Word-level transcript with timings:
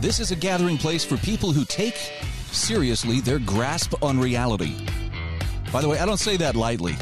This 0.00 0.20
is 0.20 0.30
a 0.30 0.36
gathering 0.36 0.76
place 0.76 1.04
for 1.04 1.16
people 1.16 1.52
who 1.52 1.64
take 1.64 1.96
seriously 2.52 3.20
their 3.20 3.38
grasp 3.38 3.94
on 4.02 4.20
reality. 4.20 4.76
By 5.72 5.80
the 5.80 5.88
way, 5.88 5.98
I 5.98 6.04
don't 6.04 6.18
say 6.18 6.36
that 6.36 6.54
lightly. 6.54 6.94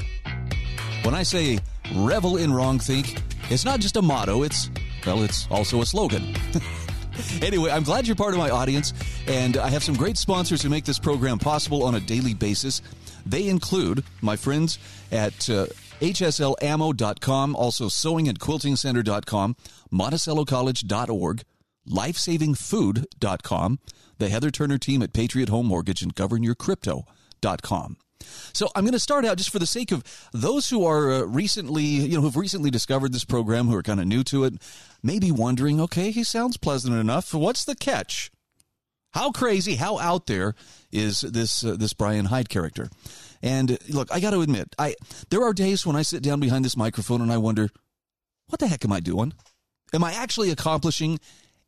When 1.02 1.14
I 1.14 1.24
say 1.24 1.58
revel 1.94 2.36
in 2.36 2.52
wrong 2.52 2.78
think, 2.78 3.20
it's 3.50 3.64
not 3.64 3.80
just 3.80 3.96
a 3.96 4.02
motto, 4.02 4.42
it's, 4.42 4.70
well, 5.04 5.22
it's 5.22 5.48
also 5.50 5.82
a 5.82 5.86
slogan. 5.86 6.34
anyway, 7.42 7.70
I'm 7.70 7.82
glad 7.82 8.06
you're 8.06 8.16
part 8.16 8.32
of 8.32 8.38
my 8.38 8.50
audience, 8.50 8.94
and 9.26 9.56
I 9.56 9.68
have 9.68 9.82
some 9.82 9.96
great 9.96 10.16
sponsors 10.16 10.62
who 10.62 10.68
make 10.68 10.84
this 10.84 10.98
program 10.98 11.38
possible 11.38 11.82
on 11.82 11.96
a 11.96 12.00
daily 12.00 12.32
basis. 12.32 12.80
They 13.26 13.48
include 13.48 14.04
my 14.22 14.36
friends 14.36 14.78
at 15.10 15.50
uh, 15.50 15.66
hslammo.com, 16.00 17.56
also 17.56 17.86
sewingandquiltingcenter.com, 17.86 19.56
monticellocollege.org, 19.92 21.42
lifesavingfood.com, 21.88 23.78
the 24.18 24.28
Heather 24.28 24.50
Turner 24.50 24.78
team 24.78 25.02
at 25.02 25.12
Patriot 25.12 25.48
Home 25.48 25.66
Mortgage, 25.66 26.02
and 26.02 26.14
governyourcrypto.com. 26.14 27.96
So 28.52 28.70
I'm 28.74 28.84
going 28.84 28.92
to 28.92 29.00
start 29.00 29.24
out 29.24 29.36
just 29.36 29.50
for 29.50 29.58
the 29.58 29.66
sake 29.66 29.92
of 29.92 30.02
those 30.32 30.70
who 30.70 30.84
are 30.86 31.12
uh, 31.12 31.20
recently, 31.22 31.82
you 31.82 32.16
know, 32.16 32.22
who've 32.22 32.36
recently 32.36 32.70
discovered 32.70 33.12
this 33.12 33.24
program, 33.24 33.66
who 33.66 33.76
are 33.76 33.82
kind 33.82 34.00
of 34.00 34.06
new 34.06 34.24
to 34.24 34.44
it, 34.44 34.54
maybe 35.02 35.30
wondering, 35.30 35.80
okay, 35.80 36.10
he 36.10 36.24
sounds 36.24 36.56
pleasant 36.56 36.94
enough. 36.96 37.34
What's 37.34 37.64
the 37.64 37.74
catch? 37.74 38.30
How 39.12 39.30
crazy, 39.30 39.76
how 39.76 39.98
out 39.98 40.26
there 40.26 40.54
is 40.90 41.20
this 41.20 41.64
uh, 41.64 41.76
this 41.78 41.92
Brian 41.92 42.24
Hyde 42.24 42.48
character? 42.48 42.90
And 43.42 43.78
look, 43.88 44.08
I 44.10 44.18
got 44.18 44.30
to 44.30 44.40
admit, 44.40 44.74
I 44.76 44.96
there 45.30 45.44
are 45.44 45.52
days 45.52 45.86
when 45.86 45.94
I 45.94 46.02
sit 46.02 46.22
down 46.22 46.40
behind 46.40 46.64
this 46.64 46.76
microphone 46.76 47.20
and 47.20 47.30
I 47.30 47.38
wonder, 47.38 47.68
what 48.48 48.58
the 48.58 48.66
heck 48.66 48.84
am 48.84 48.92
I 48.92 48.98
doing? 48.98 49.32
Am 49.92 50.02
I 50.02 50.14
actually 50.14 50.50
accomplishing 50.50 51.20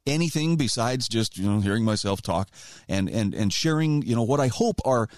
anything 0.07 0.57
besides 0.57 1.09
just 1.09 1.37
you 1.37 1.49
know 1.49 1.61
hearing 1.61 1.85
myself 1.85 2.23
talk 2.23 2.49
and 2.89 3.09
and 3.09 3.35
and 3.35 3.53
sharing 3.53 4.03
you 4.03 4.15
know 4.15 4.23
what 4.23 4.41
I 4.41 4.49
hope 4.49 4.81
are 4.85 5.09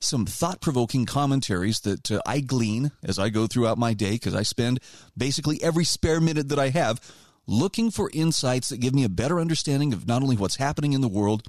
some 0.00 0.26
thought 0.26 0.60
provoking 0.60 1.06
commentaries 1.06 1.80
that 1.80 2.10
uh, 2.10 2.20
I 2.24 2.40
glean 2.40 2.92
as 3.02 3.18
I 3.18 3.30
go 3.30 3.46
throughout 3.46 3.78
my 3.78 3.94
day 3.94 4.12
because 4.12 4.34
I 4.34 4.42
spend 4.42 4.80
basically 5.16 5.62
every 5.62 5.84
spare 5.84 6.20
minute 6.20 6.48
that 6.50 6.58
I 6.58 6.68
have 6.68 7.00
looking 7.46 7.90
for 7.90 8.10
insights 8.12 8.68
that 8.68 8.78
give 8.78 8.94
me 8.94 9.04
a 9.04 9.08
better 9.08 9.40
understanding 9.40 9.92
of 9.92 10.06
not 10.06 10.22
only 10.22 10.36
what's 10.36 10.56
happening 10.56 10.92
in 10.92 11.00
the 11.00 11.08
world, 11.08 11.48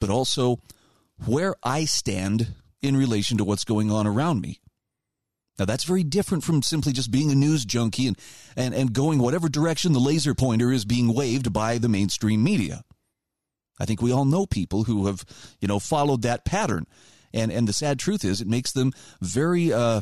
but 0.00 0.10
also 0.10 0.60
where 1.24 1.54
I 1.62 1.84
stand 1.84 2.48
in 2.82 2.96
relation 2.96 3.38
to 3.38 3.44
what's 3.44 3.64
going 3.64 3.90
on 3.90 4.06
around 4.06 4.42
me. 4.42 4.60
Now, 5.58 5.64
that's 5.64 5.84
very 5.84 6.02
different 6.02 6.44
from 6.44 6.62
simply 6.62 6.92
just 6.92 7.10
being 7.10 7.30
a 7.30 7.34
news 7.34 7.64
junkie 7.64 8.06
and, 8.06 8.18
and, 8.56 8.74
and 8.74 8.92
going 8.92 9.18
whatever 9.18 9.48
direction 9.48 9.92
the 9.92 9.98
laser 9.98 10.34
pointer 10.34 10.70
is 10.70 10.84
being 10.84 11.14
waved 11.14 11.52
by 11.52 11.78
the 11.78 11.88
mainstream 11.88 12.42
media. 12.42 12.82
I 13.78 13.84
think 13.84 14.02
we 14.02 14.12
all 14.12 14.24
know 14.24 14.46
people 14.46 14.84
who 14.84 15.06
have, 15.06 15.24
you 15.60 15.68
know, 15.68 15.78
followed 15.78 16.22
that 16.22 16.44
pattern. 16.44 16.86
And, 17.32 17.50
and 17.50 17.68
the 17.68 17.72
sad 17.72 17.98
truth 17.98 18.24
is, 18.24 18.40
it 18.40 18.46
makes 18.46 18.72
them 18.72 18.92
very 19.20 19.72
uh, 19.72 20.00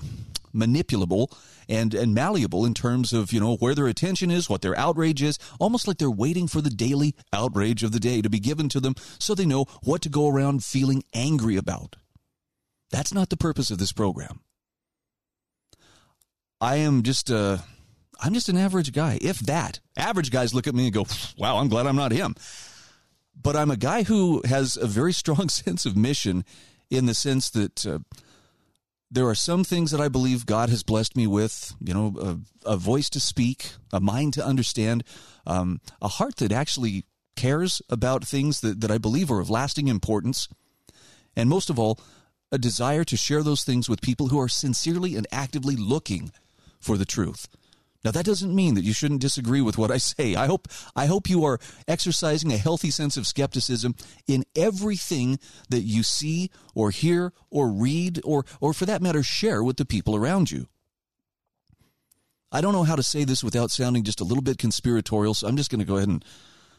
manipulable 0.55 1.35
and, 1.69 1.95
and 1.95 2.15
malleable 2.15 2.65
in 2.65 2.75
terms 2.75 3.13
of, 3.13 3.33
you 3.33 3.41
know, 3.41 3.57
where 3.57 3.75
their 3.75 3.89
attention 3.89 4.31
is, 4.31 4.49
what 4.49 4.63
their 4.63 4.79
outrage 4.79 5.23
is, 5.23 5.39
almost 5.59 5.89
like 5.89 5.99
they're 5.99 6.11
waiting 6.11 6.47
for 6.47 6.61
the 6.61 6.71
daily 6.71 7.15
outrage 7.33 7.83
of 7.83 7.93
the 7.93 8.01
day 8.01 8.23
to 8.23 8.31
be 8.31 8.39
given 8.39 8.69
to 8.69 8.81
them 8.81 8.95
so 9.19 9.35
they 9.35 9.47
know 9.47 9.65
what 9.83 10.03
to 10.03 10.09
go 10.09 10.29
around 10.29 10.65
feeling 10.65 11.03
angry 11.13 11.57
about. 11.57 11.97
That's 12.91 13.15
not 13.15 13.31
the 13.31 13.37
purpose 13.37 13.71
of 13.71 13.79
this 13.79 13.93
program. 13.93 14.41
I 16.65 16.77
am 16.77 17.03
just 17.03 17.29
a, 17.29 17.63
I'm 18.19 18.33
just 18.33 18.49
an 18.49 18.57
average 18.57 18.93
guy, 18.93 19.19
if 19.21 19.39
that. 19.41 19.81
Average 19.99 20.31
guys 20.31 20.55
look 20.55 20.67
at 20.67 20.75
me 20.75 20.85
and 20.85 20.95
go, 20.95 21.05
"Wow, 21.37 21.59
I'm 21.59 21.69
glad 21.69 21.87
I'm 21.87 21.95
not 21.95 22.11
him." 22.11 22.35
But 23.37 23.55
I'm 23.55 23.71
a 23.71 23.77
guy 23.77 24.05
who 24.05 24.41
has 24.47 24.79
a 24.79 24.87
very 24.87 25.13
strong 25.23 25.51
sense 25.51 25.85
of 25.85 25.95
mission 25.95 26.43
in 26.89 27.05
the 27.05 27.13
sense 27.13 27.51
that 27.51 27.85
uh, 27.85 27.99
there 29.11 29.29
are 29.29 29.35
some 29.35 29.63
things 29.63 29.91
that 29.91 30.01
I 30.01 30.09
believe 30.09 30.47
God 30.47 30.71
has 30.71 30.83
blessed 30.83 31.19
me 31.19 31.27
with, 31.27 31.75
you 31.81 31.93
know, 31.93 32.41
a, 32.65 32.73
a 32.73 32.77
voice 32.79 33.11
to 33.11 33.21
speak, 33.21 33.73
a 33.93 34.01
mind 34.01 34.33
to 34.35 34.47
understand, 34.47 35.05
um, 35.47 35.83
a 36.01 36.09
heart 36.09 36.37
that 36.37 36.51
actually 36.51 37.05
cares 37.37 37.83
about 37.91 38.25
things 38.25 38.63
that, 38.63 38.81
that 38.81 38.91
I 38.91 38.97
believe 38.97 39.31
are 39.31 39.41
of 39.41 39.51
lasting 39.51 39.89
importance, 39.89 40.49
and 41.37 41.51
most 41.51 41.69
of 41.69 41.79
all, 41.79 42.01
a 42.51 42.57
desire 42.57 43.05
to 43.05 43.19
share 43.19 43.43
those 43.43 43.65
things 43.65 43.87
with 43.87 44.01
people 44.01 44.29
who 44.29 44.41
are 44.41 44.49
sincerely 44.49 45.15
and 45.15 45.27
actively 45.31 45.77
looking 45.77 46.33
for 46.85 46.97
the 46.97 47.05
truth. 47.05 47.49
Now 48.05 48.11
that 48.11 48.27
doesn't 48.27 48.55
mean 48.55 48.75
that 48.75 48.85
you 48.85 48.93
shouldn't 48.93 49.23
disagree 49.23 49.63
with 49.63 49.79
what 49.79 49.91
I 49.91 49.97
say. 49.97 50.35
I 50.35 50.47
hope 50.47 50.69
I 50.95 51.07
hope 51.07 51.31
you 51.31 51.45
are 51.45 51.59
exercising 51.89 52.53
a 52.53 52.59
healthy 52.59 52.91
sense 52.91 53.17
of 53.17 53.27
skepticism 53.27 53.95
in 54.27 54.45
everything 54.55 55.39
that 55.71 55.81
you 55.81 56.03
see 56.03 56.51
or 56.75 56.91
hear 56.91 57.33
or 57.51 57.71
read 57.73 58.21
or 58.23 58.45
or 58.61 58.75
for 58.75 58.85
that 58.85 59.01
matter 59.01 59.23
share 59.23 59.65
with 59.65 59.79
the 59.79 59.87
people 59.87 60.15
around 60.15 60.51
you. 60.51 60.69
I 62.53 62.61
don't 62.61 62.75
know 62.75 62.85
how 62.85 62.95
to 62.95 63.03
say 63.03 63.25
this 63.25 63.43
without 63.43 63.71
sounding 63.71 64.05
just 64.05 64.21
a 64.21 64.25
little 64.25 64.43
bit 64.43 64.59
conspiratorial, 64.59 65.35
so 65.35 65.49
I'm 65.49 65.57
just 65.57 65.71
going 65.71 65.81
to 65.81 65.85
go 65.85 65.97
ahead 65.97 66.09
and 66.09 66.25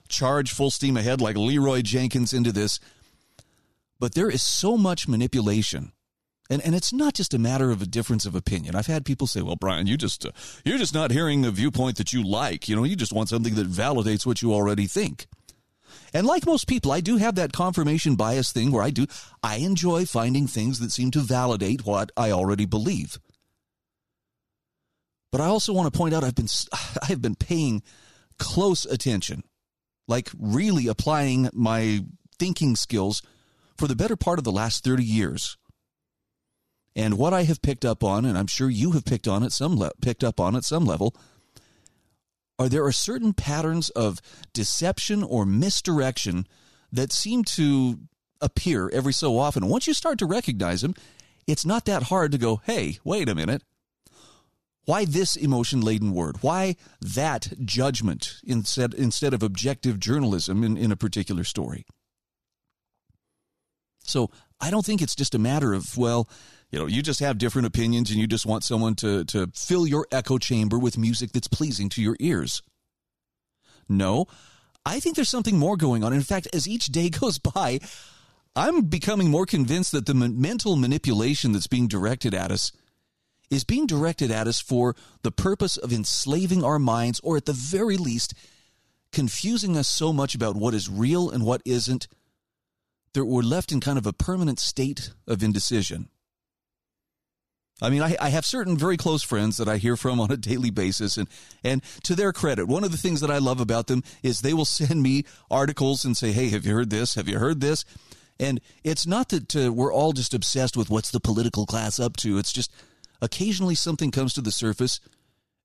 charge 0.07 0.53
full 0.53 0.71
steam 0.71 0.95
ahead 0.95 1.19
like 1.19 1.35
Leeroy 1.35 1.81
Jenkins 1.81 2.31
into 2.31 2.53
this. 2.53 2.79
But 3.99 4.13
there 4.13 4.29
is 4.29 4.41
so 4.41 4.77
much 4.77 5.07
manipulation 5.07 5.91
and 6.49 6.61
and 6.61 6.75
it's 6.75 6.93
not 6.93 7.13
just 7.13 7.33
a 7.33 7.39
matter 7.39 7.71
of 7.71 7.81
a 7.81 7.85
difference 7.85 8.25
of 8.25 8.35
opinion. 8.35 8.75
I've 8.75 8.87
had 8.87 9.05
people 9.05 9.27
say, 9.27 9.41
"Well, 9.41 9.55
Brian, 9.55 9.87
you 9.87 9.97
just 9.97 10.25
uh, 10.25 10.31
you're 10.63 10.77
just 10.77 10.93
not 10.93 11.11
hearing 11.11 11.45
a 11.45 11.51
viewpoint 11.51 11.97
that 11.97 12.13
you 12.13 12.23
like. 12.23 12.69
You 12.69 12.75
know, 12.75 12.83
you 12.83 12.95
just 12.95 13.13
want 13.13 13.29
something 13.29 13.55
that 13.55 13.69
validates 13.69 14.25
what 14.25 14.41
you 14.41 14.53
already 14.53 14.87
think." 14.87 15.27
And 16.13 16.27
like 16.27 16.45
most 16.45 16.67
people, 16.67 16.91
I 16.91 17.01
do 17.01 17.17
have 17.17 17.35
that 17.35 17.51
confirmation 17.51 18.15
bias 18.15 18.51
thing 18.51 18.71
where 18.71 18.83
I 18.83 18.89
do 18.89 19.07
I 19.43 19.57
enjoy 19.57 20.05
finding 20.05 20.47
things 20.47 20.79
that 20.79 20.91
seem 20.91 21.11
to 21.11 21.19
validate 21.19 21.85
what 21.85 22.11
I 22.15 22.31
already 22.31 22.65
believe. 22.65 23.19
But 25.31 25.41
I 25.41 25.47
also 25.47 25.73
want 25.73 25.91
to 25.91 25.97
point 25.97 26.13
out 26.13 26.23
I've 26.23 26.35
been 26.35 26.47
I've 27.09 27.21
been 27.21 27.35
paying 27.35 27.81
close 28.37 28.85
attention, 28.85 29.43
like 30.07 30.29
really 30.37 30.87
applying 30.87 31.49
my 31.53 32.05
thinking 32.37 32.75
skills 32.75 33.21
for 33.77 33.87
the 33.87 33.95
better 33.95 34.15
part 34.15 34.37
of 34.37 34.45
the 34.45 34.51
last 34.51 34.83
30 34.83 35.03
years 35.03 35.57
and 36.95 37.17
what 37.17 37.33
I 37.33 37.43
have 37.43 37.61
picked 37.61 37.83
up 37.83 38.03
on, 38.03 38.25
and 38.25 38.37
I'm 38.37 38.47
sure 38.47 38.69
you 38.69 38.91
have 38.91 39.05
picked 39.05 39.27
on 39.27 39.43
at 39.43 39.51
some 39.51 39.77
le- 39.77 39.91
picked 40.01 40.23
up 40.23 40.39
on 40.39 40.55
at 40.55 40.63
some 40.63 40.85
level, 40.85 41.15
are 42.57 42.69
there 42.69 42.85
are 42.85 42.91
certain 42.91 43.33
patterns 43.33 43.89
of 43.89 44.21
deception 44.53 45.23
or 45.23 45.45
misdirection 45.45 46.47
that 46.91 47.11
seem 47.11 47.43
to 47.43 47.99
appear 48.39 48.89
every 48.93 49.13
so 49.13 49.37
often. 49.37 49.67
Once 49.67 49.87
you 49.87 49.93
start 49.93 50.19
to 50.19 50.25
recognize 50.25 50.81
them, 50.81 50.95
it's 51.47 51.65
not 51.65 51.85
that 51.85 52.03
hard 52.03 52.31
to 52.31 52.37
go, 52.37 52.61
hey, 52.65 52.99
wait 53.03 53.27
a 53.27 53.35
minute. 53.35 53.63
Why 54.85 55.03
this 55.03 55.35
emotion 55.35 55.81
laden 55.81 56.13
word? 56.13 56.37
Why 56.41 56.75
that 57.01 57.51
judgment 57.65 58.35
instead, 58.43 58.93
instead 58.93 59.33
of 59.33 59.41
objective 59.41 59.99
journalism 59.99 60.63
in, 60.63 60.77
in 60.77 60.91
a 60.91 60.95
particular 60.95 61.43
story? 61.43 61.85
So 64.03 64.29
I 64.61 64.69
don't 64.69 64.85
think 64.85 65.01
it's 65.01 65.15
just 65.15 65.35
a 65.35 65.39
matter 65.39 65.73
of, 65.73 65.97
well, 65.97 66.29
you 66.75 66.81
know, 66.81 66.87
you 66.87 67.01
just 67.01 67.21
have 67.21 67.37
different 67.37 67.67
opinions 67.67 68.11
and 68.11 68.19
you 68.19 68.27
just 68.27 68.45
want 68.45 68.65
someone 68.65 68.95
to, 68.95 69.23
to 69.23 69.49
fill 69.55 69.87
your 69.87 70.05
echo 70.11 70.37
chamber 70.37 70.77
with 70.77 70.97
music 70.97 71.31
that's 71.31 71.47
pleasing 71.47 71.87
to 71.87 72.01
your 72.01 72.17
ears. 72.19 72.61
No, 73.87 74.25
I 74.85 74.99
think 74.99 75.15
there's 75.15 75.29
something 75.29 75.57
more 75.57 75.77
going 75.77 76.03
on. 76.03 76.11
In 76.11 76.19
fact, 76.19 76.49
as 76.53 76.67
each 76.67 76.87
day 76.87 77.09
goes 77.21 77.39
by, 77.39 77.79
I'm 78.57 78.81
becoming 78.81 79.31
more 79.31 79.45
convinced 79.45 79.93
that 79.93 80.05
the 80.05 80.13
mental 80.13 80.75
manipulation 80.75 81.53
that's 81.53 81.67
being 81.67 81.87
directed 81.87 82.33
at 82.33 82.51
us 82.51 82.73
is 83.49 83.63
being 83.63 83.87
directed 83.87 84.29
at 84.29 84.45
us 84.45 84.59
for 84.59 84.97
the 85.21 85.31
purpose 85.31 85.77
of 85.77 85.93
enslaving 85.93 86.61
our 86.61 86.77
minds, 86.77 87.21
or 87.23 87.37
at 87.37 87.45
the 87.45 87.53
very 87.53 87.95
least, 87.95 88.33
confusing 89.13 89.77
us 89.77 89.87
so 89.87 90.11
much 90.11 90.35
about 90.35 90.57
what 90.57 90.73
is 90.73 90.89
real 90.89 91.29
and 91.29 91.45
what 91.45 91.61
isn't 91.63 92.09
that 93.13 93.23
we're 93.23 93.43
left 93.43 93.71
in 93.71 93.79
kind 93.79 93.97
of 93.97 94.05
a 94.05 94.11
permanent 94.11 94.59
state 94.59 95.11
of 95.25 95.41
indecision. 95.41 96.09
I 97.81 97.89
mean, 97.89 98.01
I, 98.01 98.15
I, 98.21 98.29
have 98.29 98.45
certain 98.45 98.77
very 98.77 98.95
close 98.95 99.21
friends 99.21 99.57
that 99.57 99.67
I 99.67 99.75
hear 99.75 99.97
from 99.97 100.21
on 100.21 100.31
a 100.31 100.37
daily 100.37 100.69
basis, 100.69 101.17
and 101.17 101.27
and 101.63 101.81
to 102.03 102.15
their 102.15 102.31
credit, 102.31 102.67
one 102.67 102.85
of 102.85 102.91
the 102.91 102.97
things 102.97 103.19
that 103.19 103.29
I 103.29 103.37
love 103.37 103.59
about 103.59 103.87
them 103.87 104.01
is 104.23 104.39
they 104.39 104.53
will 104.53 104.65
send 104.79 105.03
me 105.03 105.25
articles 105.51 106.05
and 106.05 106.15
say, 106.15 106.31
"Hey, 106.31 106.49
have 106.49 106.65
you 106.65 106.73
heard 106.73 106.89
this? 106.89 107.15
Have 107.15 107.27
you 107.27 107.37
heard 107.37 107.59
this?" 107.59 107.83
And 108.39 108.59
it's 108.83 109.07
not 109.07 109.29
that 109.29 109.55
uh, 109.55 109.71
we're 109.71 109.93
all 109.93 110.11
just 110.11 110.33
obsessed 110.33 110.75
with 110.75 110.89
what's 110.89 111.11
the 111.11 111.19
political 111.19 111.65
class 111.65 111.99
up 111.99 112.17
to. 112.17 112.37
It's 112.37 112.51
just 112.51 112.71
occasionally 113.21 113.75
something 113.75 114.11
comes 114.11 114.33
to 114.33 114.41
the 114.41 114.51
surface 114.51 114.99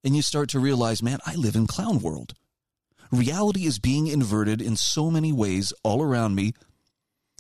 and 0.05 0.17
you 0.17 0.23
start 0.23 0.49
to 0.51 0.61
realize, 0.61 1.03
man, 1.03 1.19
I 1.27 1.35
live 1.35 1.57
in 1.57 1.67
clown 1.67 2.01
world. 2.01 2.35
Reality 3.11 3.67
is 3.67 3.79
being 3.79 4.07
inverted 4.07 4.63
in 4.63 4.77
so 4.77 5.11
many 5.11 5.33
ways 5.33 5.73
all 5.83 6.03
around 6.03 6.35
me. 6.37 6.55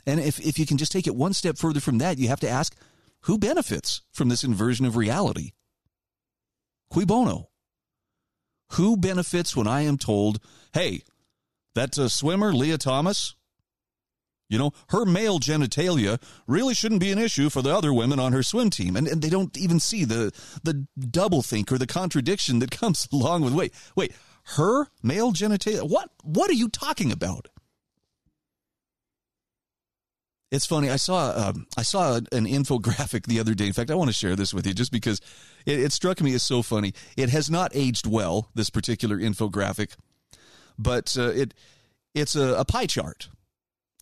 And 0.04 0.18
if, 0.18 0.40
if 0.40 0.58
you 0.58 0.66
can 0.66 0.78
just 0.78 0.92
take 0.92 1.06
it 1.06 1.14
one 1.14 1.32
step 1.32 1.58
further 1.58 1.80
from 1.80 1.98
that, 1.98 2.18
you 2.18 2.28
have 2.28 2.40
to 2.40 2.48
ask, 2.48 2.74
who 3.22 3.38
benefits 3.38 4.02
from 4.12 4.28
this 4.28 4.44
inversion 4.44 4.86
of 4.86 4.96
reality? 4.96 5.52
Cui 6.90 7.04
bono? 7.04 7.48
Who 8.72 8.96
benefits 8.96 9.56
when 9.56 9.66
I 9.66 9.82
am 9.82 9.98
told, 9.98 10.38
hey, 10.72 11.02
that 11.74 11.98
uh, 11.98 12.08
swimmer, 12.08 12.52
Lia 12.52 12.78
Thomas, 12.78 13.34
you 14.48 14.58
know, 14.58 14.72
her 14.88 15.04
male 15.04 15.38
genitalia 15.38 16.20
really 16.46 16.74
shouldn't 16.74 17.00
be 17.00 17.12
an 17.12 17.18
issue 17.18 17.48
for 17.48 17.62
the 17.62 17.74
other 17.74 17.94
women 17.94 18.18
on 18.18 18.32
her 18.32 18.42
swim 18.42 18.68
team. 18.68 18.96
And, 18.96 19.06
and 19.06 19.22
they 19.22 19.30
don't 19.30 19.56
even 19.56 19.78
see 19.78 20.04
the, 20.04 20.32
the 20.64 20.86
double 20.98 21.40
think 21.40 21.70
or 21.70 21.78
the 21.78 21.86
contradiction 21.86 22.58
that 22.58 22.70
comes 22.78 23.08
along 23.12 23.42
with, 23.42 23.54
wait, 23.54 23.72
wait, 23.94 24.12
her 24.56 24.88
male 25.02 25.32
genitalia? 25.32 25.88
What, 25.88 26.10
what 26.24 26.50
are 26.50 26.54
you 26.54 26.68
talking 26.68 27.12
about? 27.12 27.48
It's 30.50 30.66
funny. 30.66 30.90
I 30.90 30.96
saw 30.96 31.32
um, 31.48 31.66
I 31.76 31.82
saw 31.82 32.16
an 32.16 32.46
infographic 32.46 33.26
the 33.26 33.40
other 33.40 33.54
day. 33.54 33.66
In 33.66 33.72
fact, 33.72 33.90
I 33.90 33.94
want 33.94 34.08
to 34.08 34.14
share 34.14 34.36
this 34.36 34.52
with 34.52 34.66
you 34.66 34.74
just 34.74 34.92
because 34.92 35.20
it, 35.64 35.78
it 35.78 35.92
struck 35.92 36.20
me 36.20 36.34
as 36.34 36.42
so 36.42 36.62
funny. 36.62 36.92
It 37.16 37.28
has 37.28 37.50
not 37.50 37.70
aged 37.74 38.06
well. 38.06 38.50
This 38.54 38.70
particular 38.70 39.16
infographic, 39.16 39.96
but 40.78 41.16
uh, 41.16 41.30
it 41.30 41.54
it's 42.14 42.34
a, 42.34 42.54
a 42.54 42.64
pie 42.64 42.86
chart 42.86 43.28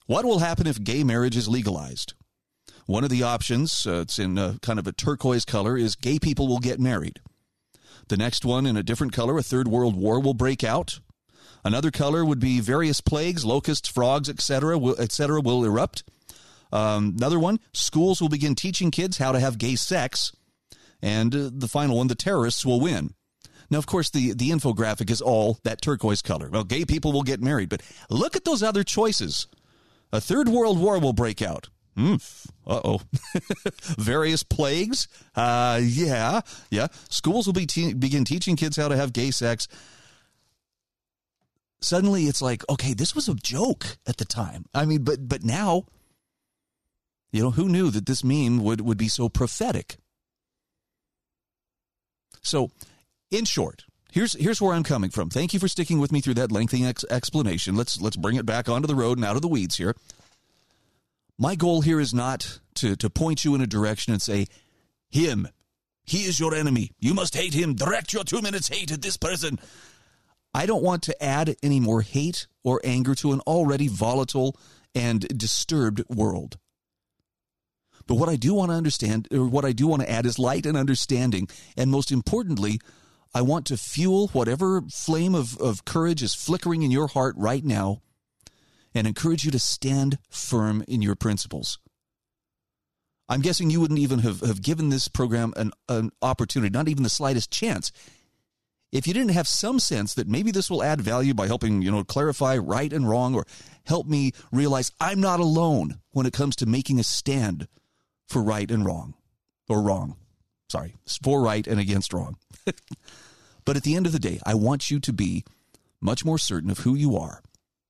what 0.09 0.25
will 0.25 0.39
happen 0.39 0.67
if 0.67 0.83
gay 0.83 1.05
marriage 1.05 1.37
is 1.37 1.49
legalized? 1.49 2.15
One 2.87 3.05
of 3.05 3.11
the 3.11 3.23
options, 3.23 3.87
uh, 3.87 4.01
it's 4.01 4.19
in 4.19 4.39
a, 4.39 4.59
kind 4.63 4.79
of 4.79 4.87
a 4.87 4.93
turquoise 4.93 5.45
color, 5.45 5.77
is 5.77 5.97
gay 5.97 6.19
people 6.19 6.49
will 6.49 6.61
get 6.61 6.81
married. 6.81 7.21
The 8.09 8.17
next 8.17 8.43
one 8.43 8.65
in 8.65 8.79
a 8.79 8.83
different 8.83 9.13
color, 9.13 9.37
a 9.37 9.43
third 9.43 9.69
world 9.69 9.95
war 9.95 10.19
will 10.19 10.33
break 10.33 10.65
out. 10.65 11.01
Another 11.63 11.91
color 11.91 12.25
would 12.25 12.41
be 12.41 12.59
various 12.59 13.03
plagues, 13.03 13.45
locusts, 13.45 13.87
frogs, 13.87 14.31
etc., 14.31 14.79
etc., 14.95 15.43
will 15.43 15.63
erupt. 15.63 16.05
Um, 16.73 17.15
another 17.17 17.39
one, 17.39 17.61
schools 17.73 18.21
will 18.21 18.29
begin 18.29 18.55
teaching 18.55 18.91
kids 18.91 19.19
how 19.19 19.33
to 19.33 19.41
have 19.41 19.59
gay 19.59 19.77
sex. 19.77 20.33
And 21.01 21.35
uh, 21.35 21.51
the 21.53 21.69
final 21.69 21.99
one, 21.99 22.09
the 22.09 22.15
terrorists 22.15 22.65
will 22.67 22.81
win. 22.81 23.15
Now, 23.71 23.79
of 23.79 23.87
course, 23.87 24.11
the, 24.11 24.33
the 24.33 24.51
infographic 24.51 25.11
is 25.11 25.21
all 25.21 25.59
that 25.65 25.83
turquoise 25.83 26.23
color. 26.23 26.49
Well, 26.51 26.65
gay 26.65 26.85
people 26.85 27.13
will 27.13 27.23
get 27.23 27.41
married, 27.41 27.69
but 27.69 27.83
look 28.09 28.35
at 28.35 28.45
those 28.45 28.63
other 28.63 28.83
choices. 28.83 29.47
A 30.13 30.21
third 30.21 30.49
world 30.49 30.81
war 30.81 30.99
will 30.99 31.13
break 31.13 31.43
out. 31.43 31.69
Uh 32.67 32.81
oh. 32.85 33.01
Various 33.99 34.43
plagues. 34.43 35.09
Uh, 35.35 35.81
yeah, 35.83 36.41
yeah. 36.71 36.87
Schools 37.11 37.47
will 37.47 37.53
be 37.53 37.67
te- 37.67 37.93
begin 37.93 38.25
teaching 38.25 38.57
kids 38.57 38.77
how 38.77 38.89
to 38.89 38.97
have 38.97 39.13
gay 39.13 39.31
sex. 39.31 39.69
Suddenly, 41.81 42.25
it's 42.25 42.41
like, 42.41 42.69
okay, 42.71 42.95
this 42.95 43.15
was 43.15 43.29
a 43.29 43.35
joke 43.35 43.99
at 44.07 44.17
the 44.17 44.25
time. 44.25 44.65
I 44.75 44.85
mean, 44.85 45.03
but 45.03 45.29
but 45.29 45.45
now, 45.45 45.85
you 47.31 47.43
know, 47.43 47.51
who 47.51 47.69
knew 47.69 47.91
that 47.91 48.07
this 48.07 48.25
meme 48.25 48.63
would 48.63 48.81
would 48.81 48.99
be 48.99 49.09
so 49.09 49.29
prophetic? 49.29 49.99
So, 52.43 52.71
in 53.31 53.45
short, 53.45 53.85
here's 54.11 54.33
here's 54.35 54.61
where 54.61 54.75
I'm 54.75 54.85
coming 54.85 55.11
from. 55.11 55.29
Thank 55.29 55.53
you 55.53 55.61
for 55.61 55.69
sticking 55.69 55.99
with 55.99 56.13
me 56.13 56.21
through 56.21 56.35
that 56.35 56.53
lengthy 56.53 56.85
ex- 56.85 57.05
explanation. 57.11 57.77
Let's 57.77 58.01
let's 58.01 58.17
bring 58.17 58.37
it 58.37 58.47
back 58.47 58.69
onto 58.69 58.87
the 58.87 58.95
road 58.95 59.19
and 59.19 59.25
out 59.25 59.37
of 59.37 59.43
the 59.43 59.49
weeds 59.49 59.77
here. 59.77 59.95
My 61.39 61.55
goal 61.55 61.83
here 61.83 62.01
is 62.01 62.15
not 62.15 62.61
to 62.77 62.97
to 62.97 63.11
point 63.11 63.45
you 63.45 63.55
in 63.55 63.61
a 63.61 63.67
direction 63.67 64.13
and 64.13 64.23
say, 64.23 64.47
him, 65.11 65.49
he 66.05 66.25
is 66.25 66.41
your 66.41 66.55
enemy. 66.55 66.93
You 66.99 67.15
must 67.15 67.37
hate 67.37 67.55
him. 67.55 67.75
Direct 67.75 68.13
your 68.13 68.25
two 68.25 68.41
minutes 68.41 68.69
hate 68.69 68.91
at 68.91 69.03
this 69.03 69.17
person. 69.17 69.59
I 70.55 70.65
don't 70.65 70.83
want 70.83 71.03
to 71.05 71.23
add 71.23 71.57
any 71.63 71.79
more 71.79 72.01
hate 72.01 72.47
or 72.65 72.81
anger 72.83 73.15
to 73.17 73.33
an 73.33 73.41
already 73.41 73.89
volatile 73.89 74.57
and 74.95 75.21
disturbed 75.39 76.03
world. 76.09 76.57
But 78.09 78.17
what 78.17 78.31
I 78.31 78.37
do 78.37 78.55
want 78.55 78.71
to 78.71 78.77
understand, 78.77 79.29
or 79.31 79.47
what 79.47 79.67
I 79.67 79.73
do 79.73 79.87
want 79.87 80.03
to 80.03 80.11
add, 80.11 80.25
is 80.25 80.39
light 80.39 80.65
and 80.65 80.77
understanding, 80.77 81.47
and 81.77 81.91
most 81.91 82.11
importantly, 82.11 82.81
I 83.35 83.43
want 83.43 83.67
to 83.67 83.77
fuel 83.77 84.29
whatever 84.29 84.81
flame 84.81 85.35
of, 85.35 85.59
of 85.59 85.85
courage 85.85 86.23
is 86.23 86.35
flickering 86.35 86.83
in 86.83 86.91
your 86.91 87.09
heart 87.09 87.35
right 87.37 87.63
now 87.63 88.01
and 88.95 89.07
encourage 89.07 89.45
you 89.45 89.51
to 89.51 89.59
stand 89.59 90.19
firm 90.31 90.83
in 90.89 91.03
your 91.03 91.15
principles. 91.15 91.79
I'm 93.29 93.43
guessing 93.43 93.69
you 93.69 93.83
wouldn't 93.83 94.01
even 94.01 94.21
have, 94.21 94.41
have 94.41 94.63
given 94.63 94.89
this 94.89 95.07
program 95.07 95.53
an, 95.59 95.73
an 95.91 96.11
opportunity, 96.23 96.73
not 96.73 96.89
even 96.89 97.03
the 97.03 97.11
slightest 97.11 97.51
chance, 97.51 97.93
if 98.91 99.07
you 99.07 99.13
didn't 99.13 99.33
have 99.33 99.47
some 99.47 99.79
sense 99.79 100.15
that 100.15 100.27
maybe 100.27 100.51
this 100.51 100.71
will 100.71 100.83
add 100.83 101.03
value 101.03 101.35
by 101.35 101.47
helping, 101.47 101.83
you 101.83 101.91
know, 101.91 102.05
clarify 102.05 102.57
right 102.57 102.91
and 102.91 103.07
wrong 103.07 103.35
or 103.35 103.45
help 103.85 104.07
me 104.07 104.33
realize 104.51 104.93
I'm 104.99 105.21
not 105.21 105.41
alone 105.41 106.01
when 106.13 106.25
it 106.25 106.33
comes 106.33 106.57
to 106.57 106.67
making 106.67 106.99
a 106.99 107.05
stand 107.05 107.69
for 108.29 108.43
right 108.43 108.71
and 108.71 108.85
wrong 108.85 109.15
or 109.69 109.83
wrong. 109.83 110.17
Sorry, 110.71 110.95
for 111.23 111.41
right 111.41 111.67
and 111.67 111.81
against 111.81 112.13
wrong. 112.13 112.37
but 113.65 113.77
at 113.77 113.83
the 113.83 113.97
end 113.97 114.07
of 114.07 114.13
the 114.13 114.19
day, 114.19 114.39
I 114.45 114.55
want 114.55 114.91
you 114.91 115.01
to 115.01 115.13
be 115.13 115.45
much 116.01 116.25
more 116.25 116.39
certain 116.39 116.71
of 116.71 116.79
who 116.79 116.95
you 116.95 117.17
are 117.17 117.43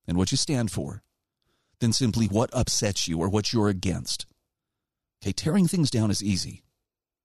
and 0.07 0.17
what 0.17 0.31
you 0.31 0.37
stand 0.37 0.71
for 0.71 1.03
than 1.79 1.93
simply 1.93 2.27
what 2.27 2.49
upsets 2.53 3.07
you 3.07 3.19
or 3.19 3.29
what 3.29 3.53
you're 3.53 3.69
against. 3.69 4.25
Okay, 5.21 5.33
tearing 5.33 5.67
things 5.67 5.91
down 5.91 6.09
is 6.09 6.23
easy. 6.23 6.63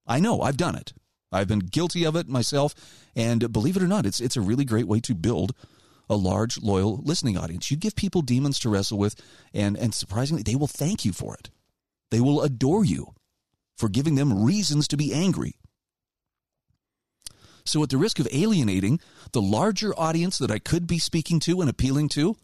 I 0.06 0.20
know, 0.20 0.40
I've 0.40 0.56
done 0.56 0.74
it. 0.74 0.92
I've 1.32 1.48
been 1.48 1.60
guilty 1.60 2.04
of 2.04 2.16
it 2.16 2.28
myself, 2.28 2.74
and 3.16 3.52
believe 3.52 3.76
it 3.76 3.82
or 3.82 3.88
not, 3.88 4.06
it's 4.06 4.20
it's 4.20 4.36
a 4.36 4.40
really 4.40 4.64
great 4.64 4.86
way 4.86 5.00
to 5.00 5.14
build 5.14 5.54
a 6.08 6.16
large, 6.16 6.58
loyal 6.58 7.00
listening 7.02 7.36
audience. 7.36 7.70
You 7.70 7.76
give 7.76 7.96
people 7.96 8.22
demons 8.22 8.58
to 8.60 8.68
wrestle 8.68 8.98
with, 8.98 9.16
and 9.52 9.76
and 9.76 9.94
surprisingly, 9.94 10.42
they 10.42 10.54
will 10.54 10.68
thank 10.68 11.04
you 11.04 11.12
for 11.12 11.34
it. 11.34 11.50
They 12.14 12.20
will 12.20 12.42
adore 12.42 12.84
you 12.84 13.12
for 13.76 13.88
giving 13.88 14.14
them 14.14 14.44
reasons 14.44 14.86
to 14.86 14.96
be 14.96 15.12
angry. 15.12 15.56
So, 17.64 17.82
at 17.82 17.88
the 17.88 17.96
risk 17.96 18.20
of 18.20 18.28
alienating 18.30 19.00
the 19.32 19.42
larger 19.42 19.92
audience 19.98 20.38
that 20.38 20.48
I 20.48 20.60
could 20.60 20.86
be 20.86 21.00
speaking 21.00 21.40
to 21.40 21.60
and 21.60 21.68
appealing 21.68 22.10
to, 22.10 22.36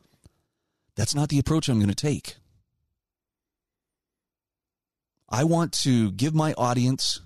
that's 0.96 1.14
not 1.14 1.28
the 1.28 1.38
approach 1.38 1.68
I'm 1.68 1.78
going 1.78 1.88
to 1.88 1.94
take. 1.94 2.34
I 5.28 5.44
want 5.44 5.70
to 5.84 6.10
give 6.10 6.34
my 6.34 6.52
audience 6.54 7.20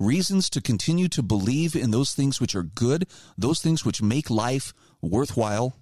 reasons 0.00 0.50
to 0.50 0.60
continue 0.60 1.06
to 1.10 1.22
believe 1.22 1.76
in 1.76 1.92
those 1.92 2.12
things 2.12 2.40
which 2.40 2.56
are 2.56 2.64
good, 2.64 3.06
those 3.36 3.60
things 3.60 3.84
which 3.84 4.02
make 4.02 4.30
life 4.30 4.74
worthwhile. 5.00 5.76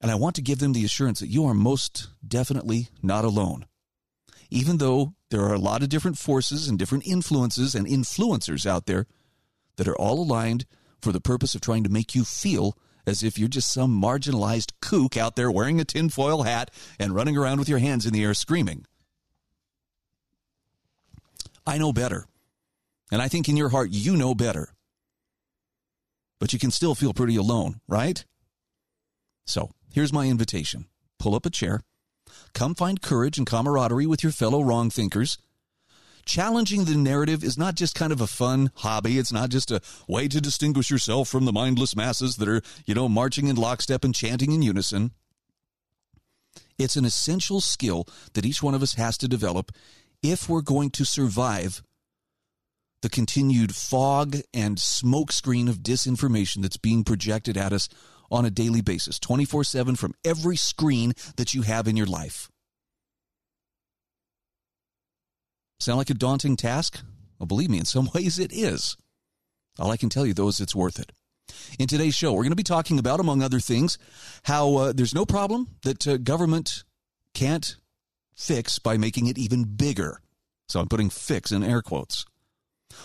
And 0.00 0.10
I 0.10 0.16
want 0.16 0.34
to 0.34 0.42
give 0.42 0.58
them 0.58 0.72
the 0.72 0.84
assurance 0.84 1.20
that 1.20 1.28
you 1.28 1.46
are 1.46 1.54
most 1.54 2.08
definitely 2.26 2.88
not 3.00 3.24
alone. 3.24 3.66
Even 4.50 4.78
though 4.78 5.14
there 5.30 5.42
are 5.42 5.54
a 5.54 5.58
lot 5.58 5.82
of 5.82 5.88
different 5.88 6.18
forces 6.18 6.68
and 6.68 6.78
different 6.78 7.06
influences 7.06 7.74
and 7.74 7.86
influencers 7.86 8.64
out 8.64 8.86
there 8.86 9.06
that 9.76 9.88
are 9.88 9.96
all 9.96 10.20
aligned 10.20 10.64
for 11.00 11.12
the 11.12 11.20
purpose 11.20 11.54
of 11.54 11.60
trying 11.60 11.84
to 11.84 11.90
make 11.90 12.14
you 12.14 12.24
feel 12.24 12.76
as 13.06 13.22
if 13.22 13.38
you're 13.38 13.48
just 13.48 13.72
some 13.72 14.00
marginalized 14.00 14.72
kook 14.80 15.16
out 15.16 15.36
there 15.36 15.50
wearing 15.50 15.80
a 15.80 15.84
tinfoil 15.84 16.42
hat 16.42 16.70
and 16.98 17.14
running 17.14 17.36
around 17.36 17.58
with 17.58 17.68
your 17.68 17.78
hands 17.78 18.04
in 18.04 18.12
the 18.12 18.24
air 18.24 18.34
screaming. 18.34 18.84
I 21.66 21.78
know 21.78 21.92
better. 21.92 22.26
And 23.10 23.22
I 23.22 23.28
think 23.28 23.48
in 23.48 23.56
your 23.56 23.70
heart 23.70 23.90
you 23.90 24.16
know 24.16 24.34
better. 24.34 24.74
But 26.38 26.52
you 26.52 26.58
can 26.58 26.70
still 26.70 26.94
feel 26.94 27.14
pretty 27.14 27.36
alone, 27.36 27.80
right? 27.88 28.24
So 29.46 29.70
here's 29.92 30.12
my 30.12 30.26
invitation 30.26 30.86
pull 31.18 31.34
up 31.34 31.46
a 31.46 31.50
chair, 31.50 31.82
come 32.54 32.74
find 32.74 33.02
courage 33.02 33.38
and 33.38 33.46
camaraderie 33.46 34.06
with 34.06 34.22
your 34.22 34.32
fellow 34.32 34.62
wrong 34.62 34.90
thinkers 34.90 35.38
challenging 36.28 36.84
the 36.84 36.94
narrative 36.94 37.42
is 37.42 37.58
not 37.58 37.74
just 37.74 37.94
kind 37.94 38.12
of 38.12 38.20
a 38.20 38.26
fun 38.26 38.70
hobby. 38.76 39.18
It's 39.18 39.32
not 39.32 39.48
just 39.48 39.70
a 39.70 39.80
way 40.06 40.28
to 40.28 40.40
distinguish 40.40 40.90
yourself 40.90 41.28
from 41.28 41.46
the 41.46 41.52
mindless 41.52 41.96
masses 41.96 42.36
that 42.36 42.48
are, 42.48 42.60
you 42.84 42.94
know, 42.94 43.08
marching 43.08 43.48
in 43.48 43.56
lockstep 43.56 44.04
and 44.04 44.14
chanting 44.14 44.52
in 44.52 44.62
unison. 44.62 45.12
It's 46.78 46.96
an 46.96 47.06
essential 47.06 47.60
skill 47.60 48.06
that 48.34 48.44
each 48.44 48.62
one 48.62 48.74
of 48.74 48.82
us 48.82 48.94
has 48.94 49.18
to 49.18 49.28
develop 49.28 49.72
if 50.22 50.48
we're 50.48 50.60
going 50.60 50.90
to 50.90 51.04
survive 51.04 51.82
the 53.00 53.08
continued 53.08 53.74
fog 53.74 54.36
and 54.52 54.76
smokescreen 54.76 55.68
of 55.68 55.78
disinformation 55.78 56.62
that's 56.62 56.76
being 56.76 57.04
projected 57.04 57.56
at 57.56 57.72
us 57.72 57.88
on 58.30 58.44
a 58.44 58.50
daily 58.50 58.80
basis, 58.80 59.18
24 59.18 59.64
7 59.64 59.96
from 59.96 60.14
every 60.24 60.56
screen 60.56 61.12
that 61.36 61.54
you 61.54 61.62
have 61.62 61.88
in 61.88 61.96
your 61.96 62.06
life. 62.06 62.48
Sound 65.80 65.98
like 65.98 66.10
a 66.10 66.14
daunting 66.14 66.56
task? 66.56 67.00
Well, 67.38 67.46
believe 67.46 67.70
me, 67.70 67.78
in 67.78 67.84
some 67.84 68.10
ways 68.14 68.38
it 68.38 68.52
is. 68.52 68.96
All 69.78 69.90
I 69.90 69.96
can 69.96 70.08
tell 70.08 70.26
you, 70.26 70.34
though, 70.34 70.48
is 70.48 70.60
it's 70.60 70.74
worth 70.74 70.98
it. 70.98 71.12
In 71.78 71.86
today's 71.86 72.14
show, 72.14 72.32
we're 72.32 72.42
going 72.42 72.50
to 72.50 72.56
be 72.56 72.62
talking 72.62 72.98
about, 72.98 73.20
among 73.20 73.42
other 73.42 73.60
things, 73.60 73.96
how 74.44 74.76
uh, 74.76 74.92
there's 74.92 75.14
no 75.14 75.24
problem 75.24 75.68
that 75.82 76.06
uh, 76.06 76.16
government 76.18 76.84
can't 77.32 77.76
fix 78.34 78.78
by 78.78 78.96
making 78.96 79.26
it 79.26 79.38
even 79.38 79.64
bigger. 79.64 80.20
So 80.68 80.80
I'm 80.80 80.88
putting 80.88 81.10
fix 81.10 81.52
in 81.52 81.62
air 81.62 81.80
quotes. 81.80 82.26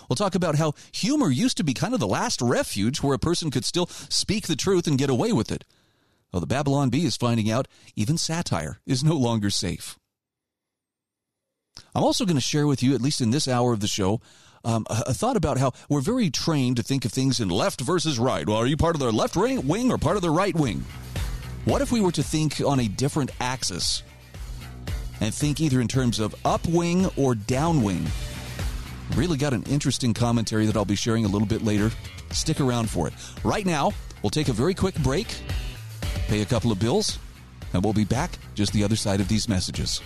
We'll 0.07 0.15
talk 0.15 0.35
about 0.35 0.55
how 0.55 0.73
humor 0.91 1.29
used 1.29 1.57
to 1.57 1.63
be 1.63 1.73
kind 1.73 1.93
of 1.93 1.99
the 1.99 2.07
last 2.07 2.41
refuge 2.41 3.01
where 3.01 3.13
a 3.13 3.19
person 3.19 3.51
could 3.51 3.65
still 3.65 3.87
speak 3.87 4.47
the 4.47 4.55
truth 4.55 4.87
and 4.87 4.97
get 4.97 5.09
away 5.09 5.31
with 5.31 5.51
it. 5.51 5.65
Well, 6.31 6.39
the 6.39 6.47
Babylon 6.47 6.89
Bee 6.89 7.05
is 7.05 7.15
finding 7.15 7.51
out 7.51 7.67
even 7.95 8.17
satire 8.17 8.79
is 8.85 9.03
no 9.03 9.15
longer 9.15 9.49
safe. 9.49 9.99
I'm 11.95 12.03
also 12.03 12.25
going 12.25 12.37
to 12.37 12.41
share 12.41 12.67
with 12.67 12.81
you, 12.81 12.95
at 12.95 13.01
least 13.01 13.21
in 13.21 13.31
this 13.31 13.47
hour 13.47 13.73
of 13.73 13.79
the 13.79 13.87
show, 13.87 14.19
um, 14.65 14.85
a, 14.89 15.03
a, 15.07 15.13
thought 15.13 15.35
about 15.35 15.57
how 15.57 15.73
we're 15.89 16.01
very 16.01 16.29
trained 16.29 16.77
to 16.77 16.83
think 16.83 17.05
of 17.05 17.11
things 17.11 17.39
in 17.39 17.49
left 17.49 17.81
versus 17.81 18.17
right. 18.17 18.47
Well, 18.47 18.57
are 18.57 18.65
you 18.65 18.77
part 18.77 18.95
of 18.95 18.99
the 18.99 19.11
left 19.11 19.35
wing 19.35 19.91
or 19.91 19.97
part 19.97 20.15
of 20.15 20.21
the 20.21 20.29
right 20.29 20.55
wing? 20.55 20.85
What 21.65 21.81
if 21.81 21.91
we 21.91 22.01
were 22.01 22.11
to 22.13 22.23
think 22.23 22.61
on 22.61 22.79
a 22.79 22.87
different 22.87 23.31
axis 23.39 24.03
and 25.21 25.33
think 25.33 25.61
either 25.61 25.79
in 25.81 25.87
terms 25.87 26.19
of 26.19 26.35
upwing 26.43 27.11
or 27.17 27.35
downwing? 27.35 28.07
Really 29.15 29.37
got 29.37 29.53
an 29.53 29.63
interesting 29.63 30.13
commentary 30.13 30.65
that 30.65 30.75
I'll 30.75 30.85
be 30.85 30.95
sharing 30.95 31.25
a 31.25 31.27
little 31.27 31.47
bit 31.47 31.63
later. 31.63 31.91
Stick 32.31 32.59
around 32.59 32.89
for 32.89 33.07
it. 33.07 33.13
Right 33.43 33.65
now, 33.65 33.91
we'll 34.21 34.31
take 34.31 34.47
a 34.47 34.53
very 34.53 34.73
quick 34.73 34.95
break, 35.03 35.27
pay 36.27 36.41
a 36.41 36.45
couple 36.45 36.71
of 36.71 36.79
bills, 36.79 37.19
and 37.73 37.83
we'll 37.83 37.93
be 37.93 38.05
back 38.05 38.31
just 38.55 38.73
the 38.73 38.83
other 38.83 38.95
side 38.95 39.19
of 39.21 39.27
these 39.27 39.47
messages. 39.47 40.01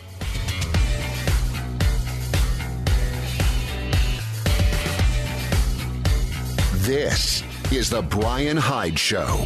This 6.87 7.43
is 7.71 7.89
The 7.89 8.01
Brian 8.01 8.55
Hyde 8.55 8.97
Show. 8.97 9.45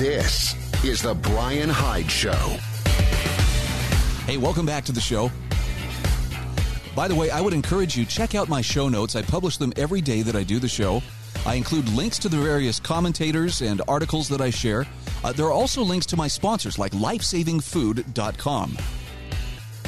This 0.00 0.54
is 0.82 1.02
The 1.02 1.14
Brian 1.14 1.68
Hyde 1.68 2.10
Show. 2.10 2.56
Hey, 4.24 4.38
welcome 4.38 4.64
back 4.64 4.82
to 4.86 4.92
the 4.92 5.00
show. 5.00 5.30
By 6.96 7.06
the 7.06 7.14
way, 7.14 7.30
I 7.30 7.42
would 7.42 7.52
encourage 7.52 7.98
you 7.98 8.06
check 8.06 8.34
out 8.34 8.48
my 8.48 8.62
show 8.62 8.88
notes. 8.88 9.14
I 9.14 9.20
publish 9.20 9.58
them 9.58 9.74
every 9.76 10.00
day 10.00 10.22
that 10.22 10.34
I 10.34 10.42
do 10.42 10.58
the 10.58 10.68
show. 10.68 11.02
I 11.44 11.56
include 11.56 11.86
links 11.90 12.18
to 12.20 12.30
the 12.30 12.38
various 12.38 12.80
commentators 12.80 13.60
and 13.60 13.82
articles 13.88 14.30
that 14.30 14.40
I 14.40 14.48
share. 14.48 14.86
Uh, 15.22 15.32
there 15.32 15.44
are 15.44 15.52
also 15.52 15.82
links 15.82 16.06
to 16.06 16.16
my 16.16 16.28
sponsors 16.28 16.78
like 16.78 16.92
lifesavingfood.com. 16.92 18.78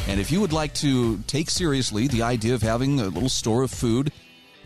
And 0.09 0.21
if 0.21 0.31
you 0.31 0.42
would 0.42 0.52
like 0.52 0.75
to 0.75 1.21
take 1.26 1.49
seriously 1.49 2.07
the 2.07 2.21
idea 2.21 2.52
of 2.54 2.61
having 2.61 3.00
a 3.00 3.04
little 3.04 3.31
store 3.31 3.62
of 3.62 3.71
food 3.71 4.12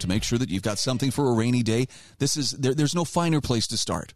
to 0.01 0.09
make 0.09 0.25
sure 0.25 0.41
that 0.41 0.51
you've 0.51 0.65
got 0.65 0.81
something 0.81 1.13
for 1.13 1.31
a 1.31 1.35
rainy 1.35 1.63
day, 1.63 1.87
this 2.19 2.37
is 2.37 2.51
there, 2.51 2.75
there's 2.75 2.97
no 2.97 3.05
finer 3.05 3.41
place 3.41 3.69
to 3.69 3.77
start. 3.77 4.13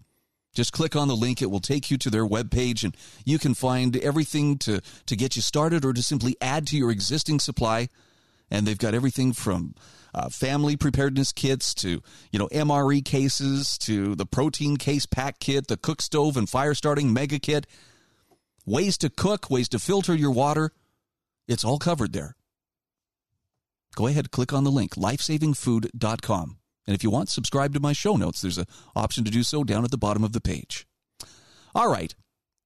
Just 0.52 0.73
click 0.73 0.97
on 0.97 1.09
the 1.09 1.16
link. 1.16 1.40
It 1.40 1.50
will 1.50 1.61
take 1.61 1.90
you 1.90 1.99
to 1.99 2.11
their 2.11 2.26
webpage 2.26 2.83
and 2.83 2.97
you 3.25 3.38
can 3.38 3.54
find 3.54 3.97
everything 3.97 4.59
to, 4.59 4.80
to 5.07 5.16
get 5.16 5.37
you 5.37 5.42
started 5.42 5.85
or 5.85 5.92
to 5.92 6.02
simply 6.02 6.37
add 6.40 6.66
to 6.69 6.76
your 6.76 6.90
existing 6.90 7.38
supply. 7.38 7.88
And 8.50 8.66
they've 8.66 8.78
got 8.78 8.95
everything 8.95 9.33
from 9.33 9.75
uh, 10.12 10.28
family 10.28 10.76
preparedness 10.76 11.33
kits 11.33 11.73
to 11.75 12.02
you 12.33 12.38
know 12.38 12.49
MRE 12.49 13.04
cases 13.04 13.78
to 13.78 14.14
the 14.14 14.26
protein 14.26 14.76
case 14.76 15.07
pack 15.07 15.38
kit, 15.38 15.69
the 15.69 15.76
cook 15.76 16.02
stove 16.02 16.37
and 16.37 16.49
fire 16.49 16.75
starting 16.75 17.12
mega 17.12 17.38
kit, 17.38 17.66
ways 18.66 18.99
to 18.99 19.11
cook, 19.11 19.50
ways 19.50 19.69
to 19.69 19.78
filter 19.78 20.14
your 20.14 20.33
water. 20.33 20.73
It's 21.47 21.64
all 21.64 21.78
covered 21.78 22.12
there. 22.12 22.37
Go 23.95 24.07
ahead, 24.07 24.30
click 24.30 24.52
on 24.52 24.64
the 24.64 24.71
link 24.71 24.95
lifesavingfood.com. 24.95 26.59
And 26.87 26.94
if 26.94 27.04
you 27.04 27.10
want, 27.10 27.28
subscribe 27.28 27.75
to 27.75 27.80
my 27.80 27.92
show 27.92 28.16
notes. 28.16 28.40
There's 28.40 28.58
an 28.58 28.66
option 28.96 29.25
to 29.25 29.30
do 29.30 29.42
so 29.42 29.64
down 29.64 29.84
at 29.84 29.90
the 29.90 29.99
bottom 29.99 30.25
of 30.25 30.32
the 30.32 30.40
page. 30.40 30.87
All 31.75 31.90
right. 31.90 32.14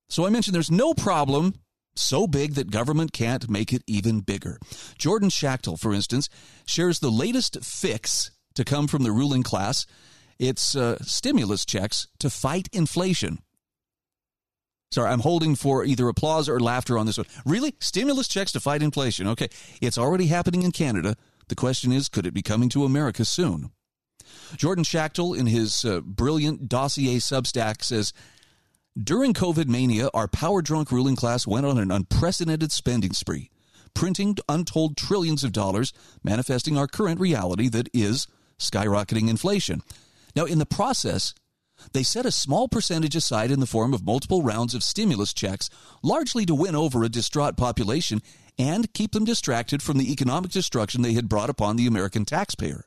So 0.09 0.27
I 0.27 0.31
mentioned 0.31 0.55
there's 0.55 0.71
no 0.71 0.95
problem 0.95 1.55
so 1.97 2.27
big 2.27 2.55
that 2.55 2.71
government 2.71 3.13
can't 3.13 3.49
make 3.49 3.73
it 3.73 3.83
even 3.87 4.21
bigger. 4.21 4.59
Jordan 4.99 5.31
Schachtel, 5.31 5.77
for 5.77 5.93
instance, 5.93 6.29
shares 6.67 6.99
the 6.99 7.11
latest 7.11 7.63
fix 7.65 8.31
to 8.55 8.65
come 8.65 8.87
from 8.87 9.03
the 9.03 9.13
ruling 9.13 9.43
class. 9.43 9.87
It's 10.39 10.75
uh, 10.75 10.99
stimulus 11.03 11.65
checks 11.65 12.09
to 12.19 12.31
fight 12.31 12.69
inflation. 12.73 13.39
Sorry, 14.91 15.11
I'm 15.11 15.21
holding 15.21 15.57
for 15.57 15.85
either 15.85 16.09
applause 16.09 16.49
or 16.49 16.61
laughter 16.61 16.99
on 16.99 17.07
this 17.07 17.19
one. 17.19 17.27
Really? 17.45 17.75
Stimulus 17.81 18.29
checks 18.29 18.53
to 18.53 18.61
fight 18.61 18.83
inflation. 18.83 19.27
Okay. 19.29 19.49
It's 19.81 19.99
already 19.99 20.27
happening 20.27 20.63
in 20.63 20.71
Canada. 20.71 21.17
The 21.49 21.57
question 21.57 21.93
is, 21.93 22.09
could 22.09 22.27
it 22.27 22.35
be 22.35 22.43
coming 22.43 22.69
to 22.71 22.85
America 22.85 23.25
soon? 23.25 23.71
Jordan 24.57 24.85
Schachtel, 24.85 25.35
in 25.35 25.47
his 25.47 25.85
uh, 25.85 26.01
brilliant 26.01 26.69
dossier 26.69 27.17
Substack, 27.17 27.83
says 27.83 28.13
during 29.01 29.35
COVID 29.35 29.67
mania, 29.67 30.09
our 30.15 30.29
power 30.29 30.63
drunk 30.63 30.93
ruling 30.93 31.17
class 31.17 31.47
went 31.47 31.67
on 31.67 31.79
an 31.79 31.91
unprecedented 31.91 32.71
spending 32.71 33.13
spree, 33.13 33.51
printing 33.93 34.37
untold 34.49 34.97
trillions 34.97 35.43
of 35.43 35.53
dollars, 35.53 35.93
manifesting 36.23 36.79
our 36.79 36.87
current 36.87 37.19
reality 37.19 37.69
that 37.69 37.89
is 37.93 38.29
skyrocketing 38.59 39.29
inflation. 39.29 39.83
Now, 40.37 40.45
in 40.45 40.59
the 40.59 40.67
process, 40.67 41.35
they 41.93 42.05
set 42.05 42.25
a 42.25 42.31
small 42.31 42.69
percentage 42.69 43.17
aside 43.17 43.51
in 43.51 43.61
the 43.61 43.67
form 43.67 43.93
of 43.95 44.07
multiple 44.07 44.43
rounds 44.43 44.75
of 44.75 44.85
stimulus 44.85 45.35
checks, 45.35 45.71
largely 46.03 46.47
to 46.47 46.55
win 46.55 46.77
over 46.77 47.03
a 47.03 47.09
distraught 47.09 47.57
population 47.57 48.23
and 48.59 48.93
keep 48.95 49.13
them 49.13 49.25
distracted 49.25 49.83
from 49.83 49.99
the 49.99 50.13
economic 50.13 50.51
destruction 50.51 51.03
they 51.03 51.15
had 51.15 51.29
brought 51.29 51.51
upon 51.51 51.77
the 51.77 51.87
American 51.87 52.25
taxpayer. 52.25 52.85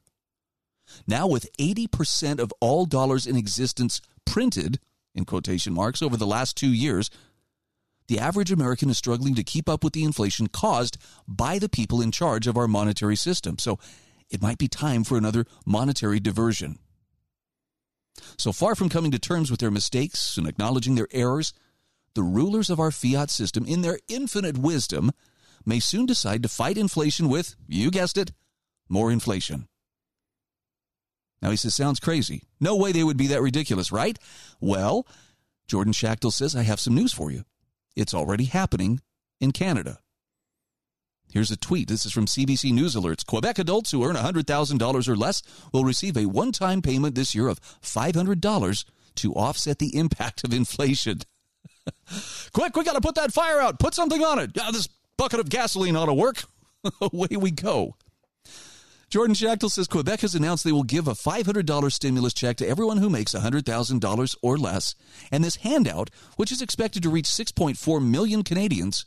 Now, 1.07 1.27
with 1.27 1.47
80% 1.57 2.39
of 2.39 2.53
all 2.59 2.85
dollars 2.85 3.27
in 3.27 3.35
existence 3.35 4.01
printed, 4.25 4.79
in 5.15 5.25
quotation 5.25 5.73
marks, 5.73 6.01
over 6.01 6.17
the 6.17 6.27
last 6.27 6.55
two 6.55 6.71
years, 6.71 7.09
the 8.07 8.19
average 8.19 8.51
American 8.51 8.89
is 8.89 8.97
struggling 8.97 9.35
to 9.35 9.43
keep 9.43 9.67
up 9.67 9.83
with 9.83 9.93
the 9.93 10.03
inflation 10.03 10.47
caused 10.47 10.97
by 11.27 11.59
the 11.59 11.69
people 11.69 12.01
in 12.01 12.11
charge 12.11 12.47
of 12.47 12.57
our 12.57 12.67
monetary 12.67 13.15
system. 13.15 13.57
So 13.59 13.79
it 14.29 14.41
might 14.41 14.57
be 14.57 14.67
time 14.67 15.03
for 15.03 15.17
another 15.17 15.45
monetary 15.65 16.19
diversion. 16.19 16.79
So 18.37 18.51
far 18.51 18.75
from 18.75 18.89
coming 18.89 19.11
to 19.11 19.19
terms 19.19 19.51
with 19.51 19.59
their 19.59 19.71
mistakes 19.71 20.37
and 20.37 20.47
acknowledging 20.47 20.95
their 20.95 21.07
errors, 21.11 21.53
the 22.15 22.23
rulers 22.23 22.69
of 22.69 22.79
our 22.79 22.91
fiat 22.91 23.29
system, 23.29 23.65
in 23.65 23.81
their 23.81 23.99
infinite 24.07 24.57
wisdom, 24.57 25.11
may 25.65 25.79
soon 25.79 26.05
decide 26.05 26.41
to 26.43 26.49
fight 26.49 26.77
inflation 26.77 27.29
with, 27.29 27.55
you 27.67 27.91
guessed 27.91 28.17
it, 28.17 28.31
more 28.89 29.11
inflation. 29.11 29.67
Now 31.41 31.51
he 31.51 31.57
says, 31.57 31.75
sounds 31.75 31.99
crazy. 31.99 32.43
No 32.59 32.75
way 32.75 32.91
they 32.91 33.03
would 33.03 33.17
be 33.17 33.27
that 33.27 33.41
ridiculous, 33.41 33.91
right? 33.91 34.17
Well, 34.59 35.07
Jordan 35.67 35.93
Schachtel 35.93 36.31
says, 36.31 36.55
I 36.55 36.63
have 36.63 36.79
some 36.79 36.95
news 36.95 37.13
for 37.13 37.31
you. 37.31 37.43
It's 37.95 38.13
already 38.13 38.45
happening 38.45 39.01
in 39.39 39.51
Canada. 39.51 39.99
Here's 41.31 41.51
a 41.51 41.57
tweet. 41.57 41.89
This 41.89 42.05
is 42.05 42.13
from 42.13 42.25
CBC 42.25 42.71
News 42.71 42.95
Alerts. 42.95 43.25
Quebec 43.25 43.59
adults 43.59 43.91
who 43.91 44.03
earn 44.05 44.15
$100,000 44.15 45.07
or 45.07 45.15
less 45.15 45.43
will 45.73 45.83
receive 45.83 46.15
a 46.15 46.25
one 46.25 46.51
time 46.51 46.81
payment 46.81 47.15
this 47.15 47.35
year 47.35 47.47
of 47.49 47.59
$500 47.81 48.85
to 49.15 49.33
offset 49.33 49.79
the 49.79 49.95
impact 49.95 50.43
of 50.43 50.53
inflation. 50.53 51.19
Quick, 52.53 52.75
we 52.75 52.83
got 52.83 52.93
to 52.93 53.01
put 53.01 53.15
that 53.15 53.33
fire 53.33 53.59
out. 53.59 53.79
Put 53.79 53.93
something 53.93 54.23
on 54.23 54.39
it. 54.39 54.51
Yeah, 54.55 54.71
this 54.71 54.87
bucket 55.17 55.39
of 55.39 55.49
gasoline 55.49 55.95
ought 55.95 56.05
to 56.05 56.13
work. 56.13 56.43
Away 57.01 57.35
we 57.37 57.51
go. 57.51 57.95
Jordan 59.09 59.35
Schachtel 59.35 59.69
says 59.69 59.87
Quebec 59.87 60.19
has 60.19 60.35
announced 60.35 60.65
they 60.65 60.71
will 60.73 60.83
give 60.83 61.07
a 61.07 61.13
$500 61.13 61.91
stimulus 61.93 62.33
check 62.33 62.57
to 62.57 62.67
everyone 62.67 62.97
who 62.97 63.09
makes 63.09 63.33
$100,000 63.33 64.35
or 64.41 64.57
less. 64.57 64.95
And 65.31 65.45
this 65.45 65.55
handout, 65.57 66.09
which 66.35 66.51
is 66.51 66.61
expected 66.61 67.03
to 67.03 67.09
reach 67.09 67.25
6.4 67.25 68.05
million 68.05 68.43
Canadians, 68.43 69.05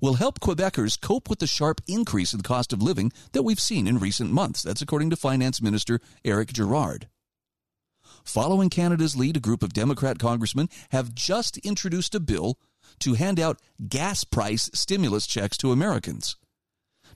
will 0.00 0.14
help 0.14 0.40
Quebecers 0.40 1.00
cope 1.00 1.30
with 1.30 1.38
the 1.38 1.46
sharp 1.46 1.80
increase 1.86 2.32
in 2.32 2.38
the 2.38 2.48
cost 2.48 2.72
of 2.72 2.82
living 2.82 3.12
that 3.30 3.44
we've 3.44 3.60
seen 3.60 3.86
in 3.86 4.00
recent 4.00 4.32
months. 4.32 4.62
That's 4.62 4.82
according 4.82 5.10
to 5.10 5.16
Finance 5.16 5.62
Minister 5.62 6.00
Eric 6.24 6.52
Girard. 6.52 7.06
Following 8.24 8.68
Canada's 8.68 9.14
lead, 9.14 9.36
a 9.36 9.40
group 9.40 9.62
of 9.62 9.72
Democrat 9.72 10.18
congressmen 10.18 10.68
have 10.90 11.14
just 11.14 11.56
introduced 11.58 12.16
a 12.16 12.20
bill 12.20 12.58
to 12.98 13.14
hand 13.14 13.38
out 13.38 13.60
gas 13.88 14.24
price 14.24 14.70
stimulus 14.74 15.28
checks 15.28 15.56
to 15.58 15.70
Americans. 15.70 16.34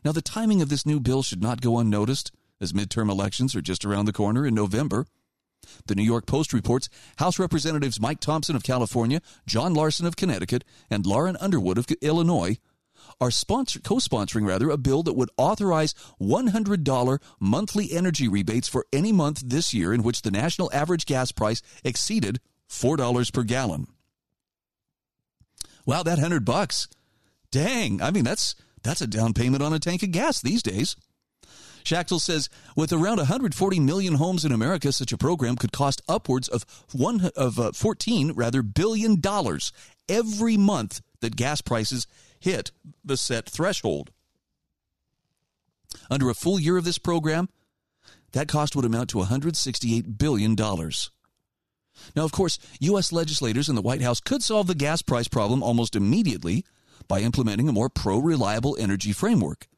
Now, 0.05 0.13
the 0.13 0.23
timing 0.23 0.61
of 0.61 0.69
this 0.69 0.85
new 0.85 1.01
bill 1.01 1.23
should 1.23 1.43
not 1.43 1.61
go 1.61 1.79
unnoticed, 1.79 2.31
as 2.61 2.73
midterm 2.73 3.11
elections 3.11 3.55
are 3.55 3.63
just 3.63 3.85
around 3.85 4.05
the 4.05 4.13
corner 4.13 4.47
in 4.47 4.55
November. 4.55 5.07
The 5.87 5.95
New 5.95 6.03
York 6.03 6.27
Post 6.27 6.53
reports 6.53 6.91
House 7.17 7.39
Representatives 7.39 8.01
Mike 8.01 8.21
Thompson 8.21 8.55
of 8.55 8.63
California, 8.63 9.23
John 9.47 9.73
Larson 9.73 10.07
of 10.07 10.17
Connecticut, 10.17 10.63
and 10.91 11.07
Lauren 11.07 11.39
Underwood 11.41 11.79
of 11.79 11.87
Illinois 12.03 12.59
are 13.21 13.31
sponsor, 13.31 13.81
co-sponsoring 13.81 14.47
rather 14.47 14.71
a 14.71 14.77
bill 14.77 15.03
that 15.03 15.15
would 15.15 15.31
authorize 15.37 15.95
$100 16.21 17.19
monthly 17.41 17.93
energy 17.93 18.29
rebates 18.29 18.69
for 18.69 18.87
any 18.93 19.13
month 19.13 19.43
this 19.45 19.73
year 19.73 19.93
in 19.95 20.03
which 20.03 20.23
the 20.23 20.31
national 20.31 20.71
average 20.73 21.07
gas 21.07 21.33
price 21.33 21.63
exceeded 21.83 22.41
$4 22.69 23.33
per 23.33 23.43
gallon. 23.43 23.87
Wow, 25.87 26.03
that 26.03 26.19
100 26.19 26.45
bucks. 26.45 26.89
Dang, 27.51 28.03
I 28.03 28.11
mean 28.11 28.25
that's 28.25 28.55
that's 28.85 29.01
a 29.01 29.07
down 29.07 29.33
payment 29.33 29.63
on 29.63 29.73
a 29.73 29.81
tank 29.81 30.03
of 30.03 30.13
gas 30.13 30.41
these 30.41 30.63
days. 30.63 30.95
Schachtel 31.85 32.19
says 32.19 32.49
with 32.77 32.93
around 32.93 33.19
140 33.19 33.81
million 33.81 34.15
homes 34.15 34.45
in 34.45 34.53
America, 34.53 34.93
such 34.93 35.13
a 35.13 35.19
program 35.19 35.57
could 35.57 35.73
cost 35.73 36.01
upwards 36.09 36.49
of 36.49 36.65
one 36.93 37.31
of 37.37 37.59
uh, 37.59 37.73
14 37.73 38.33
rather 38.33 38.63
billion 38.63 39.21
dollars 39.21 39.73
every 40.09 40.57
month 40.57 41.03
that 41.21 41.37
gas 41.37 41.61
prices 41.61 42.07
hit 42.39 42.71
the 43.05 43.17
set 43.17 43.49
threshold. 43.49 44.11
Under 46.11 46.31
a 46.31 46.35
full 46.35 46.59
year 46.59 46.77
of 46.77 46.85
this 46.85 46.99
program, 46.99 47.49
that 48.33 48.49
cost 48.49 48.75
would 48.75 48.85
amount 48.85 49.11
to 49.11 49.19
$168 49.19 50.19
billion. 50.19 50.55
Now, 50.55 52.25
of 52.25 52.33
course, 52.33 52.59
U.S. 52.81 53.13
legislators 53.13 53.69
in 53.69 53.77
the 53.77 53.83
White 53.83 54.03
House 54.03 54.21
could 54.21 54.43
solve 54.43 54.67
the 54.67 54.75
gas 54.75 55.03
price 55.03 55.29
problem 55.29 55.63
almost 55.63 55.95
immediately 55.95 56.65
by 57.09 57.21
implementing 57.21 57.69
a 57.69 57.73
more 57.73 57.89
pro 57.89 58.19
reliable 58.19 58.77
energy 58.79 59.13
framework. 59.13 59.69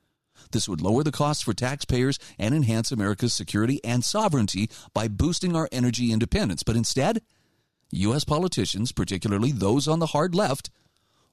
This 0.53 0.69
would 0.69 0.81
lower 0.81 1.03
the 1.03 1.13
costs 1.13 1.43
for 1.43 1.55
taxpayers 1.55 2.19
and 2.39 2.55
enhance 2.55 2.93
America's 2.93 3.35
security 3.35 3.81
and 3.85 4.05
sovereignty 4.05 4.71
by 4.95 5.09
boosting 5.09 5.57
our 5.57 5.69
energy 5.73 6.13
independence. 6.13 6.63
But 6.63 6.77
instead, 6.77 7.23
U.S. 7.91 8.25
politicians, 8.25 8.93
particularly 8.93 9.53
those 9.53 9.89
on 9.89 9.99
the 9.99 10.07
hard 10.07 10.35
left, 10.35 10.71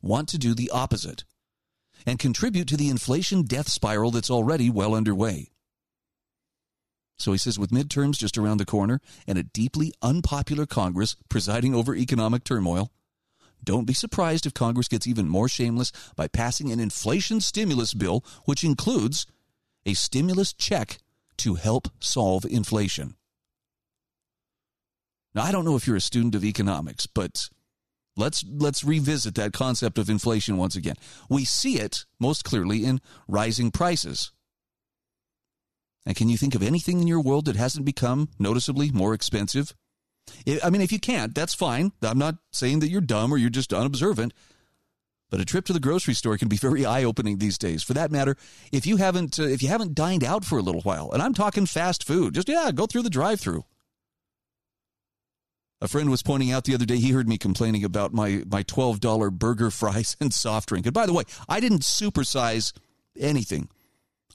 want 0.02 0.30
to 0.30 0.38
do 0.38 0.54
the 0.54 0.70
opposite 0.72 1.24
and 2.06 2.20
contribute 2.20 2.68
to 2.68 2.78
the 2.78 2.90
inflation 2.90 3.44
death 3.44 3.70
spiral 3.70 4.12
that's 4.12 4.30
already 4.30 4.70
well 4.70 4.94
underway. 4.94 5.50
So 7.18 7.32
he 7.32 7.38
says, 7.38 7.60
with 7.60 7.72
midterms 7.72 8.18
just 8.18 8.38
around 8.38 8.58
the 8.58 8.66
corner 8.66 9.00
and 9.28 9.38
a 9.38 9.44
deeply 9.44 9.94
unpopular 10.02 10.66
Congress 10.66 11.16
presiding 11.30 11.74
over 11.74 11.96
economic 11.96 12.44
turmoil, 12.44 12.92
don't 13.64 13.86
be 13.86 13.94
surprised 13.94 14.46
if 14.46 14.54
Congress 14.54 14.88
gets 14.88 15.08
even 15.08 15.28
more 15.28 15.48
shameless 15.48 15.92
by 16.16 16.28
passing 16.28 16.72
an 16.72 16.80
inflation 16.80 17.42
stimulus 17.42 17.94
bill, 17.94 18.24
which 18.46 18.64
includes 18.64 19.26
a 19.86 19.94
stimulus 19.94 20.54
check 20.54 21.00
to 21.38 21.56
help 21.56 21.88
solve 22.00 22.46
inflation. 22.46 23.16
Now, 25.36 25.44
I 25.44 25.52
don't 25.52 25.66
know 25.66 25.76
if 25.76 25.88
you're 25.88 25.96
a 25.96 26.02
student 26.02 26.36
of 26.36 26.44
economics, 26.44 27.08
but 27.08 27.50
let's 28.16 28.46
let's 28.48 28.84
revisit 28.84 29.36
that 29.36 29.54
concept 29.54 29.98
of 29.98 30.10
inflation 30.10 30.58
once 30.58 30.76
again. 30.76 30.96
We 31.30 31.46
see 31.46 31.80
it 31.80 32.06
most 32.20 32.44
clearly 32.44 32.86
in 32.86 33.02
rising 33.28 33.72
prices. 33.72 34.32
And 36.06 36.16
can 36.16 36.30
you 36.30 36.38
think 36.38 36.54
of 36.54 36.62
anything 36.62 37.00
in 37.00 37.08
your 37.08 37.22
world 37.22 37.46
that 37.46 37.56
hasn't 37.56 37.86
become 37.86 38.30
noticeably 38.38 38.92
more 38.92 39.14
expensive? 39.14 39.74
I 40.64 40.70
mean, 40.70 40.82
if 40.82 40.92
you 40.92 41.00
can't, 41.00 41.34
that's 41.34 41.54
fine. 41.54 41.92
I'm 42.02 42.18
not 42.18 42.36
saying 42.52 42.80
that 42.80 42.90
you're 42.90 43.02
dumb 43.02 43.32
or 43.32 43.38
you're 43.38 43.50
just 43.50 43.74
unobservant. 43.74 44.34
But 45.30 45.42
a 45.42 45.46
trip 45.46 45.66
to 45.66 45.74
the 45.74 45.80
grocery 45.80 46.14
store 46.14 46.38
can 46.38 46.48
be 46.48 46.58
very 46.58 46.86
eye-opening 46.86 47.38
these 47.38 47.58
days. 47.58 47.82
For 47.82 47.94
that 47.94 48.12
matter, 48.12 48.36
if 48.72 48.86
you 48.86 48.98
haven't 48.98 49.40
uh, 49.40 49.44
if 49.44 49.64
you 49.64 49.70
haven't 49.70 49.96
dined 49.96 50.24
out 50.24 50.46
for 50.46 50.60
a 50.60 50.62
little 50.62 50.82
while, 50.82 51.12
and 51.12 51.24
I'm 51.24 51.34
talking 51.34 51.66
fast 51.66 52.06
food, 52.06 52.36
just 52.36 52.50
yeah, 52.50 52.72
go 52.72 52.86
through 52.86 53.02
the 53.02 53.10
drive-through. 53.10 53.64
A 55.82 55.88
friend 55.88 56.10
was 56.10 56.24
pointing 56.24 56.52
out 56.52 56.64
the 56.64 56.76
other 56.76 56.86
day 56.86 56.98
he 56.98 57.12
heard 57.12 57.28
me 57.28 57.38
complaining 57.38 57.84
about 57.84 58.14
my 58.14 58.44
my 58.46 58.64
$12 58.64 59.34
burger, 59.34 59.72
fries 59.72 60.16
and 60.22 60.34
soft 60.34 60.70
drink. 60.70 60.86
And 60.86 60.94
by 60.94 61.06
the 61.06 61.14
way, 61.14 61.24
I 61.50 61.60
didn't 61.60 61.82
supersize 61.82 62.72
anything. 63.20 63.70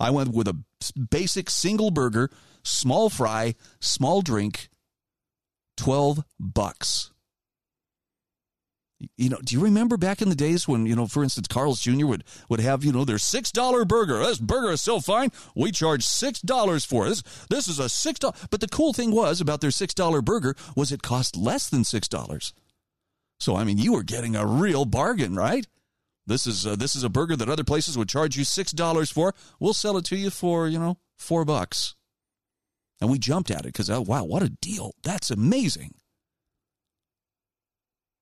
I 0.01 0.11
went 0.11 0.35
with 0.35 0.49
a 0.49 0.57
basic 1.11 1.49
single 1.49 1.91
burger, 1.91 2.31
small 2.63 3.09
fry, 3.09 3.55
small 3.81 4.21
drink, 4.21 4.69
12 5.79 6.23
bucks. 6.39 7.11
You 9.17 9.29
know, 9.29 9.39
do 9.45 9.55
you 9.55 9.63
remember 9.63 9.97
back 9.97 10.21
in 10.21 10.29
the 10.29 10.35
days 10.35 10.67
when, 10.67 10.85
you 10.85 10.97
know, 10.97 11.07
for 11.07 11.23
instance, 11.23 11.47
Carl's 11.47 11.81
Jr. 11.81 12.07
would, 12.07 12.25
would 12.49 12.59
have, 12.59 12.85
you 12.85 12.93
know, 12.93 13.05
their 13.05 13.17
$6 13.17 13.89
burger. 13.89 14.19
This 14.19 14.39
burger 14.39 14.73
is 14.73 14.83
so 14.83 14.99
fine, 14.99 15.31
we 15.55 15.71
charge 15.71 16.05
$6 16.05 16.87
for 16.87 17.07
it. 17.07 17.11
This, 17.11 17.23
this 17.49 17.69
is 17.69 17.79
a 17.79 17.85
$6. 17.85 18.49
But 18.51 18.61
the 18.61 18.67
cool 18.67 18.93
thing 18.93 19.13
was 19.13 19.41
about 19.41 19.61
their 19.61 19.71
$6 19.71 20.25
burger 20.25 20.57
was 20.75 20.91
it 20.91 21.03
cost 21.03 21.37
less 21.37 21.71
than 21.71 21.83
$6. 21.83 22.53
So, 23.39 23.55
I 23.55 23.63
mean, 23.63 23.79
you 23.79 23.93
were 23.93 24.03
getting 24.03 24.35
a 24.35 24.45
real 24.45 24.85
bargain, 24.85 25.37
right? 25.37 25.65
This 26.27 26.47
is 26.47 26.67
uh, 26.67 26.77
this 26.77 26.95
is 26.95 27.05
a 27.05 27.09
burger 27.09 27.37
that 27.37 27.49
other 27.49 27.65
places 27.65 27.97
would 27.97 28.11
charge 28.11 28.37
you 28.37 28.45
six 28.45 28.71
dollars 28.71 29.11
for. 29.11 29.35
We'll 29.59 29.73
sell 29.73 29.97
it 29.97 30.05
to 30.07 30.17
you 30.17 30.29
for 30.29 30.69
you 30.69 30.79
know 30.79 30.99
four 31.17 31.47
bucks. 31.47 31.95
And 33.01 33.11
we 33.11 33.19
jumped 33.19 33.51
at 33.51 33.61
it 33.61 33.73
because 33.73 33.91
oh 33.91 34.01
wow, 34.01 34.25
what 34.25 34.43
a 34.43 34.49
deal! 34.49 34.93
That's 35.03 35.31
amazing. 35.31 35.95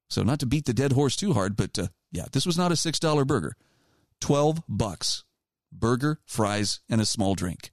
So 0.08 0.22
not 0.22 0.38
to 0.40 0.46
beat 0.46 0.66
the 0.66 0.74
dead 0.74 0.92
horse 0.92 1.16
too 1.16 1.32
hard, 1.32 1.56
but 1.56 1.78
uh, 1.78 1.88
yeah, 2.12 2.26
this 2.32 2.46
was 2.46 2.58
not 2.58 2.72
a 2.72 2.76
six 2.76 2.98
dollar 2.98 3.24
burger. 3.24 3.56
Twelve 4.20 4.62
bucks, 4.68 5.24
burger, 5.72 6.20
fries, 6.26 6.80
and 6.88 7.00
a 7.00 7.06
small 7.06 7.34
drink. 7.34 7.70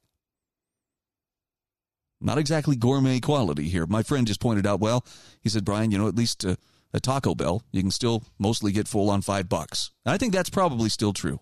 Not 2.22 2.38
exactly 2.38 2.78
gourmet 2.78 3.20
quality 3.20 3.68
here. 3.68 3.86
My 3.86 4.02
friend 4.02 4.26
just 4.26 4.40
pointed 4.40 4.66
out. 4.66 4.80
Well, 4.80 5.06
he 5.42 5.50
said, 5.50 5.66
Brian, 5.66 5.92
you 5.92 5.98
know, 5.98 6.08
at 6.08 6.16
least. 6.16 6.46
Uh, 6.46 6.56
at 6.94 7.04
Taco 7.04 7.34
Bell, 7.34 7.64
you 7.72 7.82
can 7.82 7.92
still 7.92 8.24
mostly 8.38 8.72
get 8.72 8.88
full 8.88 9.10
on 9.10 9.22
five 9.22 9.50
bucks. 9.50 9.92
I 10.06 10.18
think 10.18 10.32
that's 10.32 10.50
probably 10.50 10.90
still 10.90 11.14
true. 11.14 11.40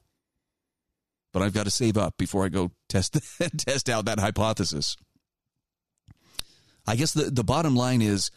But 1.33 1.41
I've 1.41 1.53
got 1.53 1.65
to 1.65 1.71
save 1.71 1.97
up 1.97 2.17
before 2.17 2.45
I 2.45 2.49
go 2.49 2.71
test 2.89 3.19
test 3.57 3.89
out 3.89 4.05
that 4.05 4.19
hypothesis. 4.19 4.95
I 6.85 6.95
guess 6.95 7.13
the, 7.13 7.23
the 7.29 7.43
bottom 7.43 7.75
line 7.75 8.01
is 8.01 8.31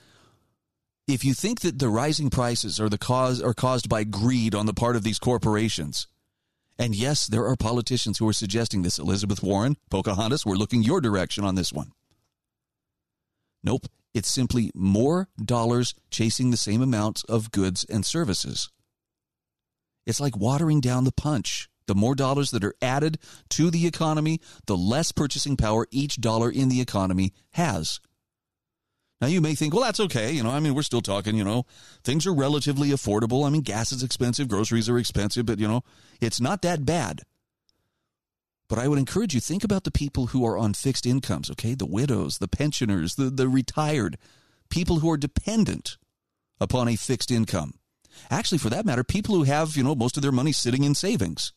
if 1.07 1.25
you 1.25 1.35
think 1.35 1.61
that 1.61 1.79
the 1.79 1.89
rising 1.89 2.31
prices 2.31 2.81
are 2.81 2.89
the 2.89 2.99
cause 2.99 3.43
are 3.43 3.55
caused 3.55 3.89
by 3.89 4.05
greed 4.05 4.55
on 4.55 4.67
the 4.67 4.75
part 4.75 4.97
of 4.97 5.03
these 5.03 5.19
corporations, 5.19 6.07
and 6.79 6.95
yes, 6.95 7.27
there 7.27 7.47
are 7.47 7.57
politicians 7.57 8.19
who 8.19 8.29
are 8.29 8.33
suggesting 8.33 8.83
this. 8.83 8.99
Elizabeth 8.99 9.43
Warren, 9.43 9.77
Pocahontas, 9.91 10.45
we're 10.45 10.57
looking 10.57 10.83
your 10.83 11.01
direction 11.01 11.45
on 11.45 11.55
this 11.55 11.73
one. 11.73 11.93
Nope. 13.63 13.87
It's 14.13 14.31
simply 14.31 14.71
more 14.75 15.29
dollars 15.43 15.95
chasing 16.11 16.51
the 16.51 16.57
same 16.57 16.83
amount 16.83 17.23
of 17.29 17.51
goods 17.51 17.85
and 17.85 18.07
services. 18.07 18.71
It's 20.07 20.21
like 20.21 20.37
watering 20.37 20.81
down 20.81 21.05
the 21.05 21.13
punch. 21.13 21.69
The 21.87 21.95
more 21.95 22.15
dollars 22.15 22.51
that 22.53 22.65
are 22.65 22.75
added 22.81 23.19
to 23.51 23.71
the 23.71 23.87
economy, 23.87 24.41
the 24.67 24.77
less 24.77 25.13
purchasing 25.13 25.57
power 25.57 25.87
each 25.91 26.21
dollar 26.21 26.51
in 26.51 26.69
the 26.69 26.81
economy 26.81 27.33
has. 27.53 28.01
Now, 29.25 29.31
you 29.31 29.41
may 29.41 29.55
think, 29.55 29.73
well, 29.73 29.83
that's 29.83 30.01
okay. 30.01 30.33
You 30.33 30.43
know, 30.43 30.51
I 30.51 30.61
mean, 30.61 30.75
we're 30.75 30.83
still 30.83 31.01
talking, 31.01 31.35
you 31.35 31.45
know, 31.45 31.65
things 32.03 32.27
are 32.27 32.35
relatively 32.35 32.91
affordable. 32.91 33.47
I 33.47 33.49
mean, 33.49 33.63
gas 33.63 33.91
is 33.91 34.03
expensive, 34.03 34.49
groceries 34.49 34.87
are 34.87 34.99
expensive, 34.99 35.47
but, 35.47 35.59
you 35.59 35.67
know, 35.67 35.81
it's 36.21 36.43
not 36.43 36.61
that 36.61 36.85
bad. 36.85 37.23
But 38.69 38.79
I 38.79 38.87
would 38.87 38.99
encourage 38.99 39.33
you 39.33 39.41
think 39.41 39.65
about 39.65 39.85
the 39.85 39.91
people 39.91 40.27
who 40.27 40.45
are 40.45 40.59
on 40.59 40.75
fixed 40.75 41.07
incomes, 41.07 41.51
okay? 41.53 41.75
The 41.75 41.87
widows, 41.87 42.37
the 42.37 42.49
pensioners, 42.49 43.15
the, 43.15 43.31
the 43.31 43.49
retired, 43.49 44.19
people 44.69 44.99
who 44.99 45.11
are 45.11 45.17
dependent 45.17 45.97
upon 46.61 46.87
a 46.87 46.95
fixed 46.95 47.31
income. 47.31 47.79
Actually, 48.31 48.59
for 48.59 48.69
that 48.69 48.85
matter, 48.85 49.03
people 49.03 49.37
who 49.37 49.45
have, 49.45 49.75
you 49.75 49.85
know, 49.85 49.95
most 49.95 50.19
of 50.19 50.23
their 50.23 50.33
money 50.33 50.53
sitting 50.53 50.85
in 50.85 50.95
savings. 50.95 51.55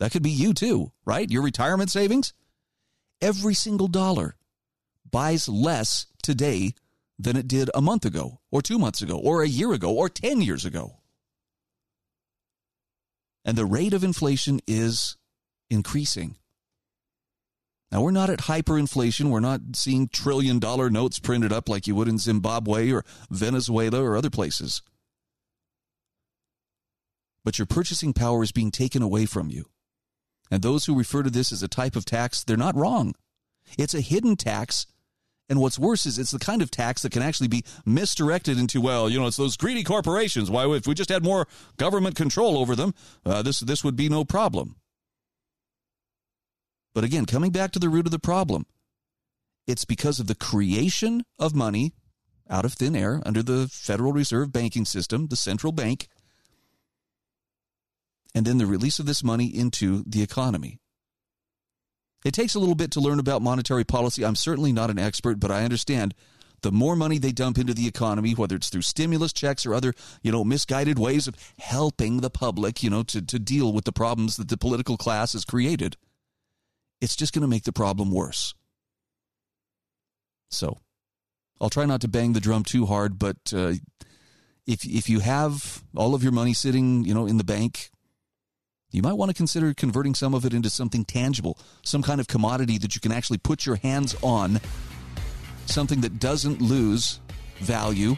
That 0.00 0.10
could 0.10 0.22
be 0.22 0.30
you 0.30 0.54
too, 0.54 0.92
right? 1.04 1.30
Your 1.30 1.42
retirement 1.42 1.90
savings? 1.90 2.32
Every 3.20 3.52
single 3.52 3.88
dollar 3.88 4.36
buys 5.10 5.48
less 5.48 6.06
today 6.22 6.74
than 7.18 7.36
it 7.36 7.48
did 7.48 7.70
a 7.74 7.80
month 7.80 8.04
ago, 8.04 8.40
or 8.50 8.60
two 8.60 8.78
months 8.78 9.00
ago, 9.00 9.16
or 9.16 9.42
a 9.42 9.48
year 9.48 9.72
ago, 9.72 9.94
or 9.94 10.08
10 10.08 10.40
years 10.42 10.64
ago. 10.64 10.98
And 13.44 13.56
the 13.56 13.64
rate 13.64 13.94
of 13.94 14.04
inflation 14.04 14.60
is 14.66 15.16
increasing. 15.70 16.36
Now, 17.92 18.02
we're 18.02 18.10
not 18.10 18.30
at 18.30 18.40
hyperinflation. 18.40 19.30
We're 19.30 19.40
not 19.40 19.60
seeing 19.74 20.08
trillion 20.08 20.58
dollar 20.58 20.90
notes 20.90 21.20
printed 21.20 21.52
up 21.52 21.68
like 21.68 21.86
you 21.86 21.94
would 21.94 22.08
in 22.08 22.18
Zimbabwe 22.18 22.90
or 22.90 23.04
Venezuela 23.30 24.02
or 24.02 24.16
other 24.16 24.30
places. 24.30 24.82
But 27.44 27.58
your 27.58 27.66
purchasing 27.66 28.12
power 28.12 28.42
is 28.42 28.50
being 28.50 28.72
taken 28.72 29.02
away 29.02 29.24
from 29.24 29.50
you. 29.50 29.66
And 30.50 30.62
those 30.62 30.86
who 30.86 30.98
refer 30.98 31.22
to 31.22 31.30
this 31.30 31.52
as 31.52 31.62
a 31.62 31.68
type 31.68 31.94
of 31.94 32.04
tax, 32.04 32.42
they're 32.42 32.56
not 32.56 32.76
wrong. 32.76 33.14
It's 33.78 33.94
a 33.94 34.00
hidden 34.00 34.34
tax. 34.34 34.86
And 35.48 35.60
what's 35.60 35.78
worse 35.78 36.06
is 36.06 36.18
it's 36.18 36.32
the 36.32 36.38
kind 36.38 36.60
of 36.60 36.70
tax 36.70 37.02
that 37.02 37.12
can 37.12 37.22
actually 37.22 37.48
be 37.48 37.64
misdirected 37.84 38.58
into, 38.58 38.80
well, 38.80 39.08
you 39.08 39.18
know, 39.18 39.26
it's 39.26 39.36
those 39.36 39.56
greedy 39.56 39.84
corporations. 39.84 40.50
Why, 40.50 40.66
if 40.74 40.86
we 40.86 40.94
just 40.94 41.10
had 41.10 41.22
more 41.22 41.46
government 41.76 42.16
control 42.16 42.58
over 42.58 42.74
them, 42.74 42.94
uh, 43.24 43.42
this, 43.42 43.60
this 43.60 43.84
would 43.84 43.94
be 43.94 44.08
no 44.08 44.24
problem. 44.24 44.76
But 46.94 47.04
again, 47.04 47.26
coming 47.26 47.52
back 47.52 47.70
to 47.72 47.78
the 47.78 47.88
root 47.88 48.06
of 48.06 48.10
the 48.10 48.18
problem, 48.18 48.66
it's 49.66 49.84
because 49.84 50.18
of 50.18 50.26
the 50.26 50.34
creation 50.34 51.22
of 51.38 51.54
money 51.54 51.92
out 52.48 52.64
of 52.64 52.72
thin 52.72 52.96
air 52.96 53.20
under 53.26 53.42
the 53.42 53.68
Federal 53.70 54.12
Reserve 54.12 54.52
banking 54.52 54.84
system, 54.84 55.26
the 55.28 55.36
central 55.36 55.72
bank, 55.72 56.08
and 58.34 58.46
then 58.46 58.58
the 58.58 58.66
release 58.66 58.98
of 58.98 59.06
this 59.06 59.22
money 59.22 59.46
into 59.46 60.04
the 60.06 60.22
economy. 60.22 60.78
It 62.26 62.34
takes 62.34 62.56
a 62.56 62.58
little 62.58 62.74
bit 62.74 62.90
to 62.90 63.00
learn 63.00 63.20
about 63.20 63.40
monetary 63.40 63.84
policy. 63.84 64.24
I'm 64.24 64.34
certainly 64.34 64.72
not 64.72 64.90
an 64.90 64.98
expert, 64.98 65.38
but 65.38 65.52
I 65.52 65.62
understand 65.62 66.12
the 66.62 66.72
more 66.72 66.96
money 66.96 67.18
they 67.18 67.30
dump 67.30 67.56
into 67.56 67.72
the 67.72 67.86
economy, 67.86 68.32
whether 68.32 68.56
it's 68.56 68.68
through 68.68 68.82
stimulus 68.82 69.32
checks 69.32 69.64
or 69.64 69.72
other, 69.72 69.94
you 70.22 70.32
know, 70.32 70.42
misguided 70.42 70.98
ways 70.98 71.28
of 71.28 71.36
helping 71.60 72.22
the 72.22 72.30
public, 72.30 72.82
you 72.82 72.90
know, 72.90 73.04
to, 73.04 73.22
to 73.22 73.38
deal 73.38 73.72
with 73.72 73.84
the 73.84 73.92
problems 73.92 74.34
that 74.38 74.48
the 74.48 74.56
political 74.56 74.96
class 74.96 75.34
has 75.34 75.44
created, 75.44 75.96
it's 77.00 77.14
just 77.14 77.32
going 77.32 77.42
to 77.42 77.48
make 77.48 77.62
the 77.62 77.72
problem 77.72 78.10
worse. 78.10 78.54
So 80.50 80.78
I'll 81.60 81.70
try 81.70 81.84
not 81.84 82.00
to 82.00 82.08
bang 82.08 82.32
the 82.32 82.40
drum 82.40 82.64
too 82.64 82.86
hard, 82.86 83.20
but 83.20 83.36
uh, 83.54 83.74
if 84.66 84.84
if 84.84 85.08
you 85.08 85.20
have 85.20 85.84
all 85.94 86.12
of 86.12 86.24
your 86.24 86.32
money 86.32 86.54
sitting, 86.54 87.04
you 87.04 87.14
know, 87.14 87.26
in 87.28 87.36
the 87.36 87.44
bank, 87.44 87.90
you 88.96 89.02
might 89.02 89.12
want 89.12 89.28
to 89.28 89.34
consider 89.34 89.74
converting 89.74 90.14
some 90.14 90.32
of 90.32 90.46
it 90.46 90.54
into 90.54 90.70
something 90.70 91.04
tangible, 91.04 91.58
some 91.82 92.02
kind 92.02 92.18
of 92.18 92.28
commodity 92.28 92.78
that 92.78 92.94
you 92.94 93.00
can 93.02 93.12
actually 93.12 93.36
put 93.36 93.66
your 93.66 93.76
hands 93.76 94.16
on, 94.22 94.58
something 95.66 96.00
that 96.00 96.18
doesn't 96.18 96.62
lose 96.62 97.20
value 97.58 98.16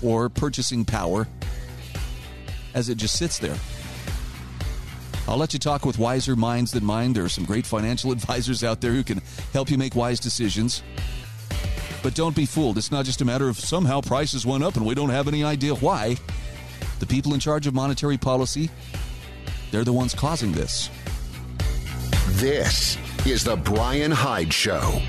or 0.00 0.28
purchasing 0.28 0.84
power 0.84 1.26
as 2.72 2.88
it 2.88 2.98
just 2.98 3.18
sits 3.18 3.40
there. 3.40 3.56
I'll 5.26 5.36
let 5.36 5.52
you 5.52 5.58
talk 5.58 5.84
with 5.84 5.98
wiser 5.98 6.36
minds 6.36 6.70
than 6.70 6.84
mine. 6.84 7.12
There 7.12 7.24
are 7.24 7.28
some 7.28 7.44
great 7.44 7.66
financial 7.66 8.12
advisors 8.12 8.62
out 8.62 8.80
there 8.80 8.92
who 8.92 9.02
can 9.02 9.20
help 9.52 9.72
you 9.72 9.76
make 9.76 9.96
wise 9.96 10.20
decisions. 10.20 10.84
But 12.00 12.14
don't 12.14 12.36
be 12.36 12.46
fooled. 12.46 12.78
It's 12.78 12.92
not 12.92 13.06
just 13.06 13.22
a 13.22 13.24
matter 13.24 13.48
of 13.48 13.58
somehow 13.58 14.02
prices 14.02 14.46
went 14.46 14.62
up 14.62 14.76
and 14.76 14.86
we 14.86 14.94
don't 14.94 15.10
have 15.10 15.26
any 15.26 15.42
idea 15.42 15.74
why. 15.74 16.16
The 17.00 17.06
people 17.06 17.34
in 17.34 17.40
charge 17.40 17.66
of 17.66 17.74
monetary 17.74 18.18
policy, 18.18 18.70
they're 19.70 19.84
the 19.84 19.92
ones 19.92 20.14
causing 20.14 20.52
this. 20.52 20.90
This 22.32 22.96
is 23.26 23.44
the 23.44 23.56
Brian 23.56 24.10
Hyde 24.10 24.52
Show. 24.52 25.02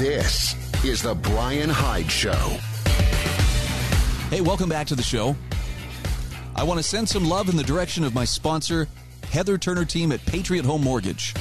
This 0.00 0.54
is 0.82 1.02
the 1.02 1.14
Brian 1.14 1.68
Hyde 1.68 2.10
Show. 2.10 2.56
Hey, 4.30 4.40
welcome 4.40 4.68
back 4.68 4.86
to 4.86 4.94
the 4.94 5.02
show. 5.02 5.36
I 6.56 6.62
want 6.62 6.78
to 6.78 6.82
send 6.82 7.08
some 7.08 7.26
love 7.26 7.48
in 7.48 7.56
the 7.56 7.62
direction 7.62 8.04
of 8.04 8.14
my 8.14 8.24
sponsor, 8.24 8.88
Heather 9.30 9.58
Turner 9.58 9.84
team 9.84 10.10
at 10.12 10.24
Patriot 10.24 10.64
Home 10.64 10.82
Mortgage. 10.82 11.34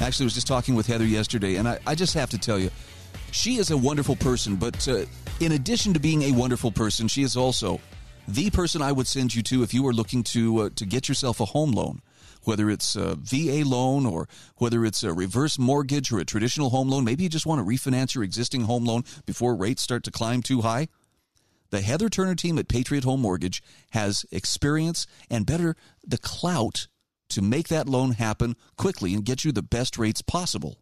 Actually, 0.00 0.24
was 0.24 0.34
just 0.34 0.46
talking 0.46 0.74
with 0.74 0.86
Heather 0.86 1.04
yesterday, 1.04 1.56
and 1.56 1.68
I, 1.68 1.78
I 1.86 1.94
just 1.94 2.14
have 2.14 2.30
to 2.30 2.38
tell 2.38 2.58
you, 2.58 2.70
she 3.30 3.56
is 3.56 3.70
a 3.70 3.76
wonderful 3.76 4.16
person, 4.16 4.56
but 4.56 4.86
uh, 4.88 5.04
in 5.40 5.52
addition 5.52 5.92
to 5.94 6.00
being 6.00 6.22
a 6.22 6.32
wonderful 6.32 6.70
person, 6.70 7.08
she 7.08 7.22
is 7.22 7.36
also 7.36 7.80
the 8.28 8.50
person 8.50 8.82
I 8.82 8.92
would 8.92 9.06
send 9.06 9.34
you 9.34 9.42
to 9.44 9.62
if 9.62 9.74
you 9.74 9.82
were 9.82 9.92
looking 9.92 10.22
to 10.24 10.58
uh, 10.58 10.70
to 10.76 10.86
get 10.86 11.08
yourself 11.08 11.40
a 11.40 11.46
home 11.46 11.72
loan, 11.72 12.00
whether 12.42 12.70
it's 12.70 12.96
a 12.96 13.16
VA 13.16 13.62
loan 13.64 14.06
or 14.06 14.28
whether 14.56 14.84
it's 14.84 15.02
a 15.02 15.12
reverse 15.12 15.58
mortgage 15.58 16.12
or 16.12 16.18
a 16.18 16.24
traditional 16.24 16.70
home 16.70 16.88
loan. 16.88 17.04
Maybe 17.04 17.24
you 17.24 17.28
just 17.28 17.46
want 17.46 17.58
to 17.60 17.64
refinance 17.64 18.14
your 18.14 18.24
existing 18.24 18.62
home 18.62 18.84
loan 18.84 19.04
before 19.26 19.54
rates 19.54 19.82
start 19.82 20.04
to 20.04 20.10
climb 20.10 20.42
too 20.42 20.62
high. 20.62 20.88
The 21.70 21.80
Heather 21.80 22.08
Turner 22.08 22.34
team 22.34 22.58
at 22.58 22.68
Patriot 22.68 23.04
Home 23.04 23.20
Mortgage 23.20 23.62
has 23.90 24.24
experience 24.30 25.06
and 25.28 25.44
better 25.44 25.76
the 26.06 26.18
clout 26.18 26.86
to 27.30 27.42
make 27.42 27.68
that 27.68 27.88
loan 27.88 28.12
happen 28.12 28.56
quickly 28.76 29.14
and 29.14 29.24
get 29.24 29.44
you 29.44 29.52
the 29.52 29.62
best 29.62 29.98
rates 29.98 30.22
possible. 30.22 30.78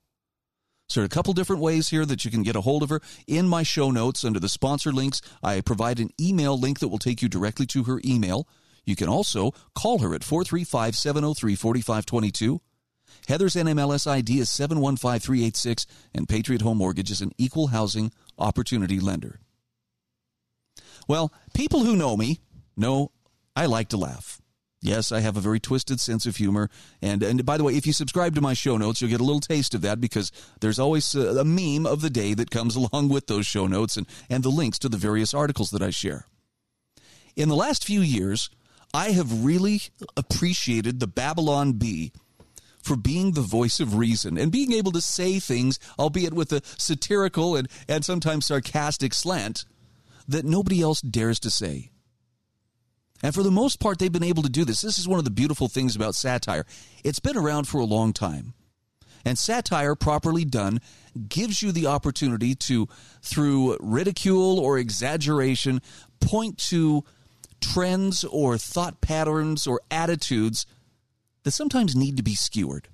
So 0.89 1.01
there 1.01 1.05
are 1.05 1.07
a 1.07 1.09
couple 1.09 1.33
different 1.33 1.63
ways 1.63 1.89
here 1.89 2.05
that 2.05 2.25
you 2.25 2.31
can 2.31 2.43
get 2.43 2.57
a 2.57 2.61
hold 2.61 2.83
of 2.83 2.91
her. 2.91 3.01
In 3.27 3.49
my 3.49 3.63
show 3.63 3.91
notes 3.91 4.25
under 4.25 4.39
the 4.39 4.49
sponsor 4.49 4.93
links, 4.93 5.23
I 5.43 5.63
provide 5.63 5.99
an 5.99 6.11
email 6.21 6.59
link 6.59 6.81
that 6.81 6.89
will 6.89 6.99
take 6.99 7.23
you 7.23 7.29
directly 7.29 7.65
to 7.67 7.85
her 7.85 8.01
email. 8.05 8.47
You 8.85 8.97
can 8.97 9.09
also 9.09 9.53
call 9.75 10.01
her 10.01 10.15
at 10.15 10.25
435 10.25 10.97
703 10.97 11.55
4522. 11.55 12.61
Heather's 13.29 13.55
NMLS 13.55 14.07
ID 14.07 14.41
is 14.41 14.51
715386, 14.51 15.87
and 16.15 16.29
Patriot 16.29 16.61
Home 16.63 16.79
Mortgage 16.79 17.11
is 17.11 17.21
an 17.21 17.33
equal 17.39 17.69
housing 17.69 18.13
opportunity 18.39 19.01
lender. 19.01 19.41
Well, 21.09 21.33
people 21.55 21.85
who 21.85 21.97
know 21.97 22.17
me 22.17 22.41
know 22.77 23.13
I 23.55 23.67
like 23.67 23.89
to 23.91 23.97
laugh. 23.97 24.42
Yes, 24.85 25.13
I 25.13 25.21
have 25.21 25.37
a 25.37 25.41
very 25.41 25.61
twisted 25.61 26.01
sense 26.01 26.27
of 26.27 26.37
humor. 26.37 26.69
And, 27.01 27.23
and 27.23 27.47
by 27.47 27.57
the 27.57 27.63
way, 27.63 27.77
if 27.77 27.87
you 27.87 27.93
subscribe 27.93 28.35
to 28.35 28.41
my 28.41 28.53
show 28.53 28.77
notes, 28.77 29.01
you'll 29.01 29.11
get 29.11 29.21
a 29.21 29.25
little 29.25 29.41
taste 29.41 29.75
of 29.75 29.81
that 29.83 30.01
because 30.01 30.33
there's 30.61 30.81
always 30.81 31.15
a, 31.15 31.39
a 31.39 31.45
meme 31.45 31.87
of 31.87 32.01
the 32.01 32.11
day 32.11 32.35
that 32.35 32.51
comes 32.51 32.75
along 32.93 33.09
with 33.09 33.29
those 33.29 33.47
show 33.47 33.69
notes 33.69 33.97
and, 33.97 34.09
and 34.29 34.43
the 34.43 34.49
links 34.49 34.81
to 34.81 34.89
the 34.89 34.97
various 34.97 35.33
articles 35.33 35.71
that 35.71 35.83
I 35.83 35.91
share. 35.91 36.27
In 37.37 37.49
the 37.49 37.55
last 37.55 37.87
few 37.87 38.01
years, 38.01 38.51
I 38.93 39.13
have 39.13 39.45
really 39.45 39.83
appreciated 40.17 40.99
the 40.99 41.07
Babylon 41.07 41.75
Bee 41.75 42.13
for 42.83 42.97
being 42.97 43.33
the 43.33 43.41
voice 43.41 43.79
of 43.79 43.95
reason 43.95 44.37
and 44.37 44.51
being 44.51 44.73
able 44.73 44.91
to 44.93 45.01
say 45.01 45.39
things, 45.39 45.79
albeit 45.97 46.35
with 46.35 46.53
a 46.53 46.61
satirical 46.77 47.55
and, 47.55 47.69
and 47.89 48.05
sometimes 48.05 48.47
sarcastic 48.47 49.15
slant, 49.15 49.65
that 50.27 50.45
nobody 50.45 50.83
else 50.83 51.01
dares 51.01 51.39
to 51.39 51.51
say. 51.51 51.92
And 53.23 53.35
for 53.35 53.43
the 53.43 53.51
most 53.51 53.79
part, 53.79 53.99
they've 53.99 54.11
been 54.11 54.23
able 54.23 54.43
to 54.43 54.51
do 54.51 54.65
this. 54.65 54.81
This 54.81 54.99
is 54.99 55.07
one 55.07 55.19
of 55.19 55.25
the 55.25 55.31
beautiful 55.31 55.69
things 55.69 55.95
about 55.95 56.15
satire. 56.15 56.67
It's 57.05 57.21
been 57.21 57.37
around 57.37 57.69
for 57.69 57.79
a 57.79 57.85
long 57.85 58.13
time. 58.13 58.55
And 59.25 59.39
satire, 59.39 59.95
properly 59.95 60.45
done, 60.45 60.81
gives 61.29 61.63
you 61.63 61.71
the 61.71 61.87
opportunity 61.87 62.57
to, 62.57 62.89
through 63.23 63.77
ridicule 63.81 64.59
or 64.59 64.79
exaggeration, 64.79 65.81
point 66.21 66.59
to 66.71 67.05
trends 67.61 68.25
or 68.25 68.59
thought 68.59 69.01
patterns 69.01 69.67
or 69.67 69.81
attitudes 69.91 70.67
that 71.45 71.53
sometimes 71.53 71.95
need 71.95 72.17
to 72.17 72.23
be 72.23 72.35
skewered. 72.35 72.89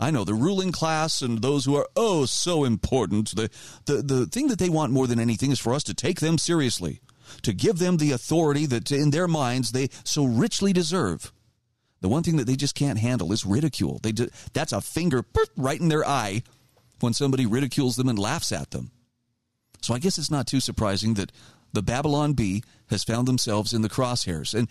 I 0.00 0.10
know 0.10 0.24
the 0.24 0.34
ruling 0.34 0.72
class 0.72 1.22
and 1.22 1.42
those 1.42 1.64
who 1.64 1.76
are 1.76 1.88
oh 1.94 2.24
so 2.24 2.64
important. 2.64 3.36
The, 3.36 3.50
the 3.84 4.02
the 4.02 4.26
thing 4.26 4.48
that 4.48 4.58
they 4.58 4.68
want 4.68 4.92
more 4.92 5.06
than 5.06 5.20
anything 5.20 5.52
is 5.52 5.60
for 5.60 5.74
us 5.74 5.84
to 5.84 5.94
take 5.94 6.18
them 6.18 6.38
seriously, 6.38 7.00
to 7.42 7.52
give 7.52 7.78
them 7.78 7.96
the 7.96 8.12
authority 8.12 8.66
that 8.66 8.90
in 8.92 9.10
their 9.10 9.28
minds 9.28 9.72
they 9.72 9.88
so 10.04 10.24
richly 10.24 10.72
deserve. 10.72 11.32
The 12.00 12.08
one 12.08 12.22
thing 12.22 12.36
that 12.36 12.46
they 12.46 12.56
just 12.56 12.74
can't 12.74 12.98
handle 12.98 13.32
is 13.32 13.46
ridicule. 13.46 14.00
They 14.02 14.12
do, 14.12 14.28
that's 14.52 14.72
a 14.72 14.80
finger 14.80 15.24
right 15.56 15.80
in 15.80 15.88
their 15.88 16.06
eye 16.06 16.42
when 17.00 17.12
somebody 17.12 17.46
ridicules 17.46 17.96
them 17.96 18.08
and 18.08 18.18
laughs 18.18 18.52
at 18.52 18.72
them. 18.72 18.90
So 19.82 19.94
I 19.94 19.98
guess 19.98 20.18
it's 20.18 20.30
not 20.30 20.46
too 20.46 20.60
surprising 20.60 21.14
that 21.14 21.32
the 21.72 21.82
Babylon 21.82 22.34
Bee 22.34 22.62
has 22.90 23.04
found 23.04 23.26
themselves 23.26 23.72
in 23.72 23.82
the 23.82 23.88
crosshairs 23.88 24.52
and 24.54 24.68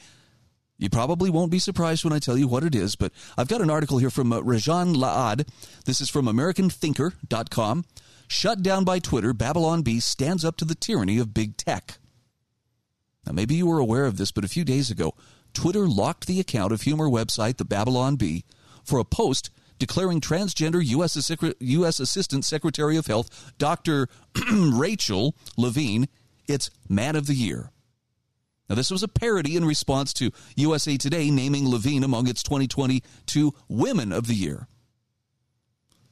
you 0.82 0.89
probably 0.89 1.30
won't 1.30 1.52
be 1.52 1.60
surprised 1.60 2.04
when 2.04 2.12
I 2.12 2.17
tell 2.17 2.38
you 2.38 2.47
what 2.47 2.63
it 2.63 2.74
is, 2.74 2.95
but 2.95 3.12
I've 3.38 3.47
got 3.47 3.62
an 3.62 3.69
article 3.69 4.00
here 4.00 4.10
from 4.10 4.34
uh, 4.34 4.41
Rajan 4.41 4.95
Laad. 4.95 5.47
This 5.86 6.02
is 6.02 6.10
from 6.10 6.26
AmericanThinker.com. 6.26 7.86
Shut 8.28 8.63
down 8.63 8.84
by 8.84 8.97
Twitter, 8.97 9.32
Babylon 9.32 9.84
Bee 9.84 10.00
stands 10.00 10.43
up 10.43 10.58
to 10.58 10.65
the 10.65 10.74
tyranny 10.74 11.19
of 11.19 11.36
big 11.36 11.56
tech. 11.56 12.00
Now, 13.25 13.34
maybe 13.34 13.55
you 13.55 13.67
were 13.67 13.79
aware 13.79 14.05
of 14.05 14.17
this, 14.17 14.31
but 14.31 14.43
a 14.43 14.49
few 14.49 14.63
days 14.63 14.89
ago, 14.89 15.13
Twitter 15.53 15.88
locked 15.88 16.27
the 16.27 16.39
account 16.39 16.73
of 16.73 16.81
humor 16.81 17.07
website 17.07 17.57
The 17.57 17.65
Babylon 17.65 18.15
Bee 18.15 18.45
for 18.84 18.99
a 18.99 19.05
post 19.05 19.49
declaring 19.77 20.21
transgender 20.21 20.84
U.S. 20.86 21.31
U.S. 21.60 21.99
Assistant 21.99 22.45
Secretary 22.45 22.97
of 22.97 23.07
Health 23.07 23.53
Dr. 23.57 24.07
Rachel 24.51 25.36
Levine 25.57 26.07
its 26.47 26.69
Man 26.88 27.15
of 27.15 27.27
the 27.27 27.34
Year. 27.34 27.71
Now, 28.69 28.75
this 28.75 28.91
was 28.91 29.03
a 29.03 29.07
parody 29.07 29.57
in 29.57 29.65
response 29.65 30.13
to 30.13 30.31
USA 30.55 30.97
Today 30.97 31.29
naming 31.29 31.67
Levine 31.67 32.03
among 32.03 32.27
its 32.27 32.43
2022 32.43 33.53
Women 33.67 34.12
of 34.12 34.27
the 34.27 34.34
Year. 34.34 34.67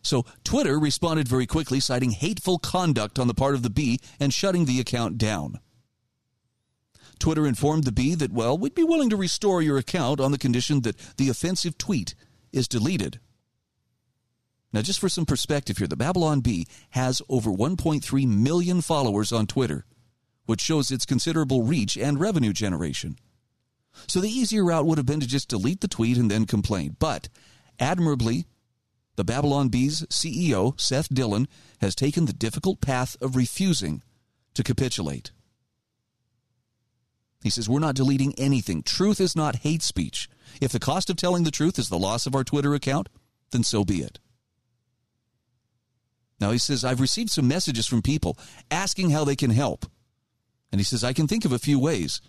So, 0.02 0.26
Twitter 0.44 0.80
responded 0.80 1.28
very 1.28 1.46
quickly, 1.46 1.80
citing 1.80 2.12
hateful 2.12 2.58
conduct 2.58 3.20
on 3.20 3.28
the 3.28 3.34
part 3.34 3.54
of 3.54 3.64
the 3.64 3.70
Bee 3.70 4.00
and 4.20 4.34
shutting 4.34 4.66
the 4.66 4.80
account 4.80 5.18
down. 5.18 5.60
Twitter 7.20 7.46
informed 7.46 7.84
the 7.84 7.92
Bee 7.92 8.16
that, 8.16 8.32
well, 8.32 8.58
we'd 8.58 8.76
be 8.76 8.84
willing 8.84 9.10
to 9.10 9.18
restore 9.18 9.62
your 9.62 9.78
account 9.78 10.20
on 10.20 10.32
the 10.32 10.38
condition 10.38 10.82
that 10.82 10.98
the 11.18 11.30
offensive 11.30 11.78
tweet 11.78 12.16
is 12.52 12.68
deleted. 12.68 13.20
Now, 14.72 14.82
just 14.82 15.00
for 15.00 15.10
some 15.10 15.26
perspective 15.26 15.78
here, 15.78 15.88
the 15.88 15.98
Babylon 15.98 16.42
Bee 16.42 16.68
has 16.92 17.22
over 17.28 17.50
1.3 17.52 18.28
million 18.28 18.82
followers 18.82 19.32
on 19.32 19.48
Twitter 19.48 19.86
which 20.50 20.62
shows 20.62 20.90
its 20.90 21.06
considerable 21.06 21.62
reach 21.62 21.96
and 21.96 22.20
revenue 22.20 22.52
generation. 22.52 23.20
So 24.08 24.20
the 24.20 24.32
easier 24.32 24.66
route 24.66 24.84
would 24.84 24.98
have 24.98 25.06
been 25.06 25.20
to 25.20 25.28
just 25.28 25.48
delete 25.48 25.82
the 25.82 25.88
tweet 25.88 26.18
and 26.18 26.32
then 26.32 26.48
complain. 26.48 26.96
But 26.98 27.30
admirably, 27.80 28.48
the 29.16 29.24
Babylon 29.24 29.70
Bee's 29.70 30.08
CEO, 30.08 30.74
Seth 30.82 31.14
Dillon, 31.14 31.48
has 31.82 31.94
taken 31.94 32.26
the 32.26 32.34
difficult 32.34 32.82
path 32.82 33.16
of 33.22 33.36
refusing 33.36 34.02
to 34.56 34.64
capitulate. 34.64 35.30
He 37.42 37.50
says, 37.50 37.70
We're 37.70 37.80
not 37.80 37.96
deleting 37.96 38.34
anything. 38.38 38.84
Truth 38.84 39.22
is 39.22 39.36
not 39.36 39.58
hate 39.58 39.82
speech. 39.82 40.30
If 40.62 40.72
the 40.72 40.80
cost 40.80 41.10
of 41.10 41.16
telling 41.16 41.44
the 41.44 41.52
truth 41.52 41.80
is 41.80 41.90
the 41.90 42.00
loss 42.00 42.26
of 42.26 42.36
our 42.36 42.44
Twitter 42.44 42.74
account, 42.74 43.10
then 43.52 43.64
so 43.64 43.84
be 43.86 44.02
it. 44.02 44.20
Now, 46.40 46.52
he 46.52 46.58
says, 46.58 46.86
I've 46.86 47.02
received 47.02 47.32
some 47.32 47.48
messages 47.48 47.86
from 47.86 48.02
people 48.02 48.38
asking 48.72 49.10
how 49.10 49.26
they 49.26 49.36
can 49.36 49.52
help. 49.52 49.86
And 50.72 50.80
he 50.80 50.86
says, 50.86 51.04
I 51.04 51.14
can 51.14 51.28
think 51.28 51.46
of 51.46 51.52
a 51.52 51.60
few 51.60 51.80
ways. 51.80 52.22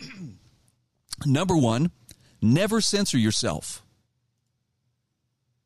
Number 1.26 1.56
one, 1.56 1.92
never 2.42 2.80
censor 2.80 3.18
yourself. 3.18 3.82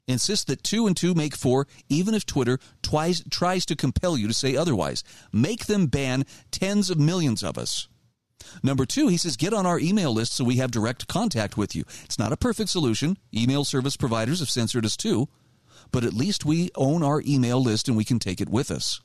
Insist 0.07 0.47
that 0.47 0.63
two 0.63 0.87
and 0.87 0.97
two 0.97 1.15
make 1.15 1.37
four, 1.37 1.67
even 1.89 2.15
if 2.15 2.25
Twitter 2.25 2.59
twice, 2.83 3.23
tries 3.31 3.67
to 3.67 3.77
compel 3.77 4.17
you 4.17 4.27
to 4.27 4.35
say 4.35 4.57
otherwise. 4.57 5.05
Make 5.33 5.67
them 5.67 5.87
ban 5.87 6.25
tens 6.51 6.89
of 6.89 6.99
millions 6.99 7.43
of 7.43 7.59
us. 7.59 7.89
Number 8.63 8.87
two, 8.87 9.09
he 9.09 9.17
says, 9.17 9.37
get 9.37 9.53
on 9.53 9.67
our 9.67 9.79
email 9.79 10.13
list 10.13 10.35
so 10.35 10.45
we 10.45 10.57
have 10.57 10.71
direct 10.71 11.09
contact 11.09 11.57
with 11.57 11.75
you. 11.75 11.85
It's 12.05 12.19
not 12.19 12.33
a 12.33 12.37
perfect 12.37 12.71
solution. 12.71 13.19
Email 13.35 13.65
service 13.65 13.97
providers 13.97 14.41
have 14.41 14.51
censored 14.51 14.85
us 14.85 14.97
too, 14.97 15.29
but 15.91 16.05
at 16.05 16.15
least 16.15 16.45
we 16.45 16.71
own 16.75 17.03
our 17.03 17.23
email 17.27 17.63
list 17.63 17.89
and 17.89 17.97
we 17.97 18.05
can 18.05 18.19
take 18.19 18.41
it 18.41 18.49
with 18.49 18.71
us. 18.71 19.01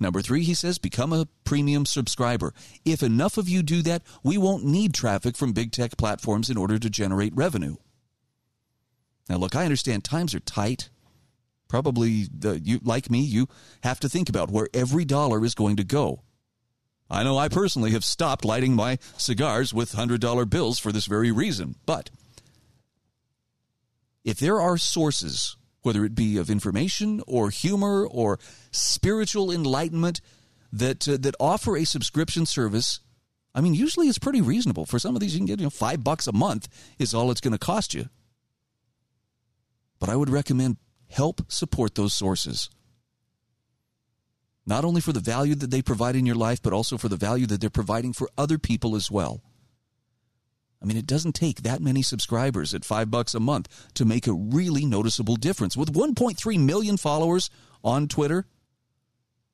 Number 0.00 0.22
three, 0.22 0.42
he 0.42 0.54
says, 0.54 0.78
become 0.78 1.12
a 1.12 1.28
premium 1.44 1.86
subscriber. 1.86 2.52
If 2.84 3.02
enough 3.02 3.38
of 3.38 3.48
you 3.48 3.62
do 3.62 3.80
that, 3.82 4.02
we 4.22 4.36
won't 4.36 4.64
need 4.64 4.92
traffic 4.92 5.36
from 5.36 5.52
big 5.52 5.70
tech 5.70 5.96
platforms 5.96 6.50
in 6.50 6.56
order 6.56 6.78
to 6.78 6.90
generate 6.90 7.34
revenue. 7.36 7.76
Now, 9.28 9.36
look, 9.36 9.54
I 9.54 9.64
understand 9.64 10.04
times 10.04 10.34
are 10.34 10.40
tight. 10.40 10.90
Probably, 11.68 12.26
the, 12.36 12.58
you 12.58 12.80
like 12.82 13.10
me, 13.10 13.20
you 13.20 13.48
have 13.82 14.00
to 14.00 14.08
think 14.08 14.28
about 14.28 14.50
where 14.50 14.68
every 14.74 15.04
dollar 15.04 15.44
is 15.44 15.54
going 15.54 15.76
to 15.76 15.84
go. 15.84 16.22
I 17.10 17.22
know 17.22 17.36
I 17.36 17.48
personally 17.48 17.90
have 17.92 18.04
stopped 18.04 18.44
lighting 18.44 18.74
my 18.74 18.98
cigars 19.16 19.74
with 19.74 19.94
$100 19.94 20.48
bills 20.48 20.78
for 20.78 20.90
this 20.90 21.06
very 21.06 21.30
reason. 21.30 21.76
But 21.86 22.10
if 24.24 24.38
there 24.38 24.60
are 24.60 24.78
sources, 24.78 25.56
whether 25.82 26.04
it 26.04 26.14
be 26.14 26.38
of 26.38 26.48
information 26.48 27.22
or 27.26 27.50
humor 27.50 28.06
or 28.06 28.38
spiritual 28.70 29.50
enlightenment, 29.52 30.20
that, 30.72 31.06
uh, 31.06 31.16
that 31.20 31.36
offer 31.38 31.76
a 31.76 31.84
subscription 31.84 32.46
service, 32.46 33.00
I 33.54 33.60
mean, 33.60 33.74
usually 33.74 34.08
it's 34.08 34.18
pretty 34.18 34.40
reasonable. 34.40 34.86
For 34.86 34.98
some 34.98 35.14
of 35.14 35.20
these, 35.20 35.34
you 35.34 35.38
can 35.38 35.46
get 35.46 35.60
you 35.60 35.66
know, 35.66 35.70
five 35.70 36.02
bucks 36.02 36.26
a 36.26 36.32
month 36.32 36.68
is 36.98 37.14
all 37.14 37.30
it's 37.30 37.40
going 37.40 37.52
to 37.52 37.58
cost 37.58 37.94
you. 37.94 38.08
But 40.00 40.08
I 40.08 40.16
would 40.16 40.30
recommend 40.30 40.78
help 41.08 41.42
support 41.48 41.94
those 41.94 42.12
sources. 42.12 42.68
Not 44.66 44.84
only 44.84 45.00
for 45.00 45.12
the 45.12 45.20
value 45.20 45.54
that 45.56 45.70
they 45.70 45.82
provide 45.82 46.16
in 46.16 46.26
your 46.26 46.36
life, 46.36 46.62
but 46.62 46.72
also 46.72 46.96
for 46.96 47.08
the 47.08 47.16
value 47.16 47.46
that 47.46 47.60
they're 47.60 47.70
providing 47.70 48.12
for 48.12 48.30
other 48.38 48.58
people 48.58 48.96
as 48.96 49.10
well. 49.10 49.42
I 50.82 50.86
mean, 50.86 50.96
it 50.96 51.06
doesn't 51.06 51.34
take 51.34 51.62
that 51.62 51.80
many 51.80 52.02
subscribers 52.02 52.74
at 52.74 52.84
five 52.84 53.10
bucks 53.10 53.34
a 53.34 53.40
month 53.40 53.68
to 53.94 54.04
make 54.04 54.26
a 54.26 54.34
really 54.34 54.84
noticeable 54.84 55.36
difference. 55.36 55.76
With 55.76 55.94
1.3 55.94 56.58
million 56.60 56.96
followers 56.98 57.48
on 57.82 58.06
Twitter, 58.06 58.46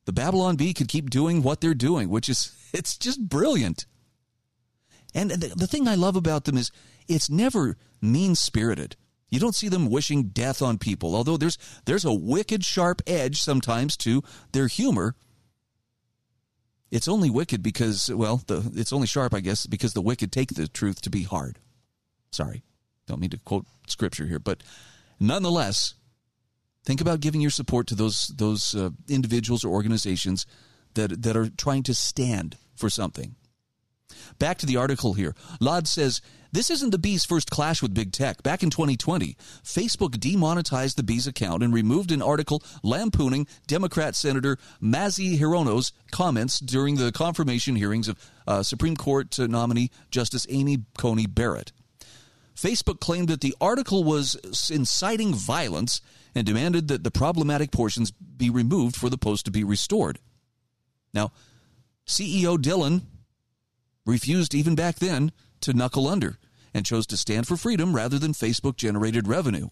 the 0.06 0.12
Babylon 0.12 0.56
Bee 0.56 0.74
could 0.74 0.88
keep 0.88 1.08
doing 1.08 1.42
what 1.42 1.60
they're 1.60 1.74
doing, 1.74 2.08
which 2.08 2.28
is, 2.28 2.52
it's 2.72 2.96
just 2.96 3.28
brilliant. 3.28 3.86
And 5.14 5.30
the, 5.30 5.54
the 5.54 5.66
thing 5.66 5.86
I 5.86 5.94
love 5.94 6.16
about 6.16 6.44
them 6.44 6.56
is 6.56 6.70
it's 7.08 7.30
never 7.30 7.76
mean 8.00 8.34
spirited. 8.34 8.96
You 9.30 9.38
don't 9.38 9.54
see 9.54 9.68
them 9.68 9.90
wishing 9.90 10.24
death 10.24 10.60
on 10.60 10.78
people, 10.78 11.14
although 11.14 11.36
there's 11.36 11.56
there's 11.84 12.04
a 12.04 12.12
wicked 12.12 12.64
sharp 12.64 13.00
edge 13.06 13.40
sometimes 13.40 13.96
to 13.98 14.22
their 14.52 14.66
humor. 14.66 15.14
It's 16.90 17.06
only 17.06 17.30
wicked 17.30 17.62
because 17.62 18.10
well, 18.12 18.42
the, 18.48 18.70
it's 18.74 18.92
only 18.92 19.06
sharp, 19.06 19.32
I 19.32 19.40
guess, 19.40 19.66
because 19.66 19.92
the 19.92 20.02
wicked 20.02 20.32
take 20.32 20.54
the 20.54 20.66
truth 20.66 21.00
to 21.02 21.10
be 21.10 21.22
hard. 21.22 21.58
Sorry, 22.32 22.64
don't 23.06 23.20
mean 23.20 23.30
to 23.30 23.38
quote 23.38 23.66
scripture 23.86 24.26
here, 24.26 24.40
but 24.40 24.64
nonetheless, 25.20 25.94
think 26.84 27.00
about 27.00 27.20
giving 27.20 27.40
your 27.40 27.50
support 27.50 27.86
to 27.88 27.94
those 27.94 28.28
those 28.36 28.74
uh, 28.74 28.90
individuals 29.08 29.64
or 29.64 29.68
organizations 29.68 30.44
that 30.94 31.22
that 31.22 31.36
are 31.36 31.48
trying 31.48 31.84
to 31.84 31.94
stand 31.94 32.56
for 32.74 32.90
something. 32.90 33.36
Back 34.38 34.58
to 34.58 34.66
the 34.66 34.76
article 34.76 35.14
here. 35.14 35.34
Laad 35.60 35.86
says 35.86 36.20
this 36.52 36.70
isn't 36.70 36.90
the 36.90 36.98
Bee's 36.98 37.24
first 37.24 37.50
clash 37.50 37.80
with 37.80 37.94
big 37.94 38.12
tech. 38.12 38.42
Back 38.42 38.62
in 38.62 38.70
2020, 38.70 39.36
Facebook 39.62 40.18
demonetized 40.18 40.96
the 40.96 41.02
Bee's 41.02 41.26
account 41.26 41.62
and 41.62 41.72
removed 41.72 42.10
an 42.10 42.22
article 42.22 42.62
lampooning 42.82 43.46
Democrat 43.66 44.16
Senator 44.16 44.58
Mazie 44.80 45.38
Hirono's 45.38 45.92
comments 46.10 46.58
during 46.58 46.96
the 46.96 47.12
confirmation 47.12 47.76
hearings 47.76 48.08
of 48.08 48.18
uh, 48.46 48.62
Supreme 48.62 48.96
Court 48.96 49.38
nominee 49.38 49.90
Justice 50.10 50.46
Amy 50.50 50.78
Coney 50.98 51.26
Barrett. 51.26 51.72
Facebook 52.56 53.00
claimed 53.00 53.28
that 53.28 53.40
the 53.40 53.54
article 53.60 54.04
was 54.04 54.36
inciting 54.70 55.32
violence 55.32 56.00
and 56.34 56.46
demanded 56.46 56.88
that 56.88 57.04
the 57.04 57.10
problematic 57.10 57.70
portions 57.70 58.10
be 58.10 58.50
removed 58.50 58.96
for 58.96 59.08
the 59.08 59.18
post 59.18 59.44
to 59.44 59.50
be 59.50 59.64
restored. 59.64 60.18
Now, 61.14 61.32
CEO 62.06 62.60
Dillon 62.60 63.06
refused 64.06 64.54
even 64.54 64.74
back 64.74 64.96
then 64.96 65.32
to 65.60 65.72
knuckle 65.72 66.08
under 66.08 66.38
and 66.72 66.86
chose 66.86 67.06
to 67.08 67.16
stand 67.16 67.46
for 67.46 67.56
freedom 67.56 67.94
rather 67.94 68.18
than 68.18 68.32
Facebook 68.32 68.76
generated 68.76 69.28
revenue. 69.28 69.68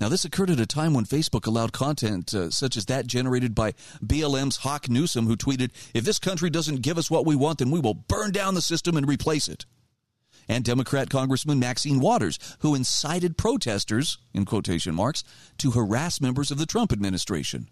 Now, 0.00 0.08
this 0.08 0.24
occurred 0.24 0.50
at 0.50 0.58
a 0.58 0.66
time 0.66 0.92
when 0.92 1.04
Facebook 1.04 1.46
allowed 1.46 1.72
content 1.72 2.34
uh, 2.34 2.50
such 2.50 2.76
as 2.76 2.86
that 2.86 3.06
generated 3.06 3.54
by 3.54 3.72
BLM's 4.04 4.58
Hawk 4.58 4.88
Newsom, 4.88 5.26
who 5.26 5.36
tweeted, 5.36 5.70
If 5.94 6.04
this 6.04 6.18
country 6.18 6.50
doesn't 6.50 6.82
give 6.82 6.98
us 6.98 7.10
what 7.10 7.24
we 7.24 7.36
want, 7.36 7.60
then 7.60 7.70
we 7.70 7.78
will 7.78 7.94
burn 7.94 8.32
down 8.32 8.54
the 8.54 8.62
system 8.62 8.96
and 8.96 9.08
replace 9.08 9.46
it. 9.46 9.66
And 10.48 10.64
Democrat 10.64 11.10
Congressman 11.10 11.60
Maxine 11.60 12.00
Waters, 12.00 12.38
who 12.58 12.74
incited 12.74 13.38
protesters, 13.38 14.18
in 14.34 14.44
quotation 14.44 14.94
marks, 14.94 15.22
to 15.58 15.70
harass 15.70 16.20
members 16.20 16.50
of 16.50 16.58
the 16.58 16.66
Trump 16.66 16.92
administration. 16.92 17.68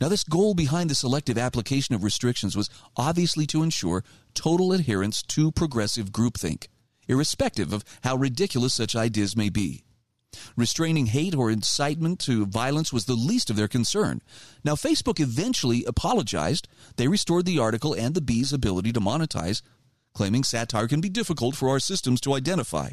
Now, 0.00 0.08
this 0.08 0.24
goal 0.24 0.54
behind 0.54 0.88
the 0.88 0.94
selective 0.94 1.36
application 1.36 1.94
of 1.94 2.02
restrictions 2.02 2.56
was 2.56 2.70
obviously 2.96 3.46
to 3.48 3.62
ensure 3.62 4.02
total 4.32 4.72
adherence 4.72 5.22
to 5.24 5.52
progressive 5.52 6.10
groupthink, 6.10 6.68
irrespective 7.06 7.72
of 7.72 7.84
how 8.02 8.16
ridiculous 8.16 8.72
such 8.72 8.96
ideas 8.96 9.36
may 9.36 9.50
be. 9.50 9.84
Restraining 10.56 11.06
hate 11.06 11.34
or 11.34 11.50
incitement 11.50 12.18
to 12.20 12.46
violence 12.46 12.92
was 12.92 13.04
the 13.04 13.14
least 13.14 13.50
of 13.50 13.56
their 13.56 13.68
concern. 13.68 14.22
Now, 14.64 14.74
Facebook 14.74 15.20
eventually 15.20 15.84
apologized. 15.84 16.68
They 16.96 17.08
restored 17.08 17.44
the 17.44 17.58
article 17.58 17.92
and 17.92 18.14
the 18.14 18.20
Bee's 18.20 18.52
ability 18.52 18.92
to 18.92 19.00
monetize, 19.00 19.60
claiming 20.14 20.44
satire 20.44 20.88
can 20.88 21.00
be 21.00 21.08
difficult 21.08 21.56
for 21.56 21.68
our 21.68 21.80
systems 21.80 22.20
to 22.22 22.34
identify. 22.34 22.92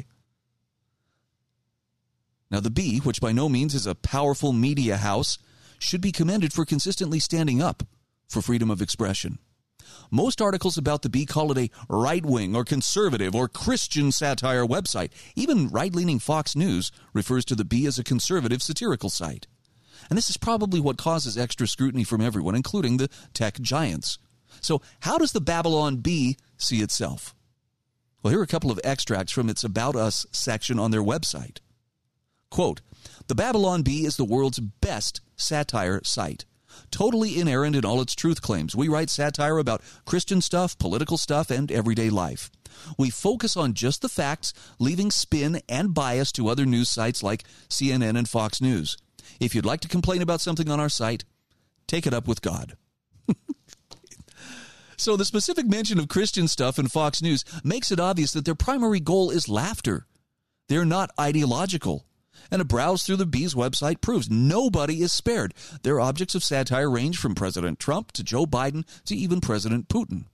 Now, 2.50 2.60
the 2.60 2.70
Bee, 2.70 2.98
which 2.98 3.20
by 3.20 3.32
no 3.32 3.48
means 3.48 3.74
is 3.74 3.86
a 3.86 3.94
powerful 3.94 4.52
media 4.52 4.96
house, 4.96 5.38
should 5.78 6.00
be 6.00 6.12
commended 6.12 6.52
for 6.52 6.64
consistently 6.64 7.18
standing 7.18 7.62
up 7.62 7.82
for 8.28 8.42
freedom 8.42 8.70
of 8.70 8.82
expression. 8.82 9.38
Most 10.10 10.40
articles 10.40 10.78
about 10.78 11.02
the 11.02 11.08
Bee 11.08 11.26
call 11.26 11.52
it 11.52 11.58
a 11.58 11.70
right 11.88 12.24
wing 12.24 12.56
or 12.56 12.64
conservative 12.64 13.34
or 13.34 13.48
Christian 13.48 14.12
satire 14.12 14.66
website. 14.66 15.10
Even 15.34 15.68
right 15.68 15.94
leaning 15.94 16.18
Fox 16.18 16.56
News 16.56 16.90
refers 17.12 17.44
to 17.46 17.54
the 17.54 17.64
Bee 17.64 17.86
as 17.86 17.98
a 17.98 18.04
conservative 18.04 18.62
satirical 18.62 19.10
site. 19.10 19.46
And 20.08 20.16
this 20.16 20.30
is 20.30 20.36
probably 20.36 20.80
what 20.80 20.96
causes 20.96 21.36
extra 21.36 21.66
scrutiny 21.66 22.04
from 22.04 22.20
everyone, 22.20 22.54
including 22.54 22.96
the 22.96 23.10
tech 23.34 23.60
giants. 23.60 24.18
So, 24.60 24.80
how 25.00 25.18
does 25.18 25.32
the 25.32 25.40
Babylon 25.40 25.96
Bee 25.96 26.36
see 26.56 26.80
itself? 26.80 27.34
Well, 28.22 28.30
here 28.30 28.40
are 28.40 28.44
a 28.44 28.48
couple 28.48 28.70
of 28.70 28.80
extracts 28.82 29.32
from 29.32 29.48
its 29.48 29.62
About 29.62 29.94
Us 29.94 30.26
section 30.32 30.78
on 30.78 30.90
their 30.90 31.02
website. 31.02 31.58
Quote 32.50 32.80
The 33.28 33.34
Babylon 33.34 33.82
Bee 33.82 34.06
is 34.06 34.16
the 34.16 34.24
world's 34.24 34.58
best 34.58 35.20
satire 35.36 36.00
site. 36.02 36.46
Totally 36.90 37.38
inerrant 37.38 37.76
in 37.76 37.84
all 37.84 38.00
its 38.00 38.14
truth 38.14 38.40
claims. 38.40 38.74
We 38.74 38.88
write 38.88 39.10
satire 39.10 39.58
about 39.58 39.82
Christian 40.06 40.40
stuff, 40.40 40.78
political 40.78 41.18
stuff, 41.18 41.50
and 41.50 41.70
everyday 41.70 42.08
life. 42.08 42.50
We 42.96 43.10
focus 43.10 43.54
on 43.54 43.74
just 43.74 44.00
the 44.00 44.08
facts, 44.08 44.54
leaving 44.78 45.10
spin 45.10 45.60
and 45.68 45.92
bias 45.92 46.32
to 46.32 46.48
other 46.48 46.64
news 46.64 46.88
sites 46.88 47.22
like 47.22 47.44
CNN 47.68 48.16
and 48.16 48.26
Fox 48.26 48.62
News. 48.62 48.96
If 49.38 49.54
you'd 49.54 49.66
like 49.66 49.80
to 49.80 49.88
complain 49.88 50.22
about 50.22 50.40
something 50.40 50.70
on 50.70 50.80
our 50.80 50.88
site, 50.88 51.24
take 51.86 52.06
it 52.06 52.14
up 52.14 52.26
with 52.26 52.40
God. 52.40 52.78
so, 54.96 55.18
the 55.18 55.26
specific 55.26 55.66
mention 55.66 55.98
of 55.98 56.08
Christian 56.08 56.48
stuff 56.48 56.78
in 56.78 56.88
Fox 56.88 57.20
News 57.20 57.44
makes 57.62 57.92
it 57.92 58.00
obvious 58.00 58.32
that 58.32 58.46
their 58.46 58.54
primary 58.54 59.00
goal 59.00 59.30
is 59.30 59.50
laughter. 59.50 60.06
They're 60.68 60.86
not 60.86 61.10
ideological 61.20 62.07
and 62.50 62.60
a 62.60 62.64
browse 62.64 63.02
through 63.02 63.16
the 63.16 63.26
Bee's 63.26 63.54
website 63.54 64.00
proves 64.00 64.30
nobody 64.30 65.02
is 65.02 65.12
spared. 65.12 65.54
Their 65.82 66.00
objects 66.00 66.34
of 66.34 66.44
satire 66.44 66.90
range 66.90 67.18
from 67.18 67.34
President 67.34 67.78
Trump 67.78 68.12
to 68.12 68.24
Joe 68.24 68.46
Biden 68.46 68.84
to 69.04 69.16
even 69.16 69.40
President 69.40 69.88
Putin. 69.88 70.24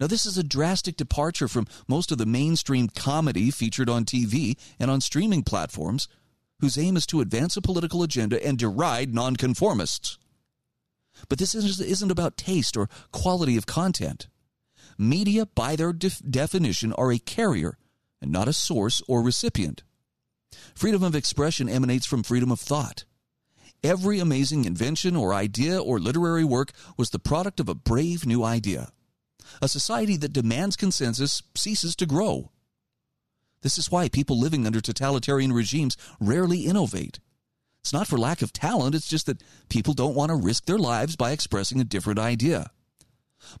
Now, 0.00 0.08
this 0.08 0.26
is 0.26 0.36
a 0.36 0.42
drastic 0.42 0.96
departure 0.96 1.46
from 1.46 1.68
most 1.86 2.10
of 2.10 2.18
the 2.18 2.26
mainstream 2.26 2.88
comedy 2.88 3.50
featured 3.50 3.88
on 3.88 4.04
TV 4.04 4.56
and 4.80 4.90
on 4.90 5.00
streaming 5.00 5.44
platforms, 5.44 6.08
whose 6.58 6.76
aim 6.76 6.96
is 6.96 7.06
to 7.06 7.20
advance 7.20 7.56
a 7.56 7.62
political 7.62 8.02
agenda 8.02 8.44
and 8.44 8.58
deride 8.58 9.14
nonconformists. 9.14 10.18
But 11.28 11.38
this 11.38 11.54
isn't 11.54 12.10
about 12.10 12.36
taste 12.36 12.76
or 12.76 12.88
quality 13.12 13.56
of 13.56 13.66
content. 13.66 14.28
Media, 14.98 15.46
by 15.46 15.76
their 15.76 15.92
def- 15.92 16.22
definition, 16.28 16.92
are 16.94 17.12
a 17.12 17.18
carrier 17.18 17.78
and 18.20 18.32
not 18.32 18.48
a 18.48 18.52
source 18.52 19.02
or 19.06 19.22
recipient. 19.22 19.82
Freedom 20.74 21.02
of 21.02 21.14
expression 21.14 21.68
emanates 21.68 22.06
from 22.06 22.22
freedom 22.22 22.50
of 22.50 22.60
thought. 22.60 23.04
Every 23.84 24.20
amazing 24.20 24.64
invention 24.64 25.16
or 25.16 25.34
idea 25.34 25.80
or 25.80 25.98
literary 25.98 26.44
work 26.44 26.72
was 26.96 27.10
the 27.10 27.18
product 27.18 27.58
of 27.58 27.68
a 27.68 27.74
brave 27.74 28.24
new 28.24 28.44
idea. 28.44 28.92
A 29.60 29.68
society 29.68 30.16
that 30.18 30.32
demands 30.32 30.76
consensus 30.76 31.42
ceases 31.56 31.96
to 31.96 32.06
grow. 32.06 32.50
This 33.62 33.78
is 33.78 33.90
why 33.90 34.08
people 34.08 34.38
living 34.38 34.66
under 34.66 34.80
totalitarian 34.80 35.52
regimes 35.52 35.96
rarely 36.20 36.60
innovate. 36.60 37.18
It's 37.80 37.92
not 37.92 38.06
for 38.06 38.18
lack 38.18 38.42
of 38.42 38.52
talent, 38.52 38.94
it's 38.94 39.08
just 39.08 39.26
that 39.26 39.42
people 39.68 39.94
don't 39.94 40.14
want 40.14 40.30
to 40.30 40.36
risk 40.36 40.66
their 40.66 40.78
lives 40.78 41.16
by 41.16 41.32
expressing 41.32 41.80
a 41.80 41.84
different 41.84 42.20
idea. 42.20 42.70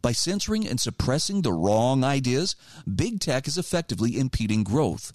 By 0.00 0.12
censoring 0.12 0.66
and 0.66 0.80
suppressing 0.80 1.42
the 1.42 1.52
wrong 1.52 2.04
ideas, 2.04 2.54
big 2.92 3.18
tech 3.18 3.48
is 3.48 3.58
effectively 3.58 4.16
impeding 4.18 4.62
growth. 4.62 5.12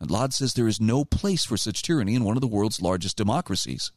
And 0.00 0.10
Laad 0.10 0.32
says 0.32 0.54
there 0.54 0.68
is 0.68 0.80
no 0.80 1.04
place 1.04 1.44
for 1.44 1.56
such 1.56 1.82
tyranny 1.82 2.14
in 2.14 2.24
one 2.24 2.36
of 2.36 2.40
the 2.40 2.46
world's 2.46 2.80
largest 2.80 3.16
democracies. 3.16 3.92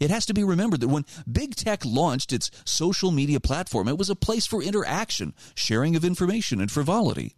It 0.00 0.10
has 0.10 0.26
to 0.26 0.34
be 0.34 0.44
remembered 0.44 0.80
that 0.80 0.88
when 0.88 1.04
big 1.30 1.54
tech 1.56 1.84
launched 1.84 2.32
its 2.32 2.50
social 2.64 3.10
media 3.10 3.38
platform, 3.38 3.86
it 3.86 3.98
was 3.98 4.10
a 4.10 4.16
place 4.16 4.46
for 4.46 4.62
interaction, 4.62 5.34
sharing 5.54 5.94
of 5.94 6.04
information, 6.04 6.60
and 6.60 6.70
frivolity. 6.70 7.36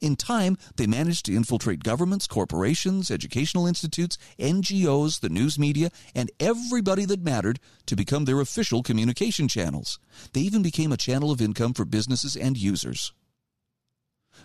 In 0.00 0.16
time, 0.16 0.58
they 0.76 0.86
managed 0.86 1.24
to 1.26 1.34
infiltrate 1.34 1.82
governments, 1.82 2.26
corporations, 2.26 3.10
educational 3.10 3.66
institutes, 3.66 4.18
NGOs, 4.38 5.20
the 5.20 5.30
news 5.30 5.58
media, 5.58 5.90
and 6.14 6.30
everybody 6.38 7.04
that 7.06 7.22
mattered 7.22 7.58
to 7.86 7.96
become 7.96 8.24
their 8.24 8.40
official 8.40 8.82
communication 8.82 9.48
channels. 9.48 9.98
They 10.32 10.40
even 10.40 10.62
became 10.62 10.92
a 10.92 10.98
channel 10.98 11.30
of 11.30 11.40
income 11.40 11.72
for 11.72 11.84
businesses 11.84 12.36
and 12.36 12.58
users. 12.58 13.12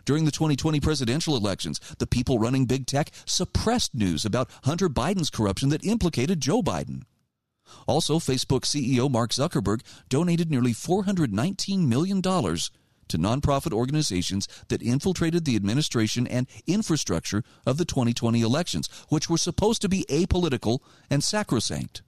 During 0.05 0.25
the 0.25 0.31
2020 0.31 0.79
presidential 0.79 1.37
elections, 1.37 1.79
the 1.97 2.07
people 2.07 2.39
running 2.39 2.65
big 2.65 2.85
tech 2.85 3.11
suppressed 3.25 3.95
news 3.95 4.25
about 4.25 4.49
Hunter 4.63 4.89
Biden's 4.89 5.29
corruption 5.29 5.69
that 5.69 5.85
implicated 5.85 6.41
Joe 6.41 6.61
Biden. 6.61 7.03
Also, 7.87 8.19
Facebook 8.19 8.61
CEO 8.61 9.09
Mark 9.09 9.31
Zuckerberg 9.31 9.81
donated 10.09 10.51
nearly 10.51 10.73
$419 10.73 11.87
million 11.87 12.21
to 12.21 13.17
nonprofit 13.17 13.73
organizations 13.73 14.47
that 14.67 14.81
infiltrated 14.81 15.45
the 15.45 15.55
administration 15.55 16.27
and 16.27 16.47
infrastructure 16.67 17.43
of 17.65 17.77
the 17.77 17.85
2020 17.85 18.41
elections, 18.41 18.89
which 19.09 19.29
were 19.29 19.37
supposed 19.37 19.81
to 19.81 19.89
be 19.89 20.05
apolitical 20.09 20.79
and 21.09 21.23
sacrosanct. 21.23 22.01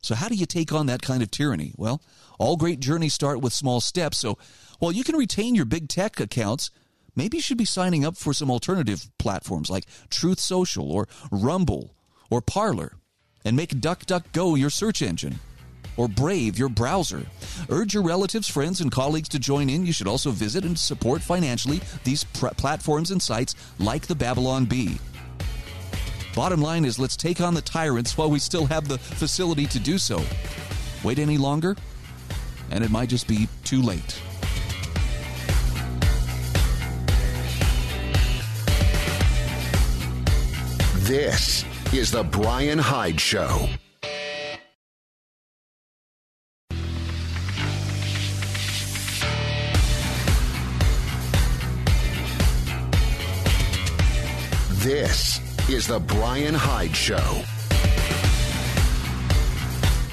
So, 0.00 0.14
how 0.14 0.28
do 0.28 0.34
you 0.34 0.46
take 0.46 0.72
on 0.72 0.86
that 0.86 1.02
kind 1.02 1.22
of 1.22 1.30
tyranny? 1.30 1.72
Well, 1.76 2.02
all 2.38 2.56
great 2.56 2.80
journeys 2.80 3.14
start 3.14 3.40
with 3.40 3.52
small 3.52 3.80
steps. 3.80 4.18
So, 4.18 4.38
while 4.78 4.92
you 4.92 5.04
can 5.04 5.16
retain 5.16 5.54
your 5.54 5.64
big 5.64 5.88
tech 5.88 6.20
accounts, 6.20 6.70
maybe 7.16 7.38
you 7.38 7.42
should 7.42 7.58
be 7.58 7.64
signing 7.64 8.04
up 8.04 8.16
for 8.16 8.32
some 8.32 8.50
alternative 8.50 9.10
platforms 9.18 9.70
like 9.70 9.86
Truth 10.08 10.38
Social 10.40 10.90
or 10.92 11.08
Rumble 11.30 11.94
or 12.30 12.40
Parler 12.40 12.92
and 13.44 13.56
make 13.56 13.70
DuckDuckGo 13.70 14.58
your 14.58 14.70
search 14.70 15.02
engine 15.02 15.40
or 15.96 16.08
Brave 16.08 16.58
your 16.58 16.68
browser. 16.68 17.26
Urge 17.68 17.92
your 17.92 18.04
relatives, 18.04 18.48
friends, 18.48 18.80
and 18.80 18.92
colleagues 18.92 19.28
to 19.30 19.38
join 19.38 19.68
in. 19.68 19.84
You 19.84 19.92
should 19.92 20.06
also 20.06 20.30
visit 20.30 20.64
and 20.64 20.78
support 20.78 21.20
financially 21.22 21.80
these 22.04 22.24
pr- 22.24 22.48
platforms 22.48 23.10
and 23.10 23.20
sites 23.20 23.54
like 23.78 24.06
the 24.06 24.14
Babylon 24.14 24.64
Bee. 24.64 24.98
Bottom 26.38 26.62
line 26.62 26.84
is 26.84 27.00
let's 27.00 27.16
take 27.16 27.40
on 27.40 27.52
the 27.54 27.60
tyrants 27.60 28.16
while 28.16 28.30
we 28.30 28.38
still 28.38 28.64
have 28.66 28.86
the 28.86 28.96
facility 28.96 29.66
to 29.66 29.80
do 29.80 29.98
so. 29.98 30.22
Wait 31.02 31.18
any 31.18 31.36
longer, 31.36 31.76
and 32.70 32.84
it 32.84 32.92
might 32.92 33.08
just 33.08 33.26
be 33.26 33.48
too 33.64 33.82
late. 33.82 34.22
This 41.08 41.64
is 41.92 42.12
The 42.12 42.22
Brian 42.22 42.78
Hyde 42.78 43.20
Show. 43.20 43.68
This 54.84 55.47
is 55.68 55.86
The 55.86 56.00
Brian 56.00 56.54
Hyde 56.54 56.96
Show. 56.96 57.42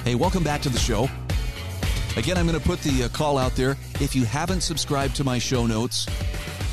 Hey, 0.03 0.13
welcome 0.15 0.43
back 0.43 0.61
to 0.63 0.69
the 0.69 0.77
show. 0.77 1.07
Again, 2.17 2.37
I'm 2.37 2.45
going 2.45 2.59
to 2.59 2.65
put 2.65 2.81
the 2.81 3.03
uh, 3.03 3.09
call 3.09 3.37
out 3.37 3.55
there. 3.55 3.77
If 4.01 4.15
you 4.15 4.25
haven't 4.25 4.61
subscribed 4.61 5.15
to 5.15 5.23
my 5.23 5.39
show 5.39 5.65
notes, 5.65 6.07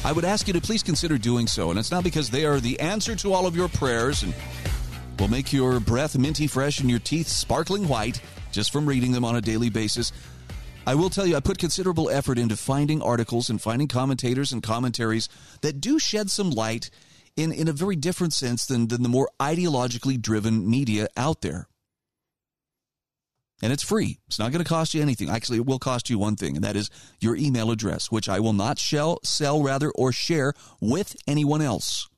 I 0.05 0.11
would 0.11 0.25
ask 0.25 0.49
you 0.49 0.53
to 0.55 0.61
please 0.61 0.83
consider 0.83 1.17
doing 1.17 1.47
so. 1.47 1.71
And 1.71 1.79
it's 1.79 1.93
not 1.93 2.03
because 2.03 2.29
they 2.29 2.45
are 2.45 2.59
the 2.59 2.81
answer 2.81 3.15
to 3.15 3.33
all 3.33 3.47
of 3.47 3.55
your 3.55 3.69
prayers 3.69 4.25
and 4.25 4.35
will 5.21 5.29
make 5.29 5.53
your 5.53 5.79
breath 5.79 6.19
minty 6.19 6.49
fresh 6.49 6.81
and 6.81 6.91
your 6.91 6.99
teeth 6.99 7.29
sparkling 7.29 7.87
white 7.87 8.21
just 8.51 8.73
from 8.73 8.87
reading 8.87 9.13
them 9.13 9.25
on 9.25 9.37
a 9.37 9.41
daily 9.41 9.71
basis. 9.71 10.11
I 10.89 10.97
will 10.97 11.09
tell 11.09 11.25
you, 11.25 11.37
I 11.37 11.41
put 11.41 11.59
considerable 11.59 12.11
effort 12.11 12.37
into 12.37 12.57
finding 12.57 13.01
articles 13.01 13.49
and 13.49 13.63
finding 13.63 13.87
commentators 13.87 14.51
and 14.51 14.61
commentaries 14.61 15.29
that 15.61 15.81
do 15.81 16.01
shed 16.01 16.33
some 16.33 16.51
light 16.51 16.91
in, 17.37 17.53
in 17.53 17.69
a 17.69 17.73
very 17.73 17.97
different 17.97 18.33
sense 18.33 18.67
than, 18.67 18.89
than 18.89 19.03
the 19.03 19.09
more 19.09 19.31
ideologically 19.41 20.21
driven 20.21 20.69
media 20.69 21.09
out 21.17 21.41
there. 21.41 21.69
And 23.63 23.73
it's 23.73 23.85
free. 23.85 24.19
It's 24.27 24.41
not 24.41 24.51
going 24.51 24.63
to 24.63 24.69
cost 24.69 24.93
you 24.93 25.01
anything. 25.03 25.31
Actually, 25.31 25.59
it 25.59 25.67
will 25.67 25.79
cost 25.79 26.11
you 26.11 26.19
one 26.19 26.35
thing, 26.35 26.57
and 26.57 26.65
that 26.65 26.75
is 26.75 26.91
your 27.21 27.37
email 27.37 27.71
address, 27.71 28.11
which 28.11 28.29
I 28.29 28.41
will 28.41 28.53
not 28.53 28.79
shell, 28.79 29.21
sell 29.23 29.63
rather 29.63 29.91
or 29.93 30.11
share 30.11 30.53
with 30.81 31.15
anyone 31.29 31.63
else 31.63 32.09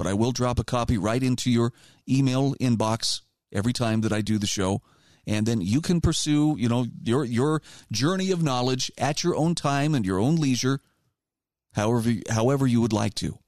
but 0.00 0.06
I 0.06 0.14
will 0.14 0.32
drop 0.32 0.58
a 0.58 0.64
copy 0.64 0.96
right 0.96 1.22
into 1.22 1.50
your 1.50 1.74
email 2.08 2.54
inbox 2.54 3.20
every 3.52 3.74
time 3.74 4.00
that 4.00 4.14
I 4.14 4.22
do 4.22 4.38
the 4.38 4.46
show. 4.46 4.80
And 5.26 5.44
then 5.44 5.60
you 5.60 5.82
can 5.82 6.00
pursue, 6.00 6.56
you 6.58 6.70
know, 6.70 6.86
your 7.02 7.22
your 7.26 7.60
journey 7.92 8.30
of 8.30 8.42
knowledge 8.42 8.90
at 8.96 9.22
your 9.22 9.36
own 9.36 9.54
time 9.54 9.94
and 9.94 10.06
your 10.06 10.18
own 10.18 10.36
leisure, 10.36 10.80
however 11.74 12.14
however 12.30 12.66
you 12.66 12.80
would 12.80 12.94
like 12.94 13.14
to. 13.16 13.40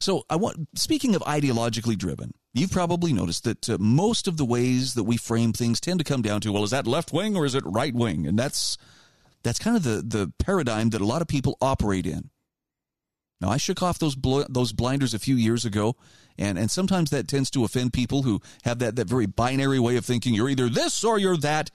So 0.00 0.24
I 0.30 0.36
want 0.36 0.68
speaking 0.74 1.14
of 1.14 1.22
ideologically 1.22 1.96
driven, 1.96 2.32
you've 2.54 2.70
probably 2.70 3.12
noticed 3.12 3.44
that 3.44 3.68
uh, 3.68 3.76
most 3.78 4.26
of 4.26 4.38
the 4.38 4.44
ways 4.44 4.94
that 4.94 5.04
we 5.04 5.16
frame 5.18 5.52
things 5.52 5.78
tend 5.78 6.00
to 6.00 6.04
come 6.04 6.22
down 6.22 6.40
to 6.40 6.52
well, 6.52 6.64
is 6.64 6.70
that 6.70 6.86
left 6.86 7.12
wing 7.12 7.36
or 7.36 7.44
is 7.44 7.54
it 7.54 7.62
right 7.66 7.94
wing? 7.94 8.26
And 8.26 8.38
that's 8.38 8.78
that's 9.42 9.58
kind 9.58 9.76
of 9.76 9.82
the 9.82 10.02
the 10.02 10.32
paradigm 10.38 10.90
that 10.90 11.02
a 11.02 11.06
lot 11.06 11.22
of 11.22 11.28
people 11.28 11.58
operate 11.60 12.06
in. 12.06 12.30
Now, 13.40 13.48
I 13.48 13.56
shook 13.56 13.82
off 13.82 13.98
those 13.98 14.14
bl- 14.14 14.42
those 14.48 14.72
blinders 14.72 15.14
a 15.14 15.18
few 15.18 15.34
years 15.36 15.64
ago, 15.64 15.96
and, 16.38 16.58
and 16.58 16.70
sometimes 16.70 17.10
that 17.10 17.26
tends 17.26 17.50
to 17.52 17.64
offend 17.64 17.92
people 17.92 18.22
who 18.22 18.40
have 18.64 18.78
that, 18.80 18.96
that 18.96 19.08
very 19.08 19.26
binary 19.26 19.78
way 19.78 19.96
of 19.96 20.04
thinking 20.04 20.34
you're 20.34 20.50
either 20.50 20.68
this 20.68 21.04
or 21.04 21.18
you're 21.18 21.38
that. 21.38 21.70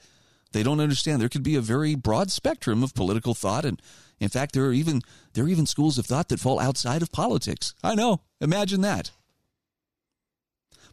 They 0.56 0.64
don't 0.64 0.80
understand 0.80 1.22
there 1.22 1.28
could 1.28 1.44
be 1.44 1.58
a 1.58 1.62
very 1.62 1.96
broad 1.96 2.32
spectrum 2.32 2.82
of 2.82 2.94
political 2.94 3.34
thought, 3.34 3.66
and 3.66 3.82
in 4.22 4.30
fact, 4.30 4.54
there 4.54 4.64
are 4.64 4.72
even 4.72 5.02
there 5.34 5.44
are 5.44 5.50
even 5.50 5.66
schools 5.66 5.98
of 5.98 6.06
thought 6.06 6.30
that 6.30 6.40
fall 6.40 6.62
outside 6.62 7.02
of 7.02 7.12
politics. 7.12 7.74
I 7.84 7.94
know, 7.94 8.22
imagine 8.40 8.80
that. 8.80 9.12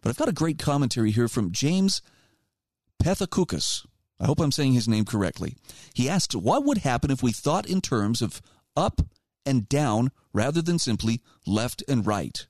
But 0.00 0.10
I've 0.10 0.16
got 0.16 0.28
a 0.28 0.32
great 0.32 0.58
commentary 0.58 1.12
here 1.12 1.28
from 1.28 1.52
James 1.52 2.02
Pethokoukis. 3.00 3.86
I 4.18 4.26
hope 4.26 4.40
I'm 4.40 4.50
saying 4.50 4.72
his 4.72 4.88
name 4.88 5.04
correctly. 5.04 5.54
He 5.94 6.08
asks, 6.08 6.34
"What 6.34 6.64
would 6.64 6.78
happen 6.78 7.12
if 7.12 7.22
we 7.22 7.30
thought 7.30 7.64
in 7.64 7.80
terms 7.80 8.20
of 8.20 8.42
up 8.76 9.00
and 9.46 9.68
down 9.68 10.10
rather 10.32 10.60
than 10.60 10.80
simply 10.80 11.20
left 11.46 11.84
and 11.86 12.04
right. 12.04 12.48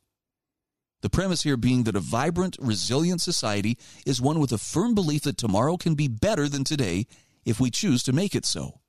The 1.03 1.11
premise 1.11 1.43
here 1.43 1.57
being 1.57 1.83
that 1.85 1.97
a 1.97 2.01
vibrant, 2.01 2.57
resilient 2.61 3.21
society 3.21 3.77
is 4.07 4.21
one 4.21 4.39
with 4.39 4.53
a 4.53 4.59
firm 4.59 4.95
belief 4.95 5.23
that 5.23 5.37
tomorrow 5.37 5.77
can 5.77 5.95
be 5.95 6.09
better 6.09 6.49
than 6.49 6.65
today 6.65 7.07
if 7.45 7.61
we 7.61 7.71
choose 7.71 8.03
to 8.05 8.13
make 8.13 8.35
it 8.35 8.47
so. 8.47 8.81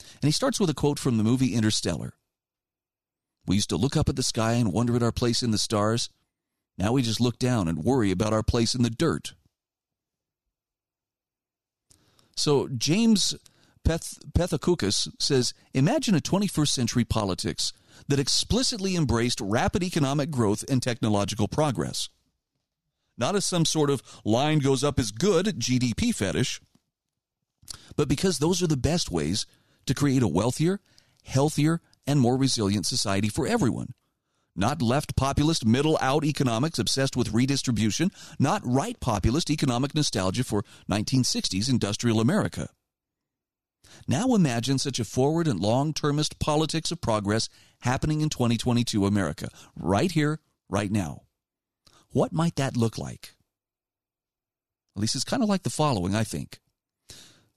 And 0.00 0.24
he 0.24 0.32
starts 0.32 0.58
with 0.58 0.70
a 0.70 0.74
quote 0.74 0.98
from 0.98 1.18
the 1.18 1.24
movie 1.24 1.54
Interstellar. 1.54 2.14
We 3.46 3.56
used 3.56 3.68
to 3.68 3.76
look 3.76 3.96
up 3.96 4.08
at 4.08 4.16
the 4.16 4.22
sky 4.22 4.54
and 4.54 4.72
wonder 4.72 4.96
at 4.96 5.02
our 5.02 5.12
place 5.12 5.42
in 5.42 5.50
the 5.50 5.58
stars. 5.58 6.08
Now 6.78 6.92
we 6.92 7.02
just 7.02 7.20
look 7.20 7.38
down 7.38 7.68
and 7.68 7.84
worry 7.84 8.10
about 8.10 8.32
our 8.32 8.42
place 8.42 8.74
in 8.74 8.82
the 8.82 8.90
dirt. 8.90 9.34
So 12.36 12.68
James 12.68 13.36
Peth- 13.84 14.18
says 15.20 15.54
Imagine 15.74 16.14
a 16.14 16.20
21st 16.20 16.68
century 16.68 17.04
politics 17.04 17.74
that 18.08 18.20
explicitly 18.20 18.96
embraced 18.96 19.40
rapid 19.40 19.82
economic 19.82 20.30
growth 20.30 20.64
and 20.68 20.82
technological 20.82 21.48
progress. 21.48 22.08
Not 23.16 23.36
as 23.36 23.44
some 23.44 23.64
sort 23.64 23.90
of 23.90 24.02
line 24.24 24.58
goes 24.58 24.82
up 24.82 24.98
as 24.98 25.10
good 25.12 25.58
GDP 25.58 26.14
fetish, 26.14 26.60
but 27.96 28.08
because 28.08 28.38
those 28.38 28.62
are 28.62 28.66
the 28.66 28.76
best 28.76 29.10
ways 29.10 29.46
to 29.86 29.94
create 29.94 30.22
a 30.22 30.28
wealthier, 30.28 30.80
healthier, 31.24 31.80
and 32.06 32.20
more 32.20 32.36
resilient 32.36 32.86
society 32.86 33.28
for 33.28 33.46
everyone. 33.46 33.94
Not 34.56 34.82
left 34.82 35.16
populist 35.16 35.64
middle 35.64 35.98
out 36.00 36.24
economics 36.24 36.78
obsessed 36.78 37.16
with 37.16 37.32
redistribution, 37.32 38.10
not 38.38 38.62
right 38.64 38.98
populist 39.00 39.50
economic 39.50 39.94
nostalgia 39.94 40.44
for 40.44 40.64
1960s 40.90 41.68
industrial 41.68 42.20
America. 42.20 42.68
Now 44.06 44.34
imagine 44.34 44.78
such 44.78 44.98
a 44.98 45.04
forward 45.04 45.48
and 45.48 45.60
long 45.60 45.92
termist 45.92 46.38
politics 46.38 46.90
of 46.90 47.00
progress 47.00 47.48
happening 47.80 48.20
in 48.20 48.28
2022 48.28 49.06
America, 49.06 49.48
right 49.76 50.10
here, 50.10 50.40
right 50.68 50.90
now. 50.90 51.22
What 52.10 52.32
might 52.32 52.56
that 52.56 52.76
look 52.76 52.98
like? 52.98 53.34
At 54.96 55.00
least 55.00 55.14
it's 55.16 55.24
kind 55.24 55.42
of 55.42 55.48
like 55.48 55.62
the 55.64 55.70
following, 55.70 56.14
I 56.14 56.24
think. 56.24 56.60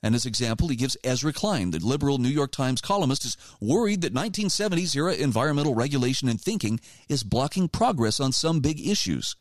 And 0.03 0.13
as 0.15 0.25
example, 0.25 0.67
he 0.67 0.75
gives 0.75 0.97
Ezra 1.03 1.33
Klein, 1.33 1.71
the 1.71 1.79
liberal 1.79 2.17
New 2.17 2.29
York 2.29 2.51
Times 2.51 2.81
columnist, 2.81 3.25
is 3.25 3.37
worried 3.59 4.01
that 4.01 4.13
1970s 4.13 4.95
era 4.95 5.13
environmental 5.13 5.75
regulation 5.75 6.29
and 6.29 6.39
thinking 6.39 6.79
is 7.09 7.23
blocking 7.23 7.67
progress 7.67 8.19
on 8.19 8.31
some 8.31 8.59
big 8.59 8.79
issues, 8.79 9.35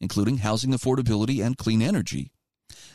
including 0.00 0.38
housing 0.38 0.72
affordability 0.72 1.44
and 1.44 1.58
clean 1.58 1.82
energy. 1.82 2.32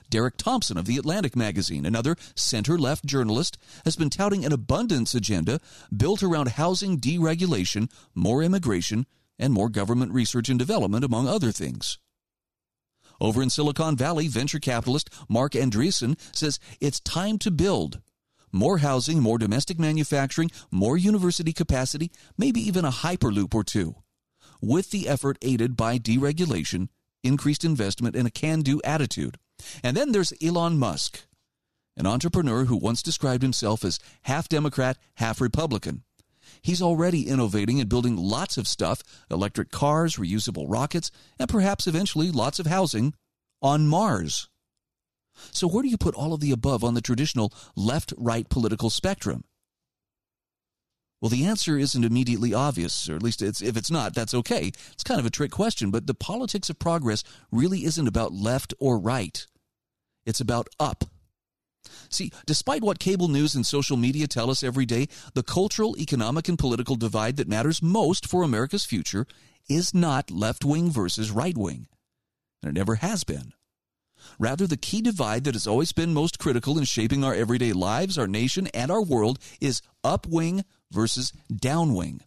Derek 0.10 0.38
Thompson 0.38 0.78
of 0.78 0.86
The 0.86 0.98
Atlantic 0.98 1.36
magazine, 1.36 1.86
another 1.86 2.16
center 2.36 2.78
left 2.78 3.06
journalist, 3.06 3.58
has 3.86 3.96
been 3.96 4.10
touting 4.10 4.46
an 4.46 4.54
abundance 4.54 5.14
agenda 5.14 5.60
built 5.96 6.24
around 6.24 6.50
housing 6.50 7.00
deregulation, 7.00 7.92
more 8.16 8.44
immigration, 8.44 9.06
and 9.40 9.54
more 9.54 9.70
government 9.70 10.14
research 10.14 10.50
and 10.50 10.58
development, 10.58 11.04
among 11.04 11.28
other 11.28 11.52
things. 11.52 12.00
Over 13.20 13.42
in 13.42 13.50
Silicon 13.50 13.96
Valley, 13.96 14.28
venture 14.28 14.60
capitalist 14.60 15.10
Marc 15.28 15.54
Andreessen 15.54 16.18
says 16.36 16.60
it's 16.80 17.00
time 17.00 17.38
to 17.40 17.52
build. 17.52 18.00
More 18.52 18.78
housing, 18.78 19.20
more 19.20 19.38
domestic 19.38 19.80
manufacturing, 19.80 20.52
more 20.72 20.98
university 20.98 21.52
capacity, 21.52 22.12
maybe 22.38 22.62
even 22.62 22.86
a 22.86 22.92
hyperloop 22.92 23.54
or 23.54 23.64
two. 23.64 23.96
With 24.62 24.92
the 24.92 25.08
effort 25.08 25.38
aided 25.42 25.76
by 25.76 26.00
deregulation, 26.00 26.90
increased 27.24 27.64
investment, 27.66 28.16
and 28.16 28.28
a 28.28 28.32
can 28.32 28.62
do 28.62 28.82
attitude. 28.84 29.38
And 29.84 29.96
then 29.96 30.12
there's 30.12 30.34
Elon 30.42 30.78
Musk, 30.78 31.26
an 31.96 32.06
entrepreneur 32.06 32.66
who 32.66 32.78
once 32.78 33.02
described 33.02 33.44
himself 33.44 33.84
as 33.84 34.00
half 34.24 34.48
Democrat, 34.48 34.98
half 35.16 35.42
Republican. 35.42 36.04
He's 36.62 36.82
already 36.82 37.28
innovating 37.28 37.80
and 37.80 37.90
building 37.90 38.16
lots 38.16 38.58
of 38.58 38.68
stuff 38.68 39.04
electric 39.30 39.72
cars, 39.72 40.16
reusable 40.16 40.66
rockets, 40.68 41.12
and 41.40 41.50
perhaps 41.50 41.88
eventually 41.88 42.32
lots 42.32 42.60
of 42.60 42.68
housing 42.68 43.14
on 43.62 43.88
Mars. 43.88 44.50
So, 45.52 45.68
where 45.68 45.84
do 45.84 45.90
you 45.90 45.98
put 45.98 46.16
all 46.16 46.34
of 46.34 46.40
the 46.40 46.52
above 46.52 46.84
on 46.84 46.94
the 46.94 47.02
traditional 47.02 47.54
left 47.76 48.14
right 48.18 48.50
political 48.50 48.90
spectrum? 48.90 49.44
Well, 51.20 51.30
the 51.30 51.46
answer 51.46 51.78
isn't 51.78 52.04
immediately 52.04 52.54
obvious, 52.54 53.10
or 53.10 53.16
at 53.16 53.24
least 53.24 53.42
it's, 53.42 53.62
if 53.62 53.76
it's 53.76 53.90
not, 53.90 54.14
that's 54.14 54.36
okay. 54.36 54.72
It's 54.92 55.04
kind 55.04 55.20
of 55.20 55.26
a 55.26 55.32
trick 55.32 55.52
question, 55.52 55.90
but 55.90 56.06
the 56.06 56.14
politics 56.14 56.70
of 56.70 56.78
progress 56.78 57.24
really 57.52 57.86
isn't 57.86 58.08
about 58.08 58.34
left 58.34 58.74
or 58.80 59.00
right. 59.00 59.46
It's 60.26 60.40
about 60.40 60.68
up. 60.80 61.06
See, 62.10 62.32
despite 62.46 62.84
what 62.84 63.00
cable 63.00 63.30
news 63.30 63.56
and 63.56 63.66
social 63.66 63.98
media 63.98 64.28
tell 64.28 64.52
us 64.52 64.64
every 64.64 64.86
day, 64.86 65.08
the 65.34 65.44
cultural, 65.44 65.98
economic, 65.98 66.48
and 66.48 66.60
political 66.60 66.96
divide 66.96 67.38
that 67.38 67.48
matters 67.48 67.82
most 67.82 68.28
for 68.28 68.44
America's 68.44 68.86
future 68.86 69.26
is 69.68 69.94
not 69.94 70.30
left 70.30 70.64
wing 70.64 70.92
versus 70.92 71.32
right 71.32 71.58
wing. 71.58 71.88
And 72.62 72.70
it 72.70 72.80
never 72.80 72.96
has 72.96 73.24
been. 73.24 73.54
Rather, 74.40 74.68
the 74.68 74.78
key 74.78 75.02
divide 75.02 75.44
that 75.46 75.56
has 75.56 75.68
always 75.68 75.92
been 75.92 76.14
most 76.14 76.40
critical 76.40 76.78
in 76.78 76.84
shaping 76.84 77.24
our 77.24 77.34
everyday 77.34 77.74
lives, 77.74 78.18
our 78.18 78.28
nation, 78.28 78.68
and 78.68 78.92
our 78.92 79.02
world 79.02 79.40
is 79.62 79.82
upwing 80.04 80.64
versus 80.92 81.34
downwing. 81.52 82.22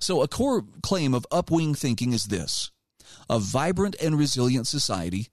So, 0.00 0.22
a 0.22 0.28
core 0.28 0.64
claim 0.82 1.14
of 1.14 1.26
upwing 1.30 1.76
thinking 1.76 2.12
is 2.12 2.24
this 2.24 2.70
a 3.28 3.38
vibrant 3.38 3.96
and 4.02 4.18
resilient 4.18 4.66
society 4.66 5.28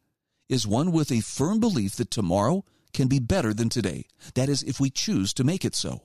is 0.49 0.67
one 0.67 0.91
with 0.91 1.11
a 1.11 1.21
firm 1.21 1.59
belief 1.59 1.95
that 1.95 2.11
tomorrow 2.11 2.65
can 2.93 3.07
be 3.07 3.19
better 3.19 3.53
than 3.53 3.69
today. 3.69 4.05
That 4.35 4.49
is, 4.49 4.63
if 4.63 4.79
we 4.79 4.89
choose 4.89 5.33
to 5.35 5.43
make 5.43 5.63
it 5.63 5.75
so. 5.75 6.01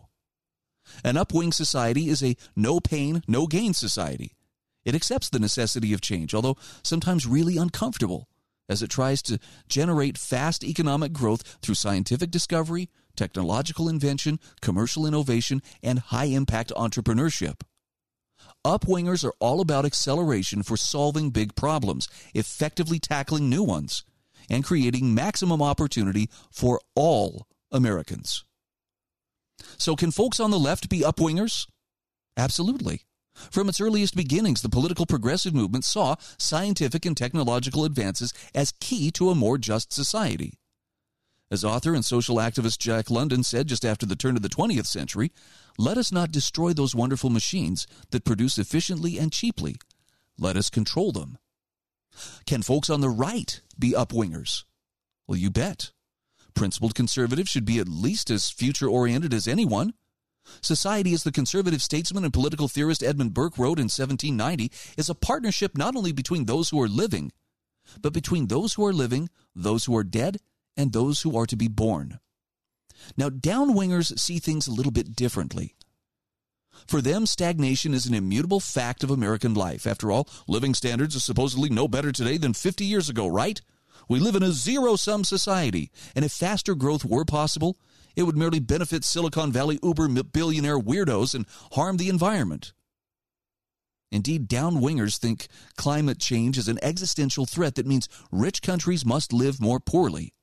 An 1.02 1.16
upwing 1.16 1.52
society 1.52 2.08
is 2.08 2.22
a 2.22 2.36
no 2.54 2.78
pain, 2.78 3.22
no 3.26 3.46
gain 3.46 3.74
society. 3.74 4.36
It 4.84 4.94
accepts 4.94 5.28
the 5.28 5.40
necessity 5.40 5.92
of 5.92 6.00
change, 6.00 6.32
although 6.32 6.56
sometimes 6.84 7.26
really 7.26 7.56
uncomfortable, 7.56 8.28
as 8.68 8.82
it 8.82 8.90
tries 8.90 9.20
to 9.22 9.40
generate 9.68 10.16
fast 10.16 10.62
economic 10.62 11.12
growth 11.12 11.58
through 11.60 11.74
scientific 11.74 12.30
discovery, 12.30 12.88
technological 13.16 13.88
invention, 13.88 14.38
commercial 14.60 15.06
innovation, 15.06 15.62
and 15.82 15.98
high 15.98 16.26
impact 16.26 16.72
entrepreneurship. 16.76 17.62
Upwingers 18.64 19.24
are 19.24 19.34
all 19.38 19.60
about 19.60 19.84
acceleration 19.84 20.62
for 20.62 20.76
solving 20.76 21.30
big 21.30 21.54
problems, 21.54 22.08
effectively 22.34 22.98
tackling 22.98 23.48
new 23.48 23.62
ones, 23.62 24.04
and 24.50 24.64
creating 24.64 25.14
maximum 25.14 25.62
opportunity 25.62 26.28
for 26.50 26.80
all 26.94 27.46
Americans. 27.70 28.44
So, 29.78 29.96
can 29.96 30.10
folks 30.10 30.40
on 30.40 30.50
the 30.50 30.58
left 30.58 30.88
be 30.88 31.00
upwingers? 31.00 31.66
Absolutely. 32.36 33.02
From 33.50 33.68
its 33.68 33.80
earliest 33.80 34.16
beginnings, 34.16 34.62
the 34.62 34.68
political 34.68 35.06
progressive 35.06 35.54
movement 35.54 35.84
saw 35.84 36.16
scientific 36.38 37.04
and 37.04 37.16
technological 37.16 37.84
advances 37.84 38.32
as 38.54 38.72
key 38.80 39.10
to 39.12 39.30
a 39.30 39.34
more 39.34 39.58
just 39.58 39.92
society. 39.92 40.54
As 41.48 41.64
author 41.64 41.94
and 41.94 42.04
social 42.04 42.36
activist 42.36 42.78
Jack 42.78 43.08
London 43.08 43.44
said 43.44 43.68
just 43.68 43.84
after 43.84 44.04
the 44.04 44.16
turn 44.16 44.36
of 44.36 44.42
the 44.42 44.48
20th 44.48 44.86
century, 44.86 45.30
let 45.78 45.96
us 45.96 46.10
not 46.10 46.32
destroy 46.32 46.72
those 46.72 46.94
wonderful 46.94 47.30
machines 47.30 47.86
that 48.10 48.24
produce 48.24 48.58
efficiently 48.58 49.16
and 49.18 49.32
cheaply. 49.32 49.76
Let 50.38 50.56
us 50.56 50.70
control 50.70 51.12
them. 51.12 51.38
Can 52.46 52.62
folks 52.62 52.90
on 52.90 53.00
the 53.00 53.10
right 53.10 53.60
be 53.78 53.92
upwingers? 53.92 54.64
Well, 55.28 55.38
you 55.38 55.50
bet. 55.50 55.92
Principled 56.54 56.94
conservatives 56.94 57.50
should 57.50 57.64
be 57.64 57.78
at 57.78 57.88
least 57.88 58.30
as 58.30 58.50
future 58.50 58.88
oriented 58.88 59.32
as 59.32 59.46
anyone. 59.46 59.94
Society, 60.62 61.12
as 61.12 61.22
the 61.22 61.32
conservative 61.32 61.82
statesman 61.82 62.24
and 62.24 62.32
political 62.32 62.66
theorist 62.66 63.02
Edmund 63.02 63.34
Burke 63.34 63.58
wrote 63.58 63.78
in 63.78 63.84
1790, 63.84 64.72
is 64.96 65.08
a 65.08 65.14
partnership 65.14 65.76
not 65.76 65.94
only 65.94 66.12
between 66.12 66.46
those 66.46 66.70
who 66.70 66.80
are 66.80 66.88
living, 66.88 67.30
but 68.00 68.12
between 68.12 68.46
those 68.46 68.74
who 68.74 68.84
are 68.84 68.92
living, 68.92 69.28
those 69.54 69.84
who 69.84 69.96
are 69.96 70.04
dead, 70.04 70.38
and 70.76 70.92
those 70.92 71.22
who 71.22 71.36
are 71.36 71.46
to 71.46 71.56
be 71.56 71.68
born. 71.68 72.18
Now, 73.16 73.28
downwingers 73.28 74.18
see 74.18 74.38
things 74.38 74.66
a 74.66 74.72
little 74.72 74.92
bit 74.92 75.14
differently. 75.14 75.76
For 76.86 77.00
them, 77.00 77.26
stagnation 77.26 77.94
is 77.94 78.06
an 78.06 78.14
immutable 78.14 78.60
fact 78.60 79.02
of 79.02 79.10
American 79.10 79.54
life. 79.54 79.86
After 79.86 80.10
all, 80.12 80.28
living 80.46 80.74
standards 80.74 81.16
are 81.16 81.20
supposedly 81.20 81.70
no 81.70 81.88
better 81.88 82.12
today 82.12 82.36
than 82.36 82.52
50 82.52 82.84
years 82.84 83.08
ago, 83.08 83.26
right? 83.26 83.60
We 84.08 84.20
live 84.20 84.36
in 84.36 84.42
a 84.42 84.52
zero 84.52 84.96
sum 84.96 85.24
society, 85.24 85.90
and 86.14 86.24
if 86.24 86.32
faster 86.32 86.74
growth 86.74 87.04
were 87.04 87.24
possible, 87.24 87.78
it 88.14 88.22
would 88.22 88.36
merely 88.36 88.60
benefit 88.60 89.04
Silicon 89.04 89.52
Valley 89.52 89.78
uber 89.82 90.08
billionaire 90.08 90.78
weirdos 90.78 91.34
and 91.34 91.46
harm 91.72 91.96
the 91.96 92.08
environment. 92.08 92.72
Indeed, 94.12 94.48
downwingers 94.48 95.18
think 95.18 95.48
climate 95.76 96.20
change 96.20 96.56
is 96.56 96.68
an 96.68 96.78
existential 96.82 97.46
threat 97.46 97.74
that 97.74 97.86
means 97.86 98.08
rich 98.30 98.62
countries 98.62 99.04
must 99.04 99.32
live 99.32 99.60
more 99.60 99.80
poorly. 99.80 100.35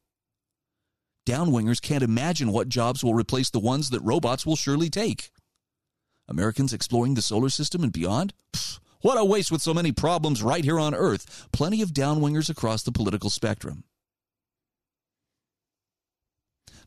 Downwingers 1.25 1.81
can't 1.81 2.03
imagine 2.03 2.51
what 2.51 2.67
jobs 2.67 3.03
will 3.03 3.13
replace 3.13 3.49
the 3.49 3.59
ones 3.59 3.89
that 3.91 4.01
robots 4.01 4.45
will 4.45 4.55
surely 4.55 4.89
take. 4.89 5.31
Americans 6.27 6.73
exploring 6.73 7.13
the 7.13 7.21
solar 7.21 7.49
system 7.49 7.83
and 7.83 7.93
beyond? 7.93 8.33
Pfft, 8.53 8.79
what 9.01 9.17
a 9.17 9.25
waste 9.25 9.51
with 9.51 9.61
so 9.61 9.73
many 9.73 9.91
problems 9.91 10.41
right 10.41 10.63
here 10.63 10.79
on 10.79 10.95
Earth. 10.95 11.47
Plenty 11.51 11.81
of 11.81 11.91
downwingers 11.91 12.49
across 12.49 12.83
the 12.83 12.91
political 12.91 13.29
spectrum. 13.29 13.83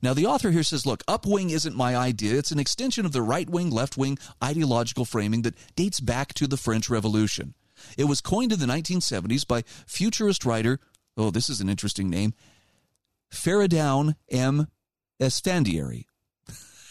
Now, 0.02 0.14
the 0.14 0.26
author 0.26 0.50
here 0.50 0.62
says, 0.62 0.86
look, 0.86 1.04
upwing 1.06 1.50
isn't 1.50 1.76
my 1.76 1.96
idea. 1.96 2.38
It's 2.38 2.50
an 2.50 2.58
extension 2.58 3.06
of 3.06 3.12
the 3.12 3.22
right 3.22 3.48
wing, 3.48 3.70
left 3.70 3.96
wing 3.96 4.18
ideological 4.42 5.04
framing 5.04 5.42
that 5.42 5.56
dates 5.74 6.00
back 6.00 6.32
to 6.34 6.46
the 6.46 6.56
French 6.56 6.88
Revolution. 6.88 7.54
It 7.98 8.04
was 8.04 8.20
coined 8.20 8.52
in 8.52 8.60
the 8.60 8.66
1970s 8.66 9.46
by 9.46 9.64
futurist 9.86 10.44
writer, 10.44 10.80
oh, 11.16 11.30
this 11.30 11.50
is 11.50 11.60
an 11.60 11.68
interesting 11.68 12.08
name, 12.08 12.34
Feridoun 13.32 14.14
M. 14.30 14.68
Esfandiary. 15.20 16.04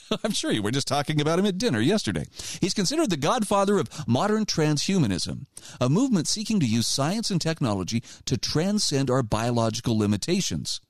I'm 0.23 0.31
sure 0.31 0.51
you 0.51 0.61
were 0.61 0.71
just 0.71 0.87
talking 0.87 1.21
about 1.21 1.39
him 1.39 1.45
at 1.45 1.57
dinner 1.57 1.79
yesterday. 1.79 2.25
He's 2.61 2.73
considered 2.73 3.09
the 3.09 3.17
godfather 3.17 3.77
of 3.77 3.89
modern 4.07 4.45
transhumanism, 4.45 5.45
a 5.79 5.89
movement 5.89 6.27
seeking 6.27 6.59
to 6.59 6.65
use 6.65 6.87
science 6.87 7.31
and 7.31 7.41
technology 7.41 8.03
to 8.25 8.37
transcend 8.37 9.09
our 9.09 9.23
biological 9.23 9.97
limitations. 9.97 10.81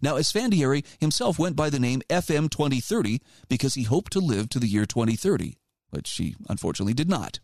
Now, 0.00 0.14
Esfandiary 0.16 0.84
himself 0.98 1.38
went 1.38 1.56
by 1.56 1.68
the 1.68 1.78
name 1.78 2.02
FM 2.08 2.50
2030 2.50 3.20
because 3.48 3.74
he 3.74 3.82
hoped 3.82 4.12
to 4.12 4.20
live 4.20 4.48
to 4.50 4.58
the 4.58 4.66
year 4.66 4.86
2030, 4.86 5.58
which 5.90 6.10
he 6.16 6.36
unfortunately 6.48 6.94
did 6.94 7.08
not. 7.08 7.40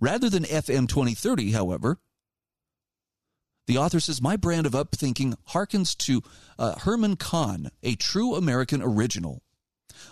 Rather 0.00 0.28
than 0.28 0.44
FM 0.44 0.88
2030, 0.88 1.52
however, 1.52 1.98
the 3.66 3.78
author 3.78 4.00
says, 4.00 4.20
My 4.20 4.36
brand 4.36 4.66
of 4.66 4.72
upthinking 4.72 5.34
harkens 5.50 5.96
to 5.98 6.22
uh, 6.58 6.78
Herman 6.80 7.16
Kahn, 7.16 7.70
a 7.82 7.94
true 7.94 8.34
American 8.34 8.82
original. 8.82 9.42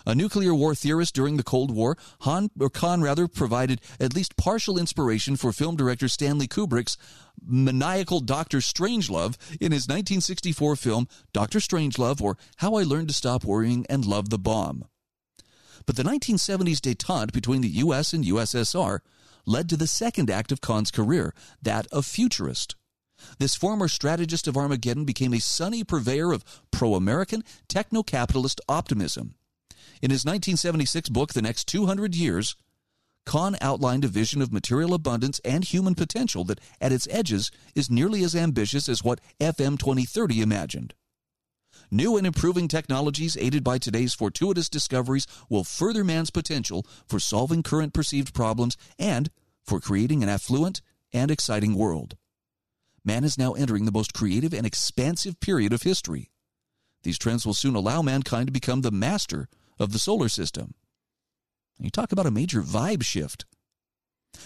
A 0.05 0.15
nuclear 0.15 0.55
war 0.55 0.73
theorist 0.73 1.13
during 1.13 1.37
the 1.37 1.43
Cold 1.43 1.71
War, 1.71 1.97
Han, 2.21 2.49
or 2.59 2.69
Kahn 2.69 3.01
rather 3.01 3.27
provided 3.27 3.81
at 3.99 4.15
least 4.15 4.37
partial 4.37 4.77
inspiration 4.77 5.35
for 5.35 5.51
film 5.51 5.75
director 5.75 6.07
Stanley 6.07 6.47
Kubrick's 6.47 6.97
maniacal 7.43 8.19
Dr. 8.19 8.59
Strangelove 8.59 9.37
in 9.59 9.71
his 9.71 9.87
1964 9.87 10.75
film 10.75 11.07
Dr. 11.33 11.59
Strangelove 11.59 12.21
or 12.21 12.37
How 12.57 12.75
I 12.75 12.83
Learned 12.83 13.09
to 13.09 13.13
Stop 13.13 13.43
Worrying 13.43 13.85
and 13.89 14.05
Love 14.05 14.29
the 14.29 14.39
Bomb. 14.39 14.85
But 15.85 15.95
the 15.95 16.03
1970s 16.03 16.79
detente 16.79 17.31
between 17.31 17.61
the 17.61 17.69
US 17.69 18.13
and 18.13 18.23
USSR 18.23 18.99
led 19.45 19.67
to 19.69 19.77
the 19.77 19.87
second 19.87 20.29
act 20.29 20.51
of 20.51 20.61
Kahn's 20.61 20.91
career, 20.91 21.33
that 21.61 21.87
of 21.87 22.05
futurist. 22.05 22.75
This 23.39 23.55
former 23.55 23.87
strategist 23.87 24.47
of 24.47 24.57
Armageddon 24.57 25.05
became 25.05 25.33
a 25.33 25.39
sunny 25.39 25.83
purveyor 25.83 26.31
of 26.31 26.43
pro 26.71 26.95
American, 26.95 27.43
techno 27.67 28.03
capitalist 28.03 28.61
optimism. 28.67 29.35
In 30.01 30.09
his 30.09 30.25
1976 30.25 31.09
book, 31.09 31.33
The 31.33 31.41
Next 31.41 31.67
200 31.67 32.15
Years, 32.15 32.55
Kahn 33.25 33.55
outlined 33.61 34.03
a 34.03 34.07
vision 34.07 34.41
of 34.41 34.51
material 34.51 34.93
abundance 34.93 35.39
and 35.45 35.63
human 35.63 35.95
potential 35.95 36.43
that, 36.45 36.59
at 36.79 36.91
its 36.91 37.07
edges, 37.11 37.51
is 37.75 37.89
nearly 37.89 38.23
as 38.23 38.35
ambitious 38.35 38.89
as 38.89 39.03
what 39.03 39.21
FM 39.39 39.77
2030 39.77 40.41
imagined. 40.41 40.93
New 41.91 42.17
and 42.17 42.25
improving 42.25 42.67
technologies 42.67 43.37
aided 43.37 43.63
by 43.63 43.77
today's 43.77 44.13
fortuitous 44.13 44.69
discoveries 44.69 45.27
will 45.49 45.63
further 45.63 46.03
man's 46.03 46.29
potential 46.29 46.85
for 47.07 47.19
solving 47.19 47.61
current 47.61 47.93
perceived 47.93 48.33
problems 48.33 48.77
and 48.97 49.29
for 49.63 49.79
creating 49.79 50.23
an 50.23 50.29
affluent 50.29 50.81
and 51.13 51.29
exciting 51.29 51.75
world. 51.75 52.15
Man 53.03 53.23
is 53.23 53.37
now 53.37 53.53
entering 53.53 53.85
the 53.85 53.91
most 53.91 54.13
creative 54.13 54.53
and 54.53 54.65
expansive 54.65 55.39
period 55.39 55.73
of 55.73 55.81
history. 55.81 56.29
These 57.03 57.17
trends 57.17 57.45
will 57.45 57.55
soon 57.55 57.75
allow 57.75 58.01
mankind 58.03 58.47
to 58.47 58.53
become 58.53 58.81
the 58.81 58.91
master 58.91 59.47
of 59.79 59.91
the 59.91 59.99
solar 59.99 60.29
system. 60.29 60.75
You 61.79 61.89
talk 61.89 62.11
about 62.11 62.27
a 62.27 62.31
major 62.31 62.61
vibe 62.61 63.03
shift. 63.03 63.45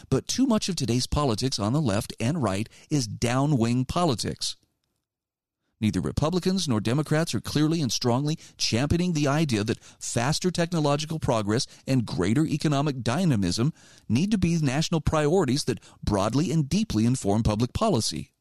But 0.09 0.27
too 0.27 0.47
much 0.47 0.69
of 0.69 0.77
today's 0.77 1.05
politics 1.05 1.59
on 1.59 1.73
the 1.73 1.81
left 1.81 2.13
and 2.19 2.41
right 2.41 2.69
is 2.89 3.09
downwing 3.09 3.87
politics. 3.87 4.55
Neither 5.81 5.99
Republicans 5.99 6.67
nor 6.69 6.79
Democrats 6.79 7.35
are 7.35 7.41
clearly 7.41 7.81
and 7.81 7.91
strongly 7.91 8.39
championing 8.57 9.11
the 9.11 9.27
idea 9.27 9.65
that 9.65 9.83
faster 9.99 10.49
technological 10.49 11.19
progress 11.19 11.67
and 11.85 12.05
greater 12.05 12.45
economic 12.45 13.03
dynamism 13.03 13.73
need 14.07 14.31
to 14.31 14.37
be 14.37 14.57
national 14.59 15.01
priorities 15.01 15.65
that 15.65 15.81
broadly 16.01 16.51
and 16.51 16.69
deeply 16.69 17.05
inform 17.05 17.43
public 17.43 17.73
policy. 17.73 18.31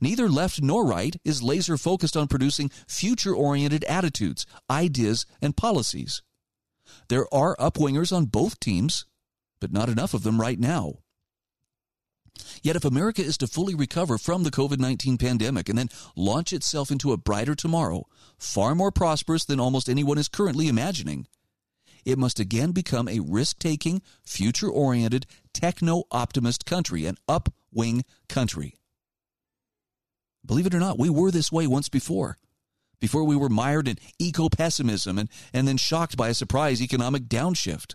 Neither 0.00 0.28
left 0.28 0.62
nor 0.62 0.86
right 0.86 1.16
is 1.24 1.42
laser 1.42 1.76
focused 1.76 2.16
on 2.16 2.28
producing 2.28 2.70
future 2.88 3.34
oriented 3.34 3.84
attitudes, 3.84 4.46
ideas, 4.70 5.26
and 5.40 5.56
policies. 5.56 6.22
There 7.08 7.32
are 7.34 7.56
upwingers 7.56 8.14
on 8.14 8.26
both 8.26 8.60
teams, 8.60 9.06
but 9.60 9.72
not 9.72 9.88
enough 9.88 10.14
of 10.14 10.22
them 10.22 10.40
right 10.40 10.58
now. 10.58 10.98
Yet, 12.62 12.76
if 12.76 12.84
America 12.84 13.22
is 13.22 13.38
to 13.38 13.46
fully 13.46 13.74
recover 13.74 14.18
from 14.18 14.42
the 14.42 14.50
COVID 14.50 14.78
19 14.78 15.16
pandemic 15.16 15.68
and 15.68 15.78
then 15.78 15.88
launch 16.14 16.52
itself 16.52 16.90
into 16.90 17.12
a 17.12 17.16
brighter 17.16 17.54
tomorrow, 17.54 18.06
far 18.38 18.74
more 18.74 18.92
prosperous 18.92 19.44
than 19.44 19.60
almost 19.60 19.88
anyone 19.88 20.18
is 20.18 20.28
currently 20.28 20.68
imagining, 20.68 21.26
it 22.04 22.18
must 22.18 22.38
again 22.38 22.72
become 22.72 23.08
a 23.08 23.20
risk 23.20 23.58
taking, 23.58 24.02
future 24.22 24.68
oriented, 24.68 25.26
techno 25.52 26.04
optimist 26.10 26.66
country, 26.66 27.06
an 27.06 27.16
upwing 27.28 28.04
country. 28.28 28.76
Believe 30.46 30.66
it 30.66 30.74
or 30.74 30.80
not, 30.80 30.98
we 30.98 31.10
were 31.10 31.30
this 31.30 31.50
way 31.50 31.66
once 31.66 31.88
before. 31.88 32.38
Before 33.00 33.24
we 33.24 33.36
were 33.36 33.48
mired 33.48 33.88
in 33.88 33.98
eco 34.18 34.48
pessimism 34.48 35.18
and, 35.18 35.28
and 35.52 35.68
then 35.68 35.76
shocked 35.76 36.16
by 36.16 36.28
a 36.28 36.34
surprise 36.34 36.80
economic 36.80 37.24
downshift. 37.24 37.94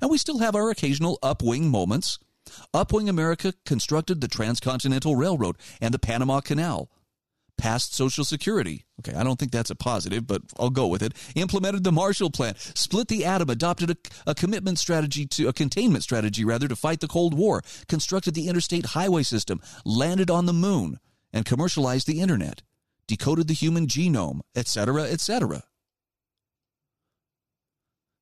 And 0.00 0.10
we 0.10 0.18
still 0.18 0.38
have 0.38 0.56
our 0.56 0.70
occasional 0.70 1.18
upwing 1.22 1.64
moments. 1.64 2.18
Upwing 2.72 3.08
America 3.08 3.54
constructed 3.64 4.20
the 4.20 4.28
Transcontinental 4.28 5.16
Railroad 5.16 5.56
and 5.80 5.94
the 5.94 5.98
Panama 5.98 6.40
Canal. 6.40 6.90
Passed 7.56 7.94
Social 7.94 8.24
Security. 8.24 8.84
Okay, 8.98 9.16
I 9.16 9.22
don't 9.22 9.38
think 9.38 9.52
that's 9.52 9.70
a 9.70 9.76
positive, 9.76 10.26
but 10.26 10.42
I'll 10.58 10.70
go 10.70 10.88
with 10.88 11.02
it. 11.02 11.14
Implemented 11.36 11.84
the 11.84 11.92
Marshall 11.92 12.30
Plan, 12.30 12.54
split 12.56 13.06
the 13.06 13.24
atom, 13.24 13.48
adopted 13.48 13.90
a, 13.90 13.96
a 14.26 14.34
commitment 14.34 14.78
strategy 14.80 15.24
to 15.26 15.48
a 15.48 15.52
containment 15.52 16.02
strategy 16.02 16.44
rather 16.44 16.66
to 16.66 16.74
fight 16.74 16.98
the 16.98 17.06
Cold 17.06 17.32
War, 17.32 17.62
constructed 17.86 18.34
the 18.34 18.48
interstate 18.48 18.86
highway 18.86 19.22
system, 19.22 19.60
landed 19.84 20.30
on 20.30 20.46
the 20.46 20.52
moon, 20.52 20.98
and 21.34 21.44
commercialized 21.44 22.06
the 22.06 22.20
internet, 22.20 22.62
decoded 23.08 23.48
the 23.48 23.54
human 23.54 23.88
genome, 23.88 24.40
etc., 24.54 25.02
etc. 25.02 25.64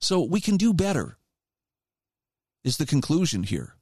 So 0.01 0.23
we 0.23 0.41
can 0.41 0.57
do 0.57 0.73
better, 0.73 1.19
is 2.65 2.79
the 2.79 2.87
conclusion 2.87 3.45
here. 3.45 3.77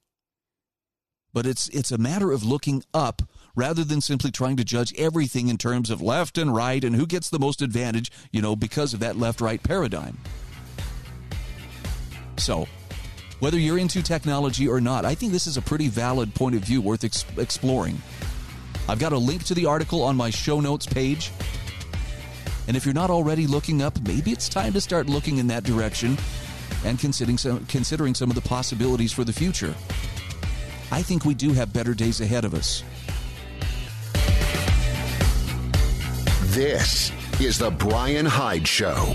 But 1.33 1.47
it's, 1.47 1.69
it's 1.69 1.93
a 1.93 1.97
matter 1.97 2.33
of 2.33 2.43
looking 2.43 2.83
up 2.93 3.23
rather 3.55 3.85
than 3.85 4.01
simply 4.01 4.33
trying 4.33 4.57
to 4.57 4.65
judge 4.65 4.93
everything 4.99 5.47
in 5.47 5.57
terms 5.57 5.91
of 5.91 6.03
left 6.03 6.37
and 6.37 6.53
right 6.53 6.83
and 6.83 6.97
who 6.97 7.07
gets 7.07 7.31
the 7.31 7.39
most 7.39 7.63
advantage, 7.63 8.11
you 8.33 8.43
know, 8.43 8.57
because 8.57 8.93
of 8.93 9.01
that 9.01 9.17
left 9.17 9.41
right 9.41 9.63
paradigm. 9.63 10.19
So, 12.37 12.67
whether 13.39 13.59
you're 13.59 13.79
into 13.79 14.03
technology 14.03 14.67
or 14.67 14.81
not, 14.81 15.05
I 15.05 15.15
think 15.15 15.31
this 15.31 15.47
is 15.47 15.57
a 15.57 15.63
pretty 15.63 15.89
valid 15.89 16.35
point 16.35 16.57
of 16.57 16.63
view 16.63 16.83
worth 16.83 17.05
ex- 17.05 17.25
exploring. 17.37 18.03
I've 18.89 18.99
got 18.99 19.13
a 19.13 19.19
link 19.19 19.45
to 19.45 19.55
the 19.55 19.67
article 19.67 20.03
on 20.03 20.17
my 20.17 20.31
show 20.31 20.61
notes 20.61 20.87
page. 20.87 21.31
And 22.69 22.77
if 22.77 22.85
you're 22.85 22.95
not 22.95 23.11
already 23.11 23.47
looking 23.47 23.83
up, 23.83 24.01
maybe 24.07 24.31
it's 24.31 24.49
time 24.49 24.73
to 24.75 24.81
start 24.81 25.07
looking 25.09 25.39
in 25.39 25.47
that 25.49 25.65
direction 25.65 26.17
and 26.85 26.99
considering 26.99 27.39
some, 27.39 27.67
considering 27.67 28.15
some 28.15 28.31
of 28.31 28.35
the 28.35 28.43
possibilities 28.43 29.13
for 29.13 29.25
the 29.25 29.33
future. 29.33 29.75
I 30.93 31.03
think 31.03 31.25
we 31.25 31.35
do 31.35 31.53
have 31.53 31.73
better 31.73 31.95
days 31.95 32.21
ahead 32.21 32.45
of 32.45 32.55
us. 32.55 32.83
This 36.55 37.13
is 37.41 37.59
The 37.59 37.71
Brian 37.71 38.27
Hyde 38.27 38.67
Show. 38.67 39.15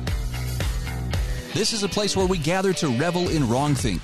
This 1.53 1.73
is 1.73 1.83
a 1.83 1.89
place 1.89 2.15
where 2.15 2.25
we 2.25 2.37
gather 2.37 2.71
to 2.73 2.87
revel 2.97 3.27
in 3.27 3.43
wrongthink. 3.43 4.01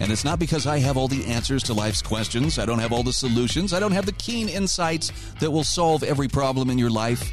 And 0.00 0.12
it's 0.12 0.24
not 0.24 0.38
because 0.38 0.66
I 0.66 0.78
have 0.78 0.98
all 0.98 1.08
the 1.08 1.24
answers 1.24 1.62
to 1.64 1.72
life's 1.72 2.02
questions, 2.02 2.58
I 2.58 2.66
don't 2.66 2.80
have 2.80 2.92
all 2.92 3.02
the 3.02 3.14
solutions, 3.14 3.72
I 3.72 3.80
don't 3.80 3.92
have 3.92 4.04
the 4.04 4.12
keen 4.12 4.50
insights 4.50 5.10
that 5.40 5.50
will 5.50 5.64
solve 5.64 6.02
every 6.02 6.28
problem 6.28 6.68
in 6.68 6.76
your 6.76 6.90
life. 6.90 7.32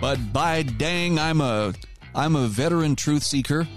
But 0.00 0.32
by 0.32 0.62
dang, 0.62 1.18
I'm 1.18 1.42
a 1.42 1.74
I'm 2.14 2.36
a 2.36 2.48
veteran 2.48 2.96
truth 2.96 3.22
seeker. 3.22 3.68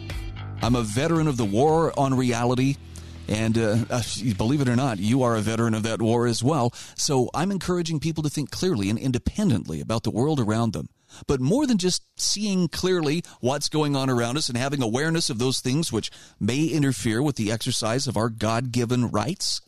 I'm 0.62 0.76
a 0.76 0.82
veteran 0.82 1.28
of 1.28 1.36
the 1.36 1.46
war 1.46 1.94
on 2.00 2.14
reality. 2.14 2.78
And 3.28 3.58
uh, 3.58 3.78
uh, 3.90 4.04
believe 4.38 4.62
it 4.62 4.70
or 4.70 4.76
not, 4.76 5.00
you 5.00 5.24
are 5.24 5.36
a 5.36 5.42
veteran 5.42 5.74
of 5.74 5.84
that 5.84 6.02
war 6.02 6.28
as 6.28 6.44
well. 6.44 6.72
So 6.96 7.30
I'm 7.34 7.52
encouraging 7.52 8.00
people 8.00 8.24
to 8.24 8.30
think 8.30 8.52
clearly 8.52 8.90
and 8.90 8.98
independently 8.98 9.82
about 9.82 10.04
the 10.04 10.12
world 10.12 10.40
around 10.40 10.74
them. 10.74 10.90
But 11.28 11.42
more 11.42 11.66
than 11.66 11.78
just 11.78 12.04
seeing 12.18 12.68
clearly 12.68 13.24
what's 13.40 13.70
going 13.70 13.96
on 13.96 14.10
around 14.10 14.38
us 14.38 14.50
and 14.50 14.58
having 14.58 14.82
awareness 14.82 15.30
of 15.30 15.40
those 15.40 15.60
things 15.60 15.92
which 15.92 16.12
may 16.40 16.66
interfere 16.66 17.22
with 17.22 17.36
the 17.36 17.52
exercise 17.52 18.08
of 18.08 18.18
our 18.18 18.30
God 18.30 18.72
given 18.72 19.10
rights, 19.10 19.62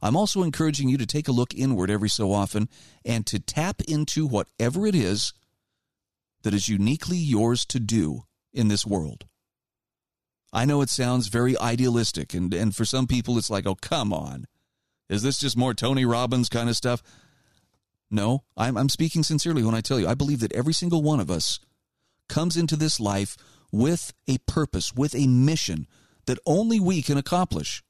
I'm 0.00 0.16
also 0.16 0.42
encouraging 0.42 0.88
you 0.88 0.98
to 0.98 1.06
take 1.06 1.28
a 1.28 1.32
look 1.32 1.54
inward 1.54 1.90
every 1.90 2.08
so 2.08 2.32
often 2.32 2.68
and 3.04 3.24
to 3.26 3.38
tap 3.38 3.80
into 3.82 4.26
whatever 4.26 4.86
it 4.86 4.96
is 4.96 5.32
that 6.42 6.54
is 6.54 6.68
uniquely 6.68 7.16
yours 7.16 7.64
to 7.66 7.78
do 7.78 8.24
in 8.52 8.68
this 8.68 8.84
world. 8.84 9.26
I 10.52 10.64
know 10.64 10.82
it 10.82 10.90
sounds 10.90 11.28
very 11.28 11.56
idealistic, 11.56 12.34
and, 12.34 12.52
and 12.52 12.76
for 12.76 12.84
some 12.84 13.06
people, 13.06 13.38
it's 13.38 13.48
like, 13.48 13.66
oh, 13.66 13.76
come 13.76 14.12
on. 14.12 14.46
Is 15.08 15.22
this 15.22 15.38
just 15.38 15.56
more 15.56 15.72
Tony 15.72 16.04
Robbins 16.04 16.48
kind 16.48 16.68
of 16.68 16.76
stuff? 16.76 17.02
No, 18.12 18.44
I'm, 18.58 18.76
I'm 18.76 18.90
speaking 18.90 19.22
sincerely 19.22 19.64
when 19.64 19.74
I 19.74 19.80
tell 19.80 19.98
you, 19.98 20.06
I 20.06 20.14
believe 20.14 20.40
that 20.40 20.52
every 20.52 20.74
single 20.74 21.02
one 21.02 21.18
of 21.18 21.30
us 21.30 21.58
comes 22.28 22.58
into 22.58 22.76
this 22.76 23.00
life 23.00 23.38
with 23.72 24.12
a 24.28 24.36
purpose, 24.46 24.94
with 24.94 25.14
a 25.14 25.26
mission 25.26 25.86
that 26.26 26.38
only 26.44 26.78
we 26.78 27.00
can 27.00 27.16
accomplish. 27.16 27.82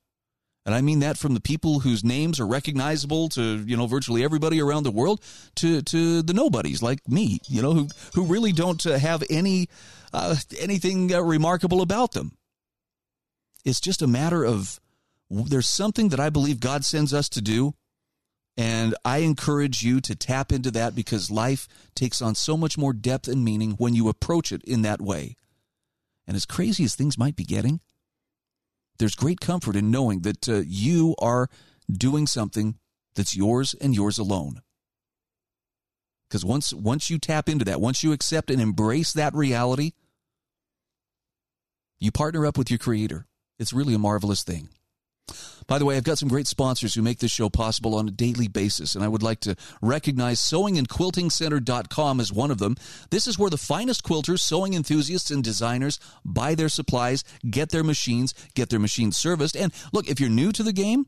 And 0.64 0.76
I 0.76 0.80
mean 0.80 1.00
that 1.00 1.18
from 1.18 1.34
the 1.34 1.40
people 1.40 1.80
whose 1.80 2.04
names 2.04 2.38
are 2.38 2.46
recognizable 2.46 3.28
to, 3.30 3.64
you 3.66 3.76
know, 3.76 3.88
virtually 3.88 4.22
everybody 4.22 4.62
around 4.62 4.84
the 4.84 4.92
world 4.92 5.20
to, 5.56 5.82
to 5.82 6.22
the 6.22 6.32
nobodies 6.32 6.82
like 6.82 7.00
me, 7.08 7.40
you 7.48 7.60
know, 7.60 7.72
who, 7.72 7.88
who 8.14 8.26
really 8.26 8.52
don't 8.52 8.86
uh, 8.86 8.96
have 8.96 9.24
any, 9.28 9.68
uh, 10.12 10.36
anything 10.60 11.12
uh, 11.12 11.20
remarkable 11.20 11.82
about 11.82 12.12
them. 12.12 12.30
It's 13.64 13.80
just 13.80 14.02
a 14.02 14.06
matter 14.06 14.44
of 14.44 14.78
there's 15.28 15.68
something 15.68 16.10
that 16.10 16.20
I 16.20 16.30
believe 16.30 16.60
God 16.60 16.84
sends 16.84 17.12
us 17.12 17.28
to 17.30 17.40
do. 17.40 17.74
And 18.57 18.94
I 19.05 19.18
encourage 19.18 19.82
you 19.82 20.00
to 20.03 20.14
tap 20.14 20.53
into 20.53 20.70
that 20.72 20.94
because 20.94 21.30
life 21.30 21.68
takes 21.94 22.20
on 22.20 22.34
so 22.34 22.57
much 22.57 22.76
more 22.76 22.92
depth 22.92 23.26
and 23.28 23.44
meaning 23.44 23.72
when 23.72 23.94
you 23.94 24.09
approach 24.09 24.53
it 24.53 24.62
in 24.64 24.82
that 24.82 25.00
way. 25.00 25.36
And 26.26 26.36
as 26.36 26.44
crazy 26.44 26.84
as 26.84 26.94
things 26.94 27.18
might 27.18 27.34
be 27.34 27.44
getting, 27.44 27.80
there's 28.98 29.14
great 29.14 29.40
comfort 29.40 29.74
in 29.74 29.90
knowing 29.90 30.20
that 30.20 30.48
uh, 30.48 30.62
you 30.66 31.14
are 31.18 31.48
doing 31.90 32.26
something 32.26 32.78
that's 33.14 33.36
yours 33.36 33.74
and 33.80 33.94
yours 33.94 34.18
alone. 34.18 34.61
Because 36.28 36.44
once 36.44 36.72
once 36.72 37.11
you 37.11 37.18
tap 37.18 37.48
into 37.48 37.64
that, 37.64 37.80
once 37.80 38.03
you 38.03 38.12
accept 38.12 38.50
and 38.50 38.61
embrace 38.61 39.12
that 39.12 39.34
reality, 39.34 39.92
you 41.98 42.11
partner 42.11 42.46
up 42.46 42.57
with 42.57 42.70
your 42.70 42.78
creator. 42.78 43.26
It's 43.59 43.72
really 43.72 43.94
a 43.94 43.98
marvelous 43.98 44.42
thing. 44.42 44.68
By 45.72 45.78
the 45.78 45.86
way, 45.86 45.96
I've 45.96 46.04
got 46.04 46.18
some 46.18 46.28
great 46.28 46.46
sponsors 46.46 46.92
who 46.92 47.00
make 47.00 47.20
this 47.20 47.30
show 47.30 47.48
possible 47.48 47.94
on 47.94 48.06
a 48.06 48.10
daily 48.10 48.46
basis, 48.46 48.94
and 48.94 49.02
I 49.02 49.08
would 49.08 49.22
like 49.22 49.40
to 49.40 49.56
recognize 49.80 50.38
sewingandquiltingcenter.com 50.38 52.20
as 52.20 52.30
one 52.30 52.50
of 52.50 52.58
them. 52.58 52.76
This 53.08 53.26
is 53.26 53.38
where 53.38 53.48
the 53.48 53.56
finest 53.56 54.02
quilters, 54.02 54.40
sewing 54.40 54.74
enthusiasts, 54.74 55.30
and 55.30 55.42
designers 55.42 55.98
buy 56.26 56.54
their 56.54 56.68
supplies, 56.68 57.24
get 57.50 57.70
their 57.70 57.82
machines, 57.82 58.34
get 58.54 58.68
their 58.68 58.78
machines 58.78 59.16
serviced. 59.16 59.56
And 59.56 59.72
look, 59.94 60.10
if 60.10 60.20
you're 60.20 60.28
new 60.28 60.52
to 60.52 60.62
the 60.62 60.74
game, 60.74 61.06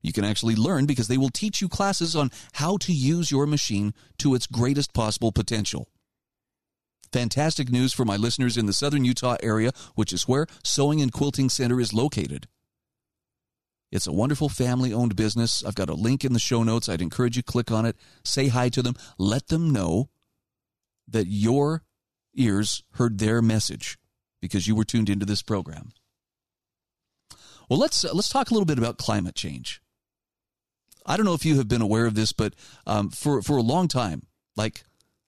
you 0.00 0.14
can 0.14 0.24
actually 0.24 0.56
learn 0.56 0.86
because 0.86 1.08
they 1.08 1.18
will 1.18 1.28
teach 1.28 1.60
you 1.60 1.68
classes 1.68 2.16
on 2.16 2.30
how 2.54 2.78
to 2.78 2.94
use 2.94 3.30
your 3.30 3.46
machine 3.46 3.92
to 4.20 4.34
its 4.34 4.46
greatest 4.46 4.94
possible 4.94 5.30
potential. 5.30 5.90
Fantastic 7.12 7.70
news 7.70 7.92
for 7.92 8.06
my 8.06 8.16
listeners 8.16 8.56
in 8.56 8.64
the 8.64 8.72
southern 8.72 9.04
Utah 9.04 9.36
area, 9.42 9.72
which 9.94 10.14
is 10.14 10.26
where 10.26 10.46
Sewing 10.64 11.02
and 11.02 11.12
Quilting 11.12 11.50
Center 11.50 11.78
is 11.78 11.92
located. 11.92 12.48
It's 13.92 14.06
a 14.06 14.12
wonderful 14.12 14.48
family 14.48 14.92
owned 14.92 15.16
business. 15.16 15.64
I've 15.64 15.74
got 15.74 15.88
a 15.88 15.94
link 15.94 16.24
in 16.24 16.32
the 16.32 16.38
show 16.38 16.62
notes. 16.62 16.88
I'd 16.88 17.02
encourage 17.02 17.36
you 17.36 17.42
to 17.42 17.52
click 17.52 17.70
on 17.70 17.86
it, 17.86 17.96
say 18.24 18.48
hi 18.48 18.68
to 18.70 18.82
them, 18.82 18.94
let 19.18 19.48
them 19.48 19.70
know 19.70 20.10
that 21.08 21.26
your 21.28 21.84
ears 22.34 22.82
heard 22.92 23.18
their 23.18 23.40
message 23.40 23.96
because 24.40 24.66
you 24.66 24.74
were 24.74 24.84
tuned 24.84 25.08
into 25.08 25.24
this 25.24 25.42
program. 25.42 25.90
Well, 27.68 27.78
let's 27.78 28.04
uh, 28.04 28.10
let's 28.12 28.28
talk 28.28 28.50
a 28.50 28.54
little 28.54 28.66
bit 28.66 28.78
about 28.78 28.98
climate 28.98 29.34
change. 29.34 29.80
I 31.04 31.16
don't 31.16 31.26
know 31.26 31.34
if 31.34 31.44
you 31.44 31.56
have 31.56 31.68
been 31.68 31.82
aware 31.82 32.06
of 32.06 32.14
this, 32.14 32.32
but 32.32 32.54
um, 32.86 33.10
for 33.10 33.42
for 33.42 33.56
a 33.56 33.62
long 33.62 33.88
time, 33.88 34.26
like 34.56 34.84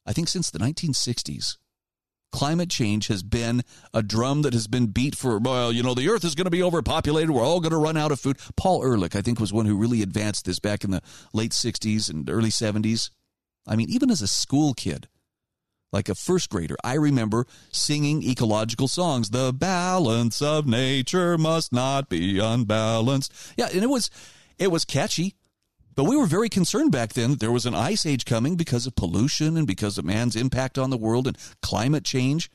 I 0.07 0.13
think 0.13 0.29
since 0.29 0.51
the 0.51 0.59
1960s, 0.59 1.57
climate 2.33 2.71
change 2.71 3.09
has 3.09 3.23
been 3.23 3.63
a 3.95 4.03
drum 4.03 4.43
that 4.43 4.53
has 4.53 4.67
been 4.67 4.87
beat 4.87 5.15
for, 5.15 5.39
well, 5.39 5.73
you 5.73 5.83
know, 5.83 5.95
the 5.95 6.09
earth 6.09 6.25
is 6.25 6.35
going 6.35 6.45
to 6.45 6.51
be 6.51 6.63
overpopulated. 6.63 7.31
We're 7.31 7.45
all 7.45 7.61
going 7.61 7.73
to 7.73 7.79
run 7.79 7.97
out 7.97 8.13
of 8.13 8.21
food. 8.21 8.39
Paul 8.57 8.85
Ehrlich, 8.85 9.17
I 9.17 9.23
think, 9.23 9.41
was 9.41 9.53
one 9.53 9.67
who 9.67 9.77
really 9.77 10.03
advanced 10.03 10.45
this 10.45 10.59
back 10.59 10.85
in 10.85 10.91
the 10.91 11.03
late 11.33 11.53
60s 11.53 12.11
and 12.11 12.29
early 12.29 12.51
70s. 12.51 13.11
I 13.67 13.77
mean, 13.77 13.91
even 13.91 14.11
as 14.11 14.23
a 14.23 14.29
school 14.29 14.75
kid, 14.75 15.09
like 15.93 16.09
a 16.09 16.15
first 16.15 16.51
grader, 16.51 16.77
I 16.85 16.95
remember 16.95 17.47
singing 17.71 18.23
ecological 18.23 18.89
songs. 18.89 19.31
The 19.31 19.53
balance 19.53 20.43
of 20.43 20.67
nature 20.67 21.39
must 21.39 21.73
not 21.73 22.09
be 22.09 22.39
unbalanced. 22.39 23.33
Yeah, 23.57 23.69
and 23.73 23.83
it 23.83 23.91
was 23.91 24.11
it 24.59 24.71
was 24.71 24.85
catchy. 24.85 25.35
But 25.99 26.05
we 26.05 26.17
were 26.17 26.27
very 26.27 26.49
concerned 26.49 26.93
back 26.93 27.15
then 27.15 27.31
that 27.31 27.41
there 27.41 27.51
was 27.51 27.67
an 27.67 27.75
ice 27.75 28.07
age 28.07 28.25
coming 28.25 28.55
because 28.55 28.87
of 28.87 28.95
pollution 28.95 29.57
and 29.57 29.67
because 29.67 29.99
of 29.99 30.05
man's 30.05 30.37
impact 30.37 30.79
on 30.79 30.91
the 30.91 30.97
world 30.97 31.27
and 31.27 31.37
climate 31.61 32.05
change. 32.05 32.53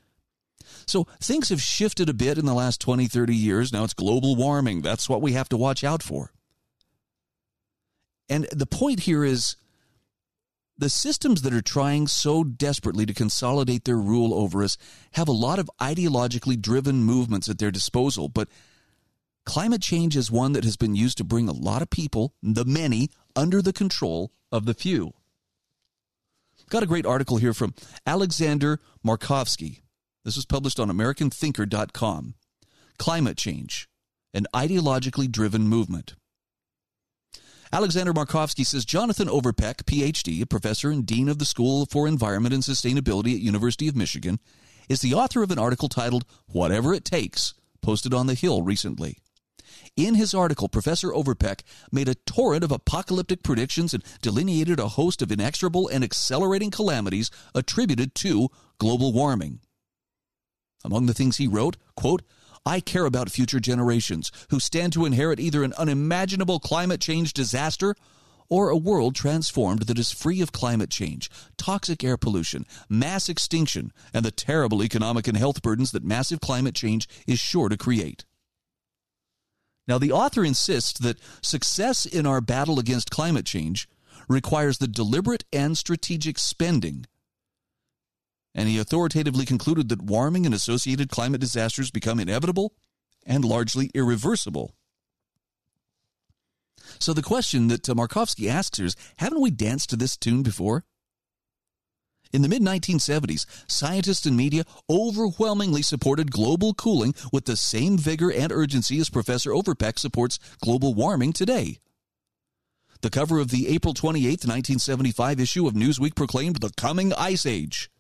So 0.88 1.08
things 1.20 1.50
have 1.50 1.62
shifted 1.62 2.08
a 2.08 2.14
bit 2.14 2.38
in 2.38 2.46
the 2.46 2.54
last 2.54 2.80
20, 2.80 3.06
30 3.06 3.36
years. 3.36 3.74
Now 3.74 3.84
it's 3.84 3.94
global 3.94 4.38
warming. 4.38 4.82
That's 4.82 5.10
what 5.10 5.22
we 5.22 5.34
have 5.34 5.50
to 5.50 5.58
watch 5.58 5.84
out 5.84 6.02
for. 6.02 6.32
And 8.30 8.46
the 8.46 8.66
point 8.66 9.02
here 9.02 9.26
is 9.26 9.58
the 10.78 10.90
systems 10.90 11.42
that 11.42 11.54
are 11.54 11.62
trying 11.62 12.08
so 12.08 12.46
desperately 12.46 13.06
to 13.06 13.14
consolidate 13.14 13.84
their 13.84 13.98
rule 13.98 14.34
over 14.34 14.64
us 14.64 14.78
have 15.16 15.28
a 15.28 15.34
lot 15.34 15.60
of 15.60 15.70
ideologically 15.82 16.58
driven 16.58 17.04
movements 17.04 17.50
at 17.50 17.58
their 17.58 17.72
disposal, 17.72 18.30
but 18.30 18.48
Climate 19.46 19.82
change 19.82 20.16
is 20.16 20.32
one 20.32 20.54
that 20.54 20.64
has 20.64 20.78
been 20.78 20.96
used 20.96 21.18
to 21.18 21.24
bring 21.24 21.50
a 21.50 21.54
lot 21.54 21.82
of 21.82 21.90
people, 21.90 22.34
the 22.42 22.66
many, 22.66 23.10
under 23.36 23.62
the 23.62 23.74
control 23.74 24.32
of 24.52 24.66
the 24.66 24.74
few. 24.74 25.14
Got 26.70 26.84
a 26.84 26.88
great 26.88 27.06
article 27.06 27.38
here 27.38 27.54
from 27.54 27.74
Alexander 28.06 28.80
Markovsky. 29.06 29.82
This 30.24 30.36
was 30.36 30.46
published 30.46 30.80
on 30.80 30.90
AmericanThinker.com. 30.90 32.36
Climate 32.98 33.38
Change, 33.38 33.90
an 34.34 34.48
ideologically 34.54 35.30
driven 35.30 35.68
movement. 35.68 36.16
Alexander 37.74 38.14
Markovsky 38.14 38.66
says 38.66 38.86
Jonathan 38.86 39.28
Overpeck, 39.28 39.84
PhD, 39.84 40.42
a 40.42 40.46
professor 40.46 40.92
and 40.92 41.06
dean 41.06 41.28
of 41.28 41.40
the 41.40 41.46
School 41.46 41.86
for 41.88 42.08
Environment 42.08 42.54
and 42.54 42.64
Sustainability 42.64 43.34
at 43.34 43.42
University 43.42 43.88
of 43.88 43.96
Michigan, 43.96 44.40
is 44.88 45.02
the 45.02 45.16
author 45.16 45.44
of 45.44 45.52
an 45.52 45.60
article 45.60 45.90
titled 45.90 46.24
Whatever 46.48 46.94
It 46.94 47.04
Takes, 47.04 47.56
posted 47.82 48.14
on 48.14 48.28
The 48.28 48.36
Hill 48.36 48.62
recently. 48.62 49.18
In 49.96 50.16
his 50.16 50.34
article, 50.34 50.70
Professor 50.70 51.10
Overpeck 51.10 51.62
made 51.92 52.10
a 52.10 52.16
torrent 52.16 52.64
of 52.64 52.72
apocalyptic 52.72 53.44
predictions 53.44 53.94
and 53.94 54.04
delineated 54.24 54.80
a 54.80 54.88
host 54.88 55.22
of 55.22 55.32
inexorable 55.32 55.88
and 55.88 56.04
accelerating 56.04 56.72
calamities 56.72 57.30
attributed 57.54 58.16
to 58.16 58.50
global 58.80 59.14
warming. 59.14 59.60
Among 60.84 61.06
the 61.06 61.14
things 61.14 61.38
he 61.38 61.48
wrote, 61.48 61.78
quote, 61.96 62.24
I 62.66 62.80
care 62.80 63.06
about 63.06 63.30
future 63.30 63.60
generations 63.60 64.32
who 64.50 64.60
stand 64.60 64.94
to 64.94 65.06
inherit 65.06 65.40
either 65.40 65.64
an 65.64 65.74
unimaginable 65.78 66.60
climate 66.60 67.00
change 67.00 67.34
disaster 67.34 67.94
or 68.50 68.70
a 68.70 68.78
world 68.78 69.14
transformed 69.16 69.84
that 69.84 70.00
is 70.00 70.12
free 70.12 70.42
of 70.42 70.52
climate 70.52 70.90
change, 70.90 71.30
toxic 71.56 72.04
air 72.04 72.18
pollution, 72.18 72.66
mass 72.90 73.30
extinction, 73.30 73.92
and 74.12 74.26
the 74.26 74.32
terrible 74.32 74.84
economic 74.84 75.28
and 75.28 75.38
health 75.38 75.62
burdens 75.62 75.92
that 75.92 76.04
massive 76.04 76.42
climate 76.42 76.74
change 76.74 77.08
is 77.28 77.40
sure 77.40 77.70
to 77.70 77.78
create. 77.78 78.26
Now, 79.88 79.98
the 79.98 80.12
author 80.12 80.46
insists 80.46 81.00
that 81.00 81.20
success 81.42 82.06
in 82.06 82.26
our 82.26 82.42
battle 82.42 82.80
against 82.80 83.12
climate 83.12 83.46
change 83.46 83.88
requires 84.28 84.78
the 84.78 84.88
deliberate 84.88 85.44
and 85.52 85.78
strategic 85.78 86.40
spending. 86.40 87.06
And 88.56 88.70
he 88.70 88.78
authoritatively 88.78 89.46
concluded 89.46 89.90
that 89.90 90.02
warming 90.02 90.46
and 90.46 90.56
associated 90.56 91.10
climate 91.10 91.42
disasters 91.42 91.92
become 91.92 92.20
inevitable 92.20 92.74
and 93.26 93.44
largely 93.44 93.90
irreversible. 93.94 94.76
So 97.00 97.14
the 97.14 97.22
question 97.22 97.68
that 97.70 97.84
Markovsky 97.84 98.48
asks 98.48 98.80
is 98.80 98.96
haven't 99.18 99.42
we 99.42 99.52
danced 99.52 99.90
to 99.90 99.96
this 99.96 100.16
tune 100.16 100.44
before? 100.44 100.86
In 102.34 102.42
the 102.42 102.50
mid 102.50 102.64
1970s, 102.64 103.46
scientists 103.68 104.26
and 104.26 104.36
media 104.36 104.64
overwhelmingly 104.90 105.84
supported 105.84 106.32
global 106.32 106.74
cooling 106.74 107.14
with 107.32 107.46
the 107.46 107.56
same 107.56 107.96
vigor 107.96 108.32
and 108.32 108.52
urgency 108.52 109.00
as 109.00 109.12
Professor 109.12 109.52
Overpeck 109.52 110.00
supports 110.00 110.40
global 110.60 110.96
warming 110.96 111.32
today. 111.32 111.78
The 113.02 113.12
cover 113.12 113.38
of 113.38 113.50
the 113.50 113.68
April 113.68 113.94
28, 113.94 114.46
1975 114.48 115.40
issue 115.40 115.68
of 115.68 115.76
Newsweek 115.76 116.16
proclaimed 116.16 116.56
the 116.56 116.72
coming 116.76 117.14
ice 117.14 117.46
age. 117.46 117.92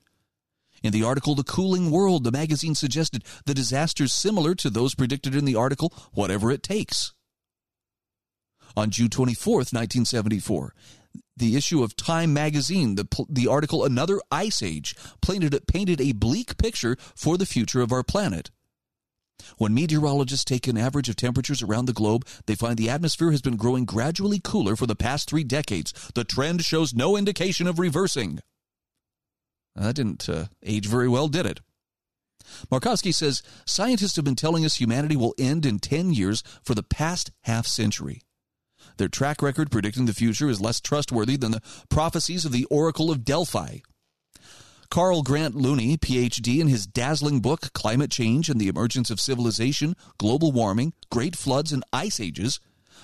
In 0.81 0.91
the 0.91 1.03
article 1.03 1.35
The 1.35 1.43
Cooling 1.43 1.91
World, 1.91 2.23
the 2.23 2.31
magazine 2.31 2.73
suggested 2.73 3.23
the 3.45 3.53
disasters 3.53 4.13
similar 4.13 4.55
to 4.55 4.69
those 4.71 4.95
predicted 4.95 5.35
in 5.35 5.45
the 5.45 5.55
article 5.55 5.93
Whatever 6.13 6.51
It 6.51 6.63
Takes. 6.63 7.13
On 8.75 8.89
June 8.89 9.09
24, 9.09 9.57
1974, 9.57 10.73
the 11.35 11.55
issue 11.55 11.83
of 11.83 11.95
Time 11.95 12.33
magazine, 12.33 12.95
the, 12.95 13.07
the 13.29 13.47
article 13.47 13.83
Another 13.83 14.19
Ice 14.31 14.61
Age, 14.61 14.95
painted, 15.21 15.59
painted 15.67 15.99
a 15.99 16.13
bleak 16.13 16.57
picture 16.57 16.95
for 17.15 17.37
the 17.37 17.45
future 17.45 17.81
of 17.81 17.91
our 17.91 18.03
planet. 18.03 18.51
When 19.57 19.73
meteorologists 19.73 20.45
take 20.45 20.67
an 20.67 20.77
average 20.77 21.09
of 21.09 21.15
temperatures 21.15 21.61
around 21.61 21.85
the 21.85 21.93
globe, 21.93 22.25
they 22.45 22.55
find 22.55 22.77
the 22.77 22.89
atmosphere 22.89 23.31
has 23.31 23.41
been 23.41 23.57
growing 23.57 23.85
gradually 23.85 24.39
cooler 24.39 24.75
for 24.75 24.87
the 24.87 24.95
past 24.95 25.29
three 25.29 25.43
decades. 25.43 25.93
The 26.15 26.23
trend 26.23 26.63
shows 26.63 26.93
no 26.93 27.17
indication 27.17 27.67
of 27.67 27.79
reversing. 27.79 28.39
That 29.75 29.95
didn't 29.95 30.29
uh, 30.29 30.45
age 30.63 30.87
very 30.87 31.09
well, 31.09 31.27
did 31.27 31.45
it? 31.45 31.59
Markovsky 32.71 33.13
says 33.13 33.41
scientists 33.65 34.15
have 34.17 34.25
been 34.25 34.35
telling 34.35 34.65
us 34.65 34.75
humanity 34.75 35.15
will 35.15 35.33
end 35.37 35.65
in 35.65 35.79
10 35.79 36.13
years 36.13 36.43
for 36.63 36.75
the 36.75 36.83
past 36.83 37.31
half 37.41 37.65
century. 37.65 38.21
Their 38.97 39.07
track 39.07 39.41
record 39.41 39.71
predicting 39.71 40.05
the 40.05 40.13
future 40.13 40.49
is 40.49 40.61
less 40.61 40.79
trustworthy 40.79 41.37
than 41.37 41.51
the 41.51 41.61
prophecies 41.89 42.45
of 42.45 42.51
the 42.51 42.65
Oracle 42.65 43.11
of 43.11 43.25
Delphi. 43.25 43.79
Carl 44.89 45.23
Grant 45.23 45.55
Looney, 45.55 45.97
PhD, 45.97 46.59
in 46.59 46.67
his 46.67 46.85
dazzling 46.85 47.39
book 47.39 47.73
Climate 47.73 48.11
Change 48.11 48.47
and 48.47 48.61
the 48.61 48.67
Emergence 48.67 49.09
of 49.09 49.19
Civilization, 49.19 49.95
Global 50.19 50.51
Warming, 50.51 50.93
Great 51.09 51.35
Floods, 51.35 51.71
and 51.71 51.83
Ice 51.91 52.19
Ages, 52.19 52.59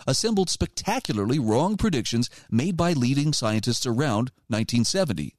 assembled 0.06 0.52
spectacularly 0.52 1.40
wrong 1.40 1.78
predictions 1.78 2.30
made 2.52 2.78
by 2.78 2.94
leading 2.94 3.34
scientists 3.34 3.88
around 3.88 4.32
1970. 4.50 5.36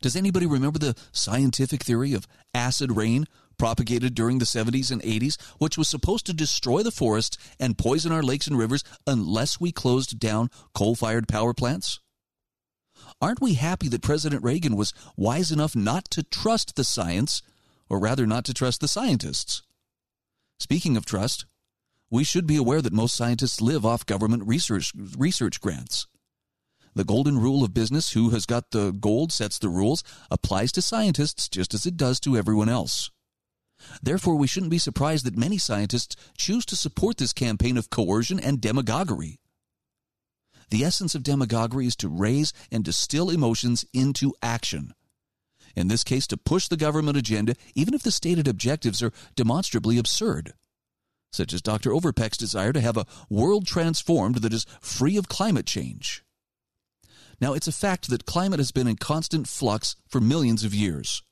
Does 0.00 0.14
anybody 0.14 0.46
remember 0.46 0.78
the 0.78 0.96
scientific 1.10 1.82
theory 1.82 2.12
of 2.12 2.26
acid 2.54 2.94
rain 2.96 3.26
propagated 3.62 4.12
during 4.12 4.40
the 4.40 4.44
70s 4.44 4.90
and 4.90 5.00
80s, 5.02 5.40
which 5.58 5.78
was 5.78 5.86
supposed 5.86 6.26
to 6.26 6.32
destroy 6.32 6.82
the 6.82 6.90
forests 6.90 7.38
and 7.60 7.78
poison 7.78 8.10
our 8.10 8.20
lakes 8.20 8.48
and 8.48 8.58
rivers 8.58 8.82
unless 9.06 9.60
we 9.60 9.70
closed 9.70 10.18
down 10.18 10.50
coal 10.74 10.96
fired 10.96 11.28
power 11.28 11.54
plants? 11.54 12.00
Aren't 13.20 13.40
we 13.40 13.54
happy 13.54 13.86
that 13.86 14.02
President 14.02 14.42
Reagan 14.42 14.74
was 14.74 14.92
wise 15.16 15.52
enough 15.52 15.76
not 15.76 16.06
to 16.06 16.24
trust 16.24 16.74
the 16.74 16.82
science, 16.82 17.40
or 17.88 18.00
rather 18.00 18.26
not 18.26 18.44
to 18.46 18.52
trust 18.52 18.80
the 18.80 18.88
scientists? 18.88 19.62
Speaking 20.58 20.96
of 20.96 21.06
trust, 21.06 21.46
we 22.10 22.24
should 22.24 22.48
be 22.48 22.56
aware 22.56 22.82
that 22.82 22.92
most 22.92 23.14
scientists 23.14 23.60
live 23.60 23.86
off 23.86 24.04
government 24.04 24.42
research, 24.44 24.90
research 25.16 25.60
grants. 25.60 26.08
The 26.96 27.04
golden 27.04 27.38
rule 27.38 27.62
of 27.62 27.72
business 27.72 28.10
who 28.10 28.30
has 28.30 28.44
got 28.44 28.72
the 28.72 28.90
gold 28.90 29.30
sets 29.30 29.60
the 29.60 29.68
rules 29.68 30.02
applies 30.32 30.72
to 30.72 30.82
scientists 30.82 31.48
just 31.48 31.74
as 31.74 31.86
it 31.86 31.96
does 31.96 32.18
to 32.22 32.36
everyone 32.36 32.68
else. 32.68 33.12
Therefore, 34.02 34.36
we 34.36 34.46
shouldn't 34.46 34.70
be 34.70 34.78
surprised 34.78 35.24
that 35.26 35.36
many 35.36 35.58
scientists 35.58 36.16
choose 36.36 36.64
to 36.66 36.76
support 36.76 37.16
this 37.16 37.32
campaign 37.32 37.76
of 37.76 37.90
coercion 37.90 38.38
and 38.40 38.60
demagoguery. 38.60 39.40
The 40.70 40.84
essence 40.84 41.14
of 41.14 41.22
demagoguery 41.22 41.86
is 41.86 41.96
to 41.96 42.08
raise 42.08 42.52
and 42.70 42.82
distill 42.82 43.28
emotions 43.28 43.84
into 43.92 44.34
action. 44.42 44.94
In 45.76 45.88
this 45.88 46.04
case, 46.04 46.26
to 46.28 46.36
push 46.36 46.68
the 46.68 46.76
government 46.76 47.16
agenda, 47.16 47.54
even 47.74 47.94
if 47.94 48.02
the 48.02 48.10
stated 48.10 48.48
objectives 48.48 49.02
are 49.02 49.12
demonstrably 49.36 49.98
absurd, 49.98 50.54
such 51.30 51.52
as 51.52 51.62
Dr. 51.62 51.90
Overpeck's 51.90 52.36
desire 52.36 52.72
to 52.72 52.80
have 52.80 52.96
a 52.96 53.06
world 53.30 53.66
transformed 53.66 54.36
that 54.36 54.52
is 54.52 54.66
free 54.80 55.16
of 55.16 55.28
climate 55.28 55.66
change. 55.66 56.24
Now, 57.40 57.54
it's 57.54 57.68
a 57.68 57.72
fact 57.72 58.08
that 58.08 58.26
climate 58.26 58.60
has 58.60 58.70
been 58.70 58.86
in 58.86 58.96
constant 58.96 59.48
flux 59.48 59.96
for 60.06 60.20
millions 60.20 60.62
of 60.64 60.74
years. 60.74 61.22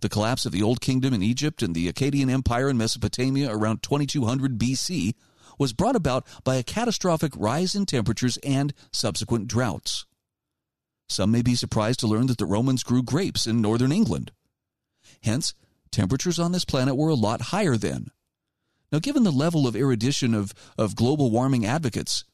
The 0.00 0.08
collapse 0.08 0.46
of 0.46 0.52
the 0.52 0.62
Old 0.62 0.80
Kingdom 0.80 1.12
in 1.12 1.22
Egypt 1.22 1.62
and 1.62 1.74
the 1.74 1.92
Akkadian 1.92 2.30
Empire 2.30 2.68
in 2.68 2.78
Mesopotamia 2.78 3.50
around 3.50 3.82
2200 3.82 4.58
BC 4.58 5.14
was 5.58 5.72
brought 5.72 5.96
about 5.96 6.24
by 6.44 6.54
a 6.54 6.62
catastrophic 6.62 7.32
rise 7.36 7.74
in 7.74 7.84
temperatures 7.84 8.36
and 8.38 8.72
subsequent 8.92 9.48
droughts. 9.48 10.06
Some 11.08 11.32
may 11.32 11.42
be 11.42 11.56
surprised 11.56 12.00
to 12.00 12.06
learn 12.06 12.26
that 12.26 12.38
the 12.38 12.46
Romans 12.46 12.84
grew 12.84 13.02
grapes 13.02 13.46
in 13.46 13.60
northern 13.60 13.90
England. 13.90 14.30
Hence, 15.22 15.54
temperatures 15.90 16.38
on 16.38 16.52
this 16.52 16.64
planet 16.64 16.96
were 16.96 17.08
a 17.08 17.14
lot 17.14 17.40
higher 17.40 17.76
then. 17.76 18.08
Now, 18.92 19.00
given 19.00 19.24
the 19.24 19.32
level 19.32 19.66
of 19.66 19.74
erudition 19.74 20.32
of, 20.32 20.54
of 20.76 20.96
global 20.96 21.30
warming 21.30 21.66
advocates, 21.66 22.24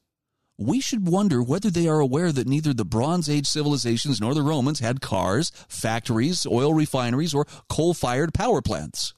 we 0.56 0.80
should 0.80 1.08
wonder 1.08 1.42
whether 1.42 1.70
they 1.70 1.88
are 1.88 2.00
aware 2.00 2.30
that 2.30 2.46
neither 2.46 2.72
the 2.72 2.84
Bronze 2.84 3.28
Age 3.28 3.46
civilizations 3.46 4.20
nor 4.20 4.34
the 4.34 4.42
Romans 4.42 4.80
had 4.80 5.00
cars, 5.00 5.50
factories, 5.68 6.46
oil 6.46 6.72
refineries, 6.72 7.34
or 7.34 7.46
coal 7.68 7.94
fired 7.94 8.32
power 8.32 8.62
plants. 8.62 9.14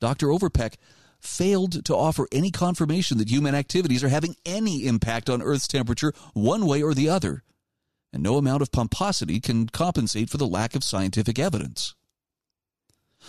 Dr. 0.00 0.28
Overpeck 0.28 0.74
failed 1.20 1.84
to 1.84 1.96
offer 1.96 2.26
any 2.32 2.50
confirmation 2.50 3.18
that 3.18 3.30
human 3.30 3.54
activities 3.54 4.04
are 4.04 4.08
having 4.08 4.36
any 4.44 4.86
impact 4.86 5.30
on 5.30 5.42
Earth's 5.42 5.68
temperature 5.68 6.12
one 6.34 6.66
way 6.66 6.82
or 6.82 6.94
the 6.94 7.08
other, 7.08 7.42
and 8.12 8.22
no 8.22 8.36
amount 8.36 8.62
of 8.62 8.72
pomposity 8.72 9.40
can 9.40 9.68
compensate 9.68 10.30
for 10.30 10.36
the 10.36 10.46
lack 10.46 10.74
of 10.74 10.84
scientific 10.84 11.38
evidence. 11.38 11.94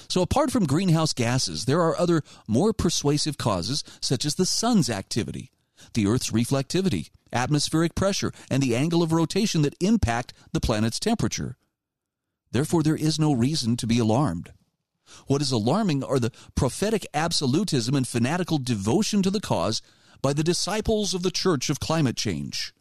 So, 0.10 0.22
apart 0.22 0.52
from 0.52 0.66
greenhouse 0.66 1.14
gases, 1.14 1.66
there 1.66 1.82
are 1.82 1.98
other 1.98 2.22
more 2.48 2.74
persuasive 2.74 3.38
causes, 3.38 3.84
such 4.02 4.26
as 4.26 4.36
the 4.36 4.46
sun's 4.46 4.90
activity, 4.90 5.52
the 5.94 6.08
Earth's 6.08 6.32
reflectivity, 6.32 7.10
atmospheric 7.32 7.96
pressure, 7.96 8.32
and 8.50 8.62
the 8.62 8.76
angle 8.76 9.04
of 9.04 9.12
rotation 9.12 9.62
that 9.62 9.76
impact 9.82 10.34
the 10.52 10.62
planet's 10.62 11.00
temperature. 11.00 11.58
Therefore, 12.52 12.84
there 12.84 12.96
is 12.96 13.20
no 13.20 13.34
reason 13.34 13.76
to 13.78 13.88
be 13.88 14.00
alarmed. 14.00 14.54
What 15.28 15.42
is 15.42 15.52
alarming 15.52 16.04
are 16.04 16.20
the 16.20 16.32
prophetic 16.56 17.06
absolutism 17.14 17.96
and 17.96 18.08
fanatical 18.08 18.58
devotion 18.58 19.22
to 19.24 19.30
the 19.30 19.42
cause 19.42 19.82
by 20.22 20.34
the 20.34 20.44
disciples 20.44 21.14
of 21.14 21.22
the 21.22 21.32
Church 21.32 21.70
of 21.70 21.80
Climate 21.80 22.18
Change. 22.18 22.74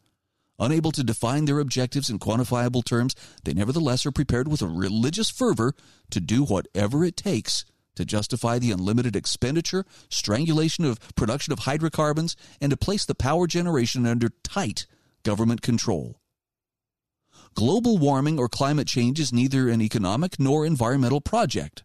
Unable 0.57 0.91
to 0.93 1.03
define 1.03 1.45
their 1.45 1.59
objectives 1.59 2.09
in 2.09 2.17
quantifiable 2.17 2.83
terms, 2.83 3.13
they 3.43 3.53
nevertheless 3.53 4.05
are 4.05 4.11
prepared 4.11 4.47
with 4.47 4.61
a 4.61 4.67
religious 4.67 5.29
fervor 5.29 5.73
to 6.09 6.19
do 6.19 6.43
whatever 6.43 7.03
it 7.03 7.17
takes 7.17 7.65
to 7.95 8.05
justify 8.05 8.59
the 8.59 8.71
unlimited 8.71 9.15
expenditure, 9.15 9.85
strangulation 10.09 10.85
of 10.85 10.99
production 11.15 11.53
of 11.53 11.59
hydrocarbons, 11.59 12.35
and 12.61 12.69
to 12.71 12.77
place 12.77 13.05
the 13.05 13.15
power 13.15 13.47
generation 13.47 14.05
under 14.05 14.29
tight 14.43 14.85
government 15.23 15.61
control. 15.61 16.19
Global 17.55 17.97
warming 17.97 18.37
or 18.37 18.49
climate 18.49 18.87
change 18.87 19.19
is 19.19 19.31
neither 19.31 19.69
an 19.69 19.81
economic 19.81 20.39
nor 20.39 20.65
environmental 20.65 21.21
project. 21.21 21.83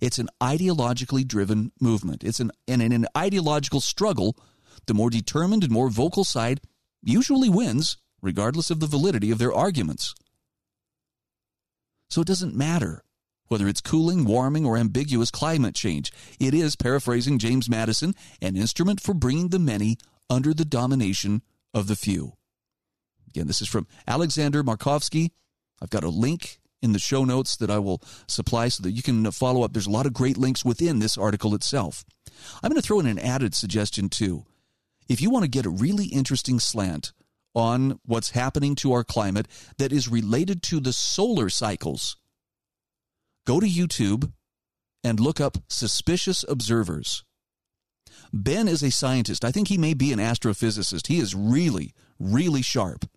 It's 0.00 0.18
an 0.18 0.28
ideologically 0.42 1.26
driven 1.26 1.72
movement. 1.80 2.24
It's 2.24 2.40
an, 2.40 2.50
and 2.66 2.82
in 2.82 2.92
an 2.92 3.06
ideological 3.16 3.80
struggle, 3.80 4.36
the 4.86 4.94
more 4.94 5.10
determined 5.10 5.64
and 5.64 5.72
more 5.72 5.90
vocal 5.90 6.24
side 6.24 6.60
usually 7.02 7.48
wins, 7.48 7.96
regardless 8.22 8.70
of 8.70 8.80
the 8.80 8.86
validity 8.86 9.30
of 9.30 9.38
their 9.38 9.52
arguments. 9.52 10.14
So 12.08 12.22
it 12.22 12.26
doesn't 12.26 12.54
matter 12.54 13.02
whether 13.48 13.68
it's 13.68 13.80
cooling, 13.80 14.24
warming, 14.24 14.66
or 14.66 14.76
ambiguous 14.76 15.30
climate 15.30 15.74
change. 15.74 16.12
It 16.40 16.54
is, 16.54 16.76
paraphrasing 16.76 17.38
James 17.38 17.68
Madison, 17.68 18.14
an 18.42 18.56
instrument 18.56 19.00
for 19.00 19.14
bringing 19.14 19.48
the 19.48 19.58
many 19.58 19.96
under 20.28 20.52
the 20.52 20.64
domination 20.64 21.42
of 21.72 21.86
the 21.86 21.96
few. 21.96 22.34
Again, 23.28 23.46
this 23.46 23.60
is 23.60 23.68
from 23.68 23.86
Alexander 24.06 24.62
Markovsky. 24.62 25.30
I've 25.80 25.90
got 25.90 26.04
a 26.04 26.08
link 26.08 26.58
in 26.82 26.92
the 26.92 26.98
show 26.98 27.24
notes 27.24 27.56
that 27.56 27.70
I 27.70 27.78
will 27.78 28.02
supply 28.26 28.68
so 28.68 28.82
that 28.82 28.92
you 28.92 29.02
can 29.02 29.30
follow 29.30 29.62
up. 29.62 29.72
There's 29.72 29.86
a 29.86 29.90
lot 29.90 30.06
of 30.06 30.12
great 30.12 30.36
links 30.36 30.64
within 30.64 30.98
this 30.98 31.18
article 31.18 31.54
itself. 31.54 32.04
I'm 32.62 32.70
going 32.70 32.80
to 32.80 32.86
throw 32.86 33.00
in 33.00 33.06
an 33.06 33.18
added 33.18 33.54
suggestion 33.54 34.08
too. 34.08 34.44
If 35.08 35.20
you 35.20 35.30
want 35.30 35.44
to 35.44 35.50
get 35.50 35.66
a 35.66 35.70
really 35.70 36.06
interesting 36.06 36.58
slant 36.58 37.12
on 37.54 37.98
what's 38.04 38.30
happening 38.30 38.74
to 38.76 38.92
our 38.92 39.04
climate 39.04 39.48
that 39.78 39.92
is 39.92 40.08
related 40.08 40.62
to 40.64 40.80
the 40.80 40.92
solar 40.92 41.48
cycles, 41.48 42.16
go 43.46 43.60
to 43.60 43.66
YouTube 43.66 44.32
and 45.02 45.18
look 45.18 45.40
up 45.40 45.56
suspicious 45.68 46.44
observers. 46.48 47.24
Ben 48.32 48.68
is 48.68 48.82
a 48.82 48.90
scientist. 48.90 49.44
I 49.44 49.52
think 49.52 49.68
he 49.68 49.78
may 49.78 49.94
be 49.94 50.12
an 50.12 50.18
astrophysicist. 50.18 51.06
He 51.06 51.18
is 51.18 51.34
really, 51.34 51.94
really 52.18 52.60
sharp. 52.60 53.08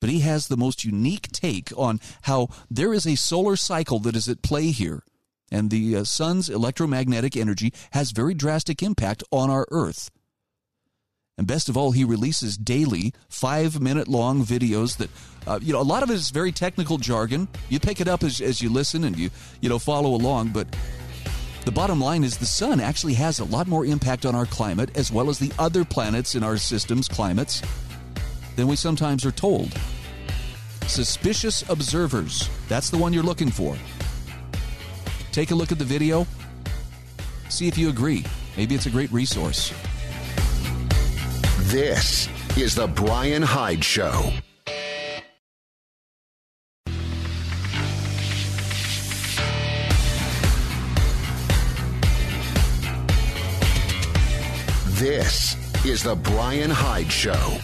But 0.00 0.10
he 0.10 0.20
has 0.20 0.48
the 0.48 0.56
most 0.56 0.84
unique 0.84 1.28
take 1.32 1.72
on 1.76 2.00
how 2.22 2.48
there 2.68 2.92
is 2.92 3.06
a 3.06 3.16
solar 3.16 3.56
cycle 3.56 4.00
that 4.00 4.16
is 4.16 4.28
at 4.28 4.42
play 4.42 4.66
here, 4.66 5.02
and 5.50 5.70
the 5.70 5.96
uh, 5.96 6.04
sun's 6.04 6.50
electromagnetic 6.50 7.36
energy 7.36 7.72
has 7.92 8.10
very 8.10 8.34
drastic 8.34 8.82
impact 8.82 9.22
on 9.30 9.50
our 9.50 9.66
Earth. 9.70 10.10
And 11.36 11.46
best 11.46 11.68
of 11.68 11.76
all, 11.76 11.90
he 11.90 12.04
releases 12.04 12.56
daily 12.56 13.12
five 13.28 13.80
minute 13.80 14.06
long 14.06 14.44
videos 14.44 14.98
that, 14.98 15.10
uh, 15.46 15.58
you 15.60 15.72
know, 15.72 15.80
a 15.80 15.82
lot 15.82 16.02
of 16.02 16.10
it 16.10 16.14
is 16.14 16.30
very 16.30 16.52
technical 16.52 16.96
jargon. 16.96 17.48
You 17.68 17.80
pick 17.80 18.00
it 18.00 18.06
up 18.06 18.22
as, 18.22 18.40
as 18.40 18.62
you 18.62 18.70
listen 18.70 19.02
and 19.02 19.18
you, 19.18 19.30
you 19.60 19.68
know, 19.68 19.80
follow 19.80 20.10
along. 20.14 20.50
But 20.50 20.68
the 21.64 21.72
bottom 21.72 22.00
line 22.00 22.22
is 22.22 22.38
the 22.38 22.46
sun 22.46 22.78
actually 22.78 23.14
has 23.14 23.40
a 23.40 23.44
lot 23.44 23.66
more 23.66 23.84
impact 23.84 24.24
on 24.24 24.34
our 24.36 24.46
climate 24.46 24.96
as 24.96 25.10
well 25.10 25.28
as 25.28 25.38
the 25.38 25.52
other 25.58 25.84
planets 25.84 26.36
in 26.36 26.44
our 26.44 26.56
system's 26.56 27.08
climates 27.08 27.62
than 28.54 28.68
we 28.68 28.76
sometimes 28.76 29.24
are 29.24 29.32
told. 29.32 29.76
Suspicious 30.86 31.68
observers. 31.68 32.48
That's 32.68 32.90
the 32.90 32.98
one 32.98 33.12
you're 33.12 33.24
looking 33.24 33.50
for. 33.50 33.76
Take 35.32 35.50
a 35.50 35.54
look 35.54 35.72
at 35.72 35.80
the 35.80 35.84
video. 35.84 36.28
See 37.48 37.66
if 37.66 37.76
you 37.76 37.88
agree. 37.88 38.24
Maybe 38.56 38.76
it's 38.76 38.86
a 38.86 38.90
great 38.90 39.10
resource. 39.10 39.72
This 41.74 42.28
is 42.56 42.76
The 42.76 42.86
Brian 42.86 43.42
Hyde 43.42 43.82
Show. 43.82 44.30
This 54.86 55.56
is 55.84 56.04
The 56.04 56.14
Brian 56.14 56.70
Hyde 56.70 57.10
Show. 57.10 57.58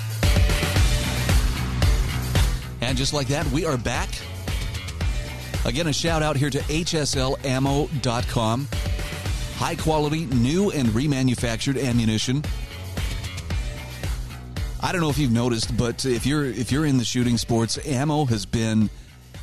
And 2.80 2.98
just 2.98 3.12
like 3.12 3.28
that, 3.28 3.46
we 3.52 3.64
are 3.64 3.78
back. 3.78 4.08
Again, 5.64 5.86
a 5.86 5.92
shout 5.92 6.24
out 6.24 6.36
here 6.36 6.50
to 6.50 6.58
HSLammo.com. 6.58 8.68
High 9.54 9.76
quality, 9.76 10.26
new 10.26 10.72
and 10.72 10.88
remanufactured 10.88 11.80
ammunition 11.80 12.42
I 14.82 14.92
don't 14.92 15.02
know 15.02 15.10
if 15.10 15.18
you've 15.18 15.30
noticed, 15.30 15.76
but 15.76 16.06
if 16.06 16.24
you're 16.24 16.44
if 16.44 16.72
you're 16.72 16.86
in 16.86 16.96
the 16.96 17.04
shooting 17.04 17.36
sports, 17.36 17.78
ammo 17.86 18.24
has 18.24 18.46
been 18.46 18.88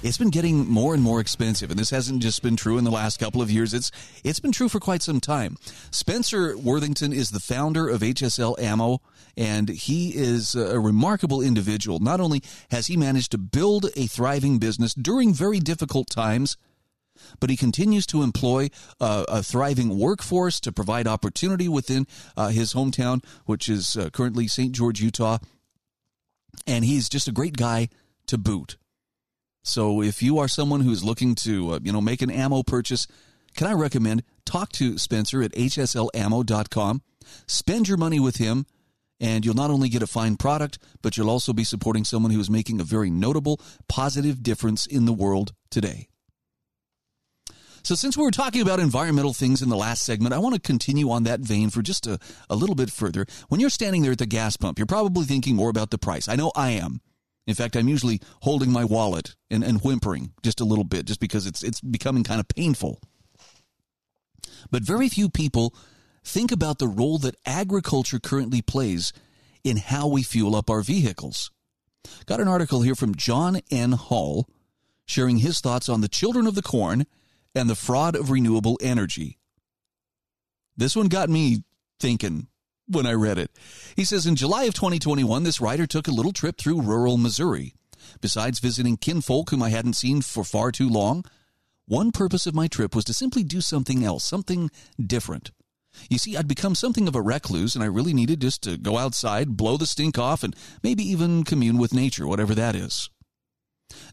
it's 0.02 0.18
been 0.18 0.32
getting 0.32 0.68
more 0.68 0.96
and 0.96 1.04
more 1.04 1.20
expensive. 1.20 1.70
And 1.70 1.80
this 1.80 1.92
hasn't 1.92 2.24
just 2.24 2.42
been 2.42 2.56
true 2.56 2.80
in 2.80 2.84
the 2.84 2.92
last 2.92 3.20
couple 3.20 3.42
of 3.42 3.52
years. 3.52 3.72
It's 3.72 3.92
it's 4.24 4.40
been 4.40 4.52
true 4.52 4.68
for 4.68 4.80
quite 4.80 5.04
some 5.04 5.20
time. 5.20 5.58
Spencer 5.92 6.58
worthington 6.58 7.14
is 7.14 7.30
the 7.30 7.40
founder 7.40 7.88
of 7.88 8.02
hsl 8.02 8.60
ammo 8.60 9.00
and 9.36 9.70
he 9.70 10.10
is 10.16 10.56
a 10.56 10.80
remarkable 10.80 11.42
individual. 11.42 12.00
Not 12.00 12.20
only 12.20 12.42
has 12.72 12.88
he 12.88 12.98
managed 12.98 13.32
to 13.32 13.38
build 13.38 13.92
a 13.96 14.08
thriving 14.08 14.58
business 14.58 14.96
during 14.96 15.36
very 15.36 15.60
difficult 15.60 16.10
times 16.10 16.58
but 17.40 17.50
he 17.50 17.58
continues 17.58 18.06
to 18.08 18.24
employ 18.24 18.70
uh, 19.00 19.26
a 19.28 19.44
thriving 19.44 19.98
workforce 19.98 20.60
to 20.62 20.72
provide 20.72 21.08
opportunity 21.08 21.68
within 21.68 22.08
uh, 22.36 22.50
his 22.50 22.74
hometown, 22.74 23.24
which 23.46 23.70
is 23.70 23.96
uh, 23.96 24.10
currently 24.10 24.48
St. 24.48 24.74
George, 24.74 25.02
Utah. 25.02 25.38
And 26.66 26.84
he's 26.84 27.10
just 27.10 27.28
a 27.28 27.32
great 27.32 27.56
guy 27.56 27.90
to 28.28 28.38
boot. 28.38 28.78
So 29.64 30.02
if 30.02 30.24
you 30.24 30.40
are 30.40 30.48
someone 30.48 30.82
who's 30.82 31.04
looking 31.04 31.36
to, 31.36 31.74
uh, 31.74 31.80
you 31.84 31.92
know, 31.92 32.02
make 32.02 32.22
an 32.22 32.32
ammo 32.32 32.64
purchase, 32.64 33.06
can 33.56 33.68
I 33.68 33.74
recommend 33.74 34.24
talk 34.48 34.72
to 34.74 34.98
Spencer 34.98 35.44
at 35.44 35.52
hslammo.com. 35.52 37.02
Spend 37.48 37.88
your 37.88 37.98
money 37.98 38.20
with 38.20 38.38
him, 38.38 38.66
and 39.20 39.46
you'll 39.46 39.56
not 39.56 39.70
only 39.70 39.90
get 39.90 40.02
a 40.02 40.08
fine 40.08 40.38
product, 40.38 40.80
but 41.02 41.18
you'll 41.18 41.30
also 41.30 41.54
be 41.54 41.64
supporting 41.64 42.06
someone 42.06 42.32
who 42.32 42.40
is 42.40 42.50
making 42.50 42.80
a 42.80 42.86
very 42.86 43.10
notable, 43.10 43.60
positive 43.88 44.42
difference 44.42 44.86
in 44.86 45.06
the 45.06 45.14
world 45.14 45.54
today. 45.70 46.08
So, 47.88 47.96
since 47.96 48.18
we 48.18 48.24
were 48.26 48.32
talking 48.32 48.62
about 48.62 48.82
environmental 48.82 49.32
things 49.32 49.62
in 49.62 49.70
the 49.70 49.78
last 49.78 50.04
segment, 50.04 50.34
I 50.34 50.40
want 50.40 50.56
to 50.56 50.60
continue 50.60 51.10
on 51.10 51.24
that 51.24 51.40
vein 51.40 51.70
for 51.70 51.82
just 51.82 52.06
a, 52.06 52.20
a 52.50 52.56
little 52.58 52.76
bit 52.76 52.92
further. 52.92 53.26
When 53.48 53.62
you're 53.62 53.70
standing 53.70 54.02
there 54.02 54.12
at 54.12 54.18
the 54.18 54.26
gas 54.26 54.58
pump, 54.58 54.78
you're 54.78 54.86
probably 54.86 55.24
thinking 55.24 55.56
more 55.56 55.70
about 55.70 55.92
the 55.92 55.98
price. 55.98 56.28
I 56.28 56.36
know 56.36 56.52
I 56.54 56.72
am. 56.72 57.00
In 57.46 57.56
fact, 57.56 57.78
I'm 57.78 57.88
usually 57.88 58.20
holding 58.42 58.74
my 58.74 58.84
wallet 58.84 59.38
and, 59.50 59.64
and 59.64 59.80
whimpering 59.80 60.34
just 60.44 60.60
a 60.60 60.66
little 60.66 60.84
bit 60.84 61.06
just 61.06 61.22
because 61.22 61.48
it's, 61.48 61.64
it's 61.64 61.80
becoming 61.80 62.26
kind 62.26 62.42
of 62.42 62.50
painful. 62.50 63.00
But 64.70 64.84
very 64.84 65.08
few 65.08 65.30
people 65.30 65.74
think 66.26 66.52
about 66.52 66.80
the 66.80 66.90
role 66.90 67.20
that 67.20 67.38
agriculture 67.46 68.20
currently 68.20 68.62
plays 68.62 69.14
in 69.64 69.78
how 69.78 70.10
we 70.10 70.24
fuel 70.24 70.58
up 70.58 70.70
our 70.70 70.82
vehicles. 70.82 71.52
Got 72.26 72.42
an 72.42 72.50
article 72.50 72.82
here 72.82 72.96
from 72.96 73.16
John 73.16 73.62
N. 73.72 73.94
Hall 73.94 74.46
sharing 75.06 75.38
his 75.38 75.62
thoughts 75.62 75.88
on 75.88 76.02
the 76.02 76.10
children 76.10 76.48
of 76.48 76.56
the 76.56 76.62
corn 76.62 77.06
and 77.58 77.70
the 77.70 77.76
fraud 77.76 78.16
of 78.16 78.30
renewable 78.30 78.78
energy. 78.82 79.40
This 80.76 80.96
one 80.96 81.08
got 81.08 81.30
me 81.30 81.64
thinking 82.00 82.48
when 82.88 83.06
I 83.06 83.14
read 83.14 83.38
it. 83.38 83.52
He 83.96 84.06
says 84.06 84.26
in 84.26 84.36
July 84.36 84.64
of 84.66 84.74
2021, 84.74 85.44
this 85.44 85.60
writer 85.60 85.88
took 85.88 86.08
a 86.08 86.12
little 86.12 86.32
trip 86.32 86.58
through 86.58 86.82
rural 86.82 87.18
Missouri. 87.18 87.74
Besides 88.22 88.60
visiting 88.60 88.96
kinfolk 88.96 89.50
whom 89.50 89.64
I 89.64 89.70
hadn't 89.70 89.94
seen 89.94 90.22
for 90.22 90.44
far 90.44 90.72
too 90.72 90.88
long, 90.88 91.26
one 91.88 92.12
purpose 92.12 92.46
of 92.46 92.56
my 92.56 92.68
trip 92.68 92.96
was 92.96 93.06
to 93.06 93.14
simply 93.14 93.44
do 93.44 93.60
something 93.60 94.04
else, 94.04 94.24
something 94.24 94.70
different. 95.04 95.52
You 96.10 96.20
see, 96.20 96.38
I'd 96.38 96.48
become 96.48 96.76
something 96.76 97.08
of 97.08 97.16
a 97.16 97.22
recluse, 97.22 97.74
and 97.74 97.84
I 97.84 97.88
really 97.88 98.14
needed 98.14 98.42
just 98.42 98.62
to 98.64 98.78
go 98.78 98.98
outside, 98.98 99.58
blow 99.58 99.78
the 99.78 99.88
stink 99.88 100.18
off, 100.18 100.44
and 100.44 100.56
maybe 100.84 101.04
even 101.04 101.44
commune 101.44 101.78
with 101.78 101.94
nature, 101.94 102.28
whatever 102.28 102.54
that 102.54 102.76
is. 102.76 103.10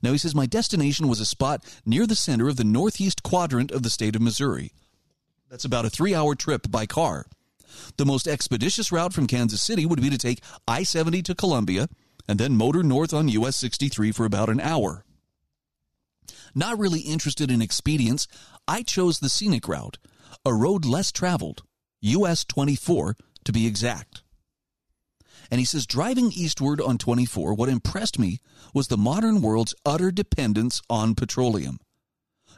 Now, 0.02 0.12
he 0.12 0.18
says, 0.18 0.34
my 0.34 0.46
destination 0.46 1.08
was 1.08 1.20
a 1.20 1.26
spot 1.26 1.64
near 1.84 2.06
the 2.06 2.16
center 2.16 2.48
of 2.48 2.56
the 2.56 2.64
northeast 2.64 3.22
quadrant 3.22 3.70
of 3.70 3.82
the 3.82 3.90
state 3.90 4.16
of 4.16 4.22
Missouri. 4.22 4.72
That's 5.50 5.64
about 5.64 5.84
a 5.84 5.90
three 5.90 6.14
hour 6.14 6.34
trip 6.34 6.70
by 6.70 6.86
car. 6.86 7.26
The 7.96 8.06
most 8.06 8.26
expeditious 8.26 8.90
route 8.90 9.12
from 9.12 9.26
Kansas 9.26 9.62
City 9.62 9.86
would 9.86 10.00
be 10.00 10.10
to 10.10 10.18
take 10.18 10.42
I 10.66 10.82
70 10.82 11.22
to 11.22 11.34
Columbia 11.34 11.88
and 12.28 12.40
then 12.40 12.56
motor 12.56 12.82
north 12.82 13.12
on 13.12 13.28
US 13.28 13.56
63 13.56 14.10
for 14.12 14.24
about 14.24 14.48
an 14.48 14.60
hour. 14.60 15.04
Not 16.54 16.78
really 16.78 17.00
interested 17.00 17.50
in 17.50 17.62
expedience, 17.62 18.26
I 18.66 18.82
chose 18.82 19.18
the 19.18 19.28
scenic 19.28 19.68
route, 19.68 19.98
a 20.44 20.52
road 20.52 20.84
less 20.84 21.12
traveled, 21.12 21.62
US 22.00 22.44
24 22.44 23.16
to 23.44 23.52
be 23.52 23.66
exact. 23.66 24.23
And 25.50 25.58
he 25.58 25.64
says, 25.64 25.86
driving 25.86 26.32
eastward 26.32 26.80
on 26.80 26.98
24, 26.98 27.54
what 27.54 27.68
impressed 27.68 28.18
me 28.18 28.40
was 28.72 28.88
the 28.88 28.96
modern 28.96 29.40
world's 29.42 29.74
utter 29.84 30.10
dependence 30.10 30.80
on 30.88 31.14
petroleum. 31.14 31.78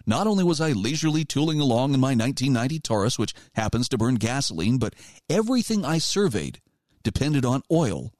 Not 0.07 0.27
only 0.27 0.45
was 0.45 0.61
I 0.61 0.73
leisurely 0.73 1.25
tooling 1.25 1.61
along 1.61 1.95
in 1.95 2.01
my 2.01 2.15
1990 2.15 2.79
Taurus, 2.81 3.19
which 3.19 3.35
happens 3.55 3.89
to 3.89 3.99
burn 3.99 4.17
gasoline, 4.17 4.79
but 4.79 4.95
everything 5.29 5.85
I 5.85 5.99
surveyed 5.99 6.61
depended 7.03 7.45
on 7.45 7.63
oil 7.73 8.13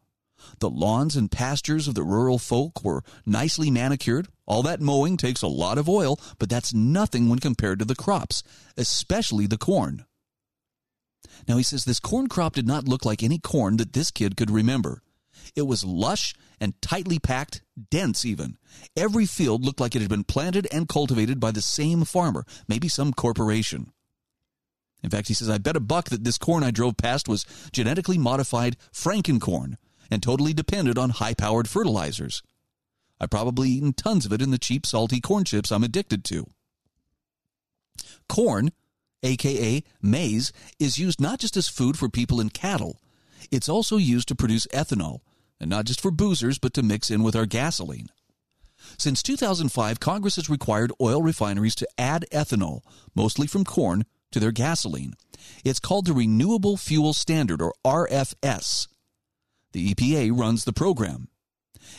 the 0.59 0.71
lawns 0.71 1.17
and 1.17 1.31
pastures 1.31 1.89
of 1.89 1.95
the 1.95 2.03
rural 2.03 2.39
folk 2.39 2.85
were 2.85 3.03
nicely 3.25 3.71
manicured. 3.71 4.29
All 4.47 4.63
that 4.63 4.81
mowing 4.81 5.17
takes 5.17 5.43
a 5.43 5.49
lot 5.49 5.79
of 5.79 5.89
oil, 5.89 6.21
but 6.39 6.49
that's 6.49 6.75
nothing 6.75 7.29
when 7.29 7.39
compared 7.39 7.79
to 7.79 7.85
the 7.85 7.97
crops, 7.97 8.43
especially 8.77 9.47
the 9.47 9.59
corn. 9.59 10.05
Now 11.49 11.57
he 11.57 11.63
says 11.63 11.85
this 11.85 12.01
corn 12.01 12.29
crop 12.29 12.55
did 12.55 12.67
not 12.67 12.89
look 12.89 13.05
like 13.05 13.23
any 13.23 13.39
corn 13.39 13.77
that 13.77 13.93
this 13.93 14.11
kid 14.11 14.37
could 14.37 14.51
remember. 14.51 15.03
It 15.55 15.63
was 15.63 15.85
lush 15.85 16.35
and 16.61 16.81
tightly 16.83 17.19
packed, 17.19 17.63
dense 17.91 18.25
even. 18.25 18.57
Every 18.97 19.27
field 19.27 19.65
looked 19.65 19.81
like 19.81 19.95
it 19.95 20.03
had 20.03 20.11
been 20.11 20.25
planted 20.25 20.67
and 20.73 20.89
cultivated 20.89 21.39
by 21.39 21.51
the 21.51 21.63
same 21.63 22.05
farmer, 22.05 22.45
maybe 22.69 22.89
some 22.89 23.13
corporation. 23.13 23.93
In 25.03 25.11
fact, 25.11 25.29
he 25.29 25.35
says, 25.35 25.49
I 25.51 25.59
bet 25.59 25.77
a 25.77 25.81
buck 25.81 26.09
that 26.09 26.25
this 26.25 26.39
corn 26.39 26.65
I 26.65 26.71
drove 26.71 26.97
past 26.97 27.29
was 27.29 27.47
genetically 27.71 28.19
modified 28.19 28.77
Frankencorn, 28.93 29.77
and 30.11 30.23
totally 30.23 30.53
dependent 30.53 30.99
on 30.99 31.11
high 31.11 31.35
powered 31.35 31.69
fertilizers. 31.69 32.43
I've 33.21 33.31
probably 33.31 33.71
eaten 33.71 33.93
tons 33.93 34.27
of 34.27 34.33
it 34.33 34.43
in 34.43 34.51
the 34.51 34.59
cheap, 34.59 34.85
salty 34.85 35.21
corn 35.21 35.45
chips 35.45 35.71
I'm 35.71 35.85
addicted 35.85 36.25
to. 36.25 36.47
Corn, 38.29 38.73
aka 39.23 39.83
maize, 40.03 40.53
is 40.79 40.99
used 40.99 41.21
not 41.21 41.39
just 41.39 41.57
as 41.57 41.69
food 41.69 41.99
for 41.99 42.09
people 42.09 42.41
and 42.41 42.53
cattle, 42.53 43.01
it's 43.51 43.69
also 43.69 43.97
used 43.97 44.29
to 44.29 44.35
produce 44.35 44.67
ethanol, 44.69 45.21
and 45.61 45.71
not 45.71 45.85
just 45.85 46.01
for 46.01 46.11
boozers, 46.11 46.59
but 46.61 46.75
to 46.75 46.83
mix 46.83 47.11
in 47.11 47.23
with 47.23 47.37
our 47.37 47.47
gasoline. 47.47 48.09
Since 48.99 49.23
2005, 49.23 50.01
Congress 50.01 50.37
has 50.37 50.51
required 50.51 50.93
oil 51.01 51.23
refineries 51.23 51.75
to 51.77 51.89
add 51.99 52.27
ethanol, 52.33 52.83
mostly 53.15 53.47
from 53.47 53.65
corn, 53.65 54.05
to 54.33 54.41
their 54.41 54.53
gasoline. 54.53 55.15
It's 55.65 55.81
called 55.81 56.07
the 56.07 56.13
Renewable 56.13 56.77
Fuel 56.77 57.13
Standard, 57.13 57.63
or 57.63 57.75
RFS. 57.85 58.89
The 59.73 59.95
EPA 59.95 60.39
runs 60.39 60.65
the 60.65 60.73
program. 60.73 61.29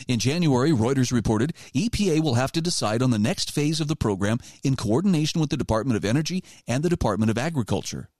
In 0.06 0.18
January, 0.18 0.70
Reuters 0.70 1.12
reported 1.12 1.54
EPA 1.74 2.22
will 2.22 2.34
have 2.34 2.52
to 2.52 2.60
decide 2.60 3.02
on 3.02 3.10
the 3.10 3.18
next 3.18 3.50
phase 3.50 3.80
of 3.80 3.88
the 3.88 3.96
program 3.96 4.38
in 4.62 4.76
coordination 4.76 5.40
with 5.40 5.50
the 5.50 5.56
Department 5.56 5.96
of 5.96 6.04
Energy 6.04 6.44
and 6.66 6.82
the 6.82 6.88
Department 6.88 7.30
of 7.30 7.38
Agriculture. 7.38 8.10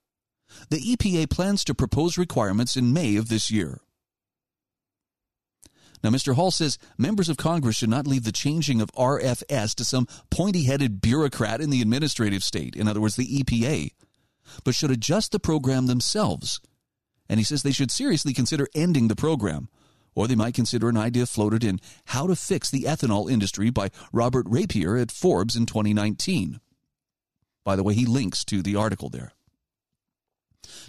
The 0.69 0.79
EPA 0.79 1.29
plans 1.29 1.63
to 1.65 1.75
propose 1.75 2.17
requirements 2.17 2.75
in 2.75 2.91
May 2.91 3.15
of 3.15 3.29
this 3.29 3.51
year. 3.51 3.81
Now, 6.03 6.09
Mr. 6.09 6.33
Hall 6.33 6.51
says 6.51 6.77
members 6.97 7.29
of 7.29 7.37
Congress 7.37 7.75
should 7.75 7.89
not 7.89 8.07
leave 8.07 8.23
the 8.23 8.31
changing 8.31 8.81
of 8.81 8.91
RFS 8.93 9.75
to 9.75 9.85
some 9.85 10.07
pointy 10.31 10.63
headed 10.63 11.01
bureaucrat 11.01 11.59
in 11.59 11.69
the 11.69 11.81
administrative 11.81 12.43
state, 12.43 12.75
in 12.75 12.87
other 12.87 13.01
words, 13.01 13.17
the 13.17 13.43
EPA, 13.43 13.91
but 14.63 14.75
should 14.75 14.91
adjust 14.91 15.31
the 15.33 15.39
program 15.39 15.87
themselves 15.87 16.61
and 17.29 17.39
he 17.39 17.43
says 17.43 17.61
they 17.61 17.71
should 17.71 17.91
seriously 17.91 18.33
consider 18.33 18.67
ending 18.73 19.07
the 19.07 19.15
program. 19.15 19.69
Or 20.19 20.27
they 20.27 20.35
might 20.35 20.53
consider 20.53 20.89
an 20.89 20.97
idea 20.97 21.25
floated 21.25 21.63
in 21.63 21.79
How 22.07 22.27
to 22.27 22.35
Fix 22.35 22.69
the 22.69 22.83
Ethanol 22.83 23.31
Industry 23.31 23.69
by 23.69 23.89
Robert 24.11 24.45
Rapier 24.49 24.97
at 24.97 25.13
Forbes 25.13 25.55
in 25.55 25.65
2019. 25.65 26.59
By 27.63 27.77
the 27.77 27.83
way, 27.83 27.93
he 27.93 28.05
links 28.05 28.43
to 28.43 28.61
the 28.61 28.75
article 28.75 29.07
there. 29.09 29.31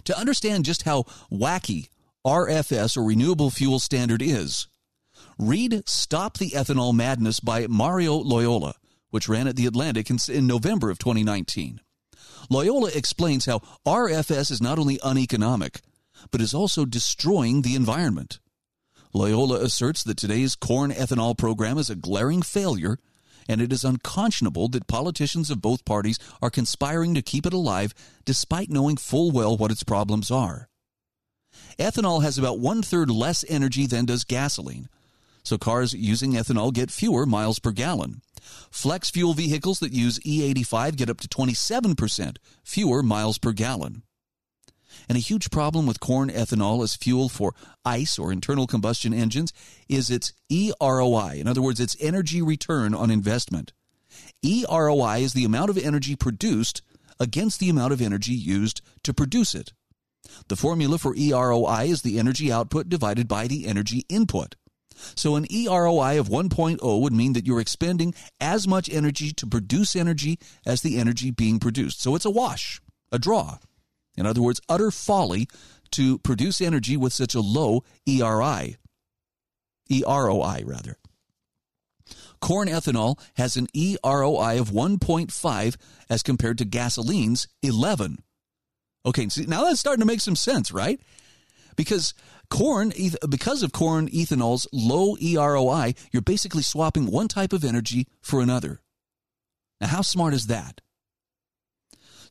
To 0.03 0.19
understand 0.19 0.65
just 0.65 0.83
how 0.83 1.03
wacky 1.31 1.87
RFS 2.27 2.97
or 2.97 3.05
Renewable 3.05 3.49
Fuel 3.51 3.79
Standard 3.79 4.21
is, 4.21 4.67
read 5.39 5.87
Stop 5.87 6.37
the 6.37 6.49
Ethanol 6.49 6.93
Madness 6.93 7.39
by 7.39 7.67
Mario 7.67 8.15
Loyola, 8.15 8.73
which 9.11 9.29
ran 9.29 9.47
at 9.47 9.55
The 9.55 9.65
Atlantic 9.65 10.09
in, 10.09 10.17
in 10.27 10.45
November 10.45 10.89
of 10.89 10.99
2019. 10.99 11.79
Loyola 12.49 12.91
explains 12.93 13.45
how 13.45 13.59
RFS 13.87 14.51
is 14.51 14.61
not 14.61 14.77
only 14.77 14.99
uneconomic, 15.01 15.79
but 16.31 16.41
is 16.41 16.53
also 16.53 16.83
destroying 16.83 17.61
the 17.61 17.75
environment. 17.75 18.39
Loyola 19.13 19.59
asserts 19.61 20.03
that 20.03 20.15
today's 20.15 20.55
corn 20.55 20.91
ethanol 20.91 21.37
program 21.37 21.77
is 21.77 21.89
a 21.89 21.95
glaring 21.95 22.41
failure, 22.41 22.97
and 23.47 23.59
it 23.59 23.73
is 23.73 23.83
unconscionable 23.83 24.69
that 24.69 24.87
politicians 24.87 25.51
of 25.51 25.61
both 25.61 25.83
parties 25.83 26.17
are 26.41 26.49
conspiring 26.49 27.13
to 27.15 27.21
keep 27.21 27.45
it 27.45 27.53
alive 27.53 27.93
despite 28.23 28.69
knowing 28.69 28.95
full 28.95 29.31
well 29.31 29.57
what 29.57 29.71
its 29.71 29.83
problems 29.83 30.31
are. 30.31 30.69
Ethanol 31.77 32.23
has 32.23 32.37
about 32.37 32.59
one 32.59 32.81
third 32.81 33.09
less 33.09 33.43
energy 33.49 33.85
than 33.85 34.05
does 34.05 34.23
gasoline, 34.23 34.87
so 35.43 35.57
cars 35.57 35.93
using 35.93 36.33
ethanol 36.33 36.73
get 36.73 36.89
fewer 36.89 37.25
miles 37.25 37.59
per 37.59 37.71
gallon. 37.71 38.21
Flex 38.71 39.09
fuel 39.09 39.33
vehicles 39.33 39.79
that 39.79 39.91
use 39.91 40.19
E85 40.19 40.95
get 40.95 41.09
up 41.09 41.19
to 41.19 41.27
27% 41.27 42.37
fewer 42.63 43.03
miles 43.03 43.37
per 43.37 43.51
gallon. 43.51 44.03
And 45.07 45.17
a 45.17 45.21
huge 45.21 45.49
problem 45.51 45.85
with 45.85 45.99
corn 45.99 46.29
ethanol 46.29 46.83
as 46.83 46.95
fuel 46.95 47.29
for 47.29 47.53
ICE 47.85 48.19
or 48.19 48.31
internal 48.31 48.67
combustion 48.67 49.13
engines 49.13 49.53
is 49.89 50.09
its 50.09 50.33
EROI. 50.49 51.39
In 51.39 51.47
other 51.47 51.61
words, 51.61 51.79
its 51.79 51.97
energy 51.99 52.41
return 52.41 52.93
on 52.93 53.11
investment. 53.11 53.73
EROI 54.43 55.21
is 55.21 55.33
the 55.33 55.45
amount 55.45 55.69
of 55.69 55.77
energy 55.77 56.15
produced 56.15 56.81
against 57.19 57.59
the 57.59 57.69
amount 57.69 57.93
of 57.93 58.01
energy 58.01 58.33
used 58.33 58.81
to 59.03 59.13
produce 59.13 59.53
it. 59.53 59.73
The 60.47 60.55
formula 60.55 60.97
for 60.97 61.15
EROI 61.15 61.87
is 61.87 62.01
the 62.01 62.19
energy 62.19 62.51
output 62.51 62.89
divided 62.89 63.27
by 63.27 63.47
the 63.47 63.67
energy 63.67 64.05
input. 64.09 64.55
So 65.15 65.35
an 65.35 65.45
EROI 65.45 66.19
of 66.19 66.29
1.0 66.29 67.01
would 67.01 67.13
mean 67.13 67.33
that 67.33 67.47
you're 67.47 67.61
expending 67.61 68.13
as 68.39 68.67
much 68.67 68.89
energy 68.89 69.31
to 69.33 69.47
produce 69.47 69.95
energy 69.95 70.39
as 70.65 70.81
the 70.81 70.97
energy 70.97 71.31
being 71.31 71.59
produced. 71.59 72.01
So 72.01 72.15
it's 72.15 72.25
a 72.25 72.29
wash, 72.29 72.81
a 73.11 73.19
draw. 73.19 73.57
In 74.17 74.25
other 74.25 74.41
words, 74.41 74.61
utter 74.67 74.91
folly 74.91 75.47
to 75.91 76.19
produce 76.19 76.61
energy 76.61 76.97
with 76.97 77.13
such 77.13 77.35
a 77.35 77.41
low 77.41 77.83
ERI. 78.07 78.77
EROI, 79.89 80.63
rather. 80.65 80.97
corn 82.39 82.67
ethanol 82.67 83.19
has 83.35 83.55
an 83.55 83.67
EROI 83.75 84.59
of 84.59 84.71
1.5 84.71 85.75
as 86.09 86.23
compared 86.23 86.57
to 86.57 86.65
gasoline's 86.65 87.47
11. 87.61 88.23
Okay, 89.05 89.29
see, 89.29 89.45
now 89.45 89.63
that's 89.63 89.79
starting 89.79 90.01
to 90.01 90.07
make 90.07 90.21
some 90.21 90.35
sense, 90.35 90.71
right? 90.71 90.99
Because 91.75 92.13
corn, 92.49 92.91
because 93.29 93.63
of 93.63 93.71
corn 93.71 94.07
ethanol's 94.09 94.67
low 94.71 95.15
EROI, 95.15 95.95
you're 96.11 96.21
basically 96.21 96.63
swapping 96.63 97.09
one 97.09 97.27
type 97.27 97.53
of 97.53 97.63
energy 97.63 98.07
for 98.21 98.41
another. 98.41 98.81
Now, 99.79 99.87
how 99.87 100.01
smart 100.01 100.33
is 100.33 100.47
that? 100.47 100.81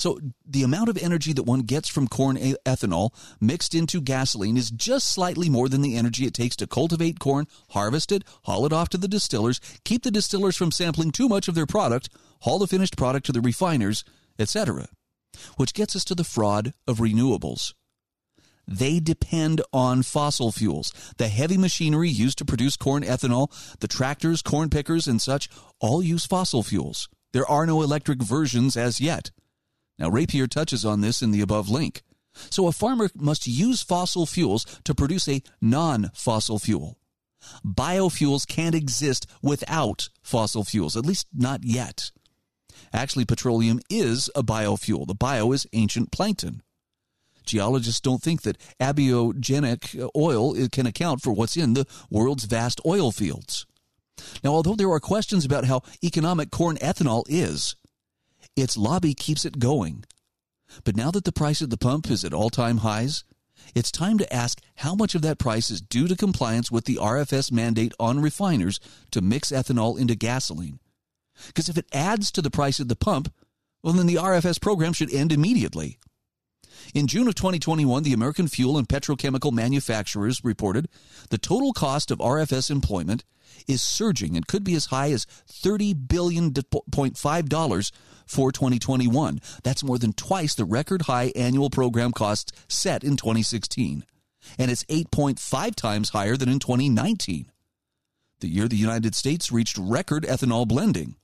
So 0.01 0.18
the 0.46 0.62
amount 0.62 0.88
of 0.88 0.96
energy 0.96 1.34
that 1.34 1.42
one 1.42 1.61
gets 1.61 1.86
from 1.86 2.09
corn 2.09 2.38
ethanol 2.38 3.11
mixed 3.38 3.74
into 3.74 4.01
gasoline 4.01 4.57
is 4.57 4.70
just 4.70 5.12
slightly 5.12 5.51
more 5.51 5.68
than 5.68 5.82
the 5.82 5.94
energy 5.94 6.24
it 6.24 6.32
takes 6.32 6.57
to 6.57 6.66
cultivate 6.66 7.18
corn, 7.18 7.46
harvest 7.72 8.11
it, 8.11 8.24
haul 8.44 8.64
it 8.64 8.72
off 8.72 8.88
to 8.90 8.96
the 8.96 9.07
distillers, 9.07 9.61
keep 9.84 10.03
the 10.03 10.11
distillers 10.11 10.57
from 10.57 10.72
sampling 10.72 11.11
too 11.11 11.28
much 11.28 11.48
of 11.48 11.55
their 11.55 11.66
product, 11.66 12.09
haul 12.40 12.59
the 12.59 12.66
finished 12.66 12.96
product 12.96 13.26
to 13.26 13.32
the 13.32 13.42
refiners, 13.42 14.03
etc. 14.38 14.88
Which 15.59 15.74
gets 15.74 15.94
us 15.94 16.05
to 16.07 16.14
the 16.14 16.24
fraud 16.24 16.72
of 16.88 16.96
renewables. 16.96 17.74
They 18.66 19.01
depend 19.01 19.61
on 19.70 20.03
fossil 20.03 20.51
fuels. 20.51 20.94
The 21.18 21.28
heavy 21.28 21.59
machinery 21.59 22.09
used 22.09 22.38
to 22.38 22.46
produce 22.46 22.78
corn 22.78 23.03
ethanol, 23.03 23.51
the 23.80 23.88
tractors, 23.88 24.40
corn 24.40 24.70
pickers, 24.70 25.07
and 25.07 25.20
such 25.20 25.51
all 25.78 26.03
use 26.03 26.24
fossil 26.24 26.62
fuels. 26.62 27.11
There 27.34 27.46
are 27.46 27.66
no 27.66 27.82
electric 27.82 28.22
versions 28.22 28.78
as 28.78 28.98
yet. 28.98 29.30
Now, 30.01 30.09
Rapier 30.09 30.46
touches 30.46 30.84
on 30.84 31.03
this 31.03 31.20
in 31.20 31.30
the 31.30 31.42
above 31.42 31.68
link. 31.68 32.03
So, 32.48 32.66
a 32.66 32.72
farmer 32.72 33.11
must 33.14 33.46
use 33.46 33.82
fossil 33.82 34.24
fuels 34.24 34.64
to 34.84 34.94
produce 34.94 35.28
a 35.28 35.42
non 35.61 36.11
fossil 36.14 36.59
fuel. 36.59 36.98
Biofuels 37.64 38.46
can't 38.46 38.74
exist 38.74 39.26
without 39.42 40.09
fossil 40.22 40.64
fuels, 40.64 40.96
at 40.96 41.07
least 41.07 41.26
not 41.34 41.64
yet. 41.64 42.11
Actually, 42.92 43.24
petroleum 43.24 43.80
is 43.90 44.30
a 44.34 44.42
biofuel. 44.42 45.07
The 45.07 45.14
bio 45.14 45.53
is 45.53 45.66
ancient 45.72 46.12
plankton. 46.12 46.62
Geologists 47.44 48.01
don't 48.01 48.22
think 48.22 48.42
that 48.42 48.59
abiogenic 48.80 50.09
oil 50.16 50.57
uh, 50.57 50.68
can 50.70 50.86
account 50.86 51.20
for 51.20 51.32
what's 51.32 51.57
in 51.57 51.74
the 51.74 51.86
world's 52.11 52.44
vast 52.44 52.80
oil 52.86 53.11
fields. 53.11 53.66
Now, 54.44 54.51
although 54.51 54.74
there 54.74 54.90
are 54.90 55.01
questions 55.01 55.44
about 55.44 55.64
how 55.64 55.82
economic 56.05 56.51
corn 56.51 56.76
ethanol 56.76 57.24
is, 57.28 57.74
its 58.57 58.76
lobby 58.76 59.14
keeps 59.14 59.44
it 59.44 59.59
going. 59.59 60.05
But 60.84 60.96
now 60.96 61.11
that 61.11 61.24
the 61.24 61.32
price 61.32 61.62
at 61.62 61.70
the 61.70 61.76
pump 61.76 62.11
is 62.11 62.24
at 62.24 62.34
all 62.34 62.51
time 62.51 62.78
highs, 62.78 63.24
it's 63.74 63.90
time 63.90 64.18
to 64.18 64.32
ask 64.32 64.61
how 64.76 64.94
much 64.94 65.14
of 65.14 65.22
that 65.22 65.38
price 65.38 65.70
is 65.70 65.80
due 65.80 66.09
to 66.09 66.16
compliance 66.16 66.70
with 66.70 66.84
the 66.84 66.96
RFS 66.96 67.53
mandate 67.53 67.92
on 68.01 68.20
refiners 68.20 68.80
to 69.11 69.20
mix 69.20 69.51
ethanol 69.51 69.98
into 69.98 70.14
gasoline. 70.14 70.80
Because 71.46 71.68
if 71.68 71.78
it 71.78 71.86
adds 71.92 72.30
to 72.32 72.42
the 72.42 72.51
price 72.51 72.80
at 72.80 72.88
the 72.88 72.96
pump, 72.96 73.32
well, 73.82 73.94
then 73.94 74.07
the 74.07 74.16
RFS 74.16 74.61
program 74.61 74.92
should 74.92 75.12
end 75.12 75.32
immediately. 75.32 75.98
In 76.94 77.07
June 77.07 77.28
of 77.28 77.34
2021, 77.34 78.03
the 78.03 78.12
American 78.12 78.48
Fuel 78.48 78.76
and 78.76 78.88
Petrochemical 78.88 79.53
Manufacturers 79.53 80.42
reported 80.44 80.88
the 81.30 81.38
total 81.38 81.72
cost 81.72 82.11
of 82.11 82.18
RFS 82.18 82.70
employment 82.70 83.24
is 83.66 83.82
surging 83.82 84.36
and 84.36 84.46
could 84.46 84.64
be 84.64 84.74
as 84.74 84.86
high 84.86 85.11
as 85.12 85.26
$30 85.51 86.09
billion 86.09 86.53
for 88.26 88.53
2021. 88.53 89.40
That's 89.62 89.84
more 89.84 89.98
than 89.98 90.12
twice 90.12 90.55
the 90.55 90.64
record 90.64 91.03
high 91.03 91.32
annual 91.34 91.70
program 91.70 92.12
costs 92.12 92.53
set 92.68 93.03
in 93.05 93.16
2016. 93.16 94.05
And 94.59 94.70
it's 94.70 94.84
8.5 94.84 95.74
times 95.74 96.11
higher 96.11 96.36
than 96.36 96.48
in 96.48 96.61
2019, 96.61 97.51
the 98.40 98.48
year 98.48 98.68
the 98.68 98.76
United 98.76 99.14
States 99.14 99.53
reached 99.53 99.76
record 99.78 100.24
ethanol 100.24 100.66
blending. 100.66 101.16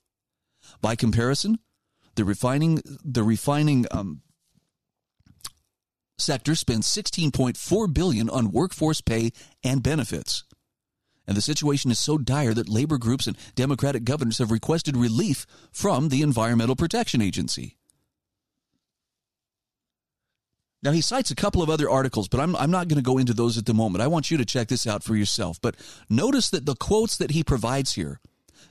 By 0.82 0.96
comparison, 0.96 1.58
the 2.16 2.24
refining 2.24 2.82
the 3.04 3.22
refining 3.22 3.86
um, 3.90 4.22
sector 6.18 6.54
spends 6.54 6.86
16.4 6.88 7.94
billion 7.94 8.28
on 8.28 8.50
workforce 8.50 9.00
pay 9.00 9.32
and 9.62 9.82
benefits. 9.82 10.44
And 11.26 11.36
the 11.36 11.42
situation 11.42 11.90
is 11.90 11.98
so 11.98 12.18
dire 12.18 12.54
that 12.54 12.68
labor 12.68 12.98
groups 12.98 13.26
and 13.26 13.36
Democratic 13.54 14.04
governors 14.04 14.38
have 14.38 14.50
requested 14.50 14.96
relief 14.96 15.46
from 15.72 16.08
the 16.08 16.22
Environmental 16.22 16.76
Protection 16.76 17.20
Agency. 17.20 17.76
Now, 20.82 20.92
he 20.92 21.00
cites 21.00 21.32
a 21.32 21.34
couple 21.34 21.62
of 21.62 21.70
other 21.70 21.90
articles, 21.90 22.28
but 22.28 22.38
I'm, 22.38 22.54
I'm 22.54 22.70
not 22.70 22.86
going 22.86 22.98
to 22.98 23.02
go 23.02 23.18
into 23.18 23.34
those 23.34 23.58
at 23.58 23.66
the 23.66 23.74
moment. 23.74 24.02
I 24.02 24.06
want 24.06 24.30
you 24.30 24.36
to 24.38 24.44
check 24.44 24.68
this 24.68 24.86
out 24.86 25.02
for 25.02 25.16
yourself. 25.16 25.60
But 25.60 25.74
notice 26.08 26.48
that 26.50 26.64
the 26.64 26.76
quotes 26.76 27.16
that 27.16 27.32
he 27.32 27.42
provides 27.42 27.94
here, 27.94 28.20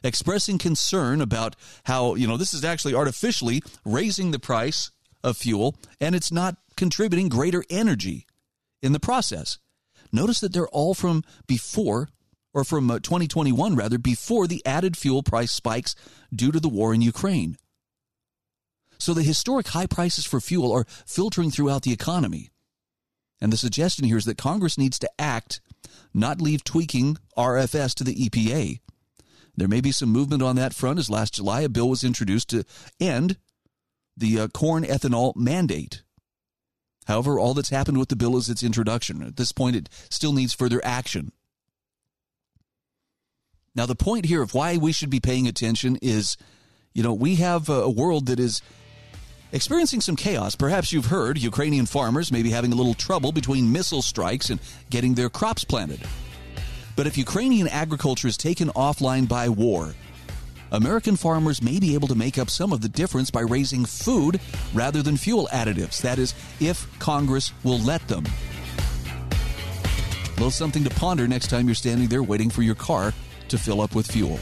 expressing 0.02 0.58
concern 0.58 1.20
about 1.20 1.56
how, 1.86 2.16
you 2.16 2.26
know, 2.26 2.38
this 2.38 2.54
is 2.54 2.64
actually 2.64 2.94
artificially 2.94 3.62
raising 3.84 4.32
the 4.32 4.40
price 4.40 4.92
of 5.24 5.36
fuel 5.36 5.76
and 6.00 6.16
it's 6.16 6.32
not 6.32 6.56
contributing 6.78 7.28
greater 7.28 7.64
energy 7.70 8.26
in 8.82 8.94
the 8.94 9.00
process. 9.00 9.58
Notice 10.12 10.40
that 10.40 10.54
they're 10.54 10.68
all 10.68 10.94
from 10.94 11.24
before 11.48 12.10
or 12.56 12.64
from 12.64 12.90
uh, 12.90 13.00
2021 13.00 13.76
rather, 13.76 14.00
before 14.00 14.48
the 14.48 14.66
added 14.66 14.98
fuel 14.98 15.22
price 15.22 15.52
spikes 15.52 15.94
due 16.34 16.54
to 16.54 16.60
the 16.60 16.70
war 16.70 16.94
in 16.94 17.02
Ukraine. 17.02 17.58
So 18.98 19.14
the 19.14 19.24
historic 19.24 19.68
high 19.68 19.88
prices 19.88 20.26
for 20.26 20.40
fuel 20.40 20.72
are 20.72 20.86
filtering 21.06 21.52
throughout 21.52 21.82
the 21.82 21.92
economy. 21.92 22.50
And 23.42 23.52
the 23.52 23.58
suggestion 23.58 24.06
here 24.06 24.18
is 24.18 24.24
that 24.24 24.38
Congress 24.38 24.78
needs 24.78 24.98
to 25.00 25.12
act, 25.20 25.60
not 26.14 26.42
leave 26.42 26.64
tweaking 26.64 27.18
RFS 27.38 27.94
to 27.96 28.06
the 28.06 28.16
EPA. 28.16 28.80
There 29.58 29.68
may 29.68 29.82
be 29.82 29.92
some 29.92 30.10
movement 30.10 30.42
on 30.42 30.56
that 30.56 30.74
front 30.74 30.98
as 30.98 31.10
last 31.10 31.34
July 31.34 31.62
a 31.62 31.70
bill 31.70 31.90
was 31.90 32.06
introduced 32.06 32.50
to 32.50 32.64
end 33.02 33.38
the 34.16 34.40
uh, 34.40 34.48
corn 34.48 34.86
ethanol 34.86 35.36
mandate. 35.36 36.04
However, 37.06 37.38
all 37.38 37.54
that's 37.54 37.70
happened 37.70 37.98
with 37.98 38.08
the 38.08 38.16
bill 38.16 38.38
is 38.38 38.50
its 38.50 38.64
introduction. 38.64 39.22
At 39.22 39.36
this 39.36 39.52
point, 39.52 39.76
it 39.76 39.90
still 40.10 40.32
needs 40.32 40.54
further 40.54 40.84
action. 40.86 41.34
Now, 43.76 43.86
the 43.86 43.96
point 43.96 44.26
here 44.26 44.42
of 44.42 44.54
why 44.54 44.78
we 44.78 44.94
should 44.94 45.10
be 45.10 45.20
paying 45.20 45.48
attention 45.48 45.98
is, 46.02 46.38
you 46.94 47.04
know, 47.04 47.14
we 47.14 47.36
have 47.36 47.68
a 47.68 47.90
world 47.90 48.28
that 48.28 48.40
is 48.40 48.62
experiencing 49.52 50.00
some 50.00 50.16
chaos. 50.16 50.56
Perhaps 50.56 50.94
you've 50.94 51.08
heard 51.08 51.38
Ukrainian 51.38 51.86
farmers 51.86 52.32
may 52.32 52.42
be 52.42 52.52
having 52.52 52.72
a 52.72 52.76
little 52.76 52.94
trouble 52.94 53.34
between 53.34 53.72
missile 53.72 54.02
strikes 54.02 54.50
and 54.50 54.62
getting 54.90 55.14
their 55.14 55.30
crops 55.30 55.66
planted. 55.66 56.00
But 56.96 57.06
if 57.06 57.18
Ukrainian 57.18 57.68
agriculture 57.68 58.30
is 58.30 58.38
taken 58.38 58.70
offline 58.70 59.28
by 59.28 59.50
war, 59.50 59.94
American 60.72 61.18
farmers 61.18 61.62
may 61.62 61.78
be 61.78 61.94
able 61.94 62.08
to 62.08 62.16
make 62.16 62.38
up 62.38 62.50
some 62.50 62.72
of 62.72 62.80
the 62.80 62.90
difference 62.90 63.30
by 63.30 63.42
raising 63.42 63.84
food 63.84 64.40
rather 64.74 65.02
than 65.02 65.18
fuel 65.18 65.50
additives. 65.52 66.02
That 66.02 66.18
is, 66.18 66.34
if 66.62 66.88
Congress 67.00 67.52
will 67.64 67.80
let 67.80 68.08
them. 68.08 68.24
A 69.32 70.32
little 70.36 70.52
something 70.52 70.84
to 70.86 70.90
ponder 70.92 71.28
next 71.28 71.50
time 71.50 71.66
you're 71.66 71.76
standing 71.76 72.08
there 72.08 72.24
waiting 72.24 72.50
for 72.50 72.62
your 72.62 72.76
car 72.76 73.14
to 73.50 73.58
fill 73.58 73.82
up 73.82 73.96
with 73.96 74.12
fuel. 74.12 74.40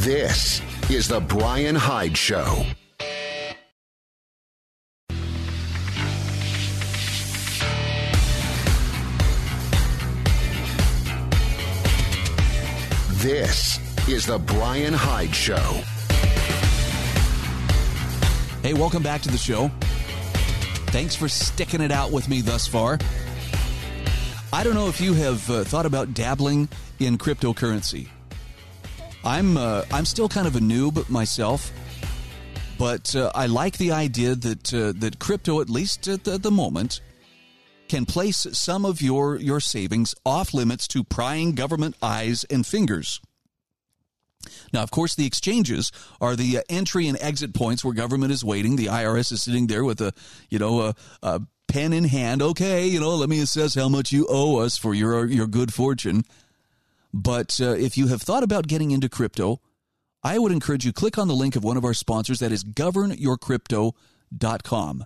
This 0.00 0.62
is 0.90 1.08
the 1.08 1.20
Brian 1.20 1.74
Hyde 1.74 2.16
Show. 2.16 2.64
This 13.20 13.78
is 14.08 14.24
the 14.26 14.38
Brian 14.38 14.94
Hyde 14.94 15.34
Show. 15.34 15.82
Hey, 18.62 18.72
welcome 18.74 19.02
back 19.02 19.20
to 19.22 19.30
the 19.30 19.38
show. 19.38 19.70
Thanks 20.88 21.14
for 21.14 21.28
sticking 21.28 21.82
it 21.82 21.92
out 21.92 22.10
with 22.10 22.28
me 22.28 22.40
thus 22.40 22.66
far. 22.66 22.98
I 24.52 24.64
don't 24.64 24.74
know 24.74 24.88
if 24.88 25.00
you 25.00 25.14
have 25.14 25.48
uh, 25.48 25.64
thought 25.64 25.86
about 25.86 26.14
dabbling 26.14 26.68
in 27.00 27.18
cryptocurrency. 27.18 28.08
I'm 29.24 29.56
uh, 29.56 29.84
I'm 29.92 30.04
still 30.04 30.28
kind 30.28 30.46
of 30.46 30.56
a 30.56 30.60
noob 30.60 31.08
myself, 31.10 31.72
but 32.78 33.14
uh, 33.14 33.30
I 33.34 33.46
like 33.46 33.76
the 33.76 33.92
idea 33.92 34.34
that 34.34 34.72
uh, 34.72 34.92
that 34.96 35.18
crypto, 35.18 35.60
at 35.60 35.68
least 35.68 36.08
at 36.08 36.24
the, 36.24 36.38
the 36.38 36.50
moment, 36.50 37.00
can 37.88 38.06
place 38.06 38.46
some 38.52 38.84
of 38.84 39.02
your 39.02 39.36
your 39.36 39.60
savings 39.60 40.14
off 40.24 40.54
limits 40.54 40.88
to 40.88 41.04
prying 41.04 41.54
government 41.54 41.96
eyes 42.00 42.44
and 42.44 42.66
fingers. 42.66 43.20
Now, 44.72 44.82
of 44.82 44.90
course, 44.90 45.14
the 45.14 45.26
exchanges 45.26 45.92
are 46.20 46.34
the 46.34 46.58
uh, 46.58 46.62
entry 46.70 47.06
and 47.06 47.18
exit 47.20 47.52
points 47.52 47.84
where 47.84 47.92
government 47.92 48.32
is 48.32 48.44
waiting. 48.44 48.76
The 48.76 48.86
IRS 48.86 49.32
is 49.32 49.42
sitting 49.42 49.66
there 49.66 49.84
with 49.84 50.00
a, 50.00 50.14
you 50.48 50.58
know, 50.58 50.80
a, 50.80 50.94
a 51.22 51.42
pen 51.68 51.92
in 51.92 52.04
hand. 52.04 52.40
Okay, 52.40 52.86
you 52.86 53.00
know, 53.00 53.16
let 53.16 53.28
me 53.28 53.40
assess 53.40 53.74
how 53.74 53.88
much 53.88 54.12
you 54.12 54.26
owe 54.30 54.60
us 54.60 54.78
for 54.78 54.94
your 54.94 55.26
your 55.26 55.46
good 55.46 55.74
fortune. 55.74 56.24
But 57.12 57.60
uh, 57.60 57.72
if 57.72 57.98
you 57.98 58.06
have 58.08 58.22
thought 58.22 58.42
about 58.42 58.66
getting 58.68 58.90
into 58.90 59.08
crypto, 59.08 59.60
I 60.22 60.38
would 60.38 60.52
encourage 60.52 60.84
you 60.84 60.92
click 60.92 61.16
on 61.18 61.28
the 61.28 61.34
link 61.34 61.56
of 61.56 61.64
one 61.64 61.76
of 61.76 61.84
our 61.84 61.94
sponsors 61.94 62.40
that 62.40 62.52
is 62.52 62.64
governyourcrypto.com. 62.64 65.04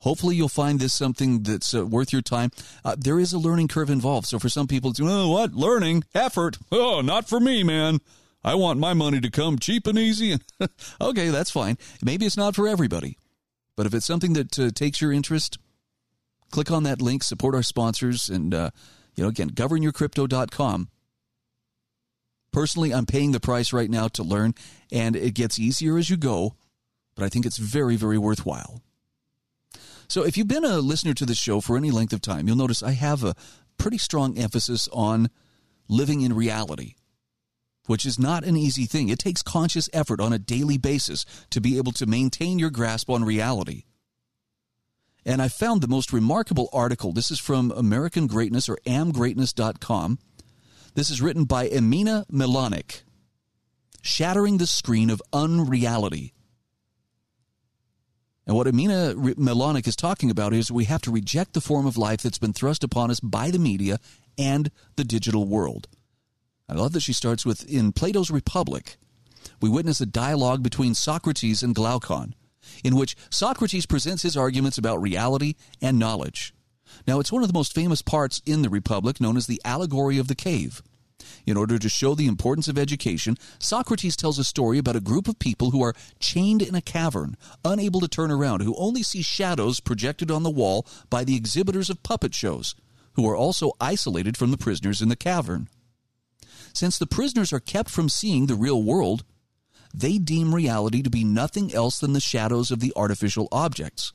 Hopefully, 0.00 0.36
you'll 0.36 0.48
find 0.48 0.78
this 0.78 0.92
something 0.92 1.42
that's 1.42 1.72
uh, 1.74 1.86
worth 1.86 2.12
your 2.12 2.20
time. 2.20 2.50
Uh, 2.84 2.94
there 2.98 3.18
is 3.18 3.32
a 3.32 3.38
learning 3.38 3.68
curve 3.68 3.88
involved. 3.88 4.26
So, 4.26 4.38
for 4.38 4.50
some 4.50 4.66
people, 4.66 4.90
it's, 4.90 5.00
oh, 5.02 5.30
what? 5.30 5.54
Learning? 5.54 6.04
Effort? 6.14 6.58
Oh, 6.70 7.00
not 7.00 7.26
for 7.28 7.40
me, 7.40 7.62
man. 7.62 8.00
I 8.44 8.56
want 8.56 8.78
my 8.78 8.92
money 8.92 9.20
to 9.20 9.30
come 9.30 9.58
cheap 9.58 9.86
and 9.86 9.98
easy. 9.98 10.36
okay, 11.00 11.30
that's 11.30 11.50
fine. 11.50 11.78
Maybe 12.02 12.26
it's 12.26 12.36
not 12.36 12.54
for 12.54 12.68
everybody. 12.68 13.16
But 13.74 13.86
if 13.86 13.94
it's 13.94 14.04
something 14.06 14.34
that 14.34 14.58
uh, 14.58 14.68
takes 14.70 15.00
your 15.00 15.12
interest, 15.12 15.56
click 16.50 16.70
on 16.70 16.82
that 16.82 17.00
link, 17.00 17.24
support 17.24 17.54
our 17.54 17.62
sponsors, 17.62 18.28
and, 18.28 18.52
uh, 18.54 18.70
you 19.16 19.22
know, 19.22 19.28
again, 19.28 19.50
governyourcrypto.com. 19.50 20.88
Personally, 22.52 22.94
I'm 22.94 23.06
paying 23.06 23.32
the 23.32 23.40
price 23.40 23.72
right 23.72 23.90
now 23.90 24.08
to 24.08 24.22
learn, 24.22 24.54
and 24.92 25.16
it 25.16 25.34
gets 25.34 25.58
easier 25.58 25.98
as 25.98 26.08
you 26.08 26.16
go, 26.16 26.54
but 27.14 27.24
I 27.24 27.28
think 27.28 27.44
it's 27.44 27.58
very, 27.58 27.96
very 27.96 28.18
worthwhile. 28.18 28.82
So, 30.08 30.24
if 30.24 30.36
you've 30.36 30.48
been 30.48 30.64
a 30.64 30.78
listener 30.78 31.14
to 31.14 31.26
this 31.26 31.38
show 31.38 31.60
for 31.60 31.76
any 31.76 31.90
length 31.90 32.12
of 32.12 32.20
time, 32.20 32.46
you'll 32.46 32.56
notice 32.56 32.82
I 32.82 32.92
have 32.92 33.24
a 33.24 33.34
pretty 33.76 33.98
strong 33.98 34.38
emphasis 34.38 34.88
on 34.92 35.28
living 35.88 36.22
in 36.22 36.32
reality, 36.32 36.94
which 37.86 38.06
is 38.06 38.18
not 38.18 38.44
an 38.44 38.56
easy 38.56 38.86
thing. 38.86 39.08
It 39.08 39.18
takes 39.18 39.42
conscious 39.42 39.90
effort 39.92 40.20
on 40.20 40.32
a 40.32 40.38
daily 40.38 40.78
basis 40.78 41.24
to 41.50 41.60
be 41.60 41.76
able 41.76 41.92
to 41.92 42.06
maintain 42.06 42.58
your 42.58 42.70
grasp 42.70 43.10
on 43.10 43.24
reality. 43.24 43.84
And 45.26 45.42
I 45.42 45.48
found 45.48 45.80
the 45.80 45.88
most 45.88 46.12
remarkable 46.12 46.68
article. 46.72 47.12
This 47.12 47.32
is 47.32 47.40
from 47.40 47.72
American 47.72 48.28
Greatness 48.28 48.68
or 48.68 48.78
amgreatness.com. 48.86 50.20
This 50.94 51.10
is 51.10 51.20
written 51.20 51.44
by 51.44 51.68
Emina 51.68 52.24
Melonic. 52.30 53.02
Shattering 54.02 54.58
the 54.58 54.68
Screen 54.68 55.10
of 55.10 55.20
Unreality. 55.32 56.32
And 58.46 58.54
what 58.54 58.68
Amina 58.68 59.14
Melonic 59.16 59.88
is 59.88 59.96
talking 59.96 60.30
about 60.30 60.54
is 60.54 60.70
we 60.70 60.84
have 60.84 61.02
to 61.02 61.10
reject 61.10 61.54
the 61.54 61.60
form 61.60 61.86
of 61.86 61.96
life 61.96 62.22
that's 62.22 62.38
been 62.38 62.52
thrust 62.52 62.84
upon 62.84 63.10
us 63.10 63.18
by 63.18 63.50
the 63.50 63.58
media 63.58 63.98
and 64.38 64.70
the 64.94 65.02
digital 65.02 65.44
world. 65.44 65.88
I 66.68 66.74
love 66.74 66.92
that 66.92 67.02
she 67.02 67.12
starts 67.12 67.44
with 67.44 67.68
In 67.68 67.90
Plato's 67.90 68.30
Republic, 68.30 68.96
we 69.60 69.68
witness 69.68 70.00
a 70.00 70.06
dialogue 70.06 70.62
between 70.62 70.94
Socrates 70.94 71.64
and 71.64 71.74
Glaucon, 71.74 72.36
in 72.84 72.96
which 72.96 73.16
Socrates 73.30 73.86
presents 73.86 74.22
his 74.22 74.36
arguments 74.36 74.78
about 74.78 75.00
reality 75.00 75.54
and 75.80 75.98
knowledge. 75.98 76.54
Now, 77.06 77.20
it's 77.20 77.32
one 77.32 77.42
of 77.42 77.48
the 77.48 77.54
most 77.54 77.74
famous 77.74 78.02
parts 78.02 78.40
in 78.46 78.62
the 78.62 78.70
Republic, 78.70 79.20
known 79.20 79.36
as 79.36 79.46
the 79.46 79.60
Allegory 79.64 80.18
of 80.18 80.28
the 80.28 80.34
Cave. 80.34 80.82
In 81.44 81.56
order 81.56 81.78
to 81.78 81.88
show 81.88 82.14
the 82.14 82.26
importance 82.26 82.68
of 82.68 82.78
education, 82.78 83.36
Socrates 83.58 84.16
tells 84.16 84.38
a 84.38 84.44
story 84.44 84.78
about 84.78 84.96
a 84.96 85.00
group 85.00 85.28
of 85.28 85.38
people 85.38 85.70
who 85.70 85.82
are 85.82 85.94
chained 86.18 86.62
in 86.62 86.74
a 86.74 86.80
cavern, 86.80 87.36
unable 87.64 88.00
to 88.00 88.08
turn 88.08 88.30
around, 88.30 88.62
who 88.62 88.74
only 88.76 89.02
see 89.02 89.22
shadows 89.22 89.80
projected 89.80 90.30
on 90.30 90.42
the 90.42 90.50
wall 90.50 90.86
by 91.08 91.24
the 91.24 91.36
exhibitors 91.36 91.90
of 91.90 92.02
puppet 92.02 92.34
shows, 92.34 92.74
who 93.14 93.28
are 93.28 93.36
also 93.36 93.72
isolated 93.80 94.36
from 94.36 94.50
the 94.50 94.58
prisoners 94.58 95.00
in 95.00 95.08
the 95.08 95.16
cavern. 95.16 95.68
Since 96.72 96.98
the 96.98 97.06
prisoners 97.06 97.52
are 97.52 97.60
kept 97.60 97.90
from 97.90 98.08
seeing 98.08 98.46
the 98.46 98.54
real 98.54 98.82
world, 98.82 99.24
they 99.96 100.18
deem 100.18 100.54
reality 100.54 101.02
to 101.02 101.10
be 101.10 101.24
nothing 101.24 101.74
else 101.74 101.98
than 101.98 102.12
the 102.12 102.20
shadows 102.20 102.70
of 102.70 102.80
the 102.80 102.92
artificial 102.94 103.48
objects. 103.50 104.12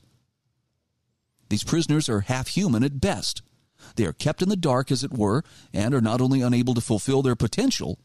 These 1.50 1.64
prisoners 1.64 2.08
are 2.08 2.20
half 2.20 2.48
human 2.48 2.82
at 2.82 3.00
best 3.00 3.42
they 3.96 4.04
are 4.04 4.12
kept 4.12 4.42
in 4.42 4.48
the 4.48 4.56
dark, 4.56 4.90
as 4.90 5.04
it 5.04 5.12
were, 5.12 5.42
and 5.72 5.94
are 5.94 6.00
not 6.00 6.20
only 6.20 6.40
unable 6.40 6.74
to 6.74 6.80
fulfill 6.80 7.22
their 7.22 7.36
potential, 7.36 7.98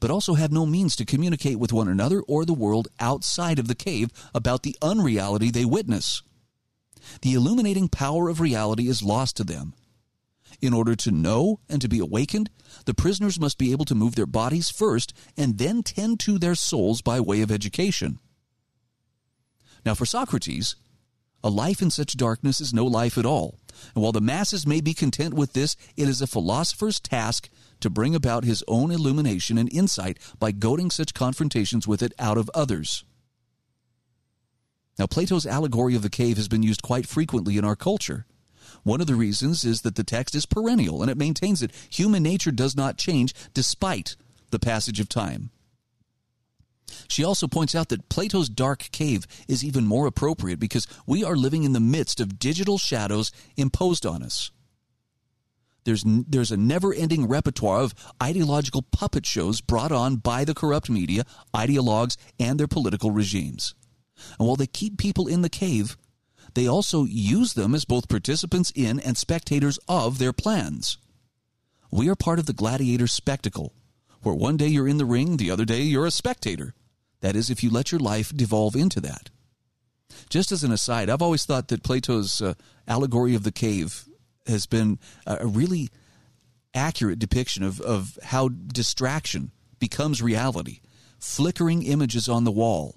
but 0.00 0.10
also 0.10 0.34
have 0.34 0.52
no 0.52 0.66
means 0.66 0.96
to 0.96 1.04
communicate 1.04 1.58
with 1.58 1.72
one 1.72 1.88
another 1.88 2.20
or 2.22 2.44
the 2.44 2.54
world 2.54 2.88
outside 3.00 3.58
of 3.58 3.68
the 3.68 3.74
cave 3.74 4.10
about 4.34 4.62
the 4.62 4.76
unreality 4.82 5.50
they 5.50 5.64
witness. 5.64 6.22
The 7.22 7.34
illuminating 7.34 7.88
power 7.88 8.28
of 8.28 8.40
reality 8.40 8.88
is 8.88 9.02
lost 9.02 9.36
to 9.36 9.44
them. 9.44 9.74
In 10.60 10.72
order 10.72 10.96
to 10.96 11.10
know 11.10 11.60
and 11.68 11.80
to 11.80 11.88
be 11.88 11.98
awakened, 11.98 12.50
the 12.86 12.94
prisoners 12.94 13.38
must 13.38 13.58
be 13.58 13.72
able 13.72 13.84
to 13.84 13.94
move 13.94 14.14
their 14.14 14.26
bodies 14.26 14.70
first 14.70 15.12
and 15.36 15.58
then 15.58 15.82
tend 15.82 16.20
to 16.20 16.38
their 16.38 16.54
souls 16.54 17.02
by 17.02 17.20
way 17.20 17.42
of 17.42 17.50
education. 17.50 18.18
Now, 19.84 19.94
for 19.94 20.06
Socrates, 20.06 20.76
a 21.44 21.50
life 21.50 21.80
in 21.80 21.90
such 21.90 22.16
darkness 22.16 22.60
is 22.60 22.74
no 22.74 22.84
life 22.84 23.16
at 23.16 23.26
all. 23.26 23.60
And 23.94 24.02
while 24.02 24.12
the 24.12 24.20
masses 24.20 24.66
may 24.66 24.80
be 24.80 24.94
content 24.94 25.34
with 25.34 25.52
this, 25.52 25.76
it 25.96 26.08
is 26.08 26.20
a 26.20 26.26
philosopher's 26.26 26.98
task 26.98 27.48
to 27.80 27.90
bring 27.90 28.14
about 28.14 28.44
his 28.44 28.64
own 28.66 28.90
illumination 28.90 29.58
and 29.58 29.72
insight 29.72 30.18
by 30.38 30.50
goading 30.50 30.90
such 30.90 31.14
confrontations 31.14 31.86
with 31.86 32.02
it 32.02 32.12
out 32.18 32.38
of 32.38 32.50
others. 32.54 33.04
Now, 34.98 35.06
Plato's 35.06 35.46
allegory 35.46 35.94
of 35.94 36.02
the 36.02 36.10
cave 36.10 36.38
has 36.38 36.48
been 36.48 36.62
used 36.62 36.82
quite 36.82 37.06
frequently 37.06 37.58
in 37.58 37.64
our 37.64 37.76
culture. 37.76 38.26
One 38.86 39.00
of 39.00 39.08
the 39.08 39.16
reasons 39.16 39.64
is 39.64 39.82
that 39.82 39.96
the 39.96 40.04
text 40.04 40.36
is 40.36 40.46
perennial 40.46 41.02
and 41.02 41.10
it 41.10 41.18
maintains 41.18 41.58
that 41.58 41.74
human 41.90 42.22
nature 42.22 42.52
does 42.52 42.76
not 42.76 42.96
change 42.96 43.34
despite 43.52 44.14
the 44.50 44.60
passage 44.60 45.00
of 45.00 45.08
time. 45.08 45.50
She 47.08 47.24
also 47.24 47.48
points 47.48 47.74
out 47.74 47.88
that 47.88 48.08
Plato's 48.08 48.48
dark 48.48 48.88
cave 48.92 49.26
is 49.48 49.64
even 49.64 49.88
more 49.88 50.06
appropriate 50.06 50.60
because 50.60 50.86
we 51.04 51.24
are 51.24 51.34
living 51.34 51.64
in 51.64 51.72
the 51.72 51.80
midst 51.80 52.20
of 52.20 52.38
digital 52.38 52.78
shadows 52.78 53.32
imposed 53.56 54.06
on 54.06 54.22
us. 54.22 54.52
There's, 55.82 56.04
there's 56.06 56.52
a 56.52 56.56
never 56.56 56.94
ending 56.94 57.26
repertoire 57.26 57.80
of 57.80 57.92
ideological 58.22 58.82
puppet 58.82 59.26
shows 59.26 59.60
brought 59.60 59.90
on 59.90 60.18
by 60.18 60.44
the 60.44 60.54
corrupt 60.54 60.88
media, 60.88 61.24
ideologues, 61.52 62.16
and 62.38 62.60
their 62.60 62.68
political 62.68 63.10
regimes. 63.10 63.74
And 64.38 64.46
while 64.46 64.54
they 64.54 64.68
keep 64.68 64.96
people 64.96 65.26
in 65.26 65.42
the 65.42 65.48
cave, 65.48 65.96
they 66.56 66.66
also 66.66 67.04
use 67.04 67.52
them 67.52 67.74
as 67.74 67.84
both 67.84 68.08
participants 68.08 68.72
in 68.74 68.98
and 68.98 69.18
spectators 69.18 69.78
of 69.86 70.18
their 70.18 70.32
plans. 70.32 70.96
We 71.90 72.08
are 72.08 72.16
part 72.16 72.38
of 72.38 72.46
the 72.46 72.54
gladiator 72.54 73.06
spectacle 73.06 73.74
where 74.22 74.34
one 74.34 74.56
day 74.56 74.68
you're 74.68 74.88
in 74.88 74.96
the 74.96 75.04
ring, 75.04 75.36
the 75.36 75.50
other 75.50 75.66
day 75.66 75.82
you're 75.82 76.06
a 76.06 76.10
spectator. 76.10 76.74
That 77.20 77.36
is, 77.36 77.50
if 77.50 77.62
you 77.62 77.68
let 77.68 77.92
your 77.92 77.98
life 77.98 78.34
devolve 78.34 78.74
into 78.74 79.02
that. 79.02 79.28
Just 80.30 80.50
as 80.50 80.64
an 80.64 80.72
aside, 80.72 81.10
I've 81.10 81.20
always 81.20 81.44
thought 81.44 81.68
that 81.68 81.82
Plato's 81.82 82.40
uh, 82.40 82.54
allegory 82.88 83.34
of 83.34 83.42
the 83.42 83.52
cave 83.52 84.06
has 84.46 84.64
been 84.64 84.98
a 85.26 85.46
really 85.46 85.90
accurate 86.72 87.18
depiction 87.18 87.64
of, 87.64 87.82
of 87.82 88.18
how 88.22 88.48
distraction 88.48 89.50
becomes 89.78 90.22
reality. 90.22 90.80
Flickering 91.18 91.82
images 91.82 92.30
on 92.30 92.44
the 92.44 92.50
wall. 92.50 92.96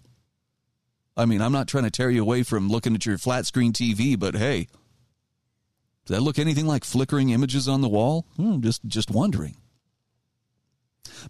I 1.20 1.26
mean, 1.26 1.42
I'm 1.42 1.52
not 1.52 1.68
trying 1.68 1.84
to 1.84 1.92
tear 1.92 2.10
you 2.10 2.22
away 2.22 2.44
from 2.44 2.70
looking 2.70 2.96
at 2.96 3.06
your 3.06 3.18
flat 3.18 3.46
screen 3.46 3.74
TV, 3.74 4.18
but 4.18 4.36
hey, 4.36 4.70
does 6.06 6.16
that 6.16 6.24
look 6.24 6.40
anything 6.40 6.66
like 6.66 6.86
flickering 6.86 7.32
images 7.32 7.68
on 7.68 7.82
the 7.82 7.90
wall? 7.90 8.26
Hmm, 8.38 8.62
just 8.62 8.86
just 8.86 9.12
wondering. 9.12 9.58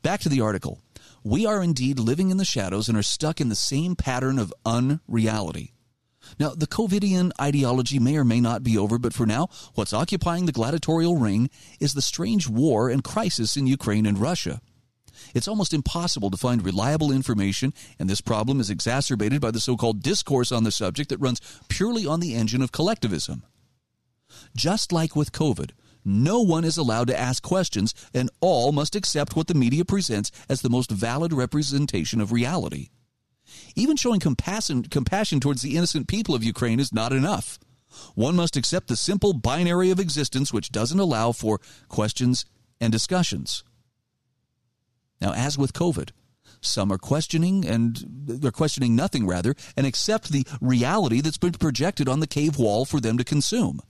Back 0.03 0.19
to 0.21 0.29
the 0.29 0.41
article. 0.41 0.79
We 1.23 1.47
are 1.47 1.63
indeed 1.63 1.97
living 1.97 2.29
in 2.29 2.37
the 2.37 2.45
shadows 2.45 2.87
and 2.87 2.97
are 2.99 3.03
stuck 3.03 3.41
in 3.41 3.49
the 3.49 3.55
same 3.55 3.95
pattern 3.95 4.37
of 4.37 4.53
unreality. 4.63 5.73
Now, 6.39 6.49
the 6.49 6.67
COVIDian 6.67 7.31
ideology 7.41 7.97
may 7.97 8.15
or 8.18 8.23
may 8.23 8.39
not 8.39 8.64
be 8.64 8.77
over, 8.77 8.99
but 8.99 9.14
for 9.14 9.26
now, 9.26 9.47
what's 9.73 9.93
occupying 9.93 10.45
the 10.45 10.51
gladiatorial 10.51 11.18
ring 11.18 11.49
is 11.80 11.93
the 11.93 12.01
strange 12.03 12.47
war 12.47 12.89
and 12.89 13.03
crisis 13.03 13.57
in 13.57 13.65
Ukraine 13.65 14.05
and 14.05 14.19
Russia. 14.19 14.61
It's 15.33 15.47
almost 15.47 15.73
impossible 15.73 16.29
to 16.31 16.37
find 16.37 16.63
reliable 16.63 17.11
information, 17.11 17.73
and 17.97 18.09
this 18.09 18.21
problem 18.21 18.59
is 18.59 18.69
exacerbated 18.69 19.41
by 19.41 19.51
the 19.51 19.59
so 19.59 19.77
called 19.77 20.01
discourse 20.01 20.51
on 20.51 20.63
the 20.63 20.71
subject 20.71 21.09
that 21.09 21.19
runs 21.19 21.41
purely 21.67 22.05
on 22.05 22.19
the 22.19 22.35
engine 22.35 22.61
of 22.61 22.71
collectivism. 22.71 23.43
Just 24.55 24.91
like 24.91 25.15
with 25.15 25.31
COVID, 25.31 25.71
no 26.05 26.41
one 26.41 26.63
is 26.63 26.77
allowed 26.77 27.07
to 27.07 27.19
ask 27.19 27.43
questions, 27.43 27.93
and 28.13 28.29
all 28.39 28.71
must 28.71 28.95
accept 28.95 29.35
what 29.35 29.47
the 29.47 29.53
media 29.53 29.85
presents 29.85 30.31
as 30.47 30.61
the 30.61 30.69
most 30.69 30.91
valid 30.91 31.33
representation 31.33 32.21
of 32.21 32.31
reality. 32.31 32.89
Even 33.75 33.97
showing 33.97 34.19
compassion, 34.19 34.83
compassion 34.83 35.39
towards 35.39 35.61
the 35.61 35.75
innocent 35.75 36.07
people 36.07 36.35
of 36.35 36.43
Ukraine 36.43 36.79
is 36.79 36.93
not 36.93 37.13
enough. 37.13 37.59
One 38.15 38.35
must 38.35 38.55
accept 38.55 38.87
the 38.87 38.95
simple 38.95 39.33
binary 39.33 39.89
of 39.89 39.99
existence 39.99 40.53
which 40.53 40.71
doesn't 40.71 40.99
allow 40.99 41.31
for 41.31 41.59
questions 41.87 42.45
and 42.79 42.91
discussions. 42.91 43.63
Now, 45.21 45.33
as 45.33 45.57
with 45.57 45.73
COVID, 45.73 46.11
some 46.61 46.91
are 46.91 46.97
questioning 46.97 47.65
and 47.65 48.03
they're 48.07 48.51
questioning 48.51 48.95
nothing 48.95 49.25
rather 49.27 49.55
and 49.77 49.85
accept 49.85 50.29
the 50.29 50.45
reality 50.61 51.21
that's 51.21 51.37
been 51.37 51.53
projected 51.53 52.09
on 52.09 52.19
the 52.19 52.27
cave 52.27 52.57
wall 52.57 52.85
for 52.85 52.99
them 52.99 53.17
to 53.17 53.23
consume. 53.23 53.81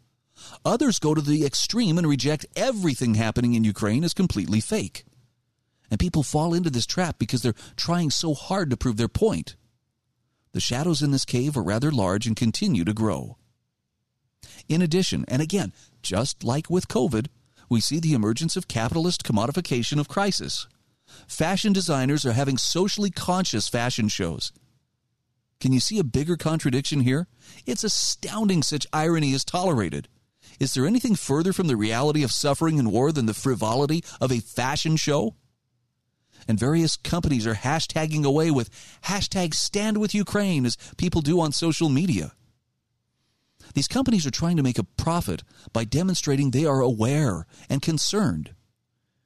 Others 0.64 0.99
go 0.99 1.14
to 1.14 1.22
the 1.22 1.45
extreme 1.45 1.97
and 1.97 2.07
reject 2.07 2.45
everything 2.56 3.15
happening 3.15 3.53
in 3.53 3.64
Ukraine 3.64 4.03
as 4.03 4.14
completely 4.14 4.61
fake. 4.61 5.06
And 5.91 5.99
people 5.99 6.23
fall 6.23 6.53
into 6.53 6.69
this 6.69 6.85
trap 6.85 7.18
because 7.18 7.41
they're 7.41 7.56
trying 7.76 8.11
so 8.11 8.34
hard 8.34 8.69
to 8.69 8.77
prove 8.77 8.97
their 8.97 9.07
point. 9.07 9.56
The 10.51 10.60
shadows 10.60 11.01
in 11.01 11.11
this 11.11 11.26
cave 11.26 11.57
are 11.57 11.64
rather 11.64 11.91
large 11.91 12.27
and 12.27 12.35
continue 12.35 12.84
to 12.85 12.93
grow. 12.93 13.38
In 14.68 14.81
addition, 14.81 15.26
and 15.27 15.41
again, 15.41 15.73
just 16.01 16.43
like 16.43 16.69
with 16.69 16.88
COVID, 16.88 17.27
we 17.69 17.81
see 17.81 17.99
the 17.99 18.14
emergence 18.14 18.56
of 18.56 18.68
capitalist 18.68 19.23
commodification 19.23 19.99
of 19.99 20.07
crisis. 20.07 20.68
Fashion 21.27 21.73
designers 21.73 22.26
are 22.26 22.34
having 22.34 22.57
socially 22.57 23.10
conscious 23.10 23.68
fashion 23.68 24.07
shows. 24.07 24.52
Can 25.60 25.73
you 25.73 25.80
see 25.80 25.99
a 25.99 26.03
bigger 26.03 26.38
contradiction 26.38 27.02
here? 27.02 27.27
It's 27.65 27.84
astounding 27.84 28.64
such 28.64 28.88
irony 28.94 29.34
is 29.34 29.44
tolerated. 29.44 30.07
Is 30.60 30.73
there 30.73 30.86
anything 30.86 31.15
further 31.15 31.53
from 31.53 31.68
the 31.68 31.76
reality 31.76 32.23
of 32.23 32.31
suffering 32.31 32.80
and 32.80 32.91
war 32.91 33.11
than 33.11 33.26
the 33.26 33.34
frivolity 33.34 34.03
of 34.22 34.31
a 34.31 34.40
fashion 34.40 34.95
show? 34.95 35.36
And 36.48 36.60
various 36.60 36.98
companies 36.98 37.45
are 37.45 37.56
hashtagging 37.56 38.23
away 38.23 38.52
with 38.52 38.69
hashtag 39.03 39.53
stand 39.53 39.98
with 39.98 40.15
Ukraine 40.15 40.65
as 40.65 40.77
people 40.98 41.22
do 41.22 41.41
on 41.41 41.52
social 41.52 41.90
media. 41.90 42.34
These 43.76 43.88
companies 43.88 44.26
are 44.26 44.31
trying 44.31 44.57
to 44.57 44.64
make 44.64 44.80
a 44.80 44.84
profit 44.84 45.44
by 45.73 45.84
demonstrating 45.84 46.52
they 46.52 46.65
are 46.65 46.81
aware 46.81 47.45
and 47.69 47.81
concerned. 47.81 48.56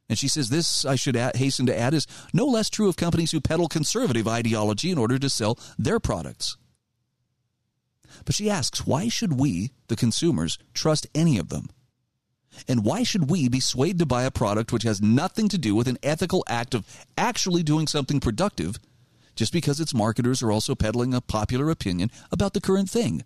And 0.10 0.20
she 0.20 0.28
says 0.28 0.50
this, 0.50 0.86
I 0.86 0.96
should 0.96 1.16
add, 1.16 1.38
hasten 1.38 1.66
to 1.68 1.78
add, 1.78 1.94
is 1.94 2.08
no 2.34 2.46
less 2.46 2.70
true 2.70 2.90
of 2.90 2.98
companies 2.98 3.32
who 3.32 3.42
peddle 3.42 3.68
conservative 3.68 4.28
ideology 4.28 4.92
in 4.92 4.98
order 4.98 5.18
to 5.18 5.30
sell 5.30 5.58
their 5.78 6.00
products. 6.00 6.58
But 8.26 8.36
she 8.36 8.50
asks, 8.50 8.86
why 8.86 9.08
should 9.08 9.40
we, 9.40 9.72
the 9.88 9.96
consumers, 9.96 10.60
trust 10.74 11.08
any 11.16 11.38
of 11.38 11.50
them? 11.50 11.70
And 12.68 12.86
why 12.86 13.04
should 13.04 13.30
we 13.30 13.50
be 13.50 13.60
swayed 13.60 13.98
to 14.00 14.06
buy 14.06 14.24
a 14.24 14.32
product 14.32 14.72
which 14.72 14.84
has 14.84 15.02
nothing 15.02 15.50
to 15.50 15.58
do 15.58 15.74
with 15.74 15.88
an 15.88 15.98
ethical 16.04 16.44
act 16.48 16.76
of 16.76 16.86
actually 17.18 17.64
doing 17.64 17.88
something 17.88 18.20
productive 18.20 18.78
just 19.36 19.52
because 19.52 19.80
its 19.80 19.96
marketers 19.96 20.44
are 20.44 20.52
also 20.52 20.76
peddling 20.76 21.14
a 21.14 21.22
popular 21.22 21.72
opinion 21.72 22.12
about 22.32 22.54
the 22.54 22.62
current 22.62 22.90
thing? 22.90 23.24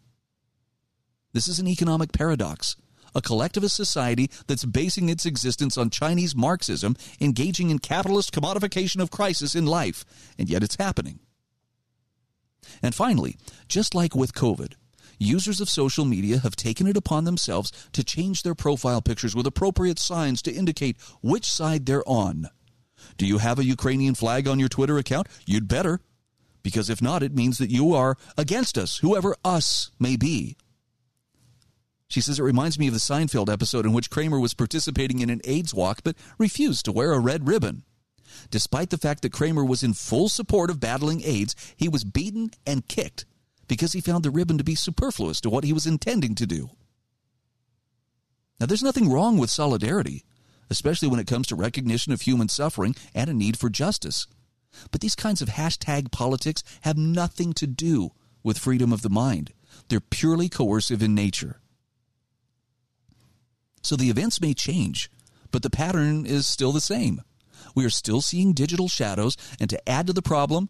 This 1.34 1.48
is 1.48 1.60
an 1.60 1.68
economic 1.68 2.14
paradox. 2.14 2.78
A 3.16 3.22
collectivist 3.22 3.76
society 3.76 4.30
that's 4.48 4.66
basing 4.66 5.10
its 5.10 5.26
existence 5.26 5.78
on 5.78 5.90
Chinese 5.90 6.36
Marxism, 6.36 6.96
engaging 7.20 7.70
in 7.70 7.80
capitalist 7.80 8.34
commodification 8.34 9.02
of 9.02 9.12
crisis 9.12 9.56
in 9.56 9.66
life, 9.66 10.06
and 10.38 10.50
yet 10.50 10.64
it's 10.64 10.76
happening. 10.76 11.20
And 12.82 12.94
finally, 12.94 13.38
just 13.68 13.96
like 13.96 14.16
with 14.16 14.34
COVID, 14.34 14.74
users 15.20 15.62
of 15.62 15.70
social 15.70 16.06
media 16.06 16.40
have 16.40 16.56
taken 16.56 16.88
it 16.88 16.98
upon 16.98 17.24
themselves 17.24 17.72
to 17.94 18.04
change 18.04 18.44
their 18.44 18.56
profile 18.56 19.02
pictures 19.02 19.36
with 19.36 19.48
appropriate 19.48 20.00
signs 20.00 20.42
to 20.44 20.54
indicate 20.54 20.98
which 21.22 21.50
side 21.52 21.86
they're 21.86 22.08
on. 22.08 22.50
Do 23.18 23.26
you 23.26 23.38
have 23.38 23.60
a 23.60 23.66
Ukrainian 23.66 24.16
flag 24.16 24.48
on 24.48 24.60
your 24.60 24.70
Twitter 24.70 24.98
account? 24.98 25.28
You'd 25.46 25.68
better. 25.68 26.02
Because 26.64 26.90
if 26.90 27.02
not, 27.02 27.24
it 27.24 27.36
means 27.36 27.60
that 27.60 27.72
you 27.72 27.94
are 27.94 28.18
against 28.38 28.78
us, 28.78 28.98
whoever 28.98 29.36
us 29.46 29.92
may 30.00 30.18
be. 30.18 30.58
She 32.08 32.22
says 32.22 32.40
it 32.40 32.44
reminds 32.44 32.80
me 32.80 32.88
of 32.88 32.94
the 32.94 33.00
Seinfeld 33.00 33.52
episode 33.52 33.86
in 33.86 33.94
which 33.94 34.10
Kramer 34.10 34.40
was 34.40 34.54
participating 34.54 35.20
in 35.20 35.30
an 35.30 35.42
AIDS 35.44 35.74
walk 35.74 36.02
but 36.04 36.16
refused 36.38 36.86
to 36.86 36.92
wear 36.92 37.12
a 37.14 37.20
red 37.20 37.48
ribbon. 37.48 37.84
Despite 38.50 38.90
the 38.90 38.98
fact 38.98 39.22
that 39.22 39.34
Kramer 39.34 39.66
was 39.66 39.84
in 39.84 39.94
full 39.94 40.30
support 40.30 40.70
of 40.70 40.80
battling 40.80 41.22
AIDS, 41.24 41.56
he 41.76 41.90
was 41.90 42.04
beaten 42.04 42.52
and 42.66 42.88
kicked 42.88 43.26
because 43.68 43.94
he 43.94 44.02
found 44.02 44.24
the 44.24 44.32
ribbon 44.32 44.58
to 44.58 44.64
be 44.64 44.76
superfluous 44.76 45.42
to 45.42 45.50
what 45.50 45.64
he 45.64 45.74
was 45.74 45.86
intending 45.86 46.36
to 46.36 46.46
do. 46.46 46.70
Now, 48.60 48.66
there's 48.66 48.84
nothing 48.84 49.10
wrong 49.10 49.38
with 49.38 49.50
solidarity, 49.50 50.24
especially 50.70 51.08
when 51.08 51.20
it 51.20 51.28
comes 51.28 51.48
to 51.48 51.56
recognition 51.56 52.12
of 52.14 52.22
human 52.22 52.50
suffering 52.50 52.96
and 53.14 53.30
a 53.30 53.34
need 53.34 53.58
for 53.58 53.70
justice. 53.70 54.28
But 54.92 55.02
these 55.02 55.16
kinds 55.16 55.42
of 55.42 55.50
hashtag 55.50 56.12
politics 56.12 56.64
have 56.82 56.98
nothing 56.98 57.54
to 57.54 57.68
do 57.68 58.12
with 58.44 58.58
freedom 58.58 58.92
of 58.94 59.02
the 59.02 59.10
mind. 59.10 59.54
They're 59.90 60.00
purely 60.00 60.50
coercive 60.50 61.04
in 61.04 61.14
nature. 61.14 61.60
So 63.82 63.96
the 63.96 64.10
events 64.10 64.42
may 64.42 64.54
change, 64.54 65.10
but 65.52 65.64
the 65.64 65.70
pattern 65.70 66.26
is 66.26 66.46
still 66.48 66.72
the 66.72 66.82
same. 66.82 67.22
We 67.76 67.86
are 67.86 67.90
still 67.90 68.22
seeing 68.22 68.54
digital 68.54 68.88
shadows, 68.88 69.38
and 69.60 69.70
to 69.70 69.90
add 69.90 70.08
to 70.08 70.14
the 70.14 70.22
problem, 70.22 70.70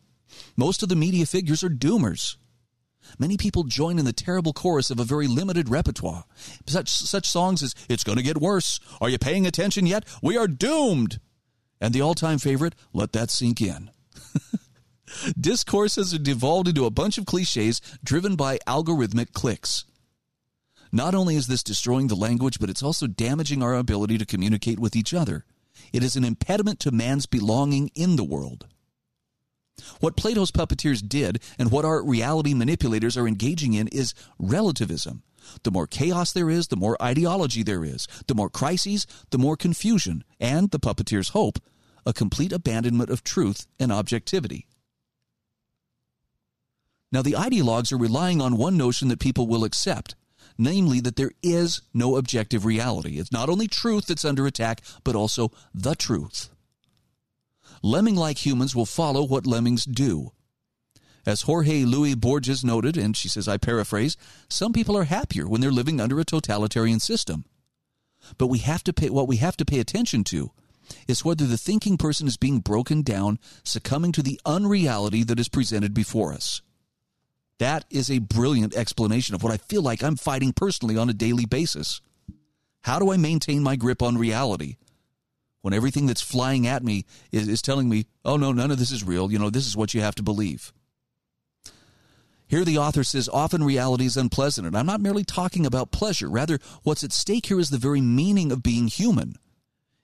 most 0.55 0.83
of 0.83 0.89
the 0.89 0.95
media 0.95 1.25
figures 1.25 1.63
are 1.63 1.69
doomers. 1.69 2.35
Many 3.17 3.37
people 3.37 3.63
join 3.63 3.99
in 3.99 4.05
the 4.05 4.13
terrible 4.13 4.53
chorus 4.53 4.89
of 4.91 4.99
a 4.99 5.05
very 5.05 5.27
limited 5.27 5.69
repertoire. 5.69 6.25
Such, 6.65 6.89
such 6.89 7.27
songs 7.27 7.63
as, 7.63 7.73
It's 7.89 8.03
Gonna 8.03 8.21
Get 8.21 8.41
Worse, 8.41 8.79
Are 8.99 9.09
You 9.09 9.17
Paying 9.17 9.47
Attention 9.47 9.85
Yet? 9.85 10.03
We 10.21 10.37
Are 10.37 10.47
Doomed! 10.47 11.19
And 11.79 11.93
the 11.93 12.01
all 12.01 12.15
time 12.15 12.39
favorite, 12.39 12.75
Let 12.93 13.13
That 13.13 13.29
Sink 13.29 13.61
In. 13.61 13.91
Discourse 15.39 15.95
has 15.95 16.11
devolved 16.19 16.67
into 16.67 16.85
a 16.85 16.91
bunch 16.91 17.17
of 17.17 17.25
cliches 17.25 17.81
driven 18.03 18.35
by 18.35 18.57
algorithmic 18.67 19.31
clicks. 19.31 19.85
Not 20.97 21.13
only 21.13 21.35
is 21.35 21.45
this 21.45 21.61
destroying 21.61 22.07
the 22.07 22.15
language, 22.15 22.57
but 22.59 22.71
it's 22.71 22.81
also 22.81 23.05
damaging 23.05 23.61
our 23.61 23.75
ability 23.75 24.17
to 24.17 24.25
communicate 24.25 24.79
with 24.79 24.95
each 24.95 25.13
other. 25.13 25.45
It 25.93 26.03
is 26.03 26.15
an 26.15 26.23
impediment 26.23 26.79
to 26.79 26.91
man's 26.91 27.27
belonging 27.27 27.91
in 27.93 28.15
the 28.15 28.23
world. 28.23 28.65
What 29.99 30.17
Plato's 30.17 30.49
puppeteers 30.49 31.07
did 31.07 31.39
and 31.59 31.71
what 31.71 31.85
our 31.85 32.03
reality 32.03 32.55
manipulators 32.55 33.15
are 33.15 33.27
engaging 33.27 33.75
in 33.75 33.87
is 33.89 34.15
relativism. 34.39 35.21
The 35.61 35.69
more 35.69 35.85
chaos 35.85 36.31
there 36.33 36.49
is, 36.49 36.69
the 36.69 36.75
more 36.75 36.99
ideology 36.99 37.61
there 37.61 37.85
is. 37.85 38.07
The 38.25 38.33
more 38.33 38.49
crises, 38.49 39.05
the 39.29 39.37
more 39.37 39.55
confusion, 39.55 40.23
and, 40.39 40.71
the 40.71 40.79
puppeteers 40.79 41.29
hope, 41.29 41.59
a 42.07 42.11
complete 42.11 42.51
abandonment 42.51 43.11
of 43.11 43.23
truth 43.23 43.67
and 43.79 43.91
objectivity. 43.91 44.65
Now, 47.11 47.21
the 47.21 47.33
ideologues 47.33 47.91
are 47.93 47.97
relying 47.97 48.41
on 48.41 48.57
one 48.57 48.77
notion 48.77 49.09
that 49.09 49.19
people 49.19 49.45
will 49.45 49.63
accept 49.63 50.15
namely 50.57 50.99
that 51.01 51.15
there 51.15 51.31
is 51.41 51.81
no 51.93 52.15
objective 52.15 52.65
reality. 52.65 53.19
It's 53.19 53.31
not 53.31 53.49
only 53.49 53.67
truth 53.67 54.07
that's 54.07 54.25
under 54.25 54.47
attack, 54.47 54.81
but 55.03 55.15
also 55.15 55.51
the 55.73 55.95
truth. 55.95 56.49
Lemming 57.83 58.15
like 58.15 58.45
humans 58.45 58.75
will 58.75 58.85
follow 58.85 59.23
what 59.23 59.45
lemmings 59.45 59.85
do. 59.85 60.31
As 61.25 61.41
Jorge 61.41 61.83
Luis 61.83 62.15
Borges 62.15 62.63
noted, 62.63 62.97
and 62.97 63.15
she 63.15 63.27
says, 63.27 63.47
I 63.47 63.57
paraphrase, 63.57 64.15
some 64.49 64.71
people 64.71 64.97
are 64.97 65.03
happier 65.03 65.47
when 65.47 65.59
they're 65.59 65.71
living 65.71 65.99
under 65.99 66.19
a 66.19 66.25
totalitarian 66.25 66.99
system. 66.99 67.43
But 68.37 68.47
we 68.47 68.59
have 68.59 68.83
to 68.85 68.93
pay, 68.93 69.09
what 69.09 69.27
we 69.27 69.37
have 69.37 69.57
to 69.57 69.65
pay 69.65 69.79
attention 69.79 70.23
to 70.25 70.51
is 71.07 71.25
whether 71.25 71.45
the 71.45 71.57
thinking 71.57 71.97
person 71.97 72.27
is 72.27 72.37
being 72.37 72.59
broken 72.59 73.01
down, 73.01 73.39
succumbing 73.63 74.13
to 74.13 74.23
the 74.23 74.39
unreality 74.45 75.23
that 75.23 75.39
is 75.39 75.49
presented 75.49 75.93
before 75.93 76.33
us. 76.33 76.61
That 77.59 77.85
is 77.89 78.11
a 78.11 78.19
brilliant 78.19 78.75
explanation 78.75 79.33
of 79.33 79.43
what 79.43 79.53
I 79.53 79.57
feel 79.57 79.81
like 79.81 80.03
I'm 80.03 80.15
fighting 80.15 80.53
personally 80.53 80.97
on 80.97 81.09
a 81.09 81.13
daily 81.13 81.45
basis. 81.45 82.01
How 82.81 82.99
do 82.99 83.11
I 83.11 83.17
maintain 83.17 83.63
my 83.63 83.75
grip 83.75 84.01
on 84.01 84.17
reality 84.17 84.77
when 85.61 85.73
everything 85.73 86.05
that's 86.05 86.21
flying 86.21 86.67
at 86.67 86.83
me 86.83 87.05
is, 87.31 87.47
is 87.47 87.61
telling 87.61 87.89
me, 87.89 88.05
oh, 88.23 88.37
no, 88.37 88.51
none 88.51 88.71
of 88.71 88.77
this 88.77 88.91
is 88.91 89.03
real? 89.03 89.31
You 89.31 89.39
know, 89.39 89.49
this 89.49 89.65
is 89.65 89.75
what 89.75 89.93
you 89.93 90.01
have 90.01 90.15
to 90.15 90.23
believe. 90.23 90.71
Here, 92.47 92.63
the 92.63 92.77
author 92.77 93.03
says 93.03 93.27
often 93.27 93.63
reality 93.63 94.05
is 94.05 94.15
unpleasant, 94.15 94.65
and 94.65 94.77
I'm 94.77 94.85
not 94.85 95.01
merely 95.01 95.25
talking 95.25 95.65
about 95.65 95.91
pleasure. 95.91 96.29
Rather, 96.29 96.59
what's 96.83 97.03
at 97.03 97.11
stake 97.11 97.47
here 97.47 97.59
is 97.59 97.71
the 97.71 97.77
very 97.77 97.99
meaning 97.99 98.53
of 98.53 98.63
being 98.63 98.87
human. 98.87 99.35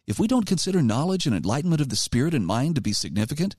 If 0.06 0.20
we 0.20 0.28
don't 0.28 0.46
consider 0.46 0.82
knowledge 0.82 1.26
and 1.26 1.34
enlightenment 1.36 1.80
of 1.80 1.88
the 1.88 1.96
spirit 1.96 2.34
and 2.34 2.46
mind 2.46 2.76
to 2.76 2.82
be 2.82 2.92
significant, 2.92 3.56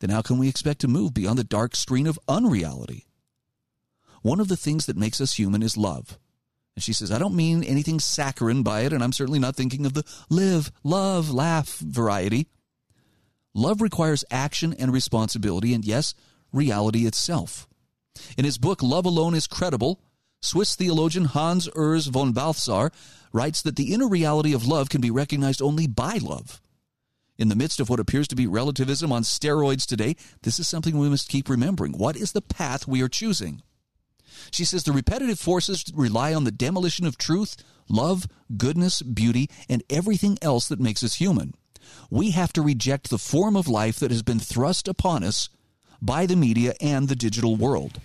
then 0.00 0.08
how 0.08 0.22
can 0.22 0.38
we 0.38 0.48
expect 0.48 0.80
to 0.80 0.88
move 0.88 1.12
beyond 1.12 1.38
the 1.38 1.44
dark 1.44 1.76
screen 1.76 2.06
of 2.06 2.18
unreality? 2.26 3.05
One 4.26 4.40
of 4.40 4.48
the 4.48 4.56
things 4.56 4.86
that 4.86 4.96
makes 4.96 5.20
us 5.20 5.34
human 5.34 5.62
is 5.62 5.76
love. 5.76 6.18
And 6.74 6.82
she 6.82 6.92
says, 6.92 7.12
I 7.12 7.18
don't 7.20 7.36
mean 7.36 7.62
anything 7.62 8.00
saccharine 8.00 8.64
by 8.64 8.80
it, 8.80 8.92
and 8.92 9.00
I'm 9.00 9.12
certainly 9.12 9.38
not 9.38 9.54
thinking 9.54 9.86
of 9.86 9.94
the 9.94 10.02
live, 10.28 10.72
love, 10.82 11.30
laugh 11.30 11.78
variety. 11.78 12.48
Love 13.54 13.80
requires 13.80 14.24
action 14.28 14.74
and 14.80 14.92
responsibility, 14.92 15.72
and 15.72 15.84
yes, 15.84 16.12
reality 16.52 17.06
itself. 17.06 17.68
In 18.36 18.44
his 18.44 18.58
book, 18.58 18.82
Love 18.82 19.06
Alone 19.06 19.36
is 19.36 19.46
Credible, 19.46 20.00
Swiss 20.42 20.74
theologian 20.74 21.26
Hans 21.26 21.68
Urs 21.68 22.10
von 22.10 22.32
Balthasar 22.32 22.90
writes 23.32 23.62
that 23.62 23.76
the 23.76 23.94
inner 23.94 24.08
reality 24.08 24.52
of 24.52 24.66
love 24.66 24.88
can 24.88 25.00
be 25.00 25.12
recognized 25.12 25.62
only 25.62 25.86
by 25.86 26.18
love. 26.20 26.60
In 27.38 27.48
the 27.48 27.54
midst 27.54 27.78
of 27.78 27.88
what 27.88 28.00
appears 28.00 28.26
to 28.26 28.34
be 28.34 28.48
relativism 28.48 29.12
on 29.12 29.22
steroids 29.22 29.86
today, 29.86 30.16
this 30.42 30.58
is 30.58 30.66
something 30.66 30.98
we 30.98 31.08
must 31.08 31.28
keep 31.28 31.48
remembering. 31.48 31.92
What 31.92 32.16
is 32.16 32.32
the 32.32 32.42
path 32.42 32.88
we 32.88 33.02
are 33.02 33.08
choosing? 33.08 33.62
She 34.50 34.64
says 34.64 34.84
the 34.84 34.92
repetitive 34.92 35.38
forces 35.38 35.84
rely 35.94 36.34
on 36.34 36.44
the 36.44 36.50
demolition 36.50 37.06
of 37.06 37.18
truth, 37.18 37.56
love, 37.88 38.26
goodness, 38.56 39.02
beauty, 39.02 39.50
and 39.68 39.82
everything 39.90 40.38
else 40.42 40.68
that 40.68 40.80
makes 40.80 41.02
us 41.02 41.14
human. 41.14 41.54
We 42.10 42.32
have 42.32 42.52
to 42.54 42.62
reject 42.62 43.10
the 43.10 43.18
form 43.18 43.56
of 43.56 43.68
life 43.68 43.98
that 44.00 44.10
has 44.10 44.22
been 44.22 44.40
thrust 44.40 44.88
upon 44.88 45.24
us 45.24 45.48
by 46.02 46.26
the 46.26 46.36
media 46.36 46.74
and 46.80 47.08
the 47.08 47.16
digital 47.16 47.56
world. 47.56 48.00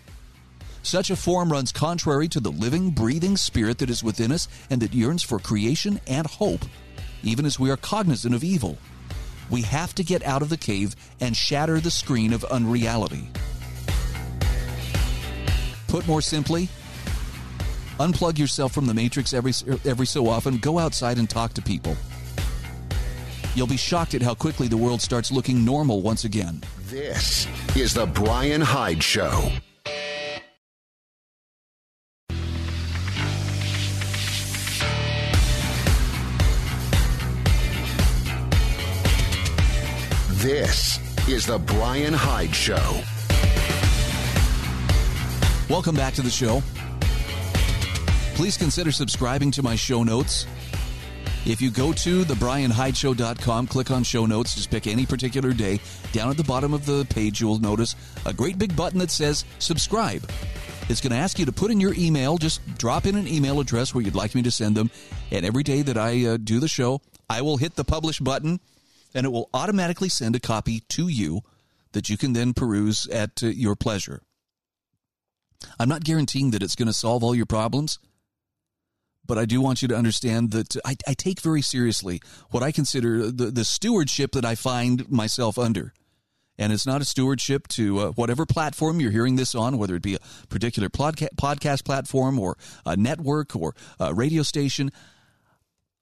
Such 0.83 1.11
a 1.11 1.15
form 1.15 1.51
runs 1.51 1.71
contrary 1.71 2.27
to 2.29 2.39
the 2.39 2.51
living, 2.51 2.89
breathing 2.91 3.37
spirit 3.37 3.77
that 3.79 3.89
is 3.89 4.03
within 4.03 4.31
us 4.31 4.47
and 4.69 4.81
that 4.81 4.93
yearns 4.93 5.21
for 5.21 5.39
creation 5.39 5.99
and 6.07 6.25
hope, 6.25 6.65
even 7.23 7.45
as 7.45 7.59
we 7.59 7.69
are 7.69 7.77
cognizant 7.77 8.33
of 8.33 8.43
evil. 8.43 8.77
We 9.49 9.61
have 9.63 9.93
to 9.95 10.03
get 10.03 10.23
out 10.23 10.41
of 10.41 10.49
the 10.49 10.57
cave 10.57 10.95
and 11.19 11.35
shatter 11.37 11.79
the 11.79 11.91
screen 11.91 12.33
of 12.33 12.43
unreality. 12.45 13.29
Put 15.91 16.07
more 16.07 16.21
simply, 16.21 16.69
unplug 17.99 18.39
yourself 18.39 18.71
from 18.71 18.85
the 18.85 18.93
matrix 18.93 19.33
every 19.33 19.51
every 19.83 20.05
so 20.05 20.29
often, 20.29 20.57
go 20.57 20.79
outside 20.79 21.17
and 21.17 21.29
talk 21.29 21.53
to 21.55 21.61
people. 21.61 21.97
You'll 23.55 23.67
be 23.67 23.75
shocked 23.75 24.15
at 24.15 24.21
how 24.21 24.33
quickly 24.33 24.69
the 24.69 24.77
world 24.77 25.01
starts 25.01 25.33
looking 25.33 25.65
normal 25.65 26.01
once 26.01 26.23
again. 26.23 26.63
This 26.87 27.45
is 27.75 27.93
the 27.93 28.05
Brian 28.05 28.61
Hyde 28.61 29.03
show. 29.03 29.51
This 40.37 40.99
is 41.27 41.45
the 41.45 41.59
Brian 41.59 42.13
Hyde 42.13 42.55
Show. 42.55 43.03
Welcome 45.71 45.95
back 45.95 46.13
to 46.15 46.21
the 46.21 46.29
show. 46.29 46.61
Please 48.35 48.57
consider 48.57 48.91
subscribing 48.91 49.51
to 49.51 49.63
my 49.63 49.77
show 49.77 50.03
notes. 50.03 50.45
If 51.45 51.61
you 51.61 51.71
go 51.71 51.93
to 51.93 52.25
thebrianhydeshow.com, 52.25 53.67
click 53.67 53.89
on 53.89 54.03
show 54.03 54.25
notes, 54.25 54.55
just 54.55 54.69
pick 54.69 54.85
any 54.85 55.05
particular 55.05 55.53
day. 55.53 55.79
Down 56.11 56.29
at 56.29 56.35
the 56.35 56.43
bottom 56.43 56.73
of 56.73 56.85
the 56.85 57.05
page, 57.05 57.39
you 57.39 57.47
will 57.47 57.59
notice 57.59 57.95
a 58.25 58.33
great 58.33 58.57
big 58.57 58.75
button 58.75 58.99
that 58.99 59.11
says 59.11 59.45
subscribe. 59.59 60.29
It's 60.89 60.99
going 60.99 61.11
to 61.11 61.17
ask 61.17 61.39
you 61.39 61.45
to 61.45 61.53
put 61.53 61.71
in 61.71 61.79
your 61.79 61.93
email. 61.93 62.37
Just 62.37 62.59
drop 62.77 63.05
in 63.05 63.15
an 63.15 63.25
email 63.25 63.61
address 63.61 63.95
where 63.95 64.03
you'd 64.03 64.13
like 64.13 64.35
me 64.35 64.41
to 64.41 64.51
send 64.51 64.75
them. 64.75 64.91
And 65.31 65.45
every 65.45 65.63
day 65.63 65.83
that 65.83 65.97
I 65.97 66.25
uh, 66.25 66.35
do 66.35 66.59
the 66.59 66.67
show, 66.67 66.99
I 67.29 67.43
will 67.43 67.55
hit 67.55 67.77
the 67.77 67.85
publish 67.85 68.19
button 68.19 68.59
and 69.15 69.25
it 69.25 69.29
will 69.29 69.49
automatically 69.53 70.09
send 70.09 70.35
a 70.35 70.41
copy 70.41 70.81
to 70.89 71.07
you 71.07 71.43
that 71.93 72.09
you 72.09 72.17
can 72.17 72.33
then 72.33 72.53
peruse 72.53 73.07
at 73.07 73.41
uh, 73.41 73.47
your 73.47 73.77
pleasure. 73.77 74.21
I'm 75.79 75.89
not 75.89 76.03
guaranteeing 76.03 76.51
that 76.51 76.63
it's 76.63 76.75
going 76.75 76.87
to 76.87 76.93
solve 76.93 77.23
all 77.23 77.35
your 77.35 77.45
problems, 77.45 77.99
but 79.25 79.37
I 79.37 79.45
do 79.45 79.61
want 79.61 79.81
you 79.81 79.87
to 79.89 79.95
understand 79.95 80.51
that 80.51 80.75
I, 80.85 80.95
I 81.07 81.13
take 81.13 81.41
very 81.41 81.61
seriously 81.61 82.21
what 82.49 82.63
I 82.63 82.71
consider 82.71 83.31
the, 83.31 83.51
the 83.51 83.65
stewardship 83.65 84.31
that 84.33 84.45
I 84.45 84.55
find 84.55 85.09
myself 85.09 85.57
under. 85.57 85.93
And 86.57 86.71
it's 86.71 86.85
not 86.85 87.01
a 87.01 87.05
stewardship 87.05 87.67
to 87.69 87.99
uh, 87.99 88.11
whatever 88.11 88.45
platform 88.45 88.99
you're 88.99 89.09
hearing 89.09 89.35
this 89.35 89.55
on, 89.55 89.79
whether 89.79 89.95
it 89.95 90.03
be 90.03 90.13
a 90.13 90.19
particular 90.47 90.89
podca- 90.89 91.33
podcast 91.35 91.83
platform 91.85 92.37
or 92.37 92.55
a 92.85 92.95
network 92.95 93.55
or 93.55 93.73
a 93.99 94.13
radio 94.13 94.43
station. 94.43 94.91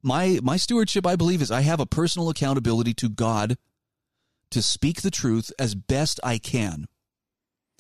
My, 0.02 0.40
my 0.44 0.58
stewardship, 0.58 1.08
I 1.08 1.16
believe, 1.16 1.42
is 1.42 1.50
I 1.50 1.62
have 1.62 1.80
a 1.80 1.86
personal 1.86 2.30
accountability 2.30 2.94
to 2.96 3.08
God 3.08 3.58
to 4.52 4.62
speak 4.62 5.02
the 5.02 5.12
truth 5.12 5.50
as 5.58 5.76
best 5.76 6.20
I 6.26 6.40
can. 6.40 6.89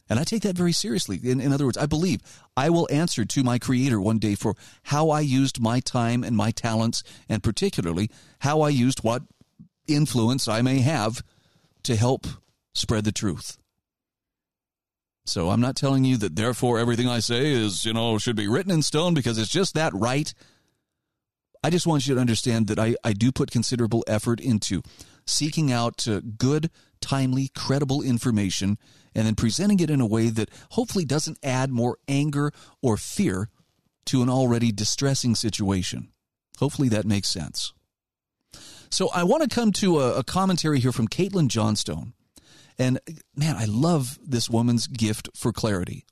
And 0.09 0.19
I 0.19 0.23
take 0.23 0.41
that 0.41 0.57
very 0.57 0.71
seriously. 0.71 1.19
In, 1.23 1.39
in 1.39 1.53
other 1.53 1.65
words, 1.65 1.77
I 1.77 1.85
believe 1.85 2.21
I 2.57 2.69
will 2.69 2.87
answer 2.91 3.25
to 3.25 3.43
my 3.43 3.59
Creator 3.59 4.01
one 4.01 4.17
day 4.17 4.35
for 4.35 4.55
how 4.83 5.11
I 5.11 5.19
used 5.21 5.61
my 5.61 5.79
time 5.79 6.23
and 6.23 6.35
my 6.35 6.51
talents, 6.51 7.03
and 7.29 7.43
particularly 7.43 8.09
how 8.39 8.61
I 8.61 8.69
used 8.69 9.03
what 9.03 9.21
influence 9.87 10.47
I 10.47 10.61
may 10.61 10.79
have 10.79 11.21
to 11.83 11.95
help 11.95 12.25
spread 12.73 13.03
the 13.03 13.11
truth. 13.11 13.57
So 15.25 15.49
I'm 15.49 15.61
not 15.61 15.75
telling 15.75 16.05
you 16.05 16.17
that 16.17 16.35
therefore 16.35 16.79
everything 16.79 17.07
I 17.07 17.19
say 17.19 17.51
is, 17.51 17.85
you 17.85 17.93
know, 17.93 18.17
should 18.17 18.35
be 18.35 18.47
written 18.47 18.71
in 18.71 18.81
stone 18.81 19.13
because 19.13 19.37
it's 19.37 19.51
just 19.51 19.75
that 19.75 19.93
right. 19.93 20.33
I 21.63 21.69
just 21.69 21.85
want 21.85 22.07
you 22.07 22.15
to 22.15 22.21
understand 22.21 22.67
that 22.67 22.79
I, 22.79 22.95
I 23.03 23.13
do 23.13 23.31
put 23.31 23.51
considerable 23.51 24.03
effort 24.07 24.39
into 24.39 24.81
seeking 25.27 25.71
out 25.71 26.07
uh, 26.07 26.21
good, 26.37 26.71
timely, 26.99 27.51
credible 27.55 28.01
information 28.01 28.79
and 29.15 29.25
then 29.25 29.35
presenting 29.35 29.79
it 29.79 29.89
in 29.89 30.01
a 30.01 30.05
way 30.05 30.29
that 30.29 30.49
hopefully 30.71 31.05
doesn't 31.05 31.39
add 31.43 31.71
more 31.71 31.97
anger 32.07 32.51
or 32.81 32.97
fear 32.97 33.49
to 34.05 34.21
an 34.21 34.29
already 34.29 34.71
distressing 34.71 35.35
situation. 35.35 36.09
Hopefully 36.57 36.89
that 36.89 37.05
makes 37.05 37.29
sense. 37.29 37.73
So 38.91 39.09
I 39.13 39.23
want 39.23 39.43
to 39.43 39.53
come 39.53 39.71
to 39.73 39.99
a, 39.99 40.19
a 40.19 40.23
commentary 40.23 40.79
here 40.79 40.91
from 40.91 41.07
Caitlin 41.07 41.47
Johnstone. 41.47 42.13
And 42.77 42.99
man, 43.35 43.55
I 43.55 43.65
love 43.65 44.17
this 44.25 44.49
woman's 44.49 44.87
gift 44.87 45.29
for 45.35 45.51
clarity. 45.51 46.05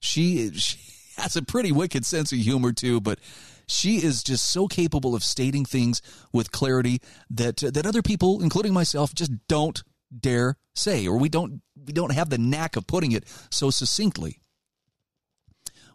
She, 0.00 0.52
she 0.52 0.78
has 1.16 1.36
a 1.36 1.42
pretty 1.42 1.72
wicked 1.72 2.06
sense 2.06 2.32
of 2.32 2.38
humor 2.38 2.72
too, 2.72 3.00
but 3.00 3.18
she 3.66 3.96
is 3.96 4.22
just 4.22 4.50
so 4.50 4.68
capable 4.68 5.14
of 5.14 5.24
stating 5.24 5.64
things 5.64 6.02
with 6.32 6.52
clarity 6.52 7.00
that 7.30 7.58
that 7.58 7.86
other 7.86 8.02
people, 8.02 8.42
including 8.42 8.72
myself, 8.72 9.14
just 9.14 9.32
don't 9.48 9.82
dare 10.16 10.56
say, 10.74 11.06
or 11.06 11.16
we 11.16 11.28
don't 11.28 11.62
we 11.84 11.92
don't 11.92 12.12
have 12.12 12.30
the 12.30 12.38
knack 12.38 12.76
of 12.76 12.86
putting 12.86 13.12
it 13.12 13.24
so 13.50 13.70
succinctly. 13.70 14.38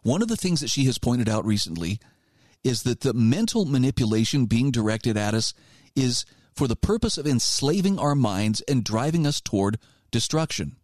One 0.02 0.22
of 0.22 0.28
the 0.28 0.36
things 0.36 0.60
that 0.60 0.70
she 0.70 0.84
has 0.84 0.98
pointed 0.98 1.28
out 1.28 1.44
recently 1.44 1.98
is 2.64 2.82
that 2.82 3.00
the 3.00 3.14
mental 3.14 3.64
manipulation 3.64 4.46
being 4.46 4.70
directed 4.70 5.16
at 5.16 5.34
us 5.34 5.54
is 5.94 6.24
for 6.54 6.66
the 6.66 6.76
purpose 6.76 7.18
of 7.18 7.26
enslaving 7.26 7.98
our 7.98 8.14
minds 8.14 8.60
and 8.62 8.84
driving 8.84 9.26
us 9.26 9.40
toward 9.40 9.78
destruction. 10.10 10.76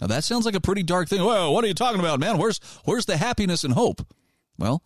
Now 0.00 0.06
that 0.06 0.24
sounds 0.24 0.46
like 0.46 0.54
a 0.54 0.60
pretty 0.60 0.82
dark 0.82 1.08
thing. 1.08 1.24
Well, 1.24 1.52
what 1.52 1.64
are 1.64 1.68
you 1.68 1.74
talking 1.74 2.00
about, 2.00 2.20
man? 2.20 2.38
Where's 2.38 2.60
where's 2.84 3.06
the 3.06 3.16
happiness 3.16 3.64
and 3.64 3.74
hope? 3.74 4.06
Well, 4.58 4.82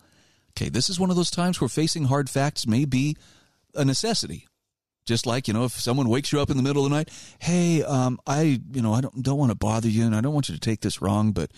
okay, 0.51 0.69
this 0.69 0.89
is 0.89 0.99
one 0.99 1.09
of 1.09 1.15
those 1.15 1.31
times 1.31 1.61
where 1.61 1.67
facing 1.67 2.05
hard 2.05 2.29
facts 2.29 2.67
may 2.67 2.85
be 2.85 3.15
a 3.75 3.85
necessity. 3.85 4.47
Just 5.05 5.25
like, 5.25 5.47
you 5.47 5.53
know, 5.53 5.65
if 5.65 5.73
someone 5.73 6.07
wakes 6.07 6.31
you 6.31 6.39
up 6.39 6.49
in 6.49 6.57
the 6.57 6.63
middle 6.63 6.85
of 6.85 6.89
the 6.89 6.95
night, 6.95 7.09
hey, 7.39 7.83
um, 7.83 8.19
I, 8.25 8.61
you 8.71 8.81
know, 8.81 8.93
I 8.93 9.01
don't, 9.01 9.21
don't 9.21 9.37
want 9.37 9.51
to 9.51 9.57
bother 9.57 9.89
you 9.89 10.05
and 10.05 10.15
I 10.15 10.21
don't 10.21 10.33
want 10.33 10.49
you 10.49 10.55
to 10.55 10.61
take 10.61 10.81
this 10.81 11.01
wrong, 11.01 11.31
but 11.31 11.51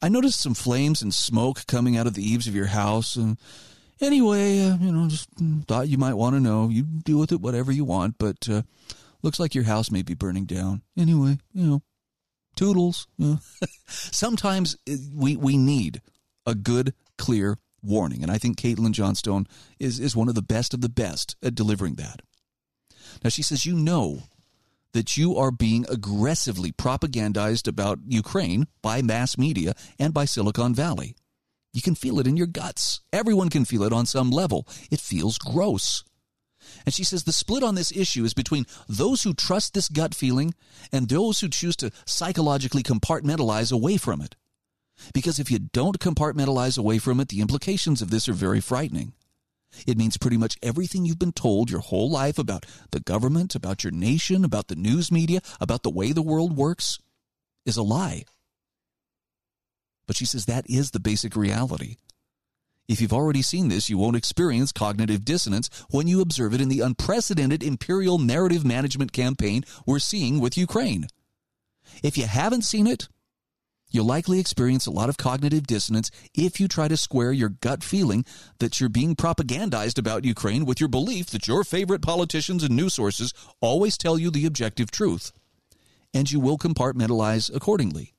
I 0.00 0.08
noticed 0.08 0.40
some 0.40 0.54
flames 0.54 1.02
and 1.02 1.12
smoke 1.12 1.66
coming 1.66 1.96
out 1.96 2.06
of 2.06 2.14
the 2.14 2.22
eaves 2.22 2.46
of 2.46 2.54
your 2.54 2.66
house. 2.66 3.16
And 3.16 3.36
anyway, 4.00 4.60
uh, 4.60 4.76
you 4.78 4.92
know, 4.92 5.08
just 5.08 5.28
thought 5.66 5.88
you 5.88 5.98
might 5.98 6.14
want 6.14 6.36
to 6.36 6.40
know. 6.40 6.68
You 6.68 6.84
deal 6.84 7.18
with 7.18 7.32
it 7.32 7.40
whatever 7.40 7.72
you 7.72 7.84
want, 7.84 8.16
but 8.18 8.48
uh, 8.48 8.62
looks 9.22 9.40
like 9.40 9.54
your 9.54 9.64
house 9.64 9.90
may 9.90 10.02
be 10.02 10.14
burning 10.14 10.44
down. 10.44 10.82
Anyway, 10.96 11.38
you 11.52 11.66
know, 11.66 11.82
toodles. 12.54 13.08
You 13.16 13.26
know. 13.26 13.38
Sometimes 13.86 14.76
uh, 14.88 14.94
we, 15.12 15.36
we 15.36 15.56
need 15.56 16.00
a 16.46 16.54
good, 16.54 16.94
clear 17.16 17.58
warning. 17.82 18.22
And 18.22 18.30
I 18.30 18.38
think 18.38 18.58
Caitlin 18.58 18.92
Johnstone 18.92 19.46
is, 19.78 19.98
is 20.00 20.16
one 20.16 20.28
of 20.28 20.34
the 20.34 20.42
best 20.42 20.74
of 20.74 20.80
the 20.80 20.88
best 20.88 21.36
at 21.42 21.54
delivering 21.54 21.94
that. 21.94 22.22
Now, 23.22 23.30
she 23.30 23.42
says, 23.42 23.66
You 23.66 23.74
know 23.74 24.22
that 24.92 25.16
you 25.16 25.36
are 25.36 25.50
being 25.50 25.84
aggressively 25.88 26.72
propagandized 26.72 27.68
about 27.68 28.00
Ukraine 28.06 28.66
by 28.82 29.02
mass 29.02 29.36
media 29.36 29.74
and 29.98 30.14
by 30.14 30.24
Silicon 30.24 30.74
Valley. 30.74 31.14
You 31.72 31.82
can 31.82 31.94
feel 31.94 32.18
it 32.18 32.26
in 32.26 32.36
your 32.36 32.46
guts. 32.46 33.00
Everyone 33.12 33.50
can 33.50 33.64
feel 33.64 33.82
it 33.82 33.92
on 33.92 34.06
some 34.06 34.30
level. 34.30 34.66
It 34.90 35.00
feels 35.00 35.38
gross. 35.38 36.02
And 36.84 36.94
she 36.94 37.04
says 37.04 37.24
the 37.24 37.32
split 37.32 37.62
on 37.62 37.74
this 37.74 37.92
issue 37.92 38.24
is 38.24 38.34
between 38.34 38.66
those 38.88 39.22
who 39.22 39.34
trust 39.34 39.74
this 39.74 39.88
gut 39.88 40.14
feeling 40.14 40.54
and 40.92 41.08
those 41.08 41.40
who 41.40 41.48
choose 41.48 41.76
to 41.76 41.92
psychologically 42.06 42.82
compartmentalize 42.82 43.72
away 43.72 43.96
from 43.96 44.20
it. 44.20 44.36
Because 45.14 45.38
if 45.38 45.50
you 45.50 45.58
don't 45.58 46.00
compartmentalize 46.00 46.76
away 46.76 46.98
from 46.98 47.20
it, 47.20 47.28
the 47.28 47.40
implications 47.40 48.02
of 48.02 48.10
this 48.10 48.28
are 48.28 48.32
very 48.32 48.60
frightening. 48.60 49.12
It 49.86 49.98
means 49.98 50.16
pretty 50.16 50.36
much 50.36 50.56
everything 50.62 51.04
you've 51.04 51.18
been 51.18 51.32
told 51.32 51.70
your 51.70 51.80
whole 51.80 52.10
life 52.10 52.38
about 52.38 52.66
the 52.90 53.00
government, 53.00 53.54
about 53.54 53.84
your 53.84 53.92
nation, 53.92 54.44
about 54.44 54.68
the 54.68 54.76
news 54.76 55.12
media, 55.12 55.40
about 55.60 55.82
the 55.82 55.90
way 55.90 56.12
the 56.12 56.22
world 56.22 56.56
works 56.56 56.98
is 57.66 57.76
a 57.76 57.82
lie. 57.82 58.24
But 60.06 60.16
she 60.16 60.24
says 60.24 60.46
that 60.46 60.68
is 60.68 60.90
the 60.90 61.00
basic 61.00 61.36
reality. 61.36 61.96
If 62.88 63.02
you've 63.02 63.12
already 63.12 63.42
seen 63.42 63.68
this, 63.68 63.90
you 63.90 63.98
won't 63.98 64.16
experience 64.16 64.72
cognitive 64.72 65.22
dissonance 65.22 65.68
when 65.90 66.06
you 66.06 66.22
observe 66.22 66.54
it 66.54 66.60
in 66.62 66.70
the 66.70 66.80
unprecedented 66.80 67.62
imperial 67.62 68.16
narrative 68.16 68.64
management 68.64 69.12
campaign 69.12 69.64
we're 69.84 69.98
seeing 69.98 70.40
with 70.40 70.56
Ukraine. 70.56 71.08
If 72.02 72.16
you 72.16 72.26
haven't 72.26 72.62
seen 72.62 72.86
it, 72.86 73.08
You'll 73.90 74.04
likely 74.04 74.38
experience 74.38 74.86
a 74.86 74.90
lot 74.90 75.08
of 75.08 75.16
cognitive 75.16 75.66
dissonance 75.66 76.10
if 76.34 76.60
you 76.60 76.68
try 76.68 76.88
to 76.88 76.96
square 76.96 77.32
your 77.32 77.48
gut 77.48 77.82
feeling 77.82 78.24
that 78.58 78.80
you're 78.80 78.90
being 78.90 79.16
propagandized 79.16 79.98
about 79.98 80.24
Ukraine 80.24 80.66
with 80.66 80.78
your 80.78 80.90
belief 80.90 81.26
that 81.28 81.48
your 81.48 81.64
favorite 81.64 82.02
politicians 82.02 82.62
and 82.62 82.76
news 82.76 82.94
sources 82.94 83.32
always 83.60 83.96
tell 83.96 84.18
you 84.18 84.30
the 84.30 84.44
objective 84.44 84.90
truth. 84.90 85.32
And 86.12 86.30
you 86.30 86.38
will 86.38 86.58
compartmentalize 86.58 87.54
accordingly. 87.54 88.14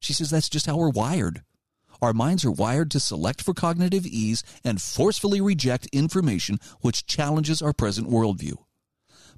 She 0.00 0.12
says 0.12 0.30
that's 0.30 0.48
just 0.48 0.66
how 0.66 0.76
we're 0.76 0.90
wired. 0.90 1.42
Our 2.00 2.14
minds 2.14 2.44
are 2.44 2.52
wired 2.52 2.90
to 2.92 3.00
select 3.00 3.42
for 3.42 3.52
cognitive 3.52 4.06
ease 4.06 4.42
and 4.64 4.80
forcefully 4.80 5.40
reject 5.40 5.88
information 5.92 6.58
which 6.80 7.04
challenges 7.04 7.60
our 7.60 7.72
present 7.72 8.08
worldview. 8.08 8.54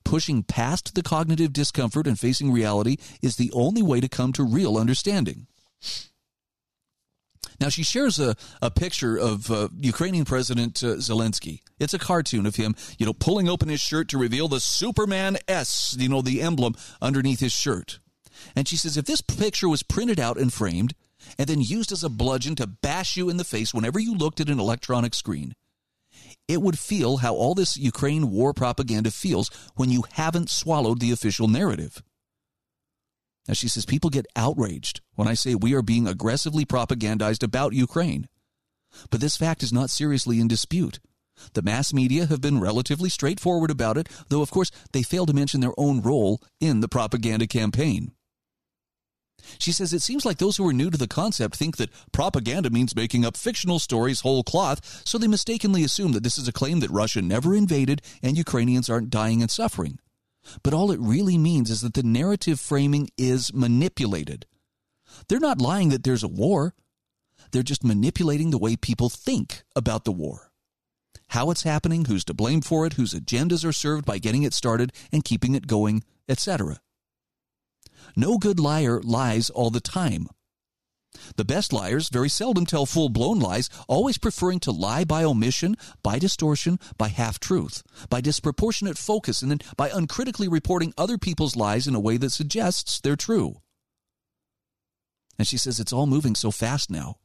Pushing 0.04 0.42
past 0.42 0.94
the 0.94 1.02
cognitive 1.02 1.52
discomfort 1.52 2.06
and 2.06 2.18
facing 2.18 2.52
reality 2.52 2.96
is 3.22 3.36
the 3.36 3.50
only 3.52 3.82
way 3.82 4.00
to 4.00 4.08
come 4.08 4.32
to 4.32 4.44
real 4.44 4.76
understanding. 4.76 5.46
Now, 7.60 7.68
she 7.68 7.84
shares 7.84 8.18
a, 8.18 8.34
a 8.60 8.70
picture 8.70 9.16
of 9.16 9.50
uh, 9.50 9.68
Ukrainian 9.78 10.24
President 10.24 10.82
uh, 10.82 10.96
Zelensky. 10.96 11.60
It's 11.78 11.94
a 11.94 11.98
cartoon 11.98 12.44
of 12.44 12.56
him, 12.56 12.74
you 12.98 13.06
know, 13.06 13.12
pulling 13.12 13.48
open 13.48 13.68
his 13.68 13.80
shirt 13.80 14.08
to 14.08 14.18
reveal 14.18 14.48
the 14.48 14.58
Superman 14.58 15.38
S, 15.46 15.96
you 15.98 16.08
know, 16.08 16.22
the 16.22 16.42
emblem 16.42 16.74
underneath 17.00 17.40
his 17.40 17.52
shirt. 17.52 18.00
And 18.56 18.66
she 18.66 18.76
says 18.76 18.96
if 18.96 19.04
this 19.04 19.20
picture 19.20 19.68
was 19.68 19.84
printed 19.84 20.18
out 20.18 20.38
and 20.38 20.52
framed 20.52 20.94
and 21.38 21.46
then 21.46 21.60
used 21.60 21.92
as 21.92 22.02
a 22.02 22.08
bludgeon 22.08 22.56
to 22.56 22.66
bash 22.66 23.16
you 23.16 23.28
in 23.28 23.36
the 23.36 23.44
face 23.44 23.72
whenever 23.72 24.00
you 24.00 24.14
looked 24.14 24.40
at 24.40 24.48
an 24.48 24.58
electronic 24.58 25.14
screen, 25.14 25.54
it 26.48 26.60
would 26.60 26.78
feel 26.78 27.19
how 27.19 27.35
all 27.35 27.55
this 27.55 27.77
Ukraine 27.77 28.31
war 28.31 28.52
propaganda 28.52 29.10
feels 29.10 29.51
when 29.77 29.90
you 29.90 30.05
haven't 30.12 30.51
swallowed 30.51 31.01
the 31.01 31.12
official 31.12 31.48
narrative. 31.48 32.02
Now, 33.48 33.55
she 33.55 33.69
says 33.69 33.86
people 33.86 34.10
get 34.10 34.27
outraged 34.36 35.01
when 35.14 35.27
I 35.27 35.35
say 35.35 35.55
we 35.55 35.74
are 35.74 35.82
being 35.82 36.06
aggressively 36.06 36.64
propagandized 36.64 37.43
about 37.43 37.73
Ukraine. 37.73 38.28
But 39.10 39.20
this 39.20 39.36
fact 39.36 39.62
is 39.62 39.73
not 39.73 39.90
seriously 39.90 40.39
in 40.39 40.48
dispute. 40.48 41.01
The 41.55 41.62
mass 41.62 41.93
media 41.93 42.27
have 42.27 42.40
been 42.40 42.60
relatively 42.60 43.09
straightforward 43.09 43.70
about 43.70 43.97
it, 43.97 44.09
though, 44.28 44.43
of 44.43 44.51
course, 44.51 44.70
they 44.93 45.02
fail 45.02 45.27
to 45.27 45.32
mention 45.32 45.60
their 45.60 45.78
own 45.78 46.02
role 46.02 46.40
in 46.60 46.81
the 46.81 46.89
propaganda 46.89 47.47
campaign. 47.47 48.12
She 49.59 49.73
says 49.73 49.93
it 49.93 50.02
seems 50.02 50.24
like 50.24 50.39
those 50.39 50.56
who 50.56 50.66
are 50.69 50.73
new 50.73 50.90
to 50.90 50.98
the 50.98 51.09
concept 51.09 51.56
think 51.56 51.77
that 51.77 51.90
propaganda 52.12 52.70
means 52.70 52.97
making 52.97 53.24
up 53.24 53.36
fictional 53.36 53.78
stories 53.78 54.20
whole 54.20 54.43
cloth, 54.43 55.02
so 55.06 55.19
they 55.19 55.27
mistakenly 55.27 55.85
assume 55.85 56.12
that 56.12 56.23
this 56.23 56.39
is 56.39 56.48
a 56.48 56.52
claim 56.52 56.81
that 56.81 56.90
Russia 56.90 57.23
never 57.23 57.55
invaded 57.55 58.02
and 58.23 58.36
Ukrainians 58.36 58.89
aren't 58.89 59.10
dying 59.10 59.43
and 59.43 59.51
suffering. 59.51 59.98
But 60.62 60.74
all 60.74 60.90
it 60.90 61.01
really 61.01 61.39
means 61.39 61.70
is 61.70 61.81
that 61.82 61.94
the 61.94 62.02
narrative 62.02 62.59
framing 62.59 63.10
is 63.16 63.52
manipulated. 63.55 64.47
They're 65.28 65.39
not 65.39 65.60
lying 65.60 65.90
that 65.90 66.05
there's 66.05 66.23
a 66.23 66.28
war. 66.28 66.74
They're 67.51 67.62
just 67.62 67.85
manipulating 67.85 68.51
the 68.51 68.59
way 68.59 68.77
people 68.77 69.09
think 69.09 69.62
about 69.77 70.05
the 70.05 70.12
war. 70.12 70.51
How 71.28 71.51
it's 71.51 71.62
happening, 71.62 72.06
who's 72.06 72.24
to 72.27 72.35
blame 72.35 72.60
for 72.60 72.86
it, 72.86 72.94
whose 72.94 73.14
agendas 73.14 73.64
are 73.64 73.73
served 73.73 74.05
by 74.05 74.19
getting 74.19 74.43
it 74.43 74.52
started 74.52 74.93
and 75.12 75.24
keeping 75.24 75.55
it 75.55 75.66
going, 75.66 76.05
etc. 76.28 76.81
No 78.16 78.38
good 78.38 78.60
liar 78.60 79.00
lies 79.02 79.50
all 79.50 79.70
the 79.70 79.80
time. 79.80 80.28
The 81.36 81.44
best 81.44 81.72
liars 81.72 82.08
very 82.08 82.28
seldom 82.28 82.64
tell 82.64 82.86
full 82.86 83.08
blown 83.08 83.38
lies, 83.38 83.68
always 83.86 84.18
preferring 84.18 84.60
to 84.60 84.70
lie 84.70 85.04
by 85.04 85.24
omission, 85.24 85.76
by 86.02 86.18
distortion, 86.18 86.78
by 86.96 87.08
half 87.08 87.38
truth, 87.38 87.82
by 88.08 88.20
disproportionate 88.20 88.98
focus, 88.98 89.42
and 89.42 89.50
then 89.50 89.60
by 89.76 89.90
uncritically 89.90 90.48
reporting 90.48 90.94
other 90.96 91.18
people's 91.18 91.56
lies 91.56 91.86
in 91.86 91.94
a 91.94 92.00
way 92.00 92.16
that 92.16 92.30
suggests 92.30 93.00
they're 93.00 93.16
true. 93.16 93.56
And 95.38 95.46
she 95.46 95.58
says 95.58 95.80
it's 95.80 95.92
all 95.92 96.06
moving 96.06 96.34
so 96.34 96.50
fast 96.50 96.90
now. 96.90 97.16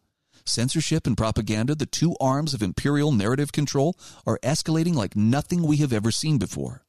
Censorship 0.46 1.06
and 1.06 1.18
propaganda, 1.18 1.76
the 1.76 1.86
two 1.86 2.16
arms 2.20 2.54
of 2.54 2.64
imperial 2.64 3.12
narrative 3.12 3.52
control, 3.52 3.98
are 4.26 4.40
escalating 4.44 4.96
like 4.96 5.16
nothing 5.16 5.62
we 5.62 5.78
have 5.78 5.94
ever 5.94 6.12
seen 6.12 6.38
before. 6.38 6.87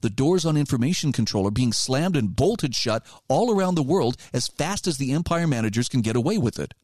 The 0.00 0.10
doors 0.10 0.44
on 0.44 0.56
information 0.56 1.12
control 1.12 1.46
are 1.46 1.52
being 1.52 1.72
slammed 1.72 2.16
and 2.16 2.34
bolted 2.34 2.74
shut 2.74 3.04
all 3.28 3.54
around 3.54 3.74
the 3.74 3.82
world 3.82 4.16
as 4.32 4.48
fast 4.48 4.86
as 4.86 4.98
the 4.98 5.12
empire 5.12 5.46
managers 5.46 5.88
can 5.88 6.00
get 6.00 6.16
away 6.16 6.38
with 6.38 6.58
it. 6.58 6.74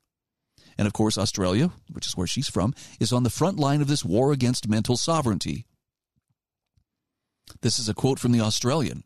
And 0.77 0.87
of 0.87 0.93
course, 0.93 1.17
Australia, 1.17 1.71
which 1.91 2.07
is 2.07 2.17
where 2.17 2.27
she's 2.27 2.49
from, 2.49 2.75
is 2.99 3.13
on 3.13 3.23
the 3.23 3.31
front 3.31 3.59
line 3.59 3.81
of 3.81 3.89
this 3.89 4.05
war 4.05 4.33
against 4.33 4.69
mental 4.69 4.97
sovereignty. 4.97 5.67
This 7.61 7.79
is 7.79 7.89
a 7.89 7.95
quote 7.95 8.19
from 8.19 8.33
The 8.33 8.41
Australian. 8.41 9.05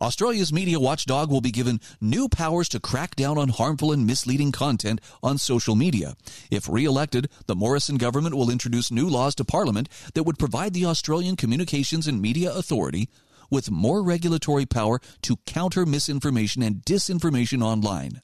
Australia's 0.00 0.52
media 0.52 0.78
watchdog 0.78 1.30
will 1.30 1.40
be 1.40 1.50
given 1.50 1.80
new 2.00 2.28
powers 2.28 2.68
to 2.68 2.80
crack 2.80 3.16
down 3.16 3.38
on 3.38 3.48
harmful 3.48 3.92
and 3.92 4.06
misleading 4.06 4.52
content 4.52 5.00
on 5.22 5.38
social 5.38 5.74
media. 5.74 6.14
If 6.50 6.68
re 6.68 6.84
elected, 6.84 7.28
the 7.46 7.56
Morrison 7.56 7.96
government 7.96 8.34
will 8.34 8.50
introduce 8.50 8.90
new 8.90 9.08
laws 9.08 9.34
to 9.36 9.44
Parliament 9.44 9.88
that 10.14 10.24
would 10.24 10.38
provide 10.38 10.74
the 10.74 10.86
Australian 10.86 11.36
Communications 11.36 12.06
and 12.06 12.20
Media 12.20 12.52
Authority 12.52 13.08
with 13.50 13.70
more 13.70 14.02
regulatory 14.02 14.66
power 14.66 15.00
to 15.22 15.36
counter 15.46 15.86
misinformation 15.86 16.62
and 16.62 16.82
disinformation 16.82 17.62
online. 17.62 18.20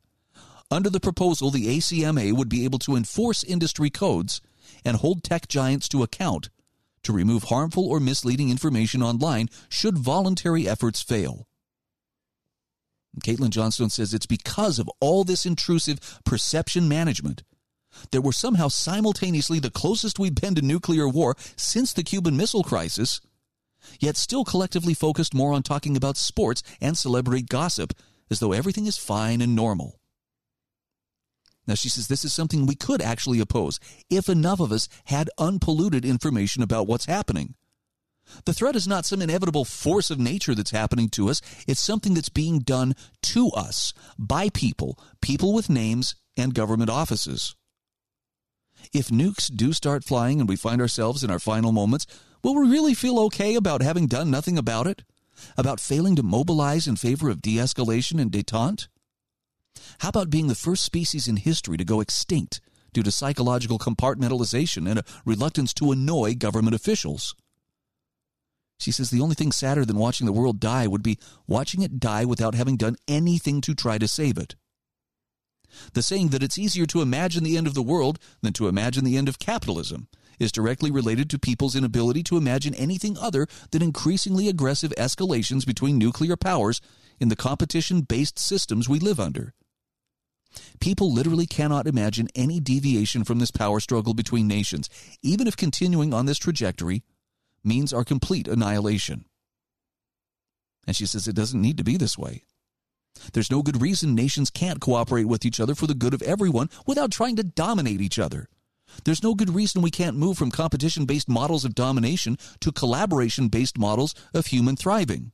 Under 0.71 0.91
the 0.91 1.01
proposal, 1.01 1.51
the 1.51 1.79
ACMA 1.79 2.33
would 2.33 2.49
be 2.49 2.65
able 2.65 2.79
to 2.81 2.97
enforce 2.97 3.45
industry 3.45 3.91
codes 3.91 4.41
and 4.85 4.97
hold 4.97 5.23
tech 5.23 5.49
giants 5.49 5.89
to 5.91 6.03
account 6.03 6.51
to 7.03 7.13
remove 7.13 7.45
harmful 7.45 7.87
or 7.87 8.01
misleading 8.01 8.51
information 8.51 9.03
online 9.03 9.49
should 9.69 9.99
voluntary 9.99 10.69
efforts 10.69 11.03
fail. 11.03 11.47
Caitlin 13.21 13.51
Johnstone 13.51 13.91
says 13.91 14.15
it's 14.15 14.27
because 14.27 14.79
of 14.79 14.91
all 15.01 15.25
this 15.25 15.45
intrusive 15.45 16.21
perception 16.25 16.89
management 16.89 17.43
that 18.11 18.23
we're 18.23 18.33
somehow 18.33 18.69
simultaneously 18.69 19.59
the 19.59 19.71
closest 19.71 20.19
we've 20.19 20.35
been 20.35 20.55
to 20.55 20.63
nuclear 20.63 21.09
war 21.09 21.37
since 21.57 21.93
the 21.93 22.03
Cuban 22.03 22.37
Missile 22.37 22.65
Crisis, 22.65 23.21
yet 24.01 24.17
still 24.17 24.45
collectively 24.45 24.95
focused 24.95 25.35
more 25.35 25.53
on 25.53 25.63
talking 25.63 25.97
about 25.97 26.17
sports 26.17 26.63
and 26.81 26.97
celebrity 26.97 27.43
gossip 27.43 27.93
as 28.31 28.41
though 28.41 28.53
everything 28.53 28.87
is 28.87 28.97
fine 28.97 29.43
and 29.43 29.55
normal. 29.55 30.01
Now, 31.67 31.75
she 31.75 31.89
says 31.89 32.09
this 32.09 32.25
is 32.25 32.33
something 32.33 32.67
we 32.67 32.75
could 32.75 33.01
actually 33.01 33.39
oppose 33.39 33.79
if 34.11 34.29
enough 34.29 34.59
of 34.59 34.73
us 34.73 34.89
had 35.05 35.31
unpolluted 35.39 36.05
information 36.05 36.63
about 36.63 36.87
what's 36.87 37.07
happening. 37.07 37.55
The 38.45 38.53
threat 38.53 38.77
is 38.77 38.89
not 38.89 39.05
some 39.05 39.23
inevitable 39.23 39.65
force 39.65 40.11
of 40.11 40.19
nature 40.19 40.55
that's 40.55 40.71
happening 40.71 41.09
to 41.11 41.29
us. 41.29 41.41
It's 41.67 41.81
something 41.81 42.15
that's 42.15 42.29
being 42.29 42.61
done 42.61 42.95
to 43.23 43.49
us 43.51 43.93
by 44.19 44.49
people, 44.49 44.99
people 45.21 45.53
with 45.53 45.71
names 45.71 46.15
and 46.37 46.55
government 46.55 46.91
offices. 46.91 47.55
If 48.93 49.09
nukes 49.09 49.55
do 49.55 49.73
start 49.73 50.05
flying 50.05 50.41
and 50.41 50.49
we 50.49 50.57
find 50.57 50.81
ourselves 50.81 51.23
in 51.23 51.31
our 51.31 51.39
final 51.39 51.73
moments, 51.73 52.07
will 52.43 52.55
we 52.55 52.69
really 52.69 52.95
feel 52.95 53.19
okay 53.21 53.55
about 53.55 53.83
having 53.83 54.07
done 54.07 54.31
nothing 54.31 54.59
about 54.59 54.87
it? 54.87 55.03
About 55.57 55.81
failing 55.81 56.17
to 56.17 56.23
mobilize 56.23 56.87
in 56.87 56.97
favor 56.97 57.29
of 57.29 57.43
de 57.43 57.57
escalation 57.57 58.21
and 58.21 58.31
detente? 58.31 58.89
How 59.99 60.09
about 60.09 60.31
being 60.31 60.49
the 60.49 60.55
first 60.55 60.85
species 60.85 61.29
in 61.29 61.37
history 61.37 61.77
to 61.77 61.85
go 61.85 62.01
extinct 62.01 62.61
due 62.93 63.03
to 63.03 63.13
psychological 63.13 63.79
compartmentalization 63.79 64.89
and 64.89 64.99
a 64.99 65.05
reluctance 65.25 65.73
to 65.75 65.93
annoy 65.93 66.35
government 66.35 66.75
officials? 66.75 67.35
She 68.83 68.91
says 68.91 69.11
the 69.11 69.21
only 69.21 69.37
thing 69.37 69.53
sadder 69.53 69.85
than 69.85 69.97
watching 69.97 70.27
the 70.27 70.33
world 70.33 70.59
die 70.59 70.89
would 70.89 71.05
be 71.05 71.17
watching 71.47 71.83
it 71.83 72.01
die 72.01 72.25
without 72.25 72.57
having 72.57 72.77
done 72.77 72.97
anything 73.07 73.61
to 73.61 73.77
try 73.77 73.97
to 73.97 74.09
save 74.09 74.37
it. 74.37 74.57
The 75.93 76.03
saying 76.03 76.29
that 76.29 76.43
it's 76.43 76.59
easier 76.59 76.85
to 76.87 77.01
imagine 77.01 77.45
the 77.45 77.57
end 77.57 77.69
of 77.69 77.75
the 77.75 77.83
world 77.83 78.19
than 78.43 78.53
to 78.55 78.67
imagine 78.67 79.05
the 79.05 79.17
end 79.17 79.29
of 79.29 79.39
capitalism 79.39 80.09
is 80.41 80.51
directly 80.51 80.91
related 80.91 81.31
to 81.31 81.39
people's 81.39 81.77
inability 81.77 82.25
to 82.25 82.37
imagine 82.37 82.75
anything 82.75 83.17
other 83.17 83.47
than 83.71 83.83
increasingly 83.83 84.49
aggressive 84.49 84.93
escalations 84.99 85.65
between 85.65 85.97
nuclear 85.97 86.37
powers 86.37 86.81
in 87.21 87.29
the 87.29 87.37
competition 87.37 88.01
based 88.01 88.37
systems 88.37 88.89
we 88.89 88.99
live 88.99 89.21
under. 89.21 89.55
People 90.81 91.13
literally 91.13 91.47
cannot 91.47 91.87
imagine 91.87 92.29
any 92.35 92.59
deviation 92.59 93.23
from 93.23 93.39
this 93.39 93.53
power 93.53 93.79
struggle 93.79 94.13
between 94.13 94.49
nations, 94.49 94.91
even 95.23 95.47
if 95.47 95.57
continuing 95.57 96.13
on 96.13 96.27
this 96.27 96.39
trajectory 96.39 97.05
means 97.65 97.93
our 97.93 98.05
complete 98.05 98.49
annihilation. 98.49 99.25
And 100.87 100.97
she 100.97 101.07
says 101.07 101.29
it 101.29 101.37
doesn't 101.37 101.61
need 101.61 101.79
to 101.79 101.85
be 101.85 101.97
this 101.97 102.19
way. 102.19 102.45
There's 103.33 103.51
no 103.51 103.63
good 103.63 103.81
reason 103.81 104.15
nations 104.15 104.51
can't 104.51 104.81
cooperate 104.81 105.27
with 105.27 105.45
each 105.45 105.61
other 105.61 105.75
for 105.75 105.87
the 105.87 105.95
good 105.95 106.15
of 106.15 106.23
everyone 106.23 106.71
without 106.87 107.13
trying 107.13 107.37
to 107.37 107.45
dominate 107.45 108.01
each 108.01 108.19
other. 108.19 108.49
There's 109.05 109.23
no 109.23 109.35
good 109.35 109.55
reason 109.55 109.81
we 109.81 109.91
can't 109.91 110.17
move 110.17 110.37
from 110.37 110.51
competition 110.51 111.05
based 111.05 111.29
models 111.29 111.65
of 111.65 111.75
domination 111.75 112.37
to 112.61 112.73
collaboration 112.73 113.49
based 113.49 113.79
models 113.79 114.15
of 114.35 114.47
human 114.47 114.77
thriving. 114.77 115.33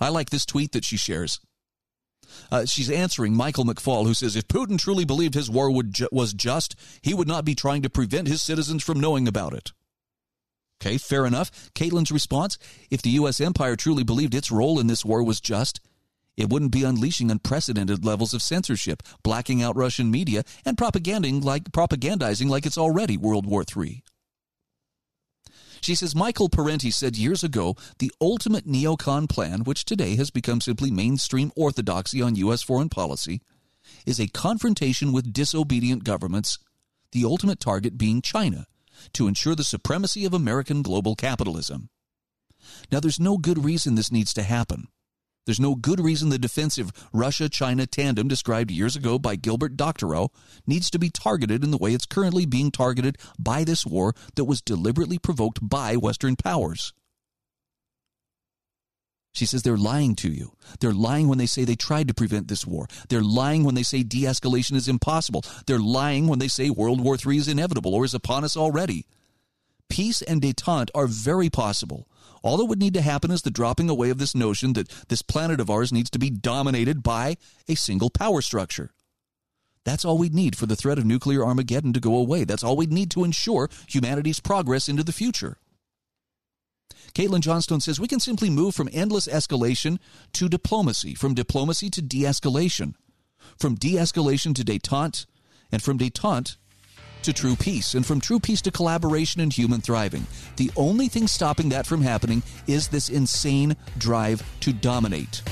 I 0.00 0.08
like 0.08 0.30
this 0.30 0.46
tweet 0.46 0.72
that 0.72 0.84
she 0.84 0.96
shares. 0.96 1.40
Uh, 2.50 2.64
she's 2.64 2.90
answering 2.90 3.34
Michael 3.34 3.64
McFaul, 3.64 4.06
who 4.06 4.14
says 4.14 4.34
if 4.34 4.48
Putin 4.48 4.78
truly 4.78 5.04
believed 5.04 5.34
his 5.34 5.50
war 5.50 5.70
ju- 5.82 6.08
was 6.10 6.32
just, 6.32 6.74
he 7.02 7.14
would 7.14 7.28
not 7.28 7.44
be 7.44 7.54
trying 7.54 7.82
to 7.82 7.90
prevent 7.90 8.28
his 8.28 8.42
citizens 8.42 8.82
from 8.82 9.00
knowing 9.00 9.28
about 9.28 9.52
it. 9.52 9.72
Okay, 10.80 10.98
fair 10.98 11.24
enough. 11.24 11.50
Caitlin's 11.74 12.10
response 12.12 12.58
if 12.90 13.00
the 13.02 13.10
U.S. 13.10 13.40
empire 13.40 13.76
truly 13.76 14.04
believed 14.04 14.34
its 14.34 14.50
role 14.50 14.78
in 14.78 14.86
this 14.86 15.04
war 15.04 15.22
was 15.22 15.40
just, 15.40 15.80
it 16.36 16.50
wouldn't 16.50 16.72
be 16.72 16.82
unleashing 16.82 17.30
unprecedented 17.30 18.04
levels 18.04 18.34
of 18.34 18.42
censorship, 18.42 19.02
blacking 19.22 19.62
out 19.62 19.76
Russian 19.76 20.10
media, 20.10 20.42
and 20.64 20.76
propagandizing 20.76 21.44
like, 21.44 21.64
propagandizing 21.70 22.48
like 22.48 22.66
it's 22.66 22.78
already 22.78 23.16
World 23.16 23.46
War 23.46 23.64
III. 23.64 24.02
She 25.80 25.94
says 25.94 26.14
Michael 26.14 26.48
Parenti 26.48 26.90
said 26.90 27.16
years 27.16 27.44
ago 27.44 27.76
the 27.98 28.10
ultimate 28.20 28.66
neocon 28.66 29.28
plan, 29.28 29.64
which 29.64 29.84
today 29.84 30.16
has 30.16 30.30
become 30.30 30.60
simply 30.60 30.90
mainstream 30.90 31.52
orthodoxy 31.54 32.22
on 32.22 32.36
U.S. 32.36 32.62
foreign 32.62 32.88
policy, 32.88 33.42
is 34.06 34.18
a 34.18 34.26
confrontation 34.28 35.12
with 35.12 35.32
disobedient 35.32 36.02
governments, 36.02 36.58
the 37.12 37.24
ultimate 37.24 37.60
target 37.60 37.98
being 37.98 38.22
China, 38.22 38.66
to 39.12 39.28
ensure 39.28 39.54
the 39.54 39.64
supremacy 39.64 40.24
of 40.24 40.34
American 40.34 40.82
global 40.82 41.14
capitalism. 41.14 41.88
Now, 42.90 43.00
there's 43.00 43.20
no 43.20 43.38
good 43.38 43.64
reason 43.64 43.94
this 43.94 44.12
needs 44.12 44.32
to 44.34 44.42
happen. 44.42 44.88
There's 45.46 45.60
no 45.60 45.74
good 45.74 46.00
reason 46.00 46.30
the 46.30 46.38
defensive 46.38 46.90
Russia 47.12 47.50
China 47.50 47.86
tandem 47.86 48.28
described 48.28 48.70
years 48.70 48.96
ago 48.96 49.18
by 49.18 49.36
Gilbert 49.36 49.76
Doctorow 49.76 50.30
needs 50.66 50.88
to 50.90 50.98
be 50.98 51.10
targeted 51.10 51.62
in 51.62 51.70
the 51.70 51.76
way 51.76 51.92
it's 51.92 52.06
currently 52.06 52.46
being 52.46 52.70
targeted 52.70 53.18
by 53.38 53.62
this 53.62 53.84
war 53.84 54.14
that 54.36 54.44
was 54.44 54.62
deliberately 54.62 55.18
provoked 55.18 55.58
by 55.62 55.96
Western 55.96 56.36
powers. 56.36 56.94
She 59.34 59.46
says 59.46 59.62
they're 59.62 59.76
lying 59.76 60.14
to 60.16 60.30
you. 60.30 60.52
They're 60.78 60.92
lying 60.92 61.26
when 61.26 61.38
they 61.38 61.46
say 61.46 61.64
they 61.64 61.74
tried 61.74 62.06
to 62.06 62.14
prevent 62.14 62.46
this 62.46 62.64
war. 62.64 62.86
They're 63.08 63.20
lying 63.20 63.64
when 63.64 63.74
they 63.74 63.82
say 63.82 64.04
de 64.04 64.22
escalation 64.22 64.76
is 64.76 64.86
impossible. 64.86 65.44
They're 65.66 65.80
lying 65.80 66.28
when 66.28 66.38
they 66.38 66.46
say 66.48 66.70
World 66.70 67.00
War 67.00 67.16
III 67.16 67.36
is 67.36 67.48
inevitable 67.48 67.94
or 67.94 68.04
is 68.04 68.14
upon 68.14 68.44
us 68.44 68.56
already. 68.56 69.06
Peace 69.90 70.22
and 70.22 70.40
detente 70.40 70.90
are 70.94 71.08
very 71.08 71.50
possible. 71.50 72.08
All 72.44 72.56
that 72.58 72.66
would 72.66 72.78
need 72.78 72.94
to 72.94 73.00
happen 73.00 73.32
is 73.32 73.42
the 73.42 73.50
dropping 73.50 73.90
away 73.90 74.10
of 74.10 74.18
this 74.18 74.36
notion 74.36 74.74
that 74.74 74.88
this 75.08 75.22
planet 75.22 75.60
of 75.60 75.68
ours 75.68 75.92
needs 75.92 76.10
to 76.10 76.18
be 76.18 76.30
dominated 76.30 77.02
by 77.02 77.36
a 77.68 77.74
single 77.74 78.10
power 78.10 78.40
structure. 78.40 78.92
That's 79.84 80.04
all 80.04 80.16
we'd 80.16 80.34
need 80.34 80.56
for 80.56 80.66
the 80.66 80.76
threat 80.76 80.98
of 80.98 81.04
nuclear 81.04 81.44
Armageddon 81.44 81.92
to 81.92 82.00
go 82.00 82.16
away. 82.16 82.44
That's 82.44 82.62
all 82.62 82.76
we'd 82.76 82.92
need 82.92 83.10
to 83.12 83.24
ensure 83.24 83.68
humanity's 83.88 84.40
progress 84.40 84.88
into 84.88 85.02
the 85.02 85.12
future. 85.12 85.58
Caitlin 87.14 87.40
Johnstone 87.40 87.80
says 87.80 88.00
we 88.00 88.08
can 88.08 88.18
simply 88.18 88.50
move 88.50 88.74
from 88.74 88.88
endless 88.92 89.28
escalation 89.28 89.98
to 90.32 90.48
diplomacy, 90.48 91.14
from 91.14 91.32
diplomacy 91.32 91.88
to 91.90 92.02
de 92.02 92.22
escalation, 92.22 92.94
from 93.56 93.76
de 93.76 93.92
escalation 93.92 94.52
to 94.54 94.64
detente, 94.64 95.26
and 95.70 95.80
from 95.80 95.96
detente 95.96 96.56
to 97.22 97.32
true 97.32 97.54
peace, 97.54 97.94
and 97.94 98.04
from 98.04 98.20
true 98.20 98.40
peace 98.40 98.60
to 98.62 98.70
collaboration 98.72 99.40
and 99.40 99.52
human 99.52 99.80
thriving. 99.80 100.26
The 100.56 100.72
only 100.76 101.08
thing 101.08 101.28
stopping 101.28 101.68
that 101.68 101.86
from 101.86 102.02
happening 102.02 102.42
is 102.66 102.88
this 102.88 103.08
insane 103.08 103.76
drive 103.96 104.42
to 104.60 104.72
dominate. 104.72 105.42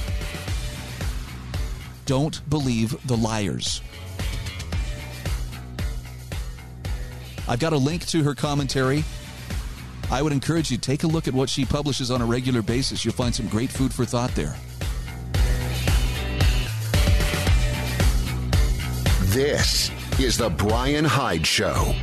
Don't 2.06 2.48
believe 2.50 2.96
the 3.06 3.16
liars. 3.16 3.80
I've 7.48 7.60
got 7.60 7.72
a 7.72 7.78
link 7.78 8.04
to 8.08 8.24
her 8.24 8.34
commentary. 8.34 9.04
I 10.12 10.20
would 10.20 10.32
encourage 10.32 10.70
you 10.70 10.76
take 10.76 11.04
a 11.04 11.06
look 11.06 11.26
at 11.26 11.32
what 11.32 11.48
she 11.48 11.64
publishes 11.64 12.10
on 12.10 12.20
a 12.20 12.26
regular 12.26 12.60
basis. 12.60 13.02
You'll 13.02 13.14
find 13.14 13.34
some 13.34 13.48
great 13.48 13.70
food 13.70 13.94
for 13.94 14.04
thought 14.04 14.30
there. 14.34 14.54
This 19.32 19.90
is 20.20 20.36
the 20.36 20.50
Brian 20.50 21.06
Hyde 21.06 21.46
Show. 21.46 21.94